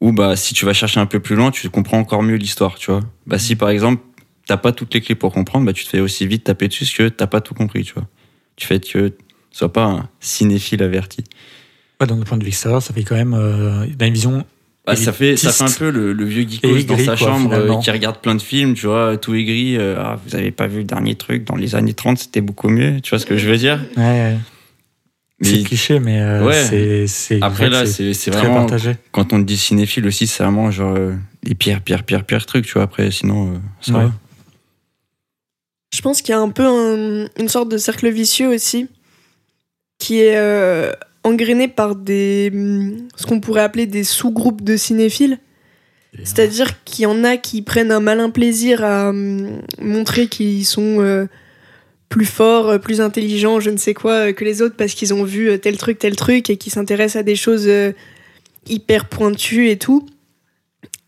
où 0.00 0.12
bah, 0.12 0.34
si 0.36 0.54
tu 0.54 0.64
vas 0.64 0.72
chercher 0.72 1.00
un 1.00 1.06
peu 1.06 1.20
plus 1.20 1.36
loin, 1.36 1.50
tu 1.50 1.68
comprends 1.70 1.98
encore 1.98 2.22
mieux 2.22 2.36
l'histoire, 2.36 2.76
tu 2.76 2.90
vois. 2.90 3.00
Bah, 3.26 3.38
si 3.38 3.54
par 3.54 3.68
exemple, 3.68 4.02
t'as 4.46 4.56
pas 4.56 4.72
toutes 4.72 4.92
les 4.94 5.00
clés 5.00 5.14
pour 5.14 5.32
comprendre, 5.32 5.66
bah, 5.66 5.72
tu 5.72 5.84
te 5.84 5.90
fais 5.90 6.00
aussi 6.00 6.26
vite 6.26 6.44
taper 6.44 6.68
dessus 6.68 6.84
parce 6.84 6.96
que 6.96 7.08
t'as 7.08 7.26
pas 7.26 7.40
tout 7.40 7.54
compris, 7.54 7.84
tu 7.84 7.94
vois. 7.94 8.06
Tu 8.56 8.66
fais 8.66 8.80
que 8.80 9.12
sois 9.50 9.72
pas 9.72 9.84
un 9.84 10.08
cinéphile 10.20 10.82
averti. 10.82 11.24
Ouais, 12.00 12.06
dans 12.06 12.16
le 12.16 12.24
point 12.24 12.36
de 12.36 12.44
vue 12.44 12.48
extérieur, 12.48 12.82
ça 12.82 12.92
fait 12.92 13.04
quand 13.04 13.14
même 13.14 13.34
euh, 13.34 13.86
une 13.86 14.12
vision. 14.12 14.44
Bah, 14.86 14.94
ça, 14.96 15.12
fait, 15.12 15.36
ça 15.36 15.50
fait 15.52 15.64
un 15.64 15.72
peu 15.72 15.90
le, 15.90 16.12
le 16.12 16.24
vieux 16.24 16.46
geekos 16.48 16.68
Et 16.68 16.84
dans 16.84 16.94
aigri, 16.94 17.04
sa 17.06 17.16
quoi, 17.16 17.26
chambre 17.28 17.52
euh, 17.54 17.80
qui 17.80 17.90
regarde 17.90 18.20
plein 18.20 18.36
de 18.36 18.42
films, 18.42 18.74
tu 18.74 18.86
vois, 18.86 19.16
tout 19.16 19.34
aigri. 19.34 19.76
euh, 19.76 19.96
ah, 19.98 20.16
vous 20.24 20.36
avez 20.36 20.52
pas 20.52 20.68
vu 20.68 20.78
le 20.78 20.84
dernier 20.84 21.16
truc 21.16 21.42
dans 21.44 21.56
les 21.56 21.74
années 21.74 21.92
30, 21.94 22.18
c'était 22.18 22.40
beaucoup 22.40 22.68
mieux. 22.68 23.00
Tu 23.00 23.10
vois 23.10 23.18
ce 23.18 23.26
que 23.26 23.36
je 23.36 23.48
veux 23.48 23.56
dire? 23.56 23.80
Ouais, 23.96 24.36
c'est 25.42 25.62
cliché, 25.64 25.98
mais 25.98 26.20
euh, 26.20 26.46
Ouais. 26.46 27.06
c'est 27.08 27.42
Après 27.42 27.68
vrai 27.68 27.84
là, 27.84 27.86
c'est 27.86 28.30
vraiment 28.30 28.60
partagé. 28.60 28.96
quand 29.10 29.32
on 29.32 29.38
dit 29.40 29.56
cinéphile 29.56 30.06
aussi, 30.06 30.26
c'est 30.28 30.42
vraiment 30.44 30.70
genre 30.70 30.94
euh, 30.96 31.14
les 31.42 31.54
pires, 31.56 31.82
pires, 31.82 32.04
pires, 32.04 32.24
pires 32.24 32.46
trucs, 32.46 32.64
tu 32.66 32.74
vois. 32.74 32.82
Après, 32.84 33.10
sinon, 33.10 33.54
euh, 33.54 33.58
ça 33.82 33.92
Ouais. 33.92 34.04
va. 34.04 34.12
Je 35.94 36.00
pense 36.00 36.22
qu'il 36.22 36.30
y 36.32 36.34
a 36.36 36.40
un 36.40 36.50
peu 36.50 36.64
un- 36.64 37.28
une 37.38 37.48
sorte 37.48 37.68
de 37.70 37.76
cercle 37.78 38.08
vicieux 38.10 38.48
aussi, 38.48 38.88
qui 39.98 40.20
est 40.20 40.36
euh, 40.36 40.92
engrainé 41.26 41.68
par 41.68 41.94
des 41.96 42.50
hum, 42.52 43.08
ce 43.16 43.26
qu'on 43.26 43.40
pourrait 43.40 43.62
appeler 43.62 43.86
des 43.86 44.04
sous-groupes 44.04 44.62
de 44.62 44.76
cinéphiles. 44.76 45.38
C'est-à-dire 46.24 46.82
qu'il 46.84 47.02
y 47.02 47.06
en 47.06 47.24
a 47.24 47.36
qui 47.36 47.60
prennent 47.60 47.92
un 47.92 48.00
malin 48.00 48.30
plaisir 48.30 48.82
à 48.84 49.10
hum, 49.10 49.60
montrer 49.78 50.28
qu'ils 50.28 50.64
sont 50.64 51.00
euh, 51.00 51.26
plus 52.08 52.26
forts, 52.26 52.70
euh, 52.70 52.78
plus 52.78 53.00
intelligents, 53.00 53.60
je 53.60 53.70
ne 53.70 53.76
sais 53.76 53.94
quoi, 53.94 54.12
euh, 54.12 54.32
que 54.32 54.44
les 54.44 54.62
autres 54.62 54.76
parce 54.76 54.94
qu'ils 54.94 55.12
ont 55.14 55.24
vu 55.24 55.58
tel 55.58 55.76
truc, 55.76 55.98
tel 55.98 56.16
truc 56.16 56.50
et 56.50 56.56
qui 56.56 56.70
s'intéressent 56.70 57.20
à 57.20 57.22
des 57.22 57.36
choses 57.36 57.66
euh, 57.66 57.92
hyper 58.66 59.08
pointues 59.08 59.68
et 59.68 59.78
tout. 59.78 60.06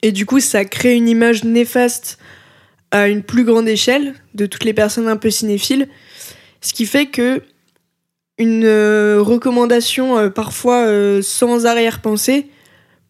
Et 0.02 0.12
du 0.12 0.26
coup, 0.26 0.40
ça 0.40 0.64
crée 0.64 0.94
une 0.94 1.08
image 1.08 1.44
néfaste 1.44 2.18
à 2.90 3.08
une 3.08 3.22
plus 3.22 3.44
grande 3.44 3.68
échelle 3.68 4.14
de 4.34 4.46
toutes 4.46 4.64
les 4.64 4.72
personnes 4.72 5.08
un 5.08 5.16
peu 5.16 5.30
cinéphiles. 5.30 5.88
Ce 6.60 6.72
qui 6.72 6.86
fait 6.86 7.06
que 7.06 7.42
une 8.38 8.64
euh, 8.64 9.20
recommandation 9.20 10.16
euh, 10.16 10.30
parfois 10.30 10.86
euh, 10.86 11.22
sans 11.22 11.66
arrière-pensée 11.66 12.46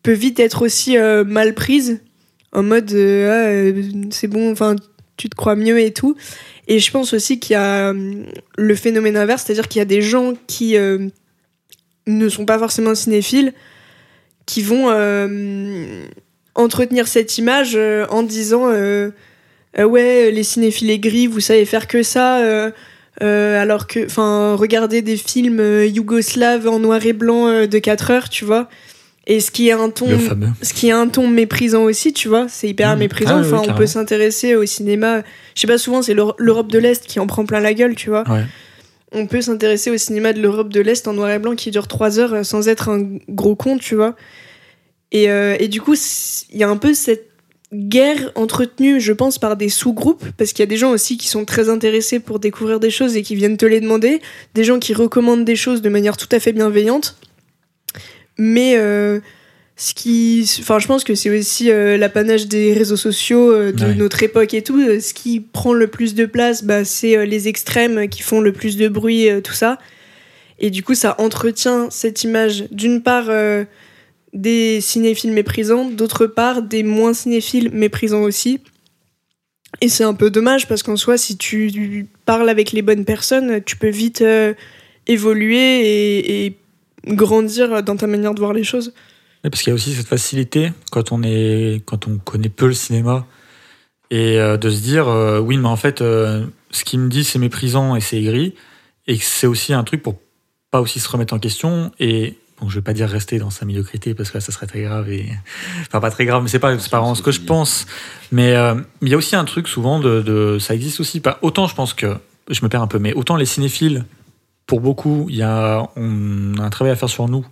peut 0.02 0.12
vite 0.12 0.40
être 0.40 0.62
aussi 0.62 0.96
mal 1.26 1.54
prise 1.54 2.00
en 2.52 2.62
mode 2.62 2.90
Ah, 2.94 3.50
c'est 4.10 4.28
bon 4.28 4.50
enfin 4.50 4.76
tu 5.16 5.28
te 5.28 5.34
crois 5.34 5.56
mieux 5.56 5.80
et 5.80 5.92
tout. 5.92 6.16
Et 6.68 6.78
je 6.78 6.90
pense 6.92 7.12
aussi 7.12 7.40
qu'il 7.40 7.54
y 7.54 7.56
a 7.56 7.90
hum, 7.90 8.24
le 8.56 8.74
phénomène 8.74 9.16
inverse 9.16 9.44
c'est 9.44 9.52
à 9.52 9.54
dire 9.54 9.68
qu'il 9.68 9.80
y 9.80 9.82
a 9.82 9.86
des 9.86 10.00
gens 10.00 10.34
qui 10.46 10.76
ne 12.06 12.28
sont 12.28 12.46
pas 12.46 12.58
forcément 12.58 12.94
cinéphiles 12.94 13.52
qui 14.46 14.62
vont 14.62 14.86
entretenir 16.54 17.08
cette 17.08 17.36
image 17.36 17.76
en 18.08 18.22
disant 18.22 18.68
ouais 18.70 20.30
les 20.30 20.44
cinéphiles 20.44 20.90
aigris 20.90 21.26
vous 21.26 21.40
savez 21.40 21.64
faire 21.66 21.88
que 21.88 22.04
ça 22.04 22.72
euh, 23.22 23.60
alors 23.60 23.86
que 23.86 24.04
enfin 24.06 24.54
regardez 24.54 25.02
des 25.02 25.16
films 25.16 25.60
euh, 25.60 25.86
yougoslaves 25.86 26.68
en 26.68 26.78
noir 26.78 27.04
et 27.04 27.12
blanc 27.12 27.48
euh, 27.48 27.66
de 27.66 27.78
4 27.78 28.10
heures 28.12 28.28
tu 28.28 28.44
vois 28.44 28.68
et 29.26 29.40
ce 29.40 29.50
qui 29.50 29.68
est 29.68 29.72
un 29.72 29.90
ton 29.90 30.06
ce 30.62 30.72
qui 30.72 30.88
est 30.88 30.92
un 30.92 31.06
ton 31.08 31.28
méprisant 31.28 31.82
aussi, 31.82 32.14
tu 32.14 32.28
vois, 32.28 32.46
c'est 32.48 32.66
hyper 32.68 32.96
Mmh. 32.96 32.98
méprisant. 32.98 33.36
Ah 33.36 33.40
oui, 33.42 33.52
enfin, 33.52 33.62
on 33.70 33.76
peut 33.76 33.86
s'intéresser 33.86 34.54
au 34.54 34.64
cinéma. 34.64 35.22
Je 35.54 35.60
sais 35.60 35.66
pas, 35.66 35.76
souvent 35.76 36.00
c'est 36.00 36.14
l'Eur- 36.14 36.34
l'Europe 36.38 36.72
de 36.72 36.78
l'Est 36.78 37.04
qui 37.04 37.20
en 37.20 37.26
prend 37.26 37.44
plein 37.44 37.60
la 37.60 37.74
gueule, 37.74 37.94
tu 37.94 38.08
vois. 38.08 38.24
Ouais. 38.30 38.44
On 39.12 39.26
peut 39.26 39.42
s'intéresser 39.42 39.90
au 39.90 39.98
cinéma 39.98 40.32
de 40.32 40.40
l'Europe 40.40 40.70
de 40.72 40.80
l'Est 40.80 41.06
en 41.08 41.12
noir 41.12 41.30
et 41.30 41.38
blanc 41.38 41.54
qui 41.56 41.70
dure 41.70 41.88
3 41.88 42.18
heures 42.18 42.42
sans 42.46 42.68
être 42.68 42.88
un 42.88 43.06
gros 43.28 43.54
con, 43.54 43.76
tu 43.76 43.94
vois. 43.96 44.16
Et, 45.12 45.24
et 45.24 45.68
du 45.68 45.82
coup, 45.82 45.94
il 46.50 46.58
y 46.58 46.64
a 46.64 46.68
un 46.70 46.76
peu 46.78 46.94
cette 46.94 47.27
guerre 47.72 48.32
entretenue, 48.34 49.00
je 49.00 49.12
pense, 49.12 49.38
par 49.38 49.56
des 49.56 49.68
sous-groupes, 49.68 50.24
parce 50.38 50.52
qu'il 50.52 50.62
y 50.62 50.62
a 50.62 50.66
des 50.66 50.76
gens 50.78 50.90
aussi 50.90 51.18
qui 51.18 51.28
sont 51.28 51.44
très 51.44 51.68
intéressés 51.68 52.18
pour 52.18 52.38
découvrir 52.38 52.80
des 52.80 52.90
choses 52.90 53.16
et 53.16 53.22
qui 53.22 53.34
viennent 53.34 53.58
te 53.58 53.66
les 53.66 53.80
demander, 53.80 54.20
des 54.54 54.64
gens 54.64 54.78
qui 54.78 54.94
recommandent 54.94 55.44
des 55.44 55.56
choses 55.56 55.82
de 55.82 55.88
manière 55.90 56.16
tout 56.16 56.28
à 56.32 56.40
fait 56.40 56.52
bienveillante. 56.52 57.16
Mais 58.38 58.76
euh, 58.76 59.20
ce 59.76 59.92
qui, 59.92 60.48
enfin, 60.60 60.78
je 60.78 60.86
pense 60.86 61.04
que 61.04 61.14
c'est 61.14 61.28
aussi 61.36 61.70
euh, 61.70 61.96
l'apanage 61.98 62.46
des 62.46 62.72
réseaux 62.72 62.96
sociaux 62.96 63.50
euh, 63.52 63.72
de 63.72 63.84
Ouais. 63.84 63.94
notre 63.94 64.22
époque 64.22 64.54
et 64.54 64.62
tout. 64.62 64.80
Ce 65.00 65.12
qui 65.12 65.40
prend 65.40 65.72
le 65.74 65.88
plus 65.88 66.14
de 66.14 66.24
place, 66.24 66.64
bah, 66.64 66.84
c'est 66.84 67.26
les 67.26 67.48
extrêmes 67.48 68.08
qui 68.08 68.22
font 68.22 68.40
le 68.40 68.52
plus 68.52 68.76
de 68.76 68.88
bruit, 68.88 69.28
tout 69.44 69.52
ça. 69.54 69.78
Et 70.58 70.70
du 70.70 70.82
coup, 70.82 70.94
ça 70.94 71.16
entretient 71.18 71.88
cette 71.90 72.24
image 72.24 72.64
d'une 72.70 73.02
part 73.02 73.28
des 74.32 74.80
cinéphiles 74.80 75.32
méprisants, 75.32 75.90
d'autre 75.90 76.26
part 76.26 76.62
des 76.62 76.82
moins 76.82 77.14
cinéphiles 77.14 77.70
méprisants 77.72 78.22
aussi. 78.22 78.60
Et 79.80 79.88
c'est 79.88 80.04
un 80.04 80.14
peu 80.14 80.30
dommage 80.30 80.66
parce 80.66 80.82
qu'en 80.82 80.96
soi, 80.96 81.18
si 81.18 81.36
tu 81.36 82.06
parles 82.24 82.48
avec 82.48 82.72
les 82.72 82.82
bonnes 82.82 83.04
personnes, 83.04 83.62
tu 83.64 83.76
peux 83.76 83.90
vite 83.90 84.22
euh, 84.22 84.54
évoluer 85.06 86.44
et, 86.46 86.56
grandir 87.06 87.82
dans 87.82 87.96
ta 87.96 88.06
manière 88.06 88.34
de 88.34 88.40
voir 88.40 88.52
les 88.52 88.64
choses. 88.64 88.92
Parce 89.42 89.62
qu'il 89.62 89.70
y 89.70 89.72
a 89.72 89.74
aussi 89.74 89.94
cette 89.94 90.08
facilité 90.08 90.72
quand 90.90 91.12
on 91.12 91.22
est 91.22 91.80
quand 91.86 92.06
on 92.06 92.18
connaît 92.18 92.48
peu 92.48 92.66
le 92.66 92.74
cinéma 92.74 93.24
et 94.10 94.38
euh, 94.38 94.56
de 94.56 94.68
se 94.68 94.80
dire 94.80 95.08
euh, 95.08 95.38
oui 95.38 95.56
mais 95.56 95.68
en 95.68 95.76
fait 95.76 96.00
ce 96.00 96.84
qu'il 96.84 96.98
me 96.98 97.08
dit 97.08 97.22
c'est 97.24 97.38
méprisant 97.38 97.94
et 97.94 98.00
c'est 98.00 98.18
aigri 98.18 98.54
et 99.06 99.16
c'est 99.16 99.46
aussi 99.46 99.72
un 99.72 99.84
truc 99.84 100.02
pour 100.02 100.16
pas 100.70 100.80
aussi 100.80 100.98
se 101.00 101.08
remettre 101.08 101.32
en 101.32 101.38
question 101.38 101.92
et 102.00 102.34
bon 102.60 102.68
je 102.68 102.74
vais 102.76 102.82
pas 102.82 102.92
dire 102.92 103.08
rester 103.08 103.38
dans 103.38 103.50
sa 103.50 103.64
médiocrité 103.64 104.14
parce 104.14 104.30
que 104.30 104.38
là 104.38 104.40
ça 104.40 104.52
serait 104.52 104.66
très 104.66 104.82
grave 104.82 105.10
et 105.10 105.28
enfin 105.82 106.00
pas 106.00 106.10
très 106.10 106.24
grave 106.24 106.42
mais 106.42 106.48
c'est 106.48 106.58
pas 106.58 106.78
c'est 106.78 106.90
pas 106.90 106.98
vraiment 106.98 107.14
ce 107.14 107.22
que 107.22 107.30
je 107.32 107.40
pense 107.40 107.86
mais 108.32 108.54
euh, 108.56 108.74
il 109.02 109.08
y 109.08 109.14
a 109.14 109.16
aussi 109.16 109.36
un 109.36 109.44
truc 109.44 109.68
souvent 109.68 110.00
de, 110.00 110.20
de- 110.22 110.58
ça 110.58 110.74
existe 110.74 111.00
aussi 111.00 111.20
pas 111.20 111.38
autant 111.42 111.66
je 111.66 111.74
pense 111.74 111.94
que 111.94 112.16
je 112.50 112.62
me 112.64 112.68
perds 112.68 112.82
un 112.82 112.86
peu 112.88 112.98
mais 112.98 113.12
autant 113.14 113.36
les 113.36 113.46
cinéphiles 113.46 114.04
pour 114.66 114.80
beaucoup 114.80 115.26
il 115.28 115.36
y 115.36 115.42
a 115.42 115.88
on 115.96 116.54
a 116.58 116.62
un 116.62 116.70
travail 116.70 116.92
à 116.92 116.96
faire 116.96 117.08
sur 117.08 117.28
nous 117.28 117.46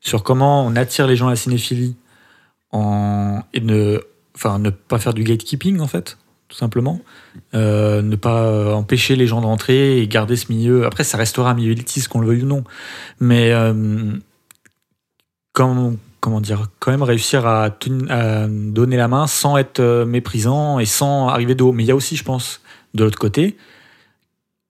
sur 0.00 0.22
comment 0.22 0.64
on 0.64 0.76
attire 0.76 1.06
les 1.06 1.16
gens 1.16 1.26
à 1.26 1.30
la 1.30 1.36
cinéphilie 1.36 1.96
en, 2.72 3.42
et 3.54 3.60
ne, 3.60 4.00
enfin, 4.34 4.58
ne 4.58 4.70
pas 4.70 4.98
faire 4.98 5.14
du 5.14 5.22
gatekeeping, 5.24 5.80
en 5.80 5.86
fait, 5.86 6.18
tout 6.48 6.56
simplement. 6.56 7.00
Euh, 7.54 8.02
ne 8.02 8.16
pas 8.16 8.42
euh, 8.42 8.72
empêcher 8.72 9.16
les 9.16 9.26
gens 9.26 9.40
de 9.40 9.46
rentrer 9.46 9.98
et 10.00 10.08
garder 10.08 10.36
ce 10.36 10.52
milieu. 10.52 10.84
Après, 10.84 11.04
ça 11.04 11.16
restera 11.16 11.50
un 11.50 11.54
milieu 11.54 11.72
élitiste, 11.72 12.08
qu'on 12.08 12.20
le 12.20 12.26
veuille 12.26 12.42
ou 12.42 12.46
non. 12.46 12.64
Mais 13.20 13.52
euh, 13.52 14.12
comment, 15.56 16.40
dire, 16.40 16.68
quand 16.80 16.90
même 16.90 17.02
réussir 17.02 17.46
à, 17.46 17.70
donner 17.70 18.96
la 18.96 19.08
main 19.08 19.26
sans 19.26 19.56
être 19.56 19.80
euh, 19.80 20.04
méprisant 20.04 20.78
et 20.78 20.84
sans 20.84 21.28
arriver 21.28 21.54
de 21.54 21.62
haut. 21.62 21.72
Mais 21.72 21.84
il 21.84 21.86
y 21.86 21.90
a 21.90 21.96
aussi, 21.96 22.16
je 22.16 22.24
pense, 22.24 22.60
de 22.94 23.04
l'autre 23.04 23.18
côté, 23.18 23.56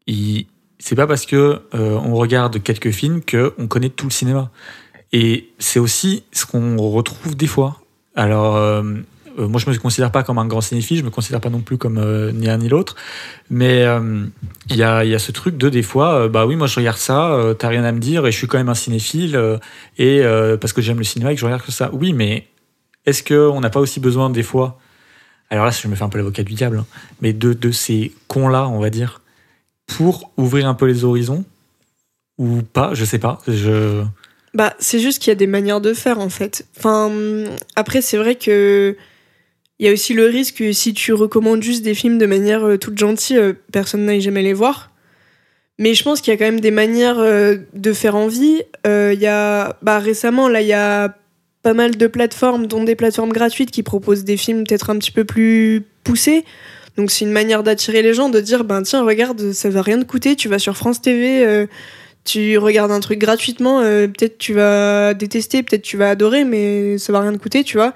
c'est 0.06 0.94
pas 0.94 1.06
parce 1.06 1.26
que 1.26 1.62
euh, 1.74 1.98
on 2.04 2.14
regarde 2.14 2.62
quelques 2.62 2.90
films 2.90 3.20
que 3.22 3.54
on 3.58 3.66
connaît 3.66 3.88
tout 3.88 4.06
le 4.06 4.12
cinéma. 4.12 4.50
Et 5.12 5.50
c'est 5.58 5.80
aussi 5.80 6.24
ce 6.32 6.46
qu'on 6.46 6.76
retrouve 6.76 7.36
des 7.36 7.46
fois. 7.46 7.80
Alors, 8.14 8.56
euh, 8.56 8.82
euh, 9.38 9.48
moi, 9.48 9.60
je 9.60 9.70
me 9.70 9.76
considère 9.76 10.10
pas 10.10 10.22
comme 10.22 10.38
un 10.38 10.46
grand 10.46 10.60
cinéphile, 10.60 10.98
je 10.98 11.02
me 11.02 11.10
considère 11.10 11.40
pas 11.40 11.50
non 11.50 11.60
plus 11.60 11.78
comme 11.78 11.98
euh, 11.98 12.32
ni 12.32 12.46
l'un 12.46 12.58
ni 12.58 12.68
l'autre. 12.68 12.96
Mais 13.50 13.82
euh, 13.82 14.24
il 14.70 14.76
y, 14.76 14.82
a, 14.82 15.04
y 15.04 15.14
a 15.14 15.18
ce 15.18 15.32
truc 15.32 15.56
de 15.56 15.68
des 15.68 15.82
fois, 15.82 16.28
bah 16.28 16.46
oui, 16.46 16.56
moi 16.56 16.66
je 16.66 16.76
regarde 16.76 16.98
ça, 16.98 17.54
t'as 17.58 17.68
rien 17.68 17.84
à 17.84 17.92
me 17.92 18.00
dire, 18.00 18.26
et 18.26 18.32
je 18.32 18.36
suis 18.36 18.46
quand 18.46 18.58
même 18.58 18.68
un 18.68 18.74
cinéphile, 18.74 19.38
et 19.98 20.22
parce 20.60 20.72
que 20.72 20.82
j'aime 20.82 20.98
le 20.98 21.04
cinéma 21.04 21.32
et 21.32 21.34
que 21.34 21.40
je 21.40 21.46
regarde 21.46 21.62
que 21.62 21.72
ça. 21.72 21.90
Oui, 21.92 22.12
mais 22.12 22.46
est-ce 23.04 23.22
qu'on 23.22 23.60
n'a 23.60 23.70
pas 23.70 23.80
aussi 23.80 24.00
besoin 24.00 24.30
des 24.30 24.42
fois, 24.42 24.78
alors 25.50 25.64
là, 25.64 25.70
je 25.70 25.86
me 25.86 25.94
fais 25.94 26.02
un 26.02 26.08
peu 26.08 26.18
l'avocat 26.18 26.42
du 26.42 26.54
diable, 26.54 26.78
hein, 26.78 26.86
mais 27.20 27.32
de, 27.32 27.52
de 27.52 27.70
ces 27.70 28.12
cons-là, 28.26 28.66
on 28.68 28.80
va 28.80 28.90
dire, 28.90 29.20
pour 29.86 30.32
ouvrir 30.36 30.66
un 30.66 30.74
peu 30.74 30.86
les 30.86 31.04
horizons 31.04 31.44
ou 32.38 32.62
pas, 32.62 32.94
je 32.94 33.04
sais 33.04 33.20
pas. 33.20 33.38
Je... 33.46 34.02
Bah, 34.54 34.74
c'est 34.78 34.98
juste 34.98 35.22
qu'il 35.22 35.30
y 35.30 35.32
a 35.32 35.36
des 35.36 35.46
manières 35.46 35.80
de 35.80 35.94
faire 35.94 36.18
en 36.18 36.28
fait. 36.28 36.66
Enfin, 36.76 37.10
après, 37.76 38.00
c'est 38.02 38.16
vrai 38.16 38.34
que 38.34 38.96
il 39.78 39.86
y 39.86 39.88
a 39.88 39.92
aussi 39.92 40.14
le 40.14 40.26
risque 40.26 40.56
que 40.56 40.72
si 40.72 40.94
tu 40.94 41.12
recommandes 41.12 41.62
juste 41.62 41.82
des 41.82 41.94
films 41.94 42.18
de 42.18 42.26
manière 42.26 42.64
euh, 42.64 42.78
toute 42.78 42.98
gentille, 42.98 43.36
euh, 43.36 43.52
personne 43.72 44.06
n'aille 44.06 44.22
jamais 44.22 44.42
les 44.42 44.54
voir. 44.54 44.90
Mais 45.78 45.92
je 45.92 46.02
pense 46.02 46.22
qu'il 46.22 46.32
y 46.32 46.34
a 46.34 46.38
quand 46.38 46.46
même 46.46 46.60
des 46.60 46.70
manières 46.70 47.18
euh, 47.18 47.56
de 47.74 47.92
faire 47.92 48.16
envie. 48.16 48.62
Il 48.86 49.20
y 49.20 49.26
a, 49.26 49.78
bah, 49.82 49.98
récemment, 49.98 50.48
là, 50.48 50.62
il 50.62 50.68
y 50.68 50.72
a 50.72 51.14
pas 51.62 51.74
mal 51.74 51.96
de 51.96 52.06
plateformes, 52.06 52.66
dont 52.66 52.84
des 52.84 52.94
plateformes 52.94 53.32
gratuites 53.32 53.70
qui 53.70 53.82
proposent 53.82 54.24
des 54.24 54.38
films 54.38 54.64
peut-être 54.64 54.88
un 54.88 54.96
petit 54.96 55.10
peu 55.10 55.24
plus 55.24 55.84
poussés. 56.04 56.44
Donc 56.96 57.10
c'est 57.10 57.26
une 57.26 57.32
manière 57.32 57.62
d'attirer 57.62 58.00
les 58.00 58.14
gens, 58.14 58.30
de 58.30 58.40
dire, 58.40 58.64
ben 58.64 58.82
tiens, 58.82 59.04
regarde, 59.04 59.52
ça 59.52 59.68
va 59.68 59.82
rien 59.82 59.98
te 59.98 60.04
coûter, 60.04 60.34
tu 60.36 60.48
vas 60.48 60.58
sur 60.58 60.76
France 60.76 61.02
TV, 61.02 61.66
Tu 62.24 62.56
regardes 62.56 62.92
un 62.92 63.00
truc 63.00 63.18
gratuitement, 63.18 63.82
peut-être 63.82 64.38
tu 64.38 64.54
vas 64.54 65.12
détester, 65.12 65.62
peut-être 65.62 65.82
tu 65.82 65.98
vas 65.98 66.08
adorer, 66.08 66.44
mais 66.44 66.96
ça 66.96 67.12
va 67.12 67.20
rien 67.20 67.32
te 67.32 67.38
coûter, 67.38 67.64
tu 67.64 67.76
vois. 67.76 67.92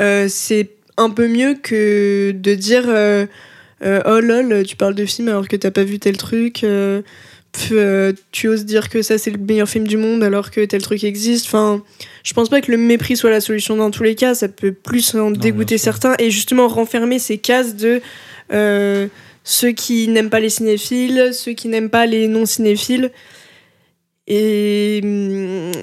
Euh, 0.00 0.26
c'est 0.28 0.70
un 0.96 1.10
peu 1.10 1.28
mieux 1.28 1.54
que 1.54 2.32
de 2.34 2.54
dire 2.54 2.84
euh, 2.88 3.26
euh, 3.84 4.00
oh 4.06 4.20
lol, 4.20 4.64
tu 4.64 4.76
parles 4.76 4.94
de 4.94 5.06
film 5.06 5.28
alors 5.28 5.48
que 5.48 5.56
t'as 5.56 5.70
pas 5.70 5.84
vu 5.84 5.98
tel 5.98 6.16
truc. 6.16 6.64
euh, 6.64 7.02
tu 8.30 8.48
oses 8.48 8.64
dire 8.64 8.88
que 8.88 9.02
ça 9.02 9.18
c'est 9.18 9.30
le 9.30 9.38
meilleur 9.38 9.68
film 9.68 9.86
du 9.86 9.96
monde 9.96 10.22
alors 10.22 10.50
que 10.50 10.64
tel 10.64 10.82
truc 10.82 11.02
existe. 11.04 11.46
Enfin, 11.46 11.82
je 12.22 12.32
pense 12.34 12.48
pas 12.48 12.60
que 12.60 12.70
le 12.70 12.76
mépris 12.78 13.16
soit 13.16 13.30
la 13.30 13.40
solution 13.40 13.76
dans 13.76 13.90
tous 13.90 14.02
les 14.02 14.14
cas. 14.14 14.34
Ça 14.34 14.48
peut 14.48 14.72
plus 14.72 15.14
en 15.14 15.30
dégoûter 15.30 15.78
certains 15.78 16.14
et 16.18 16.30
justement 16.30 16.68
renfermer 16.68 17.18
ces 17.18 17.38
cases 17.38 17.74
de 17.74 18.00
euh, 18.52 19.08
ceux 19.44 19.72
qui 19.72 20.08
n'aiment 20.08 20.30
pas 20.30 20.40
les 20.40 20.50
cinéphiles, 20.50 21.30
ceux 21.32 21.52
qui 21.52 21.68
n'aiment 21.68 21.90
pas 21.90 22.06
les 22.06 22.28
non 22.28 22.46
cinéphiles. 22.46 23.10
Et, 24.26 24.98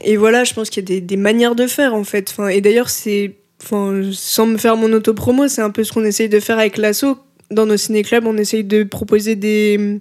et 0.04 0.18
voilà, 0.18 0.44
je 0.44 0.54
pense 0.54 0.70
qu'il 0.70 0.84
y 0.84 0.86
a 0.86 0.88
des, 0.88 1.02
des 1.02 1.18
manières 1.18 1.56
de 1.56 1.66
faire 1.66 1.96
en 1.96 2.04
fait. 2.04 2.30
Enfin, 2.30 2.48
et 2.50 2.62
d'ailleurs, 2.62 2.90
c'est, 2.90 3.34
sans 3.66 4.46
me 4.48 4.58
faire 4.58 4.78
mon 4.78 4.92
autopromo, 4.94 5.48
c'est 5.48 5.62
un 5.62 5.70
peu 5.70 5.84
ce 5.84 5.92
qu'on 5.92 6.04
essaye 6.04 6.30
de 6.30 6.40
faire 6.40 6.60
avec 6.60 6.78
l'assaut. 6.78 7.18
Dans 7.52 7.66
nos 7.66 7.78
ciné-clubs, 7.78 8.26
on 8.26 8.38
essaye 8.38 8.64
de 8.64 8.84
proposer 8.84 9.36
des, 9.36 10.00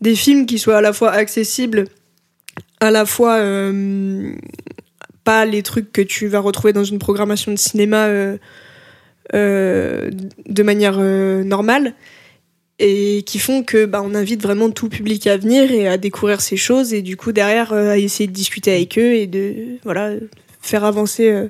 des 0.00 0.14
films 0.14 0.46
qui 0.46 0.58
soient 0.58 0.78
à 0.78 0.80
la 0.80 0.92
fois 0.92 1.10
accessibles, 1.10 1.86
à 2.80 2.90
la 2.90 3.06
fois 3.06 3.36
euh, 3.36 4.32
pas 5.24 5.44
les 5.44 5.62
trucs 5.62 5.92
que 5.92 6.02
tu 6.02 6.26
vas 6.26 6.40
retrouver 6.40 6.72
dans 6.72 6.84
une 6.84 6.98
programmation 6.98 7.52
de 7.52 7.56
cinéma 7.56 8.06
euh, 8.06 8.36
euh, 9.34 10.10
de 10.46 10.62
manière 10.62 10.98
normale 10.98 11.94
et 12.78 13.22
qui 13.24 13.38
font 13.38 13.62
que 13.62 13.86
bah, 13.86 14.02
on 14.04 14.14
invite 14.14 14.42
vraiment 14.42 14.70
tout 14.70 14.88
public 14.88 15.26
à 15.28 15.36
venir 15.36 15.70
et 15.70 15.86
à 15.86 15.96
découvrir 15.96 16.40
ces 16.40 16.56
choses 16.56 16.92
et 16.92 17.02
du 17.02 17.16
coup 17.16 17.30
derrière 17.30 17.72
à 17.72 17.98
essayer 17.98 18.26
de 18.26 18.32
discuter 18.32 18.72
avec 18.74 18.98
eux 18.98 19.14
et 19.14 19.28
de 19.28 19.78
voilà 19.84 20.10
faire 20.60 20.84
avancer 20.84 21.48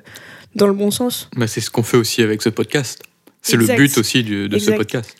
dans 0.55 0.67
le 0.67 0.73
bon 0.73 0.91
sens. 0.91 1.29
Bah, 1.35 1.47
c'est 1.47 1.61
ce 1.61 1.69
qu'on 1.71 1.83
fait 1.83 1.97
aussi 1.97 2.21
avec 2.21 2.41
ce 2.41 2.49
podcast. 2.49 3.03
C'est 3.41 3.57
le 3.57 3.65
but 3.65 3.97
aussi 3.97 4.23
du- 4.23 4.47
de 4.49 4.57
ce 4.59 4.71
podcast. 4.71 5.15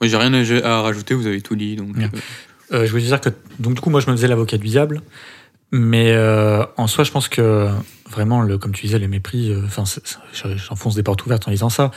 Moi, 0.00 0.08
j'ai 0.08 0.16
rien 0.16 0.34
à, 0.34 0.68
à 0.78 0.82
rajouter, 0.82 1.14
vous 1.14 1.26
avez 1.26 1.40
tout 1.40 1.56
dit. 1.56 1.76
Donc, 1.76 1.96
euh, 1.98 2.08
Euh, 2.72 2.84
je 2.84 2.90
voulais 2.90 3.04
dire 3.04 3.20
que 3.20 3.28
donc 3.60 3.74
du 3.74 3.80
coup 3.80 3.90
moi 3.90 4.00
je 4.00 4.10
me 4.10 4.16
faisais 4.16 4.26
l'avocat 4.26 4.58
du 4.58 4.66
diable, 4.66 5.00
mais 5.70 6.10
euh, 6.10 6.64
en 6.76 6.88
soi 6.88 7.04
je 7.04 7.12
pense 7.12 7.28
que 7.28 7.68
vraiment 8.10 8.42
le 8.42 8.58
comme 8.58 8.72
tu 8.72 8.86
disais 8.86 8.98
le 8.98 9.06
mépris, 9.06 9.52
euh, 9.52 9.62
enfin 9.66 9.84
j'enfonce 10.56 10.96
des 10.96 11.04
portes 11.04 11.24
ouvertes 11.24 11.46
en 11.46 11.52
disant 11.52 11.68
ça, 11.68 11.92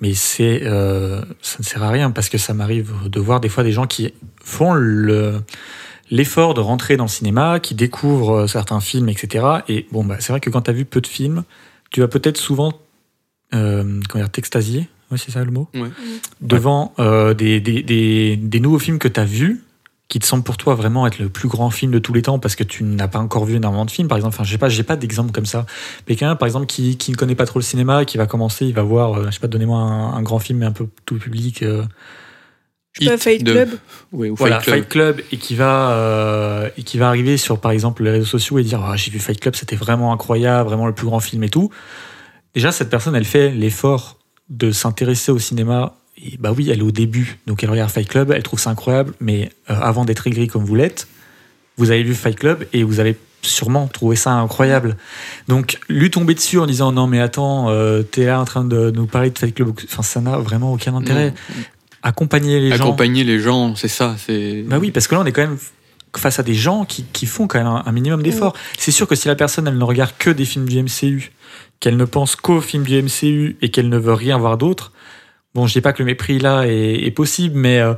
mais 0.00 0.14
c'est 0.14 0.62
euh, 0.64 1.22
ça 1.40 1.58
ne 1.60 1.64
sert 1.64 1.84
à 1.84 1.90
rien 1.90 2.10
parce 2.10 2.28
que 2.28 2.36
ça 2.36 2.52
m'arrive 2.52 2.92
de 3.06 3.20
voir 3.20 3.38
des 3.38 3.48
fois 3.48 3.62
des 3.62 3.70
gens 3.70 3.86
qui 3.86 4.12
font 4.42 4.74
le 4.74 5.40
l'effort 6.10 6.54
de 6.54 6.60
rentrer 6.62 6.96
dans 6.96 7.04
le 7.04 7.08
cinéma, 7.10 7.60
qui 7.60 7.76
découvrent 7.76 8.48
certains 8.48 8.80
films, 8.80 9.08
etc. 9.08 9.46
Et 9.68 9.86
bon 9.92 10.04
bah 10.04 10.16
c'est 10.18 10.32
vrai 10.32 10.40
que 10.40 10.50
quand 10.50 10.62
tu 10.62 10.70
as 10.70 10.74
vu 10.74 10.84
peu 10.84 11.00
de 11.00 11.06
films, 11.06 11.44
tu 11.90 12.00
vas 12.00 12.08
peut-être 12.08 12.36
souvent 12.36 12.72
euh, 13.54 14.00
t'extasier, 14.32 14.88
oui 15.10 15.18
c'est 15.18 15.30
ça 15.30 15.44
le 15.44 15.50
mot, 15.50 15.68
Ouais. 15.74 15.88
devant 16.40 16.92
euh, 16.98 17.34
des, 17.34 17.60
des, 17.60 17.82
des, 17.82 18.36
des 18.36 18.60
nouveaux 18.60 18.78
films 18.78 18.98
que 18.98 19.08
tu 19.08 19.18
as 19.20 19.24
vus 19.24 19.62
qui 20.08 20.18
te 20.20 20.24
semblent 20.26 20.42
pour 20.44 20.56
toi 20.56 20.74
vraiment 20.74 21.06
être 21.06 21.18
le 21.18 21.28
plus 21.28 21.48
grand 21.48 21.68
film 21.70 21.92
de 21.92 21.98
tous 21.98 22.14
les 22.14 22.22
temps 22.22 22.38
parce 22.38 22.56
que 22.56 22.64
tu 22.64 22.82
n'as 22.82 23.08
pas 23.08 23.18
encore 23.18 23.44
vu 23.44 23.56
énormément 23.56 23.84
de 23.84 23.90
films 23.90 24.08
par 24.08 24.16
exemple 24.16 24.34
enfin 24.34 24.44
je 24.44 24.50
sais 24.52 24.56
pas 24.58 24.70
j'ai 24.70 24.82
pas 24.82 24.96
d'exemple 24.96 25.32
comme 25.32 25.44
ça 25.44 25.66
mais 26.08 26.16
quelqu'un 26.16 26.34
par 26.34 26.46
exemple 26.46 26.64
qui, 26.64 26.96
qui 26.96 27.10
ne 27.10 27.16
connaît 27.16 27.34
pas 27.34 27.44
trop 27.44 27.58
le 27.58 27.64
cinéma 27.64 28.06
qui 28.06 28.16
va 28.16 28.26
commencer 28.26 28.64
il 28.64 28.72
va 28.72 28.82
voir 28.82 29.14
euh, 29.18 29.26
je 29.26 29.32
sais 29.32 29.40
pas 29.40 29.48
donnez-moi 29.48 29.78
un, 29.78 30.14
un 30.14 30.22
grand 30.22 30.38
film 30.38 30.60
mais 30.60 30.66
un 30.66 30.72
peu 30.72 30.86
tout 31.04 31.18
public 31.18 31.62
pas, 33.06 33.14
Hit 33.14 33.22
Fight 33.22 33.42
de- 33.44 33.52
Club. 33.52 33.70
ouais, 34.12 34.30
ou 34.30 34.34
voilà 34.36 34.60
Fight 34.60 34.88
Club. 34.88 35.16
Fight 35.16 35.20
Club 35.20 35.20
et 35.32 35.36
qui 35.36 35.54
va 35.54 35.90
euh, 35.92 36.68
et 36.76 36.82
qui 36.82 36.98
va 36.98 37.08
arriver 37.08 37.36
sur 37.36 37.60
par 37.60 37.70
exemple 37.72 38.02
les 38.04 38.10
réseaux 38.10 38.24
sociaux 38.26 38.58
et 38.58 38.62
dire 38.62 38.82
Ah, 38.84 38.96
j'ai 38.96 39.10
vu 39.10 39.18
Fight 39.18 39.40
Club 39.40 39.54
c'était 39.56 39.76
vraiment 39.76 40.12
incroyable 40.12 40.68
vraiment 40.68 40.86
le 40.86 40.92
plus 40.94 41.06
grand 41.06 41.20
film 41.20 41.42
et 41.44 41.48
tout 41.50 41.70
déjà 42.54 42.72
cette 42.72 42.90
personne 42.90 43.14
elle 43.16 43.24
fait 43.24 43.50
l'effort 43.50 44.18
de 44.50 44.70
s'intéresser 44.70 45.30
au 45.32 45.38
cinéma 45.38 45.94
et 46.16 46.36
bah 46.38 46.52
oui 46.56 46.70
elle 46.70 46.78
est 46.80 46.82
au 46.82 46.90
début 46.90 47.38
donc 47.46 47.62
elle 47.62 47.70
regarde 47.70 47.90
Fight 47.90 48.08
Club 48.08 48.32
elle 48.34 48.42
trouve 48.42 48.58
ça 48.58 48.70
incroyable 48.70 49.12
mais 49.20 49.50
euh, 49.70 49.74
avant 49.80 50.04
d'être 50.04 50.26
aigri 50.26 50.46
comme 50.48 50.64
vous 50.64 50.74
l'êtes 50.74 51.06
vous 51.76 51.90
avez 51.90 52.02
vu 52.02 52.14
Fight 52.14 52.36
Club 52.38 52.64
et 52.72 52.82
vous 52.82 52.98
avez 53.00 53.16
sûrement 53.42 53.86
trouvé 53.86 54.16
ça 54.16 54.32
incroyable 54.32 54.96
donc 55.46 55.78
lui 55.88 56.10
tomber 56.10 56.34
dessus 56.34 56.58
en 56.58 56.66
disant 56.66 56.90
non 56.90 57.06
mais 57.06 57.20
attends 57.20 57.70
euh, 57.70 58.02
t'es 58.02 58.24
là 58.26 58.40
en 58.40 58.44
train 58.44 58.64
de 58.64 58.90
nous 58.90 59.06
parler 59.06 59.30
de 59.30 59.38
Fight 59.38 59.54
Club 59.54 59.70
enfin 59.84 60.02
ça 60.02 60.20
n'a 60.20 60.38
vraiment 60.38 60.72
aucun 60.72 60.94
intérêt 60.96 61.30
Non. 61.30 61.62
Accompagner 62.08 62.60
les 62.60 62.70
gens 62.70 62.84
Accompagner 62.84 63.24
les 63.24 63.38
gens, 63.38 63.74
c'est 63.76 63.88
ça. 63.88 64.16
C'est 64.18 64.62
bah 64.62 64.78
oui, 64.78 64.90
parce 64.90 65.06
que 65.06 65.14
là, 65.14 65.20
on 65.22 65.24
est 65.24 65.32
quand 65.32 65.42
même 65.42 65.58
face 66.16 66.38
à 66.38 66.42
des 66.42 66.54
gens 66.54 66.84
qui, 66.84 67.04
qui 67.04 67.26
font 67.26 67.46
quand 67.46 67.58
même 67.58 67.66
un, 67.66 67.82
un 67.84 67.92
minimum 67.92 68.22
d'efforts. 68.22 68.54
C'est 68.78 68.90
sûr 68.90 69.06
que 69.06 69.14
si 69.14 69.28
la 69.28 69.36
personne, 69.36 69.68
elle 69.68 69.78
ne 69.78 69.84
regarde 69.84 70.12
que 70.18 70.30
des 70.30 70.44
films 70.44 70.68
du 70.68 70.82
MCU, 70.82 71.32
qu'elle 71.80 71.96
ne 71.96 72.04
pense 72.04 72.34
qu'aux 72.34 72.60
films 72.60 72.84
du 72.84 73.00
MCU 73.02 73.56
et 73.62 73.70
qu'elle 73.70 73.88
ne 73.88 73.98
veut 73.98 74.14
rien 74.14 74.38
voir 74.38 74.56
d'autre, 74.58 74.92
bon, 75.54 75.66
je 75.66 75.74
dis 75.74 75.80
pas 75.80 75.92
que 75.92 76.02
le 76.02 76.06
mépris 76.06 76.38
là 76.38 76.64
est, 76.66 77.04
est 77.04 77.10
possible, 77.10 77.58
mais 77.58 77.78
euh, 77.78 77.94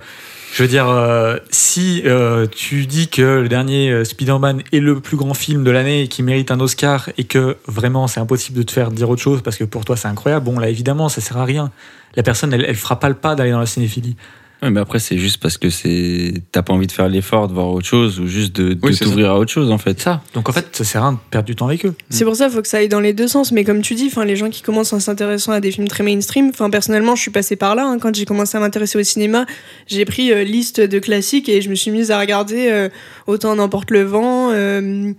je 0.53 0.63
veux 0.63 0.69
dire, 0.69 0.89
euh, 0.89 1.37
si 1.51 2.03
euh, 2.07 2.47
tu 2.51 2.87
dis 2.87 3.09
que 3.09 3.23
le 3.23 3.49
dernier 3.49 3.91
euh, 3.91 4.05
Spider-Man 4.05 4.63
est 4.73 4.81
le 4.81 4.99
plus 5.01 5.17
grand 5.17 5.33
film 5.33 5.63
de 5.63 5.71
l'année 5.71 6.03
et 6.03 6.09
qui 6.09 6.25
mérite 6.25 6.51
un 6.51 6.59
Oscar 6.59 7.09
et 7.17 7.25
que 7.25 7.57
vraiment 7.67 8.09
c'est 8.09 8.19
impossible 8.19 8.59
de 8.59 8.65
te 8.65 8.73
faire 8.73 8.91
dire 8.91 9.09
autre 9.09 9.23
chose 9.23 9.43
parce 9.43 9.57
que 9.57 9.65
pour 9.65 9.85
toi 9.85 9.97
c'est 9.97 10.09
incroyable, 10.09 10.45
bon 10.45 10.59
là 10.59 10.69
évidemment 10.69 11.09
ça 11.09 11.21
sert 11.21 11.37
à 11.37 11.45
rien. 11.45 11.71
La 12.17 12.25
personne, 12.25 12.53
elle, 12.53 12.65
elle 12.65 12.75
fera 12.75 12.99
pas 12.99 13.09
le 13.09 13.15
pas 13.15 13.37
d'aller 13.37 13.53
dans 13.53 13.61
la 13.61 13.67
cinéphilie. 13.67 14.17
Ouais, 14.63 14.69
mais 14.71 14.81
après, 14.81 14.99
c'est 14.99 15.17
juste 15.17 15.39
parce 15.41 15.57
que 15.57 15.71
c'est 15.71 16.35
t'as 16.53 16.61
pas 16.63 16.75
envie 16.75 16.87
de 16.87 16.93
faire 16.93 17.09
l'effort 17.09 17.49
de 17.49 17.55
voir 17.55 17.69
autre 17.69 17.87
chose 17.87 18.21
ou 18.21 18.27
juste 18.27 18.55
de, 18.57 18.75
de 18.75 18.79
Oui, 18.87 18.95
t'ouvrir 18.95 19.31
à 19.31 19.39
autre 19.39 19.51
chose, 19.51 19.71
en 19.71 19.79
fait. 19.79 19.99
Ça. 19.99 20.23
Donc 20.35 20.49
en 20.51 20.53
fait, 20.53 20.67
ça 20.77 20.85
sert 20.85 21.03
à 21.03 21.09
rien 21.09 21.13
de 21.15 21.19
perdre 21.31 21.47
du 21.47 21.57
temps 21.57 21.67
avec 21.69 21.87
eux. 21.87 21.95
C'est 22.11 22.25
pour 22.27 22.37
ça 22.37 22.45
qu'il 22.47 22.55
faut 22.57 22.61
que 22.63 22.69
ça 22.69 22.77
aille 22.77 22.89
dans 22.91 23.01
les 23.01 23.15
deux 23.15 23.27
sens. 23.27 23.53
Mais 23.53 23.65
comme 23.65 23.81
tu 23.81 23.95
dis, 23.95 24.09
enfin, 24.09 24.27
les 24.27 24.37
gens 24.37 24.51
qui 24.51 24.61
commencent 24.61 24.93
en 24.93 25.01
s'intéressant 25.01 25.53
à 25.53 25.61
des 25.61 25.71
films 25.71 25.89
très 25.89 26.05
mainstream, 26.05 26.51
enfin, 26.51 26.69
personnellement, 26.69 27.17
je 27.17 27.23
suis 27.23 27.31
passée 27.31 27.57
par 27.57 27.75
là. 27.75 27.87
hein. 27.87 27.99
Quand 27.99 28.15
j'ai 28.15 28.27
commencé 28.27 28.57
à 28.59 28.61
m'intéresser 28.61 28.99
au 28.99 29.03
cinéma, 29.03 29.47
j'ai 29.87 30.05
pris 30.05 30.31
euh, 30.33 30.45
liste 30.45 30.81
de 30.81 30.99
classiques 30.99 31.49
et 31.49 31.63
je 31.63 31.71
me 31.71 31.75
suis 31.75 31.91
mise 31.91 32.11
à 32.11 32.21
regarder 32.21 32.69
euh, 32.71 32.89
Autant 33.27 33.57
n'emporte 33.57 33.91
le 33.91 34.03
vent, 34.03 34.51
euh, 34.53 35.13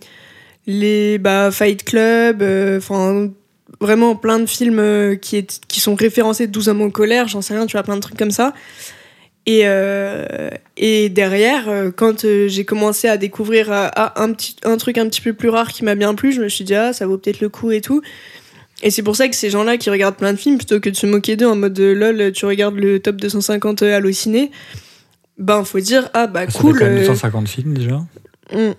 les 0.68 1.18
bah, 1.18 1.50
Fight 1.52 1.84
Club, 1.84 2.42
euh, 2.44 2.78
enfin. 2.78 3.30
vraiment 3.80 4.16
plein 4.16 4.38
de 4.40 4.46
films 4.46 5.18
qui, 5.20 5.38
est, 5.38 5.60
qui 5.68 5.80
sont 5.80 5.96
référencés 5.96 6.46
12 6.46 6.70
hommes 6.70 6.82
en 6.84 6.90
colère, 6.92 7.28
j'en 7.28 7.42
sais 7.42 7.56
rien, 7.56 7.66
tu 7.66 7.72
vois, 7.72 7.84
plein 7.84 7.96
de 7.96 8.02
trucs 8.02 8.18
comme 8.18 8.30
ça. 8.32 8.54
Et, 9.48 9.62
euh, 9.66 10.50
et 10.78 11.10
derrière, 11.10 11.68
euh, 11.68 11.90
quand 11.96 12.26
euh, 12.26 12.48
j'ai 12.48 12.64
commencé 12.64 13.08
à 13.08 13.18
découvrir 13.18 13.72
euh, 13.72 13.88
ah, 13.96 14.14
un, 14.22 14.34
petit, 14.34 14.56
un 14.64 14.78
truc 14.78 14.98
un 14.98 15.08
petit 15.10 15.22
peu 15.22 15.34
plus 15.34 15.50
rare 15.50 15.70
qui 15.72 15.84
m'a 15.84 15.96
bien 15.96 16.14
plu, 16.14 16.32
je 16.32 16.42
me 16.42 16.50
suis 16.50 16.64
dit, 16.64 16.76
ah, 16.76 16.94
ça 16.94 17.08
vaut 17.08 17.18
peut-être 17.18 17.42
le 17.42 17.50
coup 17.50 17.72
et 17.72 17.82
tout. 17.82 18.02
Et 18.84 18.92
c'est 18.92 19.04
pour 19.04 19.16
ça 19.16 19.28
que 19.28 19.36
ces 19.36 19.50
gens-là 19.50 19.78
qui 19.78 19.90
regardent 19.90 20.16
plein 20.16 20.34
de 20.34 20.38
films, 20.38 20.58
plutôt 20.58 20.80
que 20.80 20.90
de 20.90 20.96
se 20.96 21.06
moquer 21.08 21.36
d'eux 21.36 21.48
en 21.48 21.56
mode 21.56 21.80
euh, 21.80 21.94
lol, 21.94 22.32
tu 22.34 22.46
regardes 22.46 22.76
le 22.76 23.00
top 23.00 23.18
250 23.18 23.82
halluciné, 23.84 24.52
ben 25.38 25.64
faut 25.64 25.80
dire, 25.80 26.10
ah 26.14 26.28
bah 26.28 26.50
Ça 26.50 26.60
cool. 26.60 26.74
fait 26.78 26.86
quand 26.86 26.92
même 26.92 26.98
euh, 26.98 27.08
250 27.08 27.48
films 27.48 27.74
déjà. 27.74 28.02
Mm, 28.54 28.74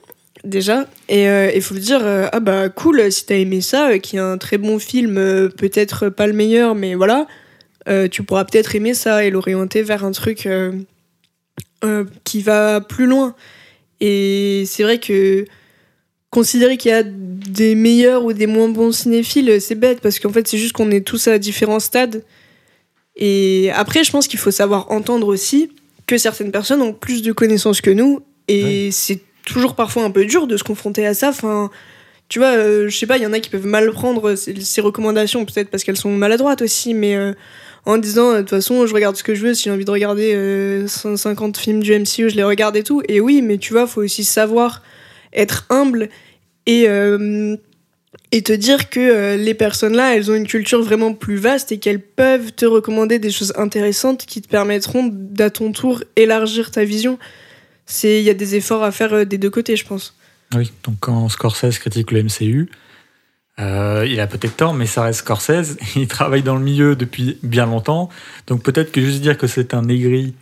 déjà. 0.45 0.87
Et 1.09 1.27
il 1.55 1.63
faut 1.63 1.75
dire, 1.75 2.01
euh, 2.03 2.29
ah 2.33 2.41
bah 2.41 2.69
cool, 2.69 3.11
si 3.11 3.27
t'as 3.27 3.37
aimé 3.37 3.61
ça, 3.61 3.91
euh, 3.91 3.99
qui 3.99 4.17
est 4.17 4.21
un 4.21 4.39
très 4.39 4.59
bon 4.59 4.79
film, 4.79 5.19
euh, 5.19 5.49
peut-être 5.49 6.09
pas 6.09 6.27
le 6.27 6.33
meilleur, 6.33 6.75
mais 6.75 6.95
voilà, 6.95 7.27
euh, 7.89 8.09
tu 8.09 8.23
pourras 8.23 8.45
peut-être 8.45 8.75
aimer 8.75 8.95
ça 8.95 9.25
et 9.25 9.31
l'orienter 9.31 9.83
vers 9.83 10.05
un 10.05 10.13
truc 10.13 10.47
euh, 10.47 10.73
euh, 11.85 12.05
qui 12.25 12.43
va 12.43 12.81
plus 12.81 13.07
loin. 13.07 13.35
Et 14.01 14.65
c'est 14.67 14.83
vrai 14.83 14.99
que 14.99 15.45
considérer 16.31 16.77
qu'il 16.77 16.91
y 16.91 16.95
a 16.95 17.03
des 17.05 17.75
meilleurs 17.75 18.25
ou 18.25 18.33
des 18.33 18.47
moins 18.47 18.69
bons 18.69 18.93
cinéphiles, 18.93 19.61
c'est 19.61 19.75
bête, 19.75 20.01
parce 20.01 20.19
qu'en 20.19 20.31
fait, 20.33 20.49
c'est 20.49 20.59
juste 20.59 20.73
qu'on 20.73 20.91
est 20.91 21.07
tous 21.07 21.29
à 21.29 21.39
différents 21.39 21.81
stades. 21.81 22.25
Et 23.17 23.71
après, 23.75 24.03
je 24.03 24.11
pense 24.11 24.27
qu'il 24.27 24.39
faut 24.39 24.51
savoir 24.51 24.91
entendre 24.91 25.29
aussi 25.29 25.71
que 26.07 26.17
certaines 26.17 26.51
personnes 26.51 26.81
ont 26.81 26.95
plus 26.95 27.23
de 27.23 27.33
connaissances 27.33 27.81
que 27.81 27.91
nous, 27.91 28.23
et 28.49 28.91
c'est 28.91 29.21
toujours 29.45 29.75
parfois 29.75 30.05
un 30.05 30.11
peu 30.11 30.25
dur 30.25 30.47
de 30.47 30.57
se 30.57 30.65
confronter 30.65 31.07
à 31.07 31.15
ça. 31.15 31.29
Enfin, 31.29 31.71
tu 32.29 32.39
vois, 32.39 32.57
euh, 32.57 32.89
je 32.89 32.97
sais 32.97 33.07
pas, 33.07 33.19
il 33.19 33.23
y 33.23 33.27
en 33.27 33.33
a 33.33 33.41
qui 33.41 33.51
peuvent 33.51 33.67
mal 33.67 33.91
prendre 33.93 34.35
ces, 34.35 34.59
ces 34.63 34.81
recommandations, 34.81 35.45
peut-être 35.45 35.69
parce 35.69 35.85
qu'elles 35.85 35.99
sont 35.99 36.17
maladroites 36.17 36.63
aussi, 36.63 36.95
mais 36.95 37.15
euh, 37.15 37.35
en 37.85 37.99
disant, 37.99 38.31
euh, 38.31 38.37
de 38.37 38.41
toute 38.41 38.51
façon, 38.51 38.87
je 38.87 38.95
regarde 38.95 39.17
ce 39.17 39.23
que 39.23 39.35
je 39.35 39.47
veux, 39.47 39.55
si 39.55 39.65
j'ai 39.65 39.71
envie 39.71 39.85
de 39.85 39.91
regarder 39.91 40.35
euh, 40.35 40.87
150 40.87 41.57
films 41.57 41.83
du 41.83 41.93
MCU, 41.93 42.31
je 42.31 42.37
les 42.37 42.45
regarde 42.45 42.77
et 42.77 42.83
tout. 42.83 43.03
Et 43.09 43.21
oui, 43.21 43.43
mais 43.43 43.59
tu 43.59 43.73
vois, 43.73 43.87
faut 43.87 44.03
aussi 44.03 44.25
savoir 44.25 44.83
être 45.33 45.67
humble 45.71 46.09
et, 46.67 46.89
euh, 46.89 47.57
et 48.31 48.43
te 48.43 48.53
dire 48.53 48.91
que 48.91 49.01
euh, 49.01 49.37
les 49.37 49.55
personnes-là, 49.55 50.17
elles 50.17 50.31
ont 50.31 50.35
une 50.35 50.47
culture 50.47 50.83
vraiment 50.83 51.15
plus 51.15 51.37
vaste 51.37 51.73
et 51.73 51.79
qu'elles 51.79 52.01
peuvent 52.01 52.53
te 52.53 52.65
recommander 52.65 53.19
des 53.19 53.31
choses 53.31 53.53
intéressantes 53.57 54.27
qui 54.27 54.41
te 54.43 54.49
permettront 54.49 55.09
d'à 55.13 55.51
ton 55.51 55.73
tour 55.73 56.03
élargir 56.17 56.71
ta 56.71 56.85
vision. 56.85 57.19
C'est 57.87 58.21
il 58.21 58.25
y 58.25 58.31
a 58.31 58.35
des 58.35 58.55
efforts 58.55 58.83
à 58.83 58.93
faire 58.93 59.13
euh, 59.13 59.25
des 59.25 59.39
deux 59.39 59.51
côtés, 59.51 59.77
je 59.77 59.87
pense. 59.87 60.17
Oui, 60.55 60.71
donc 60.85 60.97
quand 61.01 61.29
Scorsese 61.29 61.79
critique 61.79 62.11
le 62.11 62.23
MCU, 62.23 62.71
euh, 63.61 64.07
il 64.09 64.19
a 64.21 64.27
peut-être 64.27 64.57
tort, 64.57 64.75
mais 64.75 64.87
ça 64.87 65.03
reste 65.03 65.21
Scorsese. 65.21 65.77
Il 65.97 66.09
travaille 66.09 66.43
dans 66.43 66.57
le 66.57 66.63
milieu 66.63 66.97
depuis 66.97 67.39
bien 67.43 67.67
longtemps. 67.67 68.09
Donc 68.47 68.63
peut-être 68.63 68.93
que 68.93 69.01
juste 69.01 69.21
dire 69.21 69.37
que 69.37 69.47
c'est 69.47 69.75
un 69.75 69.89
aigri 69.89 70.35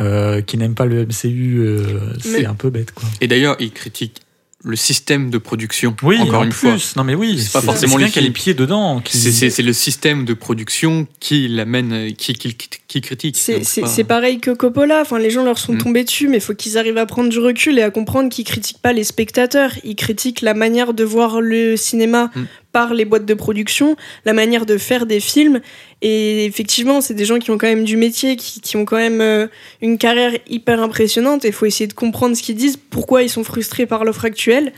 euh, 0.00 0.40
qui 0.40 0.56
n'aime 0.58 0.74
pas 0.74 0.86
le 0.86 1.04
MCU, 1.04 1.58
euh, 1.58 2.14
c'est 2.18 2.46
un 2.46 2.54
peu 2.54 2.70
bête, 2.70 2.92
quoi. 2.92 3.08
Et 3.20 3.28
d'ailleurs, 3.28 3.56
il 3.60 3.72
critique 3.72 4.21
le 4.64 4.76
système 4.76 5.30
de 5.30 5.38
production. 5.38 5.96
Oui, 6.02 6.18
encore 6.20 6.40
en 6.40 6.44
une 6.44 6.50
plus. 6.50 6.58
fois. 6.58 6.76
Non, 6.96 7.04
mais 7.04 7.14
oui, 7.16 7.38
C'est 7.38 7.52
pas 7.52 7.60
forcément 7.62 7.96
qu'il 7.96 8.14
y 8.14 8.18
a 8.18 8.22
les 8.22 8.30
pieds 8.30 8.54
dedans. 8.54 9.00
Qui... 9.00 9.16
C'est- 9.18 9.62
le 9.62 9.72
système 9.72 10.24
de 10.24 10.34
production 10.34 11.06
qui 11.20 11.48
l'amène, 11.48 12.12
qui, 12.16 12.32
qui, 12.34 12.56
qui 12.88 13.00
critique. 13.00 13.36
C'est- 13.36 13.80
pas- 13.80 13.86
c'est 13.88 14.04
pareil 14.04 14.38
que 14.40 14.50
Coppola, 14.52 15.00
enfin, 15.02 15.18
les 15.18 15.30
gens 15.30 15.44
leur 15.44 15.58
sont 15.58 15.72
Mm. 15.74 15.78
tombés 15.78 16.04
dessus, 16.04 16.28
mais 16.28 16.36
il 16.38 16.40
faut 16.40 16.54
qu'ils 16.54 16.78
arrivent 16.78 16.98
à 16.98 17.06
prendre 17.06 17.28
du 17.28 17.38
recul 17.38 17.78
et 17.78 17.82
à 17.82 17.90
comprendre 17.90 18.28
qu'ils 18.28 18.44
critiquent 18.44 18.80
pas 18.82 18.92
les 18.92 19.04
spectateurs, 19.04 19.72
ils 19.84 19.96
critiquent 19.96 20.40
la 20.42 20.54
manière 20.54 20.94
de 20.94 21.04
voir 21.04 21.40
le 21.40 21.76
cinéma 21.76 22.30
Mm. 22.34 22.40
Par 22.72 22.94
les 22.94 23.04
boîtes 23.04 23.26
de 23.26 23.34
production, 23.34 23.96
la 24.24 24.32
manière 24.32 24.64
de 24.66 24.78
faire 24.78 25.04
des 25.06 25.20
films. 25.20 25.60
Et 26.00 26.46
effectivement, 26.46 27.00
c'est 27.00 27.14
des 27.14 27.24
gens 27.26 27.38
qui 27.38 27.50
ont 27.50 27.58
quand 27.58 27.66
même 27.68 27.84
du 27.84 27.96
métier, 27.96 28.36
qui, 28.36 28.60
qui 28.60 28.76
ont 28.76 28.84
quand 28.84 28.96
même 28.96 29.20
euh, 29.20 29.46
une 29.82 29.98
carrière 29.98 30.32
hyper 30.48 30.80
impressionnante, 30.82 31.44
et 31.44 31.48
il 31.48 31.54
faut 31.54 31.66
essayer 31.66 31.86
de 31.86 31.92
comprendre 31.92 32.34
ce 32.36 32.42
qu'ils 32.42 32.56
disent, 32.56 32.78
pourquoi 32.90 33.22
ils 33.22 33.28
sont 33.30 33.44
frustrés 33.44 33.86
par 33.86 34.04
l'offre 34.04 34.24
actuelle. 34.24 34.72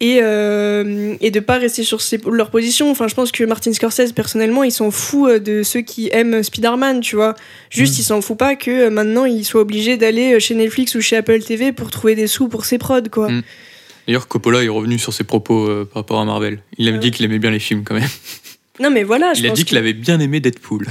Et, 0.00 0.20
euh, 0.22 1.16
et 1.20 1.32
de 1.32 1.40
pas 1.40 1.56
rester 1.58 1.82
sur 1.82 2.00
ses- 2.00 2.20
leur 2.30 2.50
position. 2.50 2.88
Enfin, 2.88 3.08
je 3.08 3.16
pense 3.16 3.32
que 3.32 3.42
Martin 3.42 3.72
Scorsese, 3.72 4.12
personnellement, 4.12 4.62
il 4.62 4.70
s'en 4.70 4.92
fout 4.92 5.28
euh, 5.28 5.38
de 5.40 5.64
ceux 5.64 5.80
qui 5.80 6.08
aiment 6.12 6.40
Spider-Man, 6.40 7.00
tu 7.00 7.16
vois. 7.16 7.34
Juste, 7.68 7.94
Mm. 7.94 8.00
il 8.00 8.04
s'en 8.04 8.20
fout 8.20 8.38
pas 8.38 8.54
que 8.54 8.70
euh, 8.70 8.90
maintenant 8.90 9.24
il 9.24 9.44
soit 9.44 9.60
obligé 9.60 9.96
d'aller 9.96 10.38
chez 10.38 10.54
Netflix 10.54 10.94
ou 10.94 11.00
chez 11.00 11.16
Apple 11.16 11.40
TV 11.42 11.72
pour 11.72 11.90
trouver 11.90 12.14
des 12.14 12.28
sous 12.28 12.46
pour 12.46 12.64
ses 12.64 12.78
prods, 12.78 13.02
quoi. 13.10 13.28
Mm. 13.28 13.42
D'ailleurs, 14.08 14.26
Coppola 14.26 14.64
est 14.64 14.68
revenu 14.68 14.98
sur 14.98 15.12
ses 15.12 15.22
propos 15.22 15.68
euh, 15.68 15.84
par 15.84 16.02
rapport 16.02 16.18
à 16.20 16.24
Marvel. 16.24 16.60
Il 16.78 16.88
a 16.88 16.92
Ouais. 16.92 16.98
dit 16.98 17.10
qu'il 17.12 17.24
aimait 17.26 17.38
bien 17.38 17.50
les 17.52 17.60
films 17.60 17.84
quand 17.84 17.94
même. 17.94 18.08
Non, 18.80 18.90
mais 18.90 19.02
voilà, 19.02 19.34
je 19.34 19.40
Il 19.40 19.46
a 19.46 19.48
pense 19.50 19.58
dit 19.58 19.64
qu'il 19.64 19.76
avait 19.76 19.92
bien 19.92 20.20
aimé 20.20 20.38
Deadpool. 20.40 20.86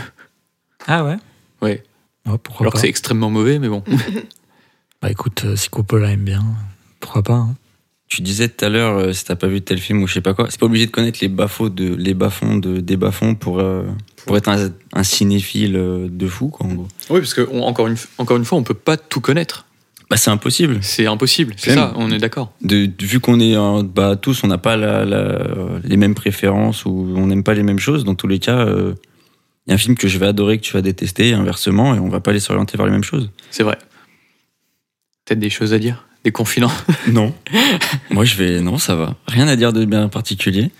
Ah 0.87 1.05
ouais? 1.05 1.15
Ouais. 1.61 1.83
Ouais, 2.25 2.37
pourquoi 2.43 2.63
Alors 2.63 2.73
pas. 2.73 2.77
que 2.77 2.81
c'est 2.81 2.89
extrêmement 2.89 3.29
mauvais, 3.29 3.59
mais 3.59 3.69
bon. 3.69 3.83
Bah 5.01 5.11
écoute, 5.11 5.43
euh, 5.45 5.55
si 5.55 5.69
Coppola 5.69 6.11
aime 6.11 6.23
bien, 6.23 6.43
pourquoi 6.99 7.21
pas 7.23 7.33
hein. 7.35 7.55
Tu 8.09 8.21
disais 8.21 8.49
tout 8.49 8.65
à 8.65 8.69
l'heure, 8.69 8.97
euh, 8.97 9.13
si 9.13 9.23
t'as 9.25 9.35
pas 9.35 9.47
vu 9.47 9.61
tel 9.61 9.77
film 9.79 10.01
ou 10.01 10.07
je 10.07 10.13
sais 10.15 10.21
pas 10.21 10.33
quoi, 10.33 10.47
c'est 10.49 10.59
pas 10.59 10.65
obligé 10.65 10.85
de 10.87 10.91
connaître 10.91 11.19
les 11.21 11.27
bas-fonds 11.27 11.69
de, 11.69 11.93
les 11.95 12.13
bas-fonds 12.13 12.55
de, 12.57 12.79
des 12.79 12.97
bas-fonds 12.97 13.35
pour, 13.35 13.59
euh, 13.59 13.83
pour 14.25 14.35
être 14.37 14.47
un, 14.49 14.69
un 14.93 15.03
cinéphile 15.03 15.75
euh, 15.75 16.07
de 16.09 16.27
fou, 16.27 16.47
quoi, 16.49 16.65
en 16.65 16.73
gros. 16.73 16.87
Oui, 17.11 17.19
parce 17.19 17.33
que 17.35 17.47
on- 17.51 17.63
encore, 17.63 17.87
une, 17.87 17.95
encore 18.17 18.37
une 18.37 18.45
fois, 18.45 18.57
on 18.57 18.63
peut 18.63 18.73
pas 18.73 18.97
tout 18.97 19.21
connaître. 19.21 19.66
Bah, 20.09 20.15
c'est 20.17 20.29
impossible. 20.31 20.79
C'est 20.81 21.05
impossible, 21.05 21.53
c'est 21.57 21.73
ça, 21.73 21.93
on 21.97 22.09
est 22.11 22.17
d'accord. 22.17 22.53
De, 22.61 22.89
vu 23.01 23.19
qu'on 23.19 23.39
est 23.41 23.55
euh, 23.57 23.83
bah, 23.83 24.15
tous, 24.15 24.43
on 24.43 24.47
n'a 24.47 24.57
pas 24.57 24.77
la, 24.77 25.03
la- 25.03 25.39
les 25.83 25.97
mêmes 25.97 26.15
préférences 26.15 26.85
ou 26.85 27.13
on 27.17 27.27
n'aime 27.27 27.43
pas 27.43 27.53
les 27.53 27.63
mêmes 27.63 27.79
choses, 27.79 28.05
dans 28.05 28.15
tous 28.15 28.27
les 28.27 28.39
cas, 28.39 28.65
il 28.67 29.69
y 29.69 29.71
a 29.71 29.75
un 29.75 29.77
film 29.77 29.95
que 29.97 30.07
je 30.07 30.17
vais 30.17 30.27
adorer, 30.27 30.57
que 30.59 30.63
tu 30.63 30.71
vas 30.73 30.81
détester, 30.81 31.29
et 31.29 31.33
inversement, 31.33 31.93
et 31.93 31.99
on 31.99 32.07
va 32.07 32.21
pas 32.21 32.31
aller 32.31 32.39
s'orienter 32.39 32.77
vers 32.77 32.85
les 32.85 32.91
mêmes 32.93 33.03
choses. 33.03 33.29
C'est 33.51 33.63
vrai. 33.63 33.77
Peut-être 35.25 35.39
des 35.39 35.49
choses 35.49 35.73
à 35.73 35.79
dire 35.79 36.05
Des 36.23 36.31
confidences 36.31 36.85
Non. 37.11 37.33
Moi, 38.09 38.23
je 38.23 38.37
vais. 38.37 38.61
Non, 38.61 38.77
ça 38.77 38.95
va. 38.95 39.15
Rien 39.27 39.47
à 39.49 39.57
dire 39.57 39.73
de 39.73 39.83
bien 39.83 40.07
particulier. 40.07 40.71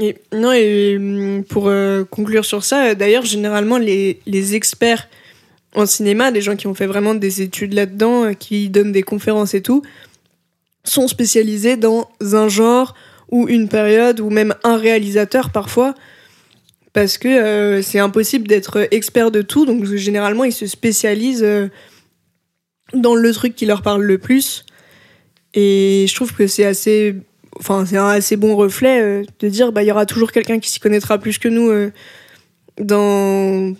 Et, 0.00 0.16
non, 0.34 0.52
et 0.52 0.96
hum, 0.96 1.44
pour 1.44 1.68
euh, 1.68 2.04
conclure 2.04 2.46
sur 2.46 2.64
ça, 2.64 2.86
euh, 2.86 2.94
d'ailleurs, 2.94 3.26
généralement, 3.26 3.76
les, 3.76 4.20
les 4.26 4.54
experts 4.54 5.06
en 5.74 5.86
cinéma, 5.86 6.30
des 6.30 6.40
gens 6.40 6.56
qui 6.56 6.66
ont 6.66 6.74
fait 6.74 6.86
vraiment 6.86 7.14
des 7.14 7.42
études 7.42 7.72
là-dedans, 7.72 8.24
euh, 8.24 8.32
qui 8.32 8.68
donnent 8.68 8.92
des 8.92 9.02
conférences 9.02 9.54
et 9.54 9.62
tout, 9.62 9.82
sont 10.84 11.08
spécialisés 11.08 11.76
dans 11.76 12.10
un 12.20 12.48
genre 12.48 12.94
ou 13.30 13.48
une 13.48 13.68
période 13.68 14.20
ou 14.20 14.30
même 14.30 14.54
un 14.64 14.76
réalisateur 14.76 15.50
parfois. 15.50 15.94
Parce 16.92 17.16
que 17.16 17.28
euh, 17.28 17.80
c'est 17.80 17.98
impossible 17.98 18.46
d'être 18.46 18.86
expert 18.90 19.30
de 19.30 19.40
tout, 19.40 19.64
donc 19.64 19.84
généralement 19.86 20.44
ils 20.44 20.52
se 20.52 20.66
spécialisent 20.66 21.42
euh, 21.42 21.68
dans 22.92 23.14
le 23.14 23.32
truc 23.32 23.54
qui 23.54 23.64
leur 23.64 23.80
parle 23.80 24.02
le 24.02 24.18
plus. 24.18 24.66
Et 25.54 26.04
je 26.06 26.14
trouve 26.14 26.34
que 26.34 26.46
c'est 26.46 26.64
assez 26.64 27.16
enfin 27.58 27.86
c'est 27.86 27.96
un 27.96 28.08
assez 28.08 28.36
bon 28.36 28.56
reflet 28.56 29.24
de 29.40 29.48
dire 29.48 29.72
bah 29.72 29.82
il 29.82 29.86
y 29.86 29.90
aura 29.90 30.06
toujours 30.06 30.32
quelqu'un 30.32 30.58
qui 30.58 30.70
s'y 30.70 30.80
connaîtra 30.80 31.18
plus 31.18 31.38
que 31.38 31.48
nous 31.48 31.70
dans 32.80 33.74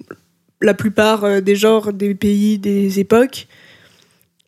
la 0.63 0.75
plupart 0.75 1.25
euh, 1.25 1.41
des 1.41 1.57
genres 1.57 1.93
des 1.93 2.15
pays 2.15 2.59
des 2.59 3.01
époques. 3.01 3.47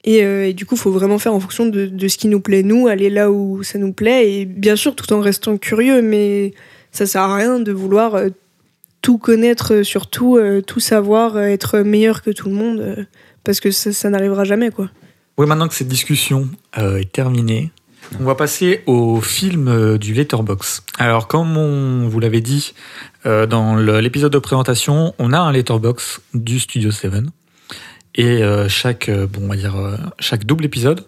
Et, 0.05 0.23
euh, 0.23 0.53
du 0.53 0.67
coup 0.67 0.77
faut 0.77 0.91
vraiment 0.91 1.19
faire 1.19 1.35
en 1.35 1.41
fonction 1.41 1.67
de, 1.67 2.09
ce 2.09 2.19
qui 2.19 2.29
nous 2.29 2.41
plaît 2.41 2.63
nous 2.63 2.89
aller 2.89 3.11
là 3.11 3.31
où 3.31 3.63
ça 3.63 3.79
nous 3.79 3.93
plaît. 3.93 4.33
Et 4.33 4.45
bien 4.45 4.77
sûr 4.77 4.95
tout 4.95 5.13
en 5.13 5.21
restant 5.21 5.57
curieux 5.57 6.03
mais 6.03 6.53
ça 6.93 7.07
sert 7.07 7.23
à 7.23 7.37
rien 7.37 7.59
de 7.59 7.73
vouloir 7.73 8.15
euh, 8.15 8.29
tout 9.03 9.19
connaître 9.19 9.83
sur 9.83 10.09
tout 10.09 10.41
savoir 10.79 11.39
être 11.39 11.81
meilleur 11.81 12.23
que 12.23 12.31
tout 12.31 12.49
le 12.49 12.55
monde 12.55 13.07
parce 13.43 13.61
que 13.61 13.71
ça, 13.71 13.93
ça 13.93 14.09
n'arrivera 14.09 14.45
jamais 14.45 14.71
quoi. 14.71 14.89
Oui, 15.37 15.47
maintenant 15.47 15.69
que 15.69 15.75
cette 15.75 15.89
discussion 15.89 16.49
est 16.75 17.13
terminée, 17.13 17.71
on 18.21 18.25
va 18.25 18.35
passer 18.35 18.83
au 18.87 19.21
film 19.21 19.69
euh, 19.69 19.99
du 19.99 20.15
Letterbox. 20.15 20.83
Alors, 20.99 21.27
comme 21.27 21.57
on 21.57 22.09
vous 22.09 22.21
l'avait 22.21 22.41
dit 22.41 22.75
euh, 23.27 23.47
dans 23.47 23.77
l'épisode 23.77 24.33
de 24.33 24.39
présentation, 24.39 25.15
on 25.19 25.33
a 25.33 25.39
un 25.39 25.53
Letterbox 25.53 26.21
du 26.35 26.61
Studio 26.61 26.91
7. 26.91 27.13
Et 28.17 28.43
euh, 28.43 28.69
chaque, 28.69 29.11
bon, 29.11 29.45
on 29.45 29.49
va 29.49 29.57
dire, 29.57 29.75
chaque 30.19 30.45
double 30.45 30.65
épisode, 30.65 31.05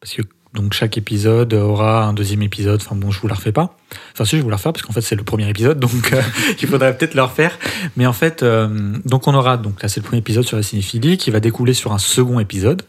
parce 0.00 0.14
que 0.14 0.22
donc 0.54 0.72
chaque 0.72 0.96
épisode 0.96 1.52
aura 1.52 2.04
un 2.04 2.14
deuxième 2.14 2.42
épisode. 2.42 2.80
Enfin 2.82 2.96
bon, 2.96 3.10
je 3.10 3.20
vous 3.20 3.28
la 3.28 3.34
refais 3.34 3.52
pas. 3.52 3.76
Enfin 4.14 4.24
si, 4.24 4.38
je 4.38 4.42
vous 4.42 4.50
la 4.50 4.56
refais 4.56 4.72
parce 4.72 4.82
qu'en 4.82 4.94
fait 4.94 5.02
c'est 5.02 5.14
le 5.14 5.22
premier 5.22 5.48
épisode, 5.48 5.78
donc 5.78 6.12
il 6.62 6.66
faudrait 6.66 6.96
peut-être 6.96 7.14
le 7.14 7.22
refaire. 7.22 7.58
Mais 7.96 8.06
en 8.06 8.14
fait, 8.14 8.42
donc 8.42 9.28
on 9.28 9.34
aura 9.34 9.58
donc 9.58 9.82
là 9.82 9.88
c'est 9.90 10.00
le 10.00 10.04
premier 10.04 10.20
épisode 10.20 10.44
sur 10.44 10.56
la 10.56 10.62
cinéphilie 10.62 11.18
qui 11.18 11.30
va 11.30 11.40
découler 11.40 11.74
sur 11.74 11.92
un 11.92 11.98
second 11.98 12.40
épisode. 12.40 12.82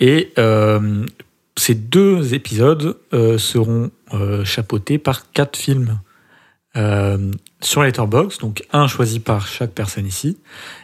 Et 0.00 0.32
ces 1.56 1.74
deux 1.74 2.34
épisodes 2.34 2.96
euh, 3.12 3.38
seront 3.38 3.90
euh, 4.14 4.44
chapeautés 4.44 4.98
par 4.98 5.30
quatre 5.32 5.56
films 5.56 5.98
euh, 6.76 7.30
sur 7.60 7.82
Letterboxd, 7.82 8.40
donc 8.40 8.62
un 8.72 8.86
choisi 8.86 9.20
par 9.20 9.46
chaque 9.46 9.72
personne 9.72 10.06
ici. 10.06 10.38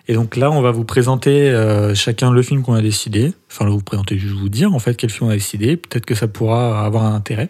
Et 0.06 0.14
donc 0.14 0.36
là, 0.36 0.50
on 0.50 0.60
va 0.60 0.70
vous 0.70 0.84
présenter 0.84 1.50
chacun 1.94 2.30
le 2.30 2.42
film 2.42 2.62
qu'on 2.62 2.74
a 2.74 2.82
décidé. 2.82 3.32
Enfin, 3.50 3.66
vous 3.66 3.80
présenter, 3.80 4.18
juste 4.18 4.34
vous 4.34 4.50
dire 4.50 4.74
en 4.74 4.78
fait 4.78 4.94
quel 4.94 5.10
film 5.10 5.28
on 5.28 5.32
a 5.32 5.34
décidé. 5.34 5.78
Peut-être 5.78 6.04
que 6.04 6.14
ça 6.14 6.28
pourra 6.28 6.84
avoir 6.84 7.04
un 7.04 7.14
intérêt 7.14 7.48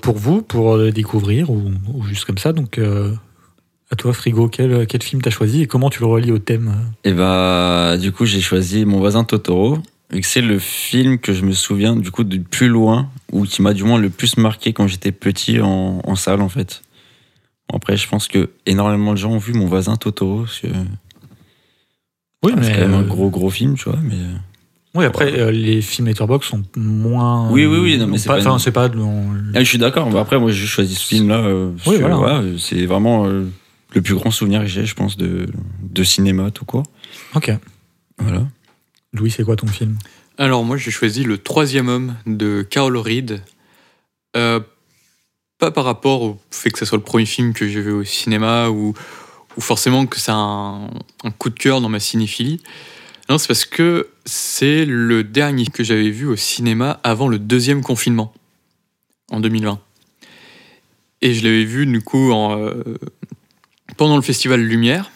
pour 0.00 0.16
vous, 0.16 0.40
pour 0.40 0.78
le 0.78 0.90
découvrir 0.90 1.50
ou, 1.50 1.70
juste 2.08 2.24
comme 2.24 2.38
ça. 2.38 2.54
Donc, 2.54 2.80
à 3.90 3.96
toi, 3.96 4.14
Frigo, 4.14 4.48
quel, 4.48 4.86
quel 4.86 5.02
film 5.02 5.20
t'as 5.20 5.30
choisi 5.30 5.62
et 5.62 5.66
comment 5.66 5.90
tu 5.90 6.00
le 6.00 6.06
relis 6.06 6.32
au 6.32 6.38
thème? 6.38 6.74
Et 7.04 7.12
bah, 7.12 7.98
du 7.98 8.10
coup, 8.10 8.24
j'ai 8.24 8.40
choisi 8.40 8.86
Mon 8.86 8.98
voisin 8.98 9.24
Totoro, 9.24 9.78
que 10.10 10.22
c'est 10.26 10.40
le 10.40 10.58
film 10.58 11.18
que 11.18 11.32
je 11.34 11.44
me 11.44 11.52
souviens 11.52 11.94
du 11.96 12.10
coup 12.10 12.24
du 12.24 12.40
plus 12.40 12.68
loin, 12.68 13.10
ou 13.32 13.44
qui 13.44 13.60
m'a 13.62 13.74
du 13.74 13.84
moins 13.84 13.98
le 13.98 14.10
plus 14.10 14.36
marqué 14.38 14.72
quand 14.72 14.86
j'étais 14.86 15.12
petit 15.12 15.60
en, 15.60 16.00
en 16.04 16.16
salle 16.16 16.40
en 16.40 16.48
fait. 16.48 16.82
Bon, 17.68 17.76
après, 17.76 17.96
je 17.98 18.08
pense 18.08 18.28
que 18.28 18.50
énormément 18.66 19.12
de 19.12 19.18
gens 19.18 19.32
ont 19.32 19.38
vu 19.38 19.52
Mon 19.52 19.66
voisin 19.66 19.96
Totoro. 19.96 20.40
parce 20.42 20.60
que 20.60 20.68
Oui, 22.42 22.52
c'est 22.62 22.72
quand 22.72 22.78
même 22.80 22.94
un 22.94 23.02
euh, 23.02 23.06
gros 23.06 23.30
gros 23.30 23.50
film, 23.50 23.74
tu 23.76 23.84
vois. 23.90 23.98
Mais 24.02 24.14
euh, 24.14 24.34
Oui, 24.94 25.04
après, 25.04 25.38
euh, 25.38 25.50
les 25.50 25.82
films 25.82 26.08
Letterboxd 26.08 26.48
sont 26.48 26.62
moins. 26.76 27.50
Oui, 27.50 27.66
oui, 27.66 27.78
oui, 27.78 27.98
non, 27.98 28.06
mais 28.06 28.16
c'est 28.18 28.28
pas. 28.28 28.38
Enfin, 28.38 28.58
c'est 28.58 28.72
pas. 28.72 28.88
ah, 28.88 29.58
je 29.60 29.64
suis 29.64 29.78
d'accord. 29.78 30.10
mais 30.10 30.18
après, 30.18 30.38
moi, 30.38 30.50
j'ai 30.50 30.66
choisi 30.66 30.94
ce 30.94 31.06
film-là. 31.06 31.38
euh, 31.40 31.72
Oui, 31.86 31.96
voilà. 31.98 32.16
voilà, 32.16 32.42
c'est 32.58 32.86
vraiment 32.86 33.26
euh, 33.26 33.44
le 33.94 34.00
plus 34.02 34.14
grand 34.14 34.30
souvenir 34.30 34.60
que 34.62 34.66
j'ai, 34.68 34.86
je 34.86 34.94
pense, 34.94 35.16
de, 35.18 35.46
de 35.82 36.02
cinéma 36.04 36.50
tout 36.50 36.64
court. 36.64 36.84
Ok. 37.34 37.52
Voilà. 38.18 38.46
Louis, 39.12 39.30
c'est 39.30 39.44
quoi 39.44 39.56
ton 39.56 39.66
film? 39.66 39.96
Alors 40.36 40.64
moi 40.64 40.76
j'ai 40.76 40.90
choisi 40.90 41.24
Le 41.24 41.38
Troisième 41.38 41.88
Homme 41.88 42.16
de 42.26 42.62
Carol 42.62 42.96
Reed. 42.96 43.42
Euh, 44.36 44.60
pas 45.58 45.70
par 45.70 45.84
rapport 45.84 46.22
au 46.22 46.40
fait 46.50 46.70
que 46.70 46.78
ce 46.78 46.84
soit 46.84 46.98
le 46.98 47.04
premier 47.04 47.26
film 47.26 47.52
que 47.52 47.66
j'ai 47.66 47.80
vu 47.80 47.90
au 47.90 48.04
cinéma 48.04 48.68
ou, 48.68 48.94
forcément 49.58 50.06
que 50.06 50.20
c'est 50.20 50.32
un, 50.32 50.88
coup 51.38 51.50
de 51.50 51.58
cœur 51.58 51.80
dans 51.80 51.88
ma 51.88 51.98
cinéphilie. 51.98 52.62
Non, 53.28 53.38
c'est 53.38 53.48
parce 53.48 53.64
que 53.64 54.08
c'est 54.24 54.84
le 54.84 55.24
dernier 55.24 55.66
que 55.66 55.82
j'avais 55.82 56.10
vu 56.10 56.26
au 56.26 56.36
cinéma 56.36 57.00
avant 57.02 57.26
le 57.26 57.40
deuxième 57.40 57.82
confinement, 57.82 58.32
en 59.32 59.40
2020. 59.40 59.80
Et 61.22 61.34
je 61.34 61.42
l'avais 61.42 61.64
vu 61.64 61.86
du 61.86 62.00
coup 62.00 62.32
euh, 62.32 62.84
pendant 63.96 64.14
le 64.14 64.22
festival 64.22 64.60
Lumière. 64.60 65.10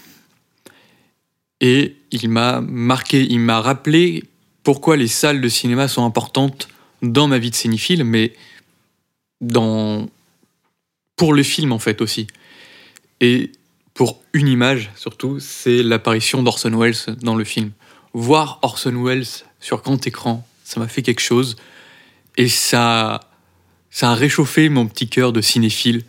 Et 1.63 1.95
il 2.11 2.29
m'a 2.29 2.61
marqué, 2.61 3.25
il 3.25 3.39
m'a 3.39 3.61
rappelé 3.61 4.25
pourquoi 4.65 4.97
les 4.97 5.07
salles 5.07 5.41
de 5.41 5.49
cinéma 5.49 5.89
sont 5.89 6.05
importantes 6.05 6.69
dans 7.03 7.29
ma 7.29 7.39
vie 7.39 7.51
de 7.51 7.55
cinéphile, 7.55 8.05
mais 8.05 8.35
dans 9.41 10.09
pour 11.17 11.33
le 11.33 11.43
film 11.45 11.73
en 11.73 11.79
fait 11.79 12.03
aussi. 12.03 12.27
Et 13.21 13.53
pour 13.95 14.21
une 14.33 14.49
image 14.49 14.91
surtout, 14.97 15.39
c'est 15.39 15.85
l'apparition 15.85 16.43
d'Orson 16.43 16.77
Welles 16.77 17.17
dans 17.23 17.37
le 17.37 17.45
film. 17.45 17.71
Voir 18.13 18.59
Orson 18.63 19.03
Welles 19.03 19.27
sur 19.61 19.83
grand 19.83 20.05
écran, 20.05 20.47
ça 20.65 20.81
m'a 20.81 20.89
fait 20.89 21.03
quelque 21.03 21.21
chose 21.21 21.57
et 22.37 22.49
ça 22.49 23.21
ça 23.91 24.11
a 24.11 24.15
réchauffé 24.15 24.69
mon 24.69 24.87
petit 24.87 25.09
cœur 25.09 25.33
de 25.33 25.41
cinéphile 25.41 26.03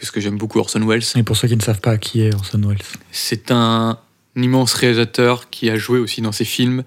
parce 0.00 0.10
que 0.10 0.20
j'aime 0.20 0.38
beaucoup 0.38 0.60
Orson 0.60 0.80
Welles. 0.86 1.02
Et 1.16 1.22
pour 1.24 1.36
ceux 1.36 1.48
qui 1.48 1.56
ne 1.56 1.62
savent 1.62 1.80
pas 1.80 1.98
qui 1.98 2.22
est 2.22 2.34
Orson 2.34 2.62
Welles. 2.64 2.78
C'est 3.12 3.50
un 3.50 3.98
immense 4.42 4.74
réalisateur 4.74 5.50
qui 5.50 5.70
a 5.70 5.76
joué 5.76 5.98
aussi 5.98 6.20
dans 6.20 6.32
ses 6.32 6.44
films. 6.44 6.84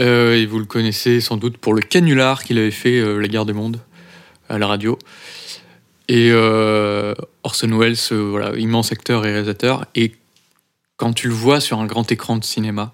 Euh, 0.00 0.34
et 0.34 0.46
vous 0.46 0.58
le 0.58 0.64
connaissez 0.64 1.20
sans 1.20 1.36
doute 1.36 1.56
pour 1.56 1.72
le 1.72 1.80
canular 1.80 2.42
qu'il 2.42 2.58
avait 2.58 2.72
fait 2.72 2.98
euh, 2.98 3.18
La 3.18 3.28
guerre 3.28 3.46
des 3.46 3.52
mondes 3.52 3.80
à 4.48 4.58
la 4.58 4.66
radio. 4.66 4.98
Et 6.08 6.30
euh, 6.32 7.14
Orson 7.44 7.78
Welles, 7.78 7.96
voilà, 8.10 8.56
immense 8.58 8.92
acteur 8.92 9.24
et 9.24 9.32
réalisateur. 9.32 9.86
Et 9.94 10.14
quand 10.96 11.12
tu 11.12 11.28
le 11.28 11.34
vois 11.34 11.60
sur 11.60 11.78
un 11.78 11.86
grand 11.86 12.10
écran 12.10 12.36
de 12.36 12.44
cinéma, 12.44 12.92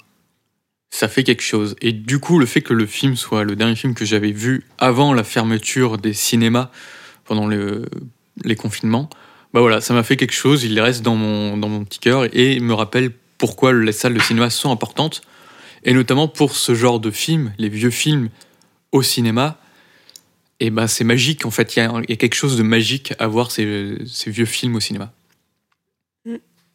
ça 0.90 1.08
fait 1.08 1.24
quelque 1.24 1.42
chose. 1.42 1.76
Et 1.80 1.92
du 1.92 2.18
coup, 2.18 2.38
le 2.38 2.46
fait 2.46 2.60
que 2.60 2.74
le 2.74 2.86
film 2.86 3.16
soit 3.16 3.44
le 3.44 3.56
dernier 3.56 3.76
film 3.76 3.94
que 3.94 4.04
j'avais 4.04 4.32
vu 4.32 4.66
avant 4.78 5.14
la 5.14 5.24
fermeture 5.24 5.98
des 5.98 6.12
cinémas 6.12 6.70
pendant 7.24 7.46
le- 7.46 7.86
les 8.44 8.56
confinements, 8.56 9.08
bah 9.52 9.60
voilà, 9.60 9.80
ça 9.80 9.94
m'a 9.94 10.02
fait 10.02 10.16
quelque 10.16 10.34
chose. 10.34 10.64
Il 10.64 10.78
reste 10.80 11.02
dans 11.02 11.16
mon, 11.16 11.56
dans 11.56 11.68
mon 11.68 11.84
petit 11.84 11.98
cœur 11.98 12.26
et 12.32 12.60
me 12.60 12.74
rappelle 12.74 13.12
pourquoi 13.40 13.72
les 13.72 13.92
salles 13.92 14.12
de 14.12 14.20
cinéma 14.20 14.50
sont 14.50 14.70
importantes. 14.70 15.22
Et 15.82 15.94
notamment 15.94 16.28
pour 16.28 16.54
ce 16.54 16.74
genre 16.74 17.00
de 17.00 17.10
films, 17.10 17.52
les 17.56 17.70
vieux 17.70 17.90
films 17.90 18.28
au 18.92 19.02
cinéma. 19.02 19.58
Et 20.60 20.68
ben 20.68 20.86
c'est 20.86 21.04
magique 21.04 21.46
en 21.46 21.50
fait. 21.50 21.74
Il 21.74 21.78
y, 21.80 21.82
a- 21.82 22.16
quelque 22.16 22.34
chose 22.34 22.58
de 22.58 22.62
magique 22.62 23.14
à 23.18 23.26
voir 23.26 23.50
ces, 23.50 23.96
vieux 24.26 24.44
films 24.44 24.76
au 24.76 24.80
cinéma. 24.80 25.10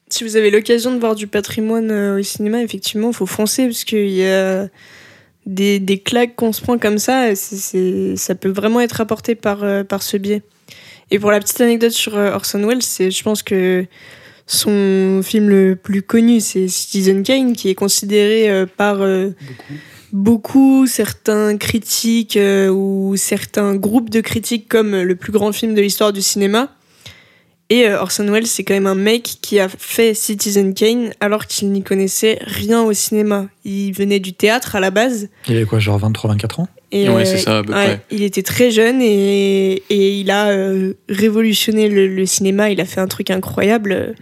Si 0.09 0.23
vous 0.23 0.35
avez 0.37 0.49
l'occasion 0.49 0.91
de 0.91 0.99
voir 0.99 1.13
du 1.13 1.27
patrimoine 1.27 1.91
euh, 1.91 2.19
au 2.19 2.23
cinéma, 2.23 2.63
effectivement, 2.63 3.09
il 3.09 3.15
faut 3.15 3.25
foncer 3.27 3.65
parce 3.65 3.83
qu'il 3.83 4.09
y 4.09 4.25
a 4.25 4.67
des, 5.45 5.79
des 5.79 5.99
claques 5.99 6.35
qu'on 6.35 6.51
se 6.51 6.61
prend 6.61 6.79
comme 6.79 6.97
ça. 6.97 7.35
ça 7.35 8.35
peut 8.35 8.49
vraiment 8.49 8.81
être 8.81 9.01
apporté 9.01 9.35
par, 9.35 9.63
euh, 9.63 9.83
par 9.83 10.01
ce 10.01 10.17
biais. 10.17 10.41
Et 11.11 11.19
pour 11.19 11.29
la 11.29 11.39
petite 11.39 11.61
anecdote 11.61 11.91
sur 11.91 12.17
euh, 12.17 12.33
Orson 12.33 12.65
Welles, 12.65 12.81
je 12.81 13.23
pense 13.23 13.43
que 13.43 13.85
son 14.47 15.21
film 15.23 15.49
le 15.49 15.75
plus 15.75 16.01
connu, 16.01 16.39
c'est 16.39 16.67
Citizen 16.67 17.23
Kane, 17.23 17.53
qui 17.53 17.69
est 17.69 17.75
considéré 17.75 18.49
euh, 18.49 18.65
par 18.65 19.01
euh, 19.01 19.31
beaucoup, 20.13 20.85
certains 20.85 21.57
critiques 21.57 22.37
euh, 22.37 22.69
ou 22.69 23.15
certains 23.17 23.75
groupes 23.75 24.09
de 24.09 24.21
critiques 24.21 24.67
comme 24.67 24.95
le 24.95 25.15
plus 25.15 25.31
grand 25.31 25.51
film 25.51 25.73
de 25.73 25.81
l'histoire 25.81 26.13
du 26.13 26.21
cinéma. 26.21 26.69
Et 27.71 27.89
Orson 27.89 28.27
Welles, 28.29 28.45
c'est 28.45 28.63
quand 28.63 28.75
même 28.75 28.85
un 28.85 28.93
mec 28.93 29.23
qui 29.41 29.59
a 29.59 29.67
fait 29.67 30.13
Citizen 30.13 30.75
Kane 30.75 31.13
alors 31.19 31.47
qu'il 31.47 31.71
n'y 31.71 31.81
connaissait 31.81 32.37
rien 32.43 32.83
au 32.83 32.93
cinéma. 32.93 33.47
Il 33.63 33.91
venait 33.91 34.19
du 34.19 34.33
théâtre 34.33 34.75
à 34.75 34.79
la 34.79 34.91
base. 34.91 35.29
Il 35.47 35.55
avait 35.55 35.65
quoi, 35.65 35.79
genre 35.79 35.99
23-24 35.99 36.61
ans? 36.61 36.67
Et, 37.03 37.09
Ouais, 37.09 37.21
euh, 37.21 37.25
c'est 37.25 37.37
ça, 37.39 37.59
à 37.59 37.63
peu 37.63 37.71
près. 37.71 38.01
Il 38.11 38.23
était 38.23 38.43
très 38.43 38.71
jeune 38.71 39.01
et, 39.01 39.83
et 39.89 40.19
il 40.19 40.31
a 40.31 40.47
euh, 40.49 40.93
révolutionné 41.09 41.89
le, 41.89 42.07
le 42.07 42.25
cinéma. 42.25 42.69
Il 42.69 42.79
a 42.81 42.85
fait 42.85 43.01
un 43.01 43.07
truc 43.07 43.29
incroyable 43.31 43.91
euh, 43.91 44.13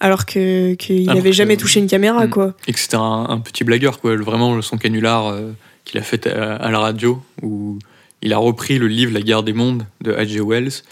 alors 0.00 0.24
que 0.26 0.74
qu'il 0.74 1.06
n'avait 1.06 1.32
jamais 1.32 1.56
touché 1.56 1.78
une 1.80 1.86
caméra, 1.86 2.26
Mm. 2.26 2.30
quoi. 2.30 2.54
Et 2.66 2.72
que 2.72 2.78
c'était 2.78 2.96
un, 2.96 3.26
un 3.28 3.38
petit 3.38 3.64
blagueur, 3.64 4.00
quoi. 4.00 4.16
Vraiment, 4.16 4.60
son 4.62 4.76
canular 4.78 5.28
euh, 5.28 5.52
qu'il 5.84 5.98
a 5.98 6.02
fait 6.02 6.26
à, 6.26 6.56
à 6.56 6.70
la 6.70 6.78
radio, 6.78 7.22
où 7.42 7.78
il 8.22 8.32
a 8.32 8.38
repris 8.38 8.78
le 8.78 8.88
livre 8.88 9.12
La 9.12 9.20
guerre 9.22 9.42
des 9.42 9.52
mondes 9.52 9.84
de 10.02 10.12
H.G. 10.12 10.40
Wells, 10.40 10.82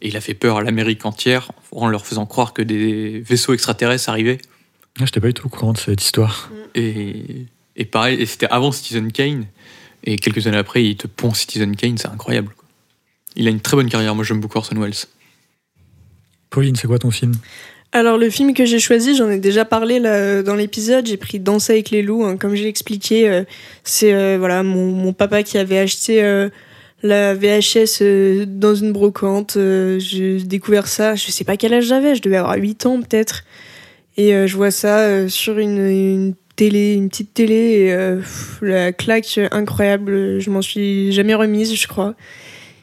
et 0.00 0.08
il 0.08 0.16
a 0.16 0.20
fait 0.20 0.34
peur 0.34 0.58
à 0.58 0.62
l'Amérique 0.62 1.04
entière 1.06 1.50
en 1.72 1.88
leur 1.88 2.06
faisant 2.06 2.24
croire 2.26 2.52
que 2.52 2.62
des 2.62 3.20
vaisseaux 3.20 3.52
extraterrestres 3.52 4.08
arrivaient. 4.08 4.38
Ah, 4.42 5.00
Je 5.00 5.02
n'étais 5.04 5.20
pas 5.20 5.26
du 5.28 5.34
tout 5.34 5.46
au 5.46 5.50
courant 5.50 5.72
de 5.72 5.78
cette 5.78 6.02
histoire. 6.02 6.50
Et, 6.74 7.46
et 7.76 7.84
pareil, 7.84 8.20
et 8.20 8.26
c'était 8.26 8.46
avant 8.50 8.70
Citizen 8.72 9.10
Kane, 9.12 9.46
et 10.04 10.16
quelques 10.16 10.46
années 10.46 10.58
après, 10.58 10.84
il 10.84 10.96
te 10.96 11.06
pond 11.06 11.34
Citizen 11.34 11.74
Kane, 11.76 11.98
c'est 11.98 12.08
incroyable. 12.08 12.52
quoi. 12.56 12.64
Il 13.36 13.46
a 13.46 13.50
une 13.50 13.60
très 13.60 13.76
bonne 13.76 13.88
carrière, 13.88 14.14
moi 14.14 14.24
j'aime 14.24 14.40
beaucoup 14.40 14.58
Orson 14.58 14.76
Welles. 14.76 14.94
Pauline, 16.50 16.76
c'est 16.76 16.86
quoi 16.88 16.98
ton 16.98 17.10
film? 17.10 17.32
Alors 17.92 18.18
le 18.18 18.28
film 18.28 18.52
que 18.52 18.64
j'ai 18.66 18.80
choisi, 18.80 19.16
j'en 19.16 19.30
ai 19.30 19.38
déjà 19.38 19.64
parlé 19.64 19.98
là, 19.98 20.42
dans 20.42 20.54
l'épisode, 20.54 21.06
j'ai 21.06 21.16
pris 21.16 21.40
Danse 21.40 21.70
avec 21.70 21.90
les 21.90 22.02
loups, 22.02 22.24
hein. 22.24 22.36
comme 22.36 22.54
j'ai 22.54 22.68
expliqué, 22.68 23.28
euh, 23.28 23.44
c'est 23.82 24.12
euh, 24.12 24.36
voilà 24.38 24.62
mon, 24.62 24.92
mon 24.92 25.14
papa 25.14 25.42
qui 25.42 25.56
avait 25.56 25.78
acheté 25.78 26.22
euh, 26.22 26.50
la 27.02 27.34
VHS 27.34 28.02
euh, 28.02 28.44
dans 28.46 28.74
une 28.74 28.92
brocante, 28.92 29.56
euh, 29.56 29.98
j'ai 29.98 30.38
découvert 30.40 30.86
ça, 30.86 31.14
je 31.14 31.30
sais 31.30 31.44
pas 31.44 31.56
quel 31.56 31.72
âge 31.72 31.84
j'avais, 31.84 32.14
je 32.14 32.20
devais 32.20 32.36
avoir 32.36 32.56
8 32.56 32.84
ans 32.84 33.00
peut-être, 33.00 33.44
et 34.18 34.34
euh, 34.34 34.46
je 34.46 34.56
vois 34.56 34.70
ça 34.70 34.98
euh, 34.98 35.28
sur 35.28 35.58
une, 35.58 35.78
une 35.78 36.34
télé, 36.58 36.94
une 36.94 37.08
petite 37.08 37.32
télé, 37.32 37.54
et 37.54 37.92
euh, 37.92 38.20
la 38.60 38.92
claque 38.92 39.38
incroyable, 39.52 40.40
je 40.40 40.50
m'en 40.50 40.60
suis 40.60 41.12
jamais 41.12 41.34
remise 41.34 41.74
je 41.74 41.86
crois. 41.86 42.14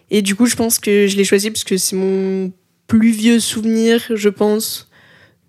Et 0.10 0.22
du 0.22 0.34
coup 0.36 0.46
je 0.46 0.56
pense 0.56 0.80
que 0.80 1.08
je 1.08 1.18
l'ai 1.18 1.26
choisi 1.26 1.52
parce 1.52 1.66
que 1.66 1.78
c'est 1.78 1.96
mon 1.96 2.52
plus 2.88 3.12
vieux 3.12 3.40
souvenir, 3.40 4.02
je 4.14 4.30
pense, 4.30 4.90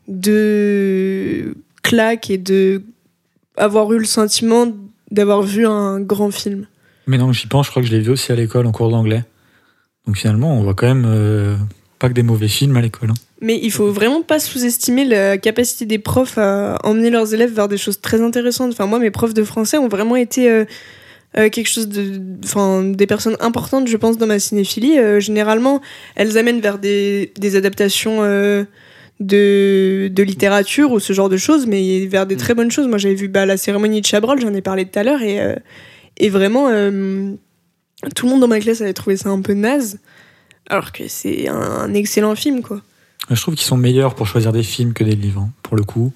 de 0.08 1.54
claque 1.82 2.30
et 2.30 2.38
de 2.38 2.82
avoir 3.56 3.92
eu 3.92 3.98
le 3.98 4.04
sentiment 4.04 4.66
d'avoir 5.10 5.42
vu 5.42 5.66
un 5.66 6.00
grand 6.00 6.32
film. 6.32 6.66
Mais 7.06 7.18
non, 7.18 7.32
j'y 7.32 7.46
pense, 7.46 7.66
je 7.66 7.70
crois 7.70 7.82
que 7.82 7.88
je 7.88 7.94
l'ai 7.94 8.00
vu 8.00 8.10
aussi 8.10 8.32
à 8.32 8.34
l'école 8.34 8.66
en 8.66 8.72
cours 8.72 8.90
d'anglais. 8.90 9.24
Donc 10.06 10.16
finalement, 10.16 10.58
on 10.58 10.62
voit 10.62 10.74
quand 10.74 10.86
même 10.86 11.06
euh, 11.06 11.56
pas 11.98 12.08
que 12.08 12.14
des 12.14 12.22
mauvais 12.22 12.48
films 12.48 12.76
à 12.76 12.80
l'école. 12.80 13.10
hein. 13.10 13.14
Mais 13.40 13.58
il 13.62 13.70
faut 13.70 13.90
vraiment 13.90 14.22
pas 14.22 14.38
sous-estimer 14.38 15.04
la 15.04 15.36
capacité 15.38 15.84
des 15.84 15.98
profs 15.98 16.38
à 16.38 16.78
emmener 16.84 17.10
leurs 17.10 17.34
élèves 17.34 17.52
vers 17.52 17.68
des 17.68 17.76
choses 17.76 18.00
très 18.00 18.20
intéressantes. 18.22 18.72
Enfin, 18.72 18.86
moi, 18.86 18.98
mes 18.98 19.10
profs 19.10 19.34
de 19.34 19.44
français 19.44 19.76
ont 19.76 19.88
vraiment 19.88 20.16
été 20.16 20.50
euh, 20.50 20.64
euh, 21.36 21.50
quelque 21.50 21.68
chose 21.68 21.88
de. 21.88 22.20
Enfin, 22.44 22.82
des 22.82 23.06
personnes 23.06 23.36
importantes, 23.40 23.88
je 23.88 23.96
pense, 23.98 24.16
dans 24.16 24.26
ma 24.26 24.38
cinéphilie. 24.38 24.98
Euh, 24.98 25.20
généralement, 25.20 25.82
elles 26.14 26.38
amènent 26.38 26.60
vers 26.60 26.78
des, 26.78 27.32
des 27.38 27.56
adaptations 27.56 28.22
euh, 28.22 28.64
de, 29.20 30.08
de 30.10 30.22
littérature 30.22 30.92
ou 30.92 30.98
ce 30.98 31.12
genre 31.12 31.28
de 31.28 31.36
choses, 31.36 31.66
mais 31.66 32.06
vers 32.06 32.26
des 32.26 32.36
très 32.36 32.54
bonnes 32.54 32.70
choses. 32.70 32.86
Moi, 32.86 32.96
j'avais 32.96 33.14
vu 33.14 33.28
bah, 33.28 33.44
la 33.44 33.58
cérémonie 33.58 34.00
de 34.00 34.06
Chabrol, 34.06 34.40
j'en 34.40 34.54
ai 34.54 34.62
parlé 34.62 34.86
tout 34.86 34.98
à 34.98 35.02
l'heure, 35.02 35.20
et, 35.20 35.40
euh, 35.40 35.56
et 36.16 36.30
vraiment, 36.30 36.68
euh, 36.70 37.32
tout 38.14 38.26
le 38.26 38.32
monde 38.32 38.40
dans 38.40 38.48
ma 38.48 38.60
classe 38.60 38.80
avait 38.80 38.94
trouvé 38.94 39.18
ça 39.18 39.28
un 39.28 39.42
peu 39.42 39.52
naze. 39.52 39.98
Alors 40.68 40.92
que 40.92 41.08
c'est 41.08 41.48
un, 41.48 41.54
un 41.60 41.94
excellent 41.94 42.34
film, 42.34 42.62
quoi. 42.62 42.80
Je 43.30 43.40
trouve 43.40 43.54
qu'ils 43.54 43.66
sont 43.66 43.76
meilleurs 43.76 44.14
pour 44.14 44.26
choisir 44.26 44.52
des 44.52 44.62
films 44.62 44.92
que 44.92 45.02
des 45.04 45.16
livres, 45.16 45.42
hein, 45.42 45.50
pour 45.62 45.76
le 45.76 45.82
coup. 45.84 46.12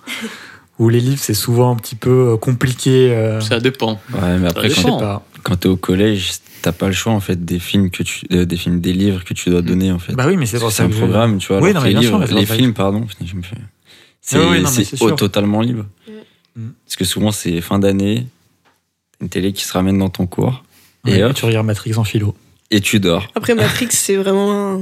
Où 0.78 0.89
les 0.89 1.01
livres, 1.01 1.20
c'est 1.20 1.35
souvent 1.35 1.70
un 1.72 1.77
petit 1.77 1.94
peu 1.97 2.31
euh, 2.32 2.36
compliqué. 2.36 3.10
euh, 3.12 3.40
Ça 3.40 3.60
dépend. 3.60 4.01
Ouais, 4.14 4.39
mais 4.39 4.48
après, 4.48 4.68
quand, 4.68 4.74
sais 4.74 4.82
dépend. 4.82 4.98
pas. 4.98 5.27
quand 5.43 5.56
t'es 5.56 5.68
au 5.68 5.77
collège, 5.77 6.32
t'as 6.62 6.72
pas 6.72 6.86
le 6.86 6.93
choix 6.94 7.12
en 7.12 7.20
fait 7.20 7.44
des 7.44 7.59
films 7.59 7.90
que 7.90 8.02
tu, 8.02 8.27
euh, 8.32 8.44
des 8.47 8.56
films, 8.56 8.81
des 8.81 8.93
livres 8.93 9.24
que 9.24 9.35
tu 9.35 9.51
dois 9.51 9.60
donner 9.62 9.93
en 9.93 9.98
fait. 9.98 10.14
Bah 10.14 10.24
oui, 10.27 10.36
mais 10.36 10.47
c'est 10.47 10.59
pour 10.59 10.68
que 10.68 10.72
ça 10.74 10.78
c'est 10.78 10.82
un 10.85 10.89
que 10.89 10.94
je- 10.94 10.98
programme, 11.01 11.39
tu 11.39 11.48
vois. 11.48 11.60
Oui, 11.60 11.72
non, 11.74 11.81
mais 11.82 11.89
les 11.89 11.94
bien 11.94 12.02
sûr, 12.09 12.18
livres, 12.18 12.28
c'est 12.28 12.35
les 12.35 12.47
films, 12.47 12.72
pardon, 12.74 13.06
fais. 13.09 13.56
C'est 14.22 14.39
Oui, 14.39 14.44
oui, 14.64 14.85
sûr. 14.85 15.16
totalement 15.16 15.60
libre. 15.60 15.85
Mm. 16.56 16.68
Parce 16.86 16.97
que 16.97 17.05
souvent 17.05 17.31
c'est 17.32 17.60
fin 17.60 17.78
d'année, 17.78 18.27
une 19.20 19.28
télé 19.28 19.52
qui 19.52 19.64
se 19.64 19.72
ramène 19.72 19.98
dans 19.98 20.09
ton 20.09 20.27
cours 20.27 20.64
Ouais, 21.05 21.18
et 21.18 21.24
hop, 21.24 21.35
tu 21.35 21.44
regardes 21.44 21.66
Matrix 21.66 21.94
en 21.97 22.05
philo. 22.05 22.35
Et 22.70 22.80
tu 22.80 23.01
dors. 23.01 23.26
Après, 23.34 23.55
Matrix, 23.55 23.88
c'est 23.90 24.16
vraiment. 24.16 24.80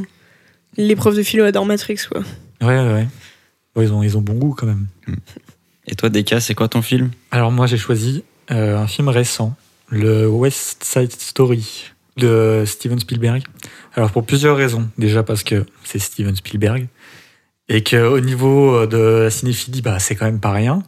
un- 0.79 0.95
profs 0.97 1.17
de 1.17 1.23
philo 1.23 1.45
adorent 1.45 1.67
Matrix, 1.67 1.99
quoi. 2.11 2.21
Ouais, 2.61 2.67
ouais, 2.79 2.93
ouais. 2.93 3.09
Ouais, 3.77 3.85
ils, 3.85 3.93
ont, 3.93 4.03
ils 4.03 4.17
ont 4.17 4.21
bon 4.21 4.35
goût 4.35 4.55
quand 4.57 4.67
même. 4.67 4.87
Et 5.87 5.95
toi, 5.95 6.09
Deka, 6.09 6.41
c'est 6.41 6.55
quoi 6.55 6.69
ton 6.69 6.83
film? 6.83 7.11
Alors 7.31 7.51
moi, 7.53 7.67
j'ai 7.67 7.79
choisi 7.79 8.25
euh, 8.51 8.77
un 8.77 8.87
film 8.87 9.09
récent, 9.09 9.57
le 9.89 10.27
West 10.29 10.85
Side 10.85 11.13
Story 11.13 11.91
de 12.17 12.65
Steven 12.67 12.99
Spielberg. 12.99 13.43
Alors 13.95 14.11
pour 14.11 14.27
plusieurs 14.27 14.57
raisons. 14.57 14.89
Déjà 14.99 15.23
parce 15.23 15.43
que 15.43 15.65
c'est 15.85 15.99
Steven 15.99 16.35
Spielberg 16.37 16.89
et 17.69 17.83
qu'au 17.85 18.21
niveau 18.21 18.75
euh, 18.75 18.87
de 18.87 19.23
la 19.25 19.31
cinéphilie, 19.31 19.83
bah, 19.83 19.99
c'est 19.99 20.15
quand 20.17 20.25
même 20.27 20.41
pas 20.41 20.53
rien. 20.53 20.83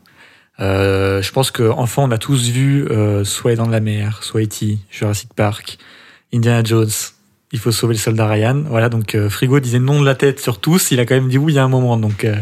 Euh, 0.61 1.23
je 1.23 1.33
pense 1.33 1.51
qu'enfant, 1.51 2.05
on 2.05 2.11
a 2.11 2.19
tous 2.19 2.49
vu 2.51 2.87
euh, 2.91 3.25
soit 3.25 3.55
dans 3.55 3.69
la 3.69 3.81
mer, 3.81 4.23
soit 4.23 4.43
E.T., 4.43 4.79
Jurassic 4.91 5.33
Park, 5.35 5.79
Indiana 6.35 6.63
Jones. 6.65 6.91
Il 7.53 7.59
faut 7.59 7.73
sauver 7.73 7.95
le 7.95 7.99
soldat 8.01 8.29
Ryan. 8.29 8.63
Voilà, 8.69 8.89
donc 8.89 9.15
euh, 9.15 9.29
Frigo 9.29 9.59
disait 9.59 9.81
non 9.81 10.01
de 10.01 10.07
la 10.07 10.15
tête 10.15 10.39
sur 10.41 10.61
tous. 10.61 10.91
Il 10.93 11.01
a 11.01 11.07
quand 11.07 11.15
même 11.17 11.29
dit 11.29 11.39
oui 11.39 11.53
il 11.53 11.57
y 11.57 11.59
a 11.59 11.65
un 11.65 11.69
moment. 11.69 11.97
Donc, 11.97 12.25
euh, 12.25 12.37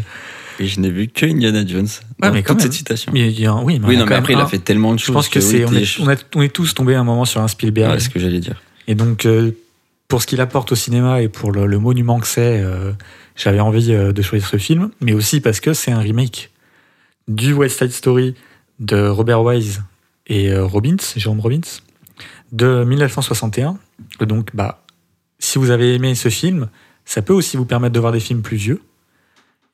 Et 0.59 0.67
je 0.67 0.79
n'ai 0.79 0.91
vu 0.91 1.07
que 1.07 1.25
Indiana 1.25 1.65
Jones 1.65 1.87
dans 2.19 2.31
mais 2.31 2.43
quand 2.43 2.53
toute 2.53 2.61
cette 2.63 2.73
citation. 2.73 3.11
mais 3.11 3.31
il 3.31 3.39
y 3.39 3.45
a 3.47 3.51
un- 3.53 3.63
oui, 3.63 3.79
mais 3.79 3.87
oui, 3.87 3.97
non, 3.97 4.05
mais 4.05 4.15
après, 4.15 4.33
il 4.33 4.39
a 4.39 4.45
fait 4.45 4.59
tellement 4.59 4.93
de 4.93 4.99
choses. 4.99 5.07
Je 5.07 5.11
pense 5.13 5.29
que 5.29 5.39
c'est 5.39 5.65
on, 5.65 5.73
est, 5.73 5.99
on, 5.99 6.09
est, 6.11 6.25
on 6.35 6.41
est 6.43 6.53
tous 6.53 6.73
tombés 6.75 6.93
à 6.95 6.99
un 6.99 7.03
moment 7.03 7.25
sur 7.25 7.41
un 7.41 7.47
Spielberg. 7.47 7.91
Ouais, 7.93 7.99
c'est 7.99 8.05
ce 8.05 8.09
que 8.11 8.19
j'allais 8.19 8.39
dire. 8.39 8.61
Et 8.87 8.93
donc, 8.93 9.25
euh, 9.25 9.51
pour 10.07 10.21
ce 10.21 10.27
qu'il 10.27 10.41
apporte 10.41 10.71
au 10.71 10.75
cinéma 10.75 11.21
et 11.23 11.27
pour 11.29 11.51
le, 11.51 11.65
le 11.65 11.79
monument 11.79 12.19
que 12.19 12.27
c'est, 12.27 12.63
j'avais 13.35 13.59
envie 13.59 13.87
de 13.87 14.21
choisir 14.23 14.47
ce 14.47 14.57
film, 14.57 14.89
mais 15.01 15.13
aussi 15.13 15.39
parce 15.39 15.59
que 15.59 15.73
c'est 15.73 15.91
un 15.91 15.99
remake 15.99 16.49
du 17.27 17.53
West 17.53 17.77
Side 17.79 17.91
Story 17.91 18.33
de 18.79 19.07
Robert 19.07 19.43
Wise 19.43 19.83
et 20.25 20.51
Robbins, 20.57 20.95
Jérôme 21.15 21.39
Robbins, 21.39 21.61
de 22.51 22.83
1961. 22.83 23.77
Et 24.21 24.25
donc, 24.25 24.55
bah, 24.55 24.83
si 25.39 25.57
vous 25.57 25.71
avez 25.71 25.95
aimé 25.95 26.15
ce 26.15 26.29
film, 26.29 26.69
ça 27.05 27.21
peut 27.21 27.33
aussi 27.33 27.57
vous 27.57 27.65
permettre 27.65 27.93
de 27.93 27.99
voir 27.99 28.11
des 28.11 28.19
films 28.19 28.41
plus 28.41 28.57
vieux. 28.57 28.81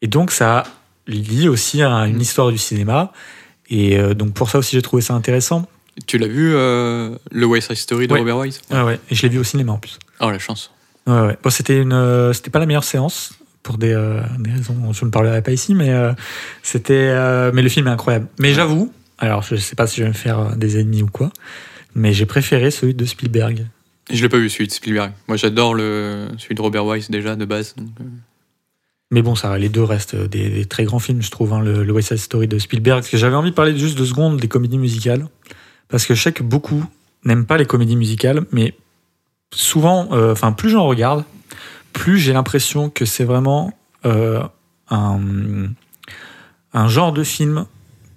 Et 0.02 0.08
donc, 0.08 0.32
ça 0.32 0.64
lie 1.08 1.48
aussi 1.48 1.82
à 1.82 2.08
une 2.08 2.22
histoire 2.22 2.52
du 2.52 2.58
cinéma. 2.58 3.12
Et 3.70 3.98
euh, 3.98 4.14
donc, 4.14 4.34
pour 4.34 4.50
ça 4.50 4.60
aussi, 4.60 4.76
j'ai 4.76 4.82
trouvé 4.82 5.02
ça 5.02 5.14
intéressant. 5.14 5.68
Tu 6.08 6.18
l'as 6.18 6.28
vu, 6.28 6.54
euh, 6.54 7.18
le 7.32 7.46
West 7.46 7.68
Side 7.68 7.78
Story 7.78 8.08
de 8.08 8.14
Ouais. 8.14 8.20
Robert 8.20 8.38
Wise? 8.38 8.62
Ouais, 8.70 8.82
ouais. 8.82 9.00
Et 9.10 9.16
je 9.16 9.22
l'ai 9.24 9.30
vu 9.30 9.40
au 9.40 9.44
cinéma 9.44 9.72
en 9.74 9.78
plus. 9.78 9.98
Oh, 10.20 10.30
la 10.30 10.40
chance. 10.40 10.72
Ouais, 11.08 11.22
ouais. 11.22 11.38
Bon, 11.42 11.50
c'était 11.50 11.82
une, 11.82 11.94
euh, 11.94 12.34
c'était 12.34 12.50
pas 12.50 12.60
la 12.60 12.66
meilleure 12.66 12.84
séance 12.84 13.34
pour 13.64 13.78
des, 13.80 13.96
des 14.38 14.52
raisons 14.52 14.94
je 14.94 15.06
ne 15.06 15.10
parlerai 15.10 15.42
pas 15.42 15.52
ici, 15.52 15.74
mais 15.74 15.92
c'était, 16.62 17.12
mais 17.52 17.64
le 17.64 17.70
film 17.70 17.88
est 17.88 17.90
incroyable. 17.90 18.28
Mais 18.38 18.54
j'avoue, 18.54 18.94
alors 19.18 19.42
je 19.42 19.56
sais 19.56 19.76
pas 19.76 19.88
si 19.88 19.98
je 19.98 20.04
vais 20.04 20.10
me 20.10 20.14
faire 20.14 20.56
des 20.56 20.80
ennemis 20.80 21.02
ou 21.02 21.08
quoi, 21.08 21.32
mais 21.96 22.14
j'ai 22.14 22.26
préféré 22.26 22.70
celui 22.72 22.94
de 22.94 23.06
Spielberg. 23.06 23.66
Je 24.12 24.22
l'ai 24.22 24.30
pas 24.30 24.38
vu 24.38 24.50
celui 24.50 24.68
de 24.68 24.72
Spielberg. 24.72 25.14
Moi 25.28 25.38
j'adore 25.38 25.74
le 25.74 26.28
celui 26.38 26.56
de 26.56 26.62
Robert 26.62 26.86
Wise 26.86 27.10
déjà 27.10 27.36
de 27.36 27.46
base. 27.46 27.76
donc, 27.76 27.88
euh, 28.02 28.04
Mais 29.10 29.22
bon, 29.22 29.34
ça, 29.34 29.58
les 29.58 29.70
deux 29.70 29.84
restent 29.84 30.16
des, 30.16 30.50
des 30.50 30.66
très 30.66 30.84
grands 30.84 31.00
films, 31.00 31.22
je 31.22 31.32
trouve, 31.32 31.54
hein, 31.54 31.62
le, 31.62 31.84
le 31.84 31.94
West 31.94 32.10
Side 32.10 32.18
Story 32.18 32.48
de 32.48 32.60
Spielberg. 32.60 33.00
Parce 33.00 33.10
que 33.10 33.18
j'avais 33.18 33.36
envie 33.36 33.50
de 33.50 33.56
parler 33.56 33.76
juste 33.78 33.98
deux 33.98 34.06
secondes 34.06 34.40
des 34.40 34.48
comédies 34.48 34.78
musicales. 34.78 35.28
Parce 35.88 36.06
que 36.06 36.14
je 36.14 36.22
sais 36.22 36.32
que 36.32 36.44
beaucoup 36.44 36.86
n'aiment 37.24 37.46
pas 37.46 37.58
les 37.58 37.66
comédies 37.66 37.96
musicales, 37.96 38.46
mais 38.52 38.76
souvent, 39.54 40.10
euh, 40.12 40.32
enfin, 40.34 40.52
plus 40.52 40.70
j'en 40.70 40.86
regarde, 40.86 41.24
plus 41.94 42.20
j'ai 42.20 42.34
l'impression 42.34 42.90
que 42.90 43.06
c'est 43.06 43.24
vraiment 43.24 43.74
euh, 44.06 44.44
un, 44.90 45.20
un 46.74 46.88
genre 46.88 47.14
de 47.14 47.24
film 47.24 47.66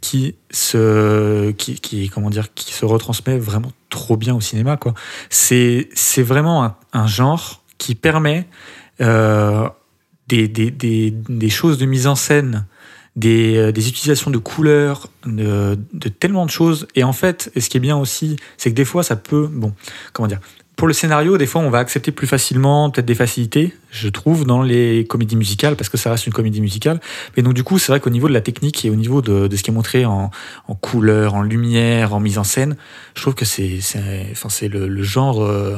qui 0.09 0.37
se, 0.51 1.51
qui, 1.51 2.09
comment 2.09 2.31
dire, 2.31 2.55
qui 2.55 2.73
se 2.73 2.87
retransmet 2.87 3.39
vraiment 3.39 3.73
trop 3.91 4.17
bien 4.17 4.35
au 4.35 4.41
cinéma. 4.41 4.79
Quoi. 4.79 4.95
C'est, 5.29 5.91
c'est 5.93 6.23
vraiment 6.23 6.65
un, 6.65 6.77
un 6.95 7.07
genre 7.07 7.63
qui 7.77 7.95
permet 7.95 8.47
euh, 9.03 9.69
des, 10.27 10.49
des, 10.49 10.71
des, 10.71 11.11
des 11.11 11.51
choses 11.51 11.77
de 11.77 11.85
mise 11.85 12.07
en 12.07 12.15
scène, 12.15 12.65
des, 13.17 13.59
euh, 13.59 13.71
des 13.71 13.87
utilisations 13.91 14.31
de 14.31 14.39
couleurs, 14.39 15.09
de, 15.27 15.79
de 15.93 16.09
tellement 16.09 16.47
de 16.47 16.51
choses. 16.51 16.89
Et 16.95 17.05
en 17.05 17.13
fait, 17.13 17.51
et 17.55 17.61
ce 17.61 17.69
qui 17.69 17.77
est 17.77 17.81
bien 17.81 17.99
aussi, 17.99 18.37
c'est 18.57 18.71
que 18.71 18.77
des 18.77 18.87
fois, 18.87 19.03
ça 19.03 19.15
peut, 19.15 19.47
bon, 19.53 19.75
comment 20.15 20.27
dire, 20.27 20.41
pour 20.79 20.87
le 20.87 20.95
scénario, 20.95 21.39
des 21.39 21.47
fois, 21.47 21.61
on 21.61 21.71
va 21.71 21.81
accepter 21.81 22.13
plus 22.13 22.29
facilement 22.29 22.89
peut-être 22.89 23.05
des 23.05 23.17
facilités, 23.17 23.75
je 23.91 24.09
trouve, 24.09 24.47
dans 24.47 24.63
les 24.63 25.05
comédies 25.09 25.35
musicales, 25.35 25.75
parce 25.75 25.89
que 25.89 25.97
ça 25.97 26.13
reste 26.13 26.29
une 26.29 26.33
comédie 26.33 26.61
musicale. 26.61 27.01
Mais 27.37 27.43
donc, 27.43 27.55
du 27.55 27.65
coup, 27.65 27.81
c'est 27.81 27.91
vrai 27.91 27.99
qu'au 27.99 28.11
niveau 28.11 28.29
de 28.29 28.33
la 28.33 28.41
technique 28.41 28.85
et 28.85 28.91
au 28.91 28.95
niveau 28.95 29.21
de, 29.21 29.55
ce 29.57 29.61
qui 29.65 29.71
est 29.71 29.75
montré 29.75 30.05
en, 30.05 30.31
couleur, 30.81 31.35
en 31.35 31.43
lumière, 31.43 32.15
en 32.15 32.21
mise 32.21 32.39
en 32.39 32.45
scène, 32.45 32.77
je 33.17 33.23
trouve 33.23 33.35
que 33.35 33.45
c'est, 33.45 33.81
enfin, 34.31 34.49
le, 34.69 34.87
le 34.87 35.03
genre. 35.03 35.43
euh, 35.43 35.77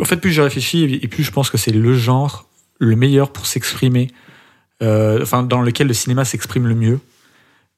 En 0.00 0.04
fait, 0.04 0.16
plus 0.16 0.32
je 0.32 0.42
réfléchis 0.42 0.98
et 1.00 1.06
plus 1.06 1.22
je 1.22 1.30
pense 1.30 1.48
que 1.48 1.56
c'est 1.56 1.70
le 1.70 1.94
genre 1.94 2.48
le 2.80 2.96
meilleur 2.96 3.30
pour 3.30 3.46
s'exprimer, 3.46 4.10
euh, 4.82 5.22
enfin, 5.22 5.44
dans 5.44 5.62
lequel 5.62 5.86
le 5.86 5.94
cinéma 5.94 6.24
s'exprime 6.24 6.66
le 6.66 6.74
mieux, 6.74 6.98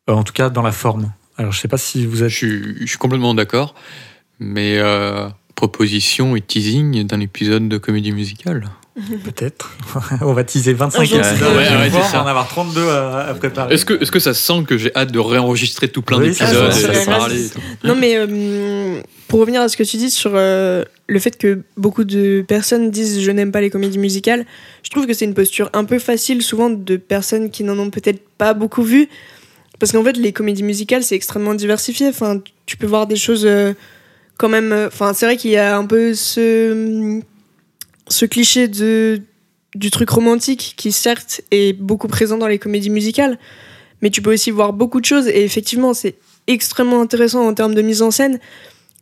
Euh, 0.08 0.14
en 0.14 0.22
tout 0.22 0.32
cas 0.32 0.48
dans 0.48 0.62
la 0.62 0.72
forme. 0.72 1.12
Alors, 1.36 1.52
je 1.52 1.60
sais 1.60 1.68
pas 1.68 1.76
si 1.76 2.06
vous 2.06 2.22
êtes. 2.22 2.30
Je 2.30 2.36
suis, 2.86 2.98
complètement 2.98 3.34
d'accord, 3.34 3.74
mais 4.38 4.80
proposition 5.54 6.36
et 6.36 6.40
teasing 6.40 7.04
d'un 7.06 7.20
épisode 7.20 7.68
de 7.68 7.78
comédie 7.78 8.12
musicale. 8.12 8.68
Peut-être. 9.24 9.76
on 10.20 10.34
va 10.34 10.44
teaser 10.44 10.72
25 10.72 11.00
Un 11.00 11.04
jour, 11.04 11.18
épisodes. 11.18 11.36
c'est- 11.38 11.44
ouais, 11.44 11.90
on 11.92 11.98
va 12.12 12.22
en 12.22 12.26
avoir 12.28 12.46
32 12.48 12.88
à, 12.88 13.26
à 13.26 13.34
préparer. 13.34 13.74
Est-ce 13.74 13.84
que, 13.84 13.94
est-ce 14.00 14.12
que 14.12 14.20
ça 14.20 14.34
sent 14.34 14.62
que 14.68 14.78
j'ai 14.78 14.94
hâte 14.94 15.10
de 15.10 15.18
réenregistrer 15.18 15.88
tout 15.88 16.02
plein 16.02 16.18
Oui, 16.20 16.28
d'épisodes 16.28 16.72
Non, 17.82 17.96
mais 17.96 18.14
euh, 18.16 19.00
pour 19.26 19.40
revenir 19.40 19.60
à 19.62 19.68
ce 19.68 19.76
que 19.76 19.82
tu 19.82 19.96
dis 19.96 20.10
sur 20.10 20.30
euh, 20.34 20.84
le 21.08 21.18
fait 21.18 21.36
que 21.36 21.62
beaucoup 21.76 22.04
de 22.04 22.44
personnes 22.46 22.90
disent 22.92 23.20
je 23.20 23.30
n'aime 23.32 23.50
pas 23.50 23.60
les 23.60 23.70
comédies 23.70 23.98
musicales, 23.98 24.46
je 24.84 24.90
trouve 24.90 25.06
que 25.06 25.12
c'est 25.14 25.24
une 25.24 25.34
posture 25.34 25.70
un 25.72 25.84
peu 25.84 25.98
facile 25.98 26.40
souvent 26.42 26.70
de 26.70 26.96
personnes 26.96 27.50
qui 27.50 27.64
n'en 27.64 27.78
ont 27.80 27.90
peut-être 27.90 28.22
pas 28.38 28.54
beaucoup 28.54 28.84
vu. 28.84 29.08
Parce 29.80 29.90
qu'en 29.90 30.04
fait, 30.04 30.16
les 30.16 30.32
comédies 30.32 30.62
musicales, 30.62 31.02
c'est 31.02 31.16
extrêmement 31.16 31.54
diversifié. 31.54 32.06
Enfin, 32.08 32.38
tu 32.64 32.76
peux 32.76 32.86
voir 32.86 33.08
des 33.08 33.16
choses 33.16 33.44
euh, 33.44 33.74
quand 34.38 34.48
même. 34.48 34.72
euh, 34.72 34.88
Enfin, 34.88 35.12
c'est 35.12 35.26
vrai 35.26 35.36
qu'il 35.36 35.50
y 35.50 35.56
a 35.56 35.76
un 35.76 35.86
peu 35.86 36.14
ce, 36.14 37.20
cliché 38.30 38.68
de, 38.68 39.20
du 39.74 39.90
truc 39.90 40.10
romantique 40.10 40.74
qui, 40.76 40.92
certes, 40.92 41.42
est 41.50 41.72
beaucoup 41.72 42.08
présent 42.08 42.38
dans 42.38 42.48
les 42.48 42.58
comédies 42.58 42.90
musicales. 42.90 43.38
Mais 44.02 44.10
tu 44.10 44.22
peux 44.22 44.32
aussi 44.32 44.50
voir 44.50 44.72
beaucoup 44.72 45.00
de 45.00 45.06
choses. 45.06 45.28
Et 45.28 45.44
effectivement, 45.44 45.94
c'est 45.94 46.16
extrêmement 46.46 47.00
intéressant 47.00 47.46
en 47.46 47.54
termes 47.54 47.74
de 47.74 47.82
mise 47.82 48.02
en 48.02 48.10
scène. 48.10 48.38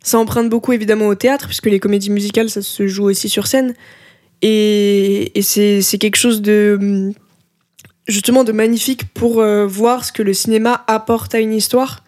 Ça 0.02 0.18
emprunte 0.18 0.48
beaucoup 0.48 0.72
évidemment 0.72 1.08
au 1.08 1.14
théâtre, 1.14 1.46
puisque 1.46 1.66
les 1.66 1.80
comédies 1.80 2.10
musicales, 2.10 2.50
ça 2.50 2.62
se 2.62 2.86
joue 2.86 3.04
aussi 3.04 3.28
sur 3.28 3.46
scène. 3.46 3.74
Et, 4.42 5.32
c'est 5.42 5.98
quelque 5.98 6.16
chose 6.16 6.42
de 6.42 7.12
justement 8.08 8.42
de 8.42 8.50
magnifique 8.50 9.04
pour 9.14 9.40
euh, 9.40 9.64
voir 9.64 10.04
ce 10.04 10.12
que 10.12 10.22
le 10.22 10.34
cinéma 10.34 10.84
apporte 10.88 11.34
à 11.36 11.38
une 11.38 11.54
histoire, 11.54 12.02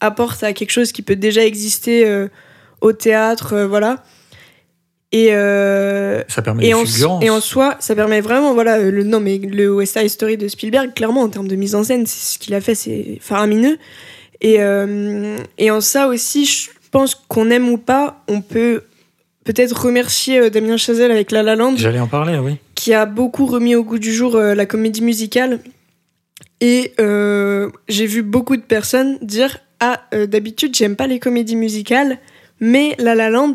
apporte 0.00 0.42
à 0.42 0.52
quelque 0.52 0.72
chose 0.72 0.90
qui 0.90 1.02
peut 1.02 1.14
déjà 1.14 1.44
exister 1.44 2.04
euh, 2.04 2.28
au 2.80 2.92
théâtre, 2.92 3.54
euh, 3.54 3.66
voilà. 3.66 4.02
Et, 5.12 5.34
euh, 5.34 6.22
Ça 6.28 6.40
permet 6.40 6.66
et 6.66 6.74
en, 6.74 6.84
fulgurances. 6.84 7.24
et 7.24 7.30
en 7.30 7.40
soi, 7.40 7.76
ça 7.80 7.96
permet 7.96 8.20
vraiment, 8.20 8.54
voilà, 8.54 8.78
le, 8.78 9.02
non, 9.02 9.18
mais 9.18 9.38
le 9.38 9.74
West 9.74 9.98
Side 9.98 10.08
Story 10.08 10.36
de 10.36 10.46
Spielberg, 10.46 10.94
clairement, 10.94 11.22
en 11.22 11.28
termes 11.28 11.48
de 11.48 11.56
mise 11.56 11.74
en 11.74 11.82
scène, 11.82 12.06
c'est 12.06 12.34
ce 12.34 12.38
qu'il 12.38 12.54
a 12.54 12.60
fait, 12.60 12.76
c'est 12.76 13.18
faramineux. 13.20 13.76
Et, 14.40 14.56
euh, 14.60 15.36
et 15.58 15.70
en 15.70 15.80
ça 15.80 16.06
aussi, 16.06 16.46
je 16.46 16.70
pense 16.92 17.14
qu'on 17.14 17.50
aime 17.50 17.68
ou 17.68 17.76
pas, 17.76 18.22
on 18.28 18.40
peut 18.40 18.82
peut-être 19.44 19.84
remercier 19.86 20.38
euh, 20.38 20.50
Damien 20.50 20.76
Chazelle 20.76 21.10
avec 21.10 21.32
La 21.32 21.42
La 21.42 21.56
Land, 21.56 21.74
J'allais 21.76 21.98
en 22.00 22.06
parler, 22.06 22.38
oui. 22.38 22.56
qui 22.76 22.94
a 22.94 23.04
beaucoup 23.04 23.46
remis 23.46 23.74
au 23.74 23.82
goût 23.82 23.98
du 23.98 24.12
jour 24.12 24.36
euh, 24.36 24.54
la 24.54 24.66
comédie 24.66 25.02
musicale. 25.02 25.58
Et 26.60 26.92
euh, 27.00 27.70
j'ai 27.88 28.06
vu 28.06 28.22
beaucoup 28.22 28.56
de 28.56 28.62
personnes 28.62 29.18
dire 29.22 29.58
Ah, 29.80 30.02
euh, 30.14 30.26
d'habitude, 30.26 30.74
j'aime 30.76 30.94
pas 30.94 31.06
les 31.06 31.18
comédies 31.18 31.56
musicales, 31.56 32.18
mais 32.60 32.94
La 32.98 33.14
La 33.14 33.30
Land, 33.30 33.54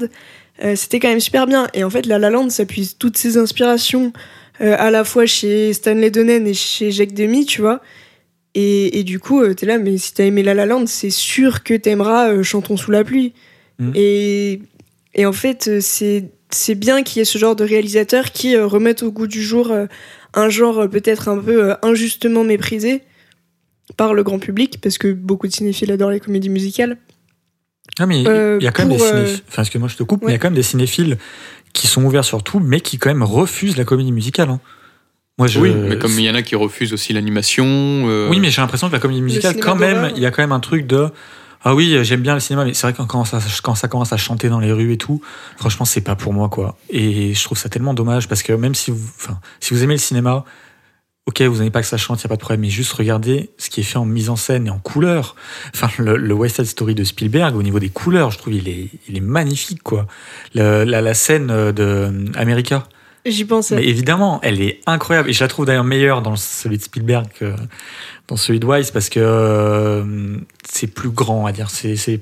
euh, 0.63 0.75
c'était 0.75 0.99
quand 0.99 1.09
même 1.09 1.19
super 1.19 1.47
bien. 1.47 1.67
Et 1.73 1.83
en 1.83 1.89
fait, 1.89 2.05
La 2.05 2.19
La 2.19 2.29
Land, 2.29 2.49
ça 2.49 2.65
puise 2.65 2.97
toutes 2.97 3.17
ses 3.17 3.37
inspirations 3.37 4.11
euh, 4.61 4.75
à 4.77 4.91
la 4.91 5.03
fois 5.03 5.25
chez 5.25 5.73
Stanley 5.73 6.11
Donen 6.11 6.47
et 6.47 6.53
chez 6.53 6.91
Jacques 6.91 7.13
Demy, 7.13 7.45
tu 7.45 7.61
vois. 7.61 7.81
Et, 8.53 8.99
et 8.99 9.03
du 9.03 9.19
coup, 9.19 9.41
euh, 9.41 9.53
t'es 9.53 9.65
là, 9.65 9.77
mais 9.77 9.97
si 9.97 10.13
t'as 10.13 10.23
aimé 10.23 10.43
La 10.43 10.53
La 10.53 10.65
Land, 10.65 10.87
c'est 10.87 11.09
sûr 11.09 11.63
que 11.63 11.73
t'aimeras 11.73 12.29
euh, 12.29 12.43
Chantons 12.43 12.77
sous 12.77 12.91
la 12.91 13.03
pluie. 13.03 13.33
Mhm. 13.79 13.91
Et, 13.95 14.61
et 15.13 15.25
en 15.25 15.33
fait, 15.33 15.81
c'est 15.81 16.29
c'est 16.51 16.75
bien 16.75 17.03
qu'il 17.03 17.19
y 17.19 17.21
ait 17.21 17.25
ce 17.25 17.37
genre 17.37 17.55
de 17.55 17.65
réalisateurs 17.65 18.31
qui 18.31 18.55
remettent 18.55 19.03
au 19.03 19.11
goût 19.11 19.27
du 19.27 19.41
jour 19.41 19.73
un 20.33 20.49
genre 20.49 20.87
peut-être 20.89 21.27
un 21.27 21.39
peu 21.39 21.73
injustement 21.81 22.45
méprisé 22.45 23.01
par 23.97 24.13
le 24.13 24.23
grand 24.23 24.39
public, 24.39 24.79
parce 24.79 24.97
que 24.97 25.11
beaucoup 25.11 25.47
de 25.47 25.51
cinéphiles 25.51 25.91
adorent 25.91 26.11
les 26.11 26.21
comédies 26.21 26.49
musicales. 26.49 26.97
Ah, 27.99 28.05
mais 28.05 28.21
il 28.21 28.27
Euh, 28.27 28.57
y 28.61 28.67
a 28.67 28.71
quand 28.71 28.83
même 28.85 28.97
des 28.97 29.01
euh, 29.03 29.09
cinéphiles. 29.09 29.41
Enfin, 29.47 29.61
excuse-moi, 29.61 29.87
je 29.89 29.95
te 29.95 30.03
coupe, 30.03 30.21
mais 30.23 30.31
il 30.31 30.33
y 30.33 30.35
a 30.35 30.39
quand 30.39 30.47
même 30.47 30.55
des 30.55 30.63
cinéphiles 30.63 31.17
qui 31.73 31.87
sont 31.87 32.03
ouverts 32.03 32.25
sur 32.25 32.43
tout, 32.43 32.59
mais 32.59 32.81
qui 32.81 32.97
quand 32.97 33.09
même 33.09 33.23
refusent 33.23 33.77
la 33.77 33.85
comédie 33.85 34.11
musicale. 34.11 34.49
hein. 34.49 34.59
Moi, 35.37 35.47
je... 35.47 35.59
Oui, 35.59 35.73
mais 35.73 35.97
comme 35.97 36.11
il 36.17 36.21
y 36.25 36.29
en 36.29 36.35
a 36.35 36.41
qui 36.41 36.55
refusent 36.55 36.93
aussi 36.93 37.11
l'animation. 37.13 37.65
euh, 37.65 38.29
Oui, 38.29 38.39
mais 38.39 38.51
j'ai 38.51 38.61
l'impression 38.61 38.87
que 38.87 38.93
la 38.93 38.99
comédie 38.99 39.21
musicale, 39.21 39.57
quand 39.59 39.75
même, 39.75 40.11
il 40.15 40.21
y 40.21 40.25
a 40.25 40.31
quand 40.31 40.41
même 40.43 40.53
un 40.53 40.59
truc 40.61 40.87
de. 40.87 41.09
Ah 41.67 41.73
oui, 41.73 41.97
j'aime 42.03 42.21
bien 42.21 42.35
le 42.35 42.39
cinéma, 42.39 42.63
mais 42.63 42.73
c'est 42.75 42.83
vrai 42.87 42.93
que 42.93 43.01
quand 43.01 43.25
ça, 43.25 43.39
quand 43.63 43.73
ça 43.75 43.87
commence 43.87 44.13
à 44.13 44.17
chanter 44.17 44.49
dans 44.49 44.59
les 44.59 44.71
rues 44.71 44.93
et 44.93 44.97
tout, 44.97 45.19
franchement, 45.57 45.83
c'est 45.83 45.99
pas 46.01 46.15
pour 46.15 46.31
moi, 46.31 46.47
quoi. 46.47 46.77
Et 46.91 47.33
je 47.33 47.43
trouve 47.43 47.57
ça 47.57 47.69
tellement 47.69 47.93
dommage 47.95 48.27
parce 48.27 48.43
que 48.43 48.53
même 48.53 48.75
si 48.75 48.91
vous, 48.91 49.09
enfin, 49.17 49.39
si 49.59 49.73
vous 49.73 49.83
aimez 49.83 49.95
le 49.95 49.99
cinéma, 49.99 50.45
ok, 51.27 51.41
vous 51.41 51.57
n'aimez 51.57 51.71
pas 51.71 51.81
que 51.81 51.87
ça 51.87 51.97
chante, 51.97 52.21
il 52.21 52.25
a 52.25 52.29
pas 52.29 52.35
de 52.35 52.39
problème, 52.39 52.61
mais 52.61 52.69
juste 52.69 52.93
regardez 52.93 53.49
ce 53.57 53.69
qui 53.69 53.79
est 53.79 53.83
fait 53.83 53.97
en 53.97 54.05
mise 54.05 54.29
en 54.29 54.35
scène 54.35 54.67
et 54.67 54.69
en 54.69 54.79
couleurs. 54.79 55.35
Enfin, 55.73 55.89
le, 55.97 56.17
le 56.17 56.33
West 56.33 56.57
Side 56.57 56.65
Story 56.65 56.95
de 56.95 57.03
Spielberg, 57.03 57.55
au 57.55 57.63
niveau 57.63 57.79
des 57.79 57.89
couleurs, 57.89 58.31
je 58.31 58.37
trouve 58.37 58.53
il 58.53 58.67
est, 58.69 58.89
il 59.09 59.17
est 59.17 59.21
magnifique, 59.21 59.81
quoi. 59.83 60.05
Le- 60.53 60.83
la, 60.83 61.01
la 61.01 61.13
scène 61.13 61.47
de 61.47 61.73
euh, 61.83 62.25
America, 62.35 62.87
J'y 63.25 63.43
pensais. 63.45 63.75
mais 63.75 63.85
évidemment, 63.87 64.39
elle 64.43 64.61
est 64.61 64.81
incroyable. 64.85 65.29
Et 65.29 65.33
je 65.33 65.43
la 65.43 65.47
trouve 65.47 65.65
d'ailleurs 65.65 65.83
meilleure 65.83 66.21
dans 66.21 66.35
celui 66.35 66.77
de 66.77 66.83
Spielberg 66.83 67.25
que 67.39 67.55
dans 68.27 68.37
celui 68.37 68.59
de 68.59 68.65
Wise 68.67 68.91
parce 68.91 69.09
que 69.09 69.19
euh, 69.19 70.37
c'est 70.71 70.85
plus 70.87 71.09
grand, 71.09 71.43
va 71.43 71.51
dire. 71.51 71.71
C'est 71.71 71.95
c'est 71.95 72.21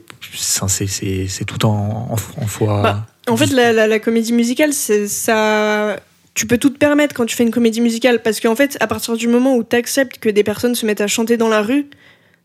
c'est- 1.27 1.43
tout 1.45 1.65
en, 1.65 2.09
en, 2.11 2.13
en 2.41 2.47
fois. 2.47 2.81
Bah, 2.81 3.05
En 3.27 3.35
fait, 3.35 3.47
la, 3.47 3.73
la- 3.73 3.87
la 3.87 3.99
comédie 3.99 4.31
musicale, 4.31 4.71
c'est 4.71 5.09
ça. 5.09 5.97
Tu 6.33 6.47
peux 6.47 6.57
tout 6.57 6.69
te 6.69 6.77
permettre 6.77 7.13
quand 7.13 7.25
tu 7.25 7.35
fais 7.35 7.43
une 7.43 7.51
comédie 7.51 7.81
musicale, 7.81 8.21
parce 8.21 8.39
qu'en 8.39 8.55
fait, 8.55 8.77
à 8.79 8.87
partir 8.87 9.15
du 9.15 9.27
moment 9.27 9.55
où 9.55 9.63
tu 9.63 9.75
acceptes 9.75 10.17
que 10.17 10.29
des 10.29 10.43
personnes 10.43 10.75
se 10.75 10.85
mettent 10.85 11.01
à 11.01 11.07
chanter 11.07 11.37
dans 11.37 11.49
la 11.49 11.61
rue, 11.61 11.87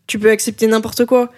tu 0.07 0.19
peux 0.19 0.29
accepter 0.29 0.67
n'importe 0.67 1.05
quoi. 1.05 1.31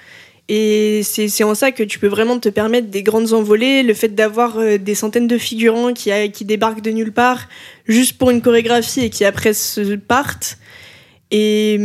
Et 0.50 1.02
c'est 1.04 1.44
en 1.44 1.56
ça 1.56 1.72
que 1.72 1.84
tu 1.84 1.98
peux 1.98 2.08
vraiment 2.08 2.38
te 2.38 2.50
permettre 2.50 2.88
des 2.88 3.04
grandes 3.04 3.32
envolées, 3.32 3.84
le 3.84 3.94
fait 3.94 4.10
d'avoir 4.10 4.58
euh, 4.58 4.78
des 4.78 4.96
centaines 4.96 5.28
de 5.28 5.38
figurants 5.38 5.94
qui, 5.94 6.12
qui 6.32 6.44
débarquent 6.44 6.82
de 6.82 6.92
nulle 6.92 7.14
part, 7.14 7.48
juste 7.88 8.18
pour 8.18 8.32
une 8.32 8.42
chorégraphie 8.42 9.02
et 9.02 9.10
qui 9.10 9.24
après 9.24 9.54
se 9.54 9.96
partent. 9.96 10.58
Et, 11.30 11.76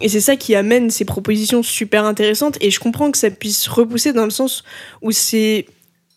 et 0.00 0.08
c'est 0.08 0.20
ça 0.20 0.36
qui 0.36 0.54
amène 0.54 0.90
ces 0.90 1.04
propositions 1.04 1.64
super 1.64 2.04
intéressantes. 2.04 2.58
Et 2.60 2.70
je 2.70 2.78
comprends 2.78 3.10
que 3.10 3.18
ça 3.18 3.30
puisse 3.30 3.66
repousser 3.66 4.12
dans 4.12 4.24
le 4.24 4.30
sens 4.30 4.62
où 5.00 5.10
c'est 5.10 5.66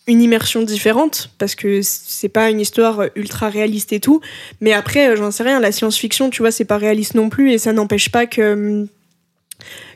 une 0.08 0.22
immersion 0.22 0.62
différente 0.62 1.32
parce 1.38 1.56
que 1.56 1.82
c'est 1.82 2.30
pas 2.30 2.50
une 2.50 2.60
histoire 2.60 3.06
ultra 3.16 3.50
réaliste 3.50 3.92
et 3.92 4.00
tout 4.00 4.22
mais 4.62 4.72
après 4.72 5.10
euh, 5.10 5.16
j'en 5.16 5.32
sais 5.32 5.44
rien 5.44 5.60
la 5.60 5.72
science-fiction 5.72 6.30
tu 6.30 6.42
vois 6.42 6.52
c'est 6.52 6.66
pas 6.66 6.78
réaliste 6.78 7.16
non 7.16 7.30
plus 7.30 7.52
et 7.52 7.58
ça 7.58 7.74
n'empêche 7.74 8.10
pas 8.10 8.28
que 8.28 8.88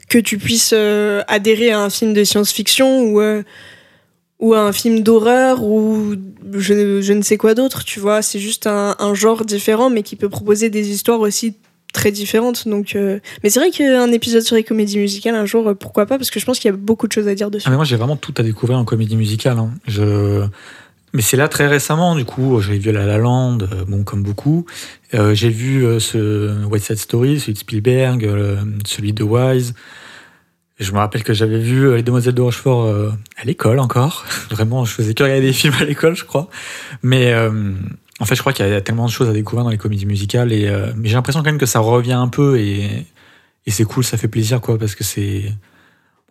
que 0.08 0.18
tu 0.18 0.38
puisses 0.38 0.74
euh, 0.74 1.22
adhérer 1.28 1.72
à 1.72 1.82
un 1.82 1.90
film 1.90 2.14
de 2.14 2.24
science-fiction 2.24 3.04
ou 3.04 3.22
euh, 3.22 3.44
ou 4.40 4.56
un 4.56 4.72
film 4.72 5.02
d'horreur 5.02 5.64
ou 5.64 6.16
je, 6.54 7.02
je 7.02 7.14
ne 7.14 7.22
sais 7.22 7.36
quoi 7.36 7.56
d'autre, 7.56 7.84
tu 7.84 8.00
vois. 8.00 8.22
C'est 8.22 8.40
juste 8.40 8.68
un 8.68 9.14
genre 9.14 9.44
différent, 9.44 9.90
mais 9.90 10.02
qui 10.02 10.16
peut 10.16 10.30
proposer 10.30 10.70
des 10.70 10.92
histoires 10.92 11.20
aussi 11.20 11.56
très 11.94 12.12
différentes. 12.12 12.68
Donc, 12.68 12.96
euh, 12.96 13.20
mais 13.44 13.50
c'est 13.50 13.60
vrai 13.60 13.72
qu'un 13.72 14.12
épisode 14.12 14.42
sur 14.44 14.56
les 14.56 14.64
comédies 14.64 14.98
musicales 14.98 15.36
un 15.36 15.46
jour, 15.46 15.68
euh, 15.70 15.74
pourquoi 15.74 16.06
pas 16.06 16.18
Parce 16.18 16.32
que 16.32 16.40
je 16.40 16.46
pense 16.46 16.60
qu'il 16.60 16.70
y 16.70 16.74
a 16.74 16.78
beaucoup 16.78 17.08
de 17.08 17.12
choses 17.12 17.28
à 17.28 17.36
dire 17.36 17.50
dessus. 17.52 17.66
Ah, 17.68 17.72
mais 17.72 17.76
moi, 17.78 17.86
j'ai 17.86 17.96
vraiment 17.96 18.16
tout 18.16 18.34
à 18.38 18.44
découvrir 18.44 18.78
en 18.78 18.86
comédie 18.86 19.18
musicale. 19.18 19.58
hein. 19.58 19.72
Je... 19.88 20.46
Mais 21.12 21.24
c'est 21.24 21.38
là 21.38 21.48
très 21.48 21.66
récemment, 21.66 22.16
du 22.16 22.24
coup, 22.24 22.62
j'ai 22.62 22.78
vu 22.78 22.92
La 22.92 23.04
La 23.08 23.18
Land, 23.18 23.60
euh, 23.62 23.84
bon, 23.88 24.04
comme 24.04 24.22
beaucoup. 24.22 24.66
J'ai 25.12 25.50
vu 25.50 25.84
ce 26.00 26.64
West 26.66 26.86
Side 26.86 26.98
Story, 26.98 27.40
celui 27.40 27.54
de 27.54 27.58
Spielberg, 27.58 28.30
celui 28.86 29.12
de 29.12 29.24
Wise. 29.24 29.74
Je 30.80 30.92
me 30.92 31.00
rappelle 31.00 31.24
que 31.24 31.34
j'avais 31.34 31.58
vu 31.58 31.96
Les 31.96 32.04
Demoiselles 32.04 32.36
de 32.36 32.42
Rochefort 32.44 32.94
à 33.38 33.44
l'école 33.44 33.80
encore. 33.80 34.24
Vraiment, 34.52 34.86
je 34.86 34.94
faisais 34.94 35.16
que 35.16 35.24
regarder 35.24 35.48
des 35.48 35.52
films 35.52 35.74
à 35.80 35.84
l'école, 35.84 36.16
je 36.16 36.26
crois. 36.26 36.48
Mais 37.02 37.34
en 38.20 38.26
fait, 38.26 38.36
je 38.36 38.42
crois 38.42 38.54
qu'il 38.54 38.68
y 38.68 38.74
a 38.74 38.82
tellement 38.82 39.06
de 39.06 39.12
choses 39.12 39.30
à 39.30 39.34
découvrir 39.34 39.64
dans 39.64 39.70
les 39.72 39.78
comédies 39.78 40.06
musicales. 40.06 40.52
Et, 40.52 40.68
euh, 40.68 40.92
mais 40.98 41.08
j'ai 41.10 41.16
l'impression 41.16 41.42
quand 41.42 41.50
même 41.50 41.58
que 41.58 41.66
ça 41.66 41.80
revient 41.80 42.14
un 42.14 42.28
peu 42.28 42.60
et, 42.60 43.06
et 43.66 43.72
c'est 43.72 43.86
cool, 43.86 44.04
ça 44.04 44.18
fait 44.18 44.28
plaisir, 44.28 44.62
quoi, 44.62 44.78
parce 44.78 44.96
que 44.96 45.04
c'est. 45.04 45.54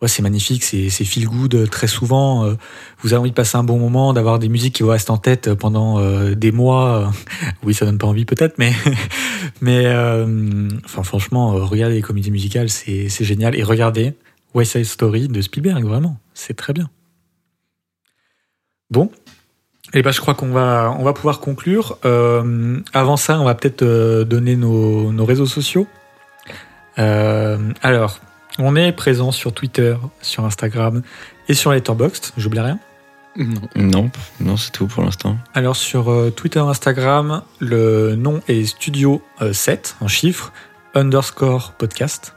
Ouais, 0.01 0.07
c'est 0.07 0.21
magnifique, 0.21 0.63
c'est 0.63 0.89
feel 0.89 1.27
good 1.27 1.55
euh, 1.55 1.67
très 1.67 1.87
souvent. 1.87 2.45
euh, 2.45 2.55
vous 3.01 3.11
avez 3.11 3.19
envie 3.19 3.31
de 3.31 3.35
passer 3.35 3.57
un 3.57 3.65
bon 3.65 3.77
moment, 3.77 4.13
d'avoir 4.13 4.39
des 4.39 4.47
musiques 4.47 4.75
qui 4.75 4.83
vous 4.83 4.89
restent 4.89 5.09
en 5.09 5.17
tête 5.17 5.53
pendant 5.55 5.99
euh, 5.99 6.35
des 6.35 6.53
mois. 6.53 7.11
oui, 7.63 7.73
ça 7.73 7.83
donne 7.85 7.97
pas 7.97 8.07
envie 8.07 8.23
peut-être, 8.23 8.57
mais 8.59 8.71
mais 9.61 9.87
euh, 9.87 10.69
enfin 10.85 11.03
franchement, 11.03 11.53
euh, 11.53 11.65
regardez 11.65 11.95
les 11.95 12.01
comédies 12.01 12.31
musicales, 12.31 12.69
c'est 12.69 13.09
c'est 13.09 13.25
génial. 13.25 13.57
Et 13.57 13.63
regardez 13.63 14.13
West 14.53 14.71
Side 14.71 14.85
Story 14.85 15.27
de 15.27 15.41
Spielberg, 15.41 15.83
vraiment, 15.83 16.17
c'est 16.33 16.53
très 16.55 16.71
bien. 16.71 16.89
Bon, 18.89 19.11
et 19.93 20.01
ben 20.01 20.11
je 20.11 20.21
crois 20.21 20.35
qu'on 20.35 20.49
va 20.49 20.95
on 20.99 21.03
va 21.03 21.13
pouvoir 21.13 21.39
conclure. 21.39 21.97
Euh, 22.05 22.79
avant 22.93 23.17
ça, 23.17 23.39
on 23.39 23.45
va 23.45 23.55
peut-être 23.55 23.81
euh, 23.81 24.23
donner 24.23 24.55
nos, 24.55 25.11
nos 25.11 25.25
réseaux 25.25 25.45
sociaux. 25.45 25.87
Euh, 26.97 27.57
alors, 27.81 28.19
on 28.57 28.75
est 28.75 28.91
présent 28.91 29.31
sur 29.31 29.53
Twitter, 29.53 29.95
sur 30.21 30.45
Instagram 30.45 31.01
et 31.47 31.53
sur 31.53 31.71
Letterboxd. 31.71 32.33
J'oublie 32.37 32.59
rien. 32.59 32.79
Non. 33.37 33.61
Non, 33.75 34.11
non, 34.41 34.57
c'est 34.57 34.71
tout 34.71 34.87
pour 34.87 35.03
l'instant. 35.03 35.37
Alors 35.53 35.75
sur 35.75 36.11
euh, 36.11 36.29
Twitter, 36.29 36.59
Instagram, 36.59 37.43
le 37.59 38.15
nom 38.15 38.41
est 38.47 38.65
Studio 38.65 39.21
euh, 39.41 39.53
7 39.53 39.95
en 40.01 40.07
chiffres 40.07 40.51
underscore 40.93 41.73
podcast. 41.77 42.33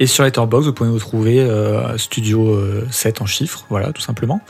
Et 0.00 0.06
sur 0.06 0.22
Letterboxd, 0.24 0.66
vous 0.68 0.72
pouvez 0.72 0.90
nous 0.90 0.98
trouver 0.98 1.40
euh, 1.40 1.98
Studio 1.98 2.54
euh, 2.54 2.86
7 2.90 3.20
en 3.20 3.26
chiffres, 3.26 3.64
voilà, 3.68 3.92
tout 3.92 4.00
simplement. 4.02 4.40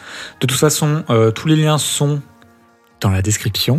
De 0.40 0.46
toute 0.46 0.58
façon, 0.58 1.04
euh, 1.10 1.30
tous 1.30 1.48
les 1.48 1.56
liens 1.56 1.78
sont 1.78 2.20
dans 3.00 3.10
la 3.10 3.22
description. 3.22 3.78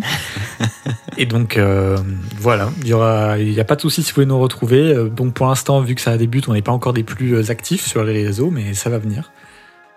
Et 1.17 1.25
donc 1.25 1.57
euh, 1.57 1.97
voilà, 2.39 2.69
il 2.81 2.87
y 2.87 2.93
aura, 2.93 3.37
il 3.37 3.51
n'y 3.51 3.59
a 3.59 3.65
pas 3.65 3.75
de 3.75 3.81
souci 3.81 4.01
si 4.01 4.11
vous 4.11 4.15
voulez 4.15 4.25
nous 4.27 4.39
retrouver. 4.39 4.93
Euh, 4.93 5.09
Donc 5.09 5.33
pour 5.33 5.45
l'instant, 5.47 5.81
vu 5.81 5.93
que 5.93 6.01
ça 6.01 6.17
débute, 6.17 6.47
on 6.47 6.53
n'est 6.53 6.61
pas 6.61 6.71
encore 6.71 6.93
des 6.93 7.03
plus 7.03 7.33
euh, 7.35 7.51
actifs 7.51 7.85
sur 7.85 8.03
les 8.03 8.25
réseaux, 8.25 8.49
mais 8.49 8.73
ça 8.73 8.89
va 8.89 8.97
venir. 8.97 9.31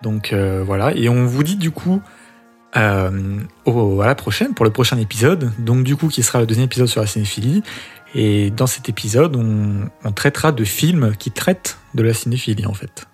Donc 0.01 0.33
euh, 0.33 0.61
voilà, 0.65 0.93
et 0.95 1.07
on 1.09 1.25
vous 1.25 1.43
dit 1.43 1.55
du 1.55 1.71
coup 1.71 2.01
euh, 2.75 3.39
au- 3.65 4.01
à 4.01 4.05
la 4.07 4.15
prochaine 4.15 4.53
pour 4.53 4.65
le 4.65 4.71
prochain 4.71 4.97
épisode. 4.97 5.51
Donc 5.59 5.83
du 5.85 5.95
coup, 5.95 6.09
qui 6.09 6.21
sera 6.23 6.39
le 6.41 6.45
deuxième 6.45 6.65
épisode 6.65 6.87
sur 6.87 7.01
la 7.01 7.07
cinéphilie. 7.07 7.63
Et 8.15 8.51
dans 8.51 8.67
cet 8.67 8.89
épisode, 8.89 9.35
on, 9.35 10.11
traitera 10.11 10.51
de 10.51 10.63
films 10.63 11.15
qui 11.17 11.31
traitent 11.31 11.77
de 11.93 12.03
la 12.03 12.13
cinéphilie 12.13 12.65
en 12.65 12.73
fait. 12.73 13.07